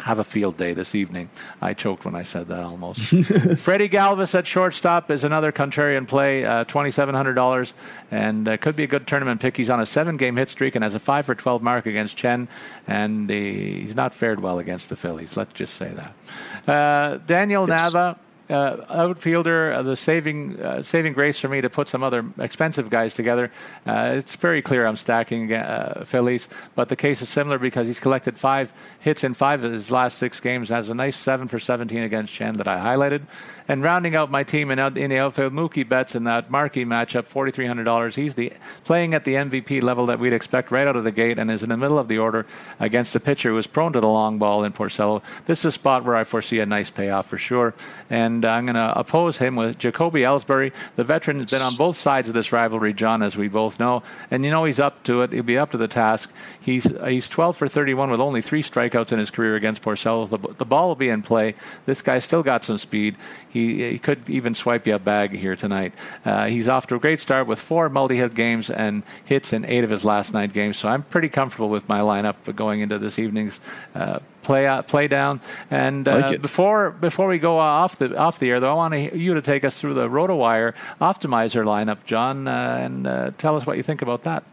have 0.00 0.18
a 0.18 0.24
field 0.24 0.56
day 0.56 0.74
this 0.74 0.94
evening. 0.94 1.30
I 1.60 1.74
choked 1.74 2.04
when 2.04 2.14
I 2.14 2.22
said 2.22 2.48
that 2.48 2.62
almost. 2.62 3.00
Freddie 3.58 3.88
Galvis 3.88 4.34
at 4.34 4.46
shortstop 4.46 5.10
is 5.10 5.24
another 5.24 5.52
contrarian 5.52 6.06
play, 6.06 6.44
uh, 6.44 6.64
$2,700, 6.64 7.72
and 8.10 8.48
uh, 8.48 8.56
could 8.58 8.76
be 8.76 8.84
a 8.84 8.86
good 8.86 9.06
tournament 9.06 9.40
pick. 9.40 9.56
He's 9.56 9.70
on 9.70 9.80
a 9.80 9.86
seven 9.86 10.16
game 10.16 10.36
hit 10.36 10.48
streak 10.48 10.74
and 10.74 10.84
has 10.84 10.94
a 10.94 10.98
5 10.98 11.26
for 11.26 11.34
12 11.34 11.62
mark 11.62 11.86
against 11.86 12.16
Chen, 12.16 12.48
and 12.86 13.30
he's 13.30 13.94
not 13.94 14.14
fared 14.14 14.40
well 14.40 14.58
against 14.58 14.88
the 14.88 14.96
Phillies. 14.96 15.36
Let's 15.36 15.52
just 15.54 15.74
say 15.74 15.92
that. 15.94 16.70
Uh, 16.70 17.18
Daniel 17.26 17.68
yes. 17.68 17.92
Nava 17.92 18.12
uh, 18.12 18.14
outfielder, 18.50 19.72
uh, 19.72 19.82
the 19.82 19.96
saving 19.96 20.60
uh, 20.60 20.82
saving 20.82 21.12
grace 21.12 21.38
for 21.38 21.48
me 21.48 21.60
to 21.60 21.70
put 21.70 21.88
some 21.88 22.02
other 22.02 22.24
expensive 22.38 22.90
guys 22.90 23.14
together. 23.14 23.50
Uh, 23.86 24.14
it's 24.16 24.36
very 24.36 24.62
clear 24.62 24.86
I'm 24.86 24.96
stacking 24.96 25.52
uh, 25.52 26.04
Phillies, 26.06 26.48
but 26.74 26.88
the 26.88 26.96
case 26.96 27.22
is 27.22 27.28
similar 27.28 27.58
because 27.58 27.86
he's 27.86 28.00
collected 28.00 28.38
five 28.38 28.72
hits 29.00 29.24
in 29.24 29.34
five 29.34 29.64
of 29.64 29.72
his 29.72 29.90
last 29.90 30.18
six 30.18 30.40
games. 30.40 30.68
Has 30.68 30.88
a 30.88 30.94
nice 30.94 31.16
seven 31.16 31.48
for 31.48 31.58
17 31.58 32.02
against 32.02 32.32
Chen 32.32 32.54
that 32.54 32.68
I 32.68 32.78
highlighted, 32.78 33.22
and 33.68 33.82
rounding 33.82 34.14
out 34.14 34.30
my 34.30 34.44
team 34.44 34.70
in, 34.70 34.78
in 34.96 35.10
the 35.10 35.18
outfield, 35.18 35.52
Mookie 35.52 35.88
Betts 35.88 36.14
in 36.14 36.24
that 36.24 36.50
marquee 36.50 36.84
matchup, 36.84 37.28
$4,300. 37.28 38.14
He's 38.14 38.34
the 38.34 38.52
playing 38.84 39.14
at 39.14 39.24
the 39.24 39.34
MVP 39.34 39.82
level 39.82 40.06
that 40.06 40.18
we'd 40.18 40.32
expect 40.32 40.70
right 40.70 40.86
out 40.86 40.96
of 40.96 41.04
the 41.04 41.12
gate, 41.12 41.38
and 41.38 41.50
is 41.50 41.62
in 41.62 41.68
the 41.68 41.76
middle 41.76 41.98
of 41.98 42.08
the 42.08 42.18
order 42.18 42.46
against 42.78 43.16
a 43.16 43.20
pitcher 43.20 43.50
who 43.50 43.58
is 43.58 43.66
prone 43.66 43.92
to 43.92 44.00
the 44.00 44.08
long 44.08 44.38
ball 44.38 44.64
in 44.64 44.72
Porcello. 44.72 45.22
This 45.46 45.60
is 45.60 45.66
a 45.66 45.72
spot 45.72 46.04
where 46.04 46.16
I 46.16 46.24
foresee 46.24 46.60
a 46.60 46.66
nice 46.66 46.90
payoff 46.90 47.26
for 47.26 47.38
sure, 47.38 47.74
and 48.10 48.35
and 48.36 48.44
I'm 48.44 48.66
going 48.66 48.76
to 48.76 48.98
oppose 48.98 49.38
him 49.38 49.56
with 49.56 49.78
Jacoby 49.78 50.20
Ellsbury. 50.20 50.72
The 50.96 51.04
veteran 51.04 51.40
has 51.40 51.50
been 51.50 51.62
on 51.62 51.76
both 51.76 51.96
sides 51.96 52.28
of 52.28 52.34
this 52.34 52.52
rivalry, 52.52 52.92
John, 52.92 53.22
as 53.22 53.36
we 53.36 53.48
both 53.48 53.80
know, 53.80 54.02
and 54.30 54.44
you 54.44 54.50
know 54.50 54.64
he's 54.64 54.80
up 54.80 55.02
to 55.04 55.22
it. 55.22 55.32
He'll 55.32 55.42
be 55.42 55.58
up 55.58 55.70
to 55.72 55.76
the 55.76 55.88
task. 55.88 56.32
He's 56.60 56.84
he's 57.06 57.28
12 57.28 57.56
for 57.56 57.68
31 57.68 58.10
with 58.10 58.20
only 58.20 58.42
three 58.42 58.62
strikeouts 58.62 59.12
in 59.12 59.18
his 59.18 59.30
career 59.30 59.56
against 59.56 59.82
Porcello. 59.82 60.28
The, 60.28 60.54
the 60.54 60.64
ball 60.64 60.88
will 60.88 60.96
be 60.96 61.08
in 61.08 61.22
play. 61.22 61.54
This 61.86 62.02
guy's 62.02 62.24
still 62.24 62.42
got 62.42 62.64
some 62.64 62.78
speed. 62.78 63.16
He, 63.48 63.90
he 63.90 63.98
could 63.98 64.28
even 64.28 64.54
swipe 64.54 64.86
you 64.86 64.94
a 64.94 64.98
bag 64.98 65.34
here 65.34 65.56
tonight. 65.56 65.94
Uh, 66.24 66.46
he's 66.46 66.68
off 66.68 66.86
to 66.88 66.96
a 66.96 66.98
great 66.98 67.20
start 67.20 67.46
with 67.46 67.58
four 67.58 67.88
multi-hit 67.88 68.34
games 68.34 68.70
and 68.70 69.02
hits 69.24 69.52
in 69.52 69.64
eight 69.64 69.84
of 69.84 69.90
his 69.90 70.04
last 70.04 70.34
nine 70.34 70.50
games. 70.50 70.76
So 70.76 70.88
I'm 70.88 71.02
pretty 71.02 71.28
comfortable 71.28 71.68
with 71.68 71.88
my 71.88 72.00
lineup 72.00 72.54
going 72.54 72.80
into 72.80 72.98
this 72.98 73.18
evening's 73.18 73.60
uh, 73.94 74.18
play 74.46 74.66
out, 74.66 74.86
play 74.86 75.08
down. 75.08 75.40
And 75.70 76.06
uh, 76.08 76.20
like 76.20 76.40
before 76.40 76.90
before 76.90 77.26
we 77.28 77.38
go 77.38 77.58
off 77.58 77.96
the 77.96 78.16
off 78.16 78.38
the 78.38 78.48
air, 78.48 78.60
though, 78.60 78.70
I 78.70 78.74
want 78.74 78.94
to, 78.94 79.18
you 79.18 79.34
to 79.34 79.42
take 79.42 79.64
us 79.64 79.78
through 79.78 79.94
the 79.94 80.08
RotoWire 80.08 80.74
optimizer 81.00 81.64
lineup, 81.64 82.04
John, 82.04 82.48
uh, 82.48 82.78
and 82.80 83.06
uh, 83.06 83.32
tell 83.36 83.56
us 83.56 83.66
what 83.66 83.76
you 83.76 83.82
think 83.82 84.02
about 84.02 84.22
that. 84.22 84.44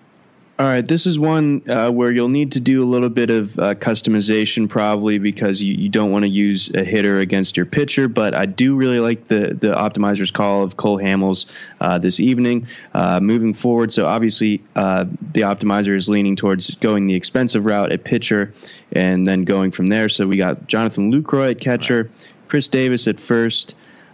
All 0.59 0.67
right, 0.67 0.87
this 0.87 1.07
is 1.07 1.17
one 1.17 1.63
uh, 1.67 1.89
where 1.89 2.11
you'll 2.11 2.29
need 2.29 2.51
to 2.51 2.59
do 2.59 2.83
a 2.83 2.85
little 2.85 3.09
bit 3.09 3.31
of 3.31 3.57
uh, 3.57 3.73
customization 3.73 4.69
probably 4.69 5.17
because 5.17 5.63
you, 5.63 5.73
you 5.73 5.89
don't 5.89 6.11
want 6.11 6.23
to 6.23 6.29
use 6.29 6.69
a 6.75 6.83
hitter 6.83 7.19
against 7.21 7.57
your 7.57 7.65
pitcher. 7.65 8.07
But 8.07 8.35
I 8.35 8.45
do 8.45 8.75
really 8.75 8.99
like 8.99 9.25
the 9.25 9.57
the 9.59 9.69
optimizer's 9.69 10.29
call 10.29 10.61
of 10.61 10.77
Cole 10.77 10.99
Hamels 10.99 11.47
uh, 11.81 11.97
this 11.97 12.19
evening. 12.19 12.67
Uh, 12.93 13.19
moving 13.19 13.55
forward, 13.55 13.91
so 13.91 14.05
obviously 14.05 14.61
uh, 14.75 15.05
the 15.31 15.41
optimizer 15.41 15.95
is 15.95 16.07
leaning 16.07 16.35
towards 16.35 16.69
going 16.75 17.07
the 17.07 17.15
expensive 17.15 17.65
route 17.65 17.91
at 17.91 18.03
pitcher 18.03 18.53
and 18.91 19.27
then 19.27 19.45
going 19.45 19.71
from 19.71 19.87
there. 19.87 20.07
So 20.07 20.27
we 20.27 20.37
got 20.37 20.67
Jonathan 20.67 21.11
Lucroy 21.11 21.51
at 21.51 21.61
catcher, 21.61 22.11
Chris 22.47 22.67
Davis 22.67 23.07
at 23.07 23.19
first, 23.19 23.73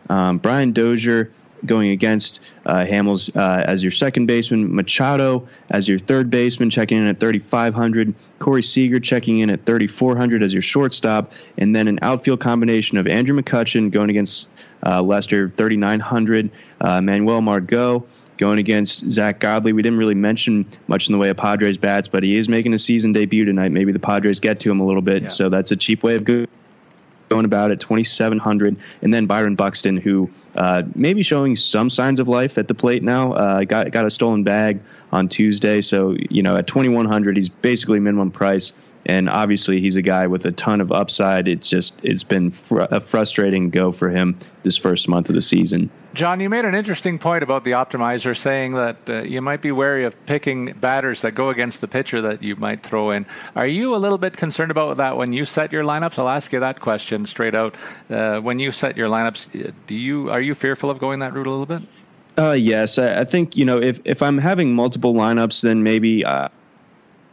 um, 0.10 0.38
Brian 0.38 0.72
Dozier 0.72 1.34
going 1.66 1.92
against 1.92 2.40
uh, 2.66 2.84
Hamels 2.84 3.36
uh, 3.36 3.64
as 3.66 3.84
your 3.84 3.92
second 3.92 4.26
baseman, 4.26 4.74
Machado 4.74 5.48
as 5.70 5.88
your 5.88 6.00
third 6.00 6.30
baseman, 6.30 6.70
checking 6.70 6.98
in 6.98 7.08
at 7.08 7.20
3,500, 7.20 8.14
Corey 8.40 8.64
Seager 8.64 9.00
checking 9.00 9.40
in 9.40 9.50
at 9.50 9.66
3,400 9.66 10.44
as 10.44 10.54
your 10.54 10.62
shortstop, 10.62 11.34
and 11.58 11.76
then 11.76 11.88
an 11.88 12.00
outfield 12.02 12.40
combination 12.40 12.98
of 12.98 13.08
Andrew 13.08 13.40
McCutchen 13.40 13.92
going 13.92 14.10
against 14.10 14.48
uh, 14.86 15.02
Lester, 15.02 15.50
3,900, 15.50 16.50
uh, 16.82 17.02
Manuel 17.02 17.42
Margot, 17.42 18.06
going 18.38 18.58
against 18.58 19.10
Zack 19.12 19.40
Godley. 19.40 19.74
We 19.74 19.82
didn't 19.82 20.00
really 20.00 20.16
mention 20.16 20.66
much 20.88 21.10
in 21.10 21.12
the 21.12 21.18
way 21.18 21.30
of 21.30 21.38
Padres 21.38 21.78
bats, 21.78 22.08
but 22.08 22.24
he 22.24 22.38
is 22.38 22.48
making 22.48 22.74
a 22.74 22.78
season 22.78 23.12
debut 23.12 23.44
tonight. 23.44 23.72
Maybe 23.72 23.92
the 23.92 24.00
Padres 24.00 24.40
get 24.40 24.62
to 24.62 24.72
him 24.72 24.80
a 24.80 24.86
little 24.86 25.02
bit, 25.02 25.24
yeah. 25.24 25.28
so 25.28 25.50
that's 25.50 25.72
a 25.72 25.76
cheap 25.76 26.04
way 26.04 26.16
of 26.16 26.24
going 27.30 27.46
about 27.46 27.72
at 27.72 27.80
2,700, 27.80 28.76
and 29.02 29.14
then 29.14 29.26
Byron 29.26 29.56
Buxton, 29.56 29.98
who 29.98 30.30
uh, 30.56 30.84
maybe 30.96 31.24
showing 31.24 31.56
some 31.56 31.90
signs 31.90 32.20
of 32.20 32.28
life 32.28 32.58
at 32.58 32.68
the 32.68 32.74
plate 32.74 33.04
now. 33.04 33.34
Uh, 33.34 33.64
got 33.64 33.92
got 33.92 34.06
a 34.06 34.10
stolen 34.10 34.44
bag 34.44 34.82
on 35.12 35.30
Tuesday, 35.30 35.82
so 35.82 36.16
you 36.30 36.44
know 36.44 36.56
at 36.56 36.68
2,100, 36.68 37.38
he's 37.38 37.50
basically 37.50 38.00
minimum 38.00 38.32
price 38.32 38.74
and 39.06 39.30
obviously 39.30 39.80
he's 39.80 39.96
a 39.96 40.02
guy 40.02 40.28
with 40.28 40.46
a 40.46 40.52
ton 40.52 40.82
of 40.82 40.92
upside. 40.92 41.48
It's 41.48 41.70
just 41.70 41.96
it's 42.04 42.24
been 42.24 42.52
fr- 42.52 42.82
a 42.92 43.00
frustrating 43.00 43.70
go 43.70 43.92
for 43.92 44.10
him 44.10 44.38
this 44.64 44.78
first 44.78 45.08
month 45.08 45.30
of 45.30 45.36
the 45.36 45.42
season. 45.42 45.90
John, 46.14 46.40
you 46.40 46.50
made 46.50 46.66
an 46.66 46.74
interesting 46.74 47.20
point 47.20 47.44
about 47.44 47.64
the 47.64 47.72
optimizer, 47.72 48.36
saying 48.36 48.74
that 48.74 48.98
uh, 49.08 49.22
you 49.22 49.42
might 49.42 49.62
be 49.62 49.72
wary 49.72 50.06
of 50.06 50.26
picking 50.26 50.74
batters 50.74 51.22
that 51.22 51.32
go 51.32 51.50
against 51.50 51.82
the 51.82 51.88
pitcher 51.88 52.22
that 52.22 52.42
you 52.42 52.56
might 52.56 52.82
throw 52.82 53.12
in. 53.12 53.28
Are 53.56 53.68
you 53.68 53.96
a 53.96 53.98
little 53.98 54.18
bit 54.18 54.36
concerned 54.36 54.72
about 54.72 54.98
that 54.98 55.18
when 55.18 55.34
you 55.34 55.46
set 55.46 55.72
your 55.72 55.84
lineups? 55.84 56.18
I'll 56.18 56.30
ask 56.30 56.52
you 56.52 56.60
that 56.62 56.80
question 56.80 57.28
straight 57.28 57.54
out. 57.54 57.76
Uh, 58.10 58.40
when 58.40 58.58
you 58.58 58.72
set 58.72 58.98
your 58.98 59.08
lineups, 59.08 59.74
do 59.86 59.96
you 59.96 60.32
are 60.32 60.42
you 60.42 60.56
fearful 60.56 60.90
of 60.90 60.98
going 60.98 61.20
that 61.20 61.34
route 61.34 61.48
a 61.48 61.52
little 61.52 61.66
bit? 61.68 61.84
Uh, 62.38 62.54
yes, 62.54 62.98
I, 62.98 63.22
I, 63.22 63.24
think 63.26 63.56
you 63.56 63.66
know 63.66 63.82
if 63.82 64.00
if 64.06 64.22
I'm 64.22 64.38
having 64.38 64.74
multiple 64.74 65.14
lineups, 65.14 65.62
then 65.62 65.84
maybe 65.84 66.26
uh, 66.26 66.50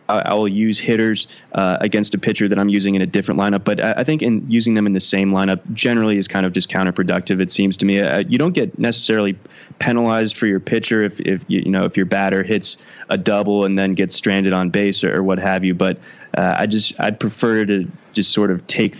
I 0.08 0.34
will 0.34 0.48
use 0.48 0.78
hitters 0.78 1.26
uh, 1.52 1.78
against 1.80 2.14
a 2.14 2.18
pitcher 2.18 2.48
that 2.48 2.58
I'm 2.58 2.68
using 2.68 2.94
in 2.94 3.02
a 3.02 3.06
different 3.06 3.40
lineup. 3.40 3.64
But 3.64 3.84
I, 3.84 4.04
think 4.04 4.22
in 4.22 4.50
using 4.50 4.74
them 4.74 4.86
in 4.86 4.92
the 4.92 5.00
same 5.00 5.32
lineup 5.32 5.60
generally 5.72 6.16
is 6.16 6.28
kind 6.28 6.46
of 6.46 6.52
just 6.52 6.70
counterproductive. 6.70 7.40
It 7.40 7.50
seems 7.50 7.78
to 7.78 7.86
me 7.86 8.00
uh, 8.00 8.20
you 8.20 8.38
don't 8.38 8.52
get 8.52 8.78
necessarily 8.78 9.36
penalized 9.78 10.36
for 10.36 10.46
your 10.46 10.60
pitcher 10.60 11.04
if, 11.04 11.20
if 11.20 11.44
you, 11.48 11.62
you, 11.64 11.70
know 11.70 11.84
if 11.84 11.96
your 11.96 12.06
batter 12.06 12.42
hits 12.42 12.76
a 13.08 13.18
double 13.18 13.64
and 13.64 13.78
then 13.78 13.94
gets 13.94 14.14
stranded 14.14 14.52
on 14.52 14.70
base 14.70 15.02
or, 15.02 15.16
or 15.16 15.22
what 15.22 15.38
have 15.38 15.64
you. 15.64 15.74
But 15.74 15.98
uh, 16.36 16.54
I 16.58 16.66
just 16.66 16.98
I'd 17.00 17.18
prefer 17.18 17.64
to 17.64 17.90
just 18.12 18.32
sort 18.32 18.50
of 18.50 18.66
take 18.66 18.94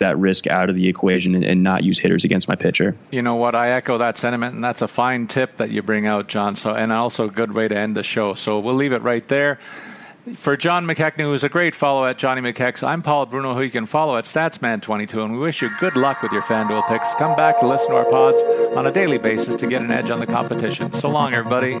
that 0.00 0.18
risk 0.18 0.46
out 0.46 0.70
of 0.70 0.76
the 0.76 0.88
equation 0.88 1.34
and, 1.34 1.44
and, 1.44 1.62
not 1.62 1.84
use 1.84 1.98
hitters 1.98 2.24
against 2.24 2.48
my 2.48 2.54
pitcher. 2.54 2.96
You 3.10 3.20
know 3.20 3.34
what? 3.34 3.54
I 3.54 3.72
echo 3.72 3.98
that 3.98 4.16
sentiment, 4.16 4.54
and 4.54 4.64
that's 4.64 4.80
a 4.80 4.88
fine 4.88 5.26
tip 5.26 5.58
that 5.58 5.70
you 5.70 5.82
bring 5.82 6.06
out, 6.06 6.26
John. 6.26 6.56
So, 6.56 6.74
and 6.74 6.90
also 6.90 7.28
a 7.28 7.30
good 7.30 7.52
way 7.52 7.68
to 7.68 7.76
end 7.76 7.94
the 7.96 8.02
show. 8.02 8.32
So 8.32 8.58
we'll 8.60 8.74
leave 8.74 8.94
it 8.94 9.02
right 9.02 9.26
there. 9.28 9.58
For 10.36 10.54
John 10.54 10.86
McKechnie, 10.86 11.22
who's 11.22 11.44
a 11.44 11.48
great 11.48 11.74
follow 11.74 12.04
at 12.04 12.18
Johnny 12.18 12.42
McKex, 12.42 12.86
I'm 12.86 13.00
Paul 13.00 13.24
Bruno, 13.24 13.54
who 13.54 13.62
you 13.62 13.70
can 13.70 13.86
follow 13.86 14.18
at 14.18 14.24
Statsman22, 14.24 15.24
and 15.24 15.32
we 15.32 15.38
wish 15.38 15.62
you 15.62 15.70
good 15.78 15.96
luck 15.96 16.22
with 16.22 16.30
your 16.30 16.42
FanDuel 16.42 16.86
picks. 16.88 17.14
Come 17.14 17.34
back 17.36 17.58
to 17.60 17.66
listen 17.66 17.88
to 17.88 17.96
our 17.96 18.04
pods 18.04 18.38
on 18.76 18.86
a 18.86 18.92
daily 18.92 19.16
basis 19.16 19.56
to 19.56 19.66
get 19.66 19.80
an 19.80 19.90
edge 19.90 20.10
on 20.10 20.20
the 20.20 20.26
competition. 20.26 20.92
So 20.92 21.08
long, 21.08 21.32
everybody. 21.32 21.80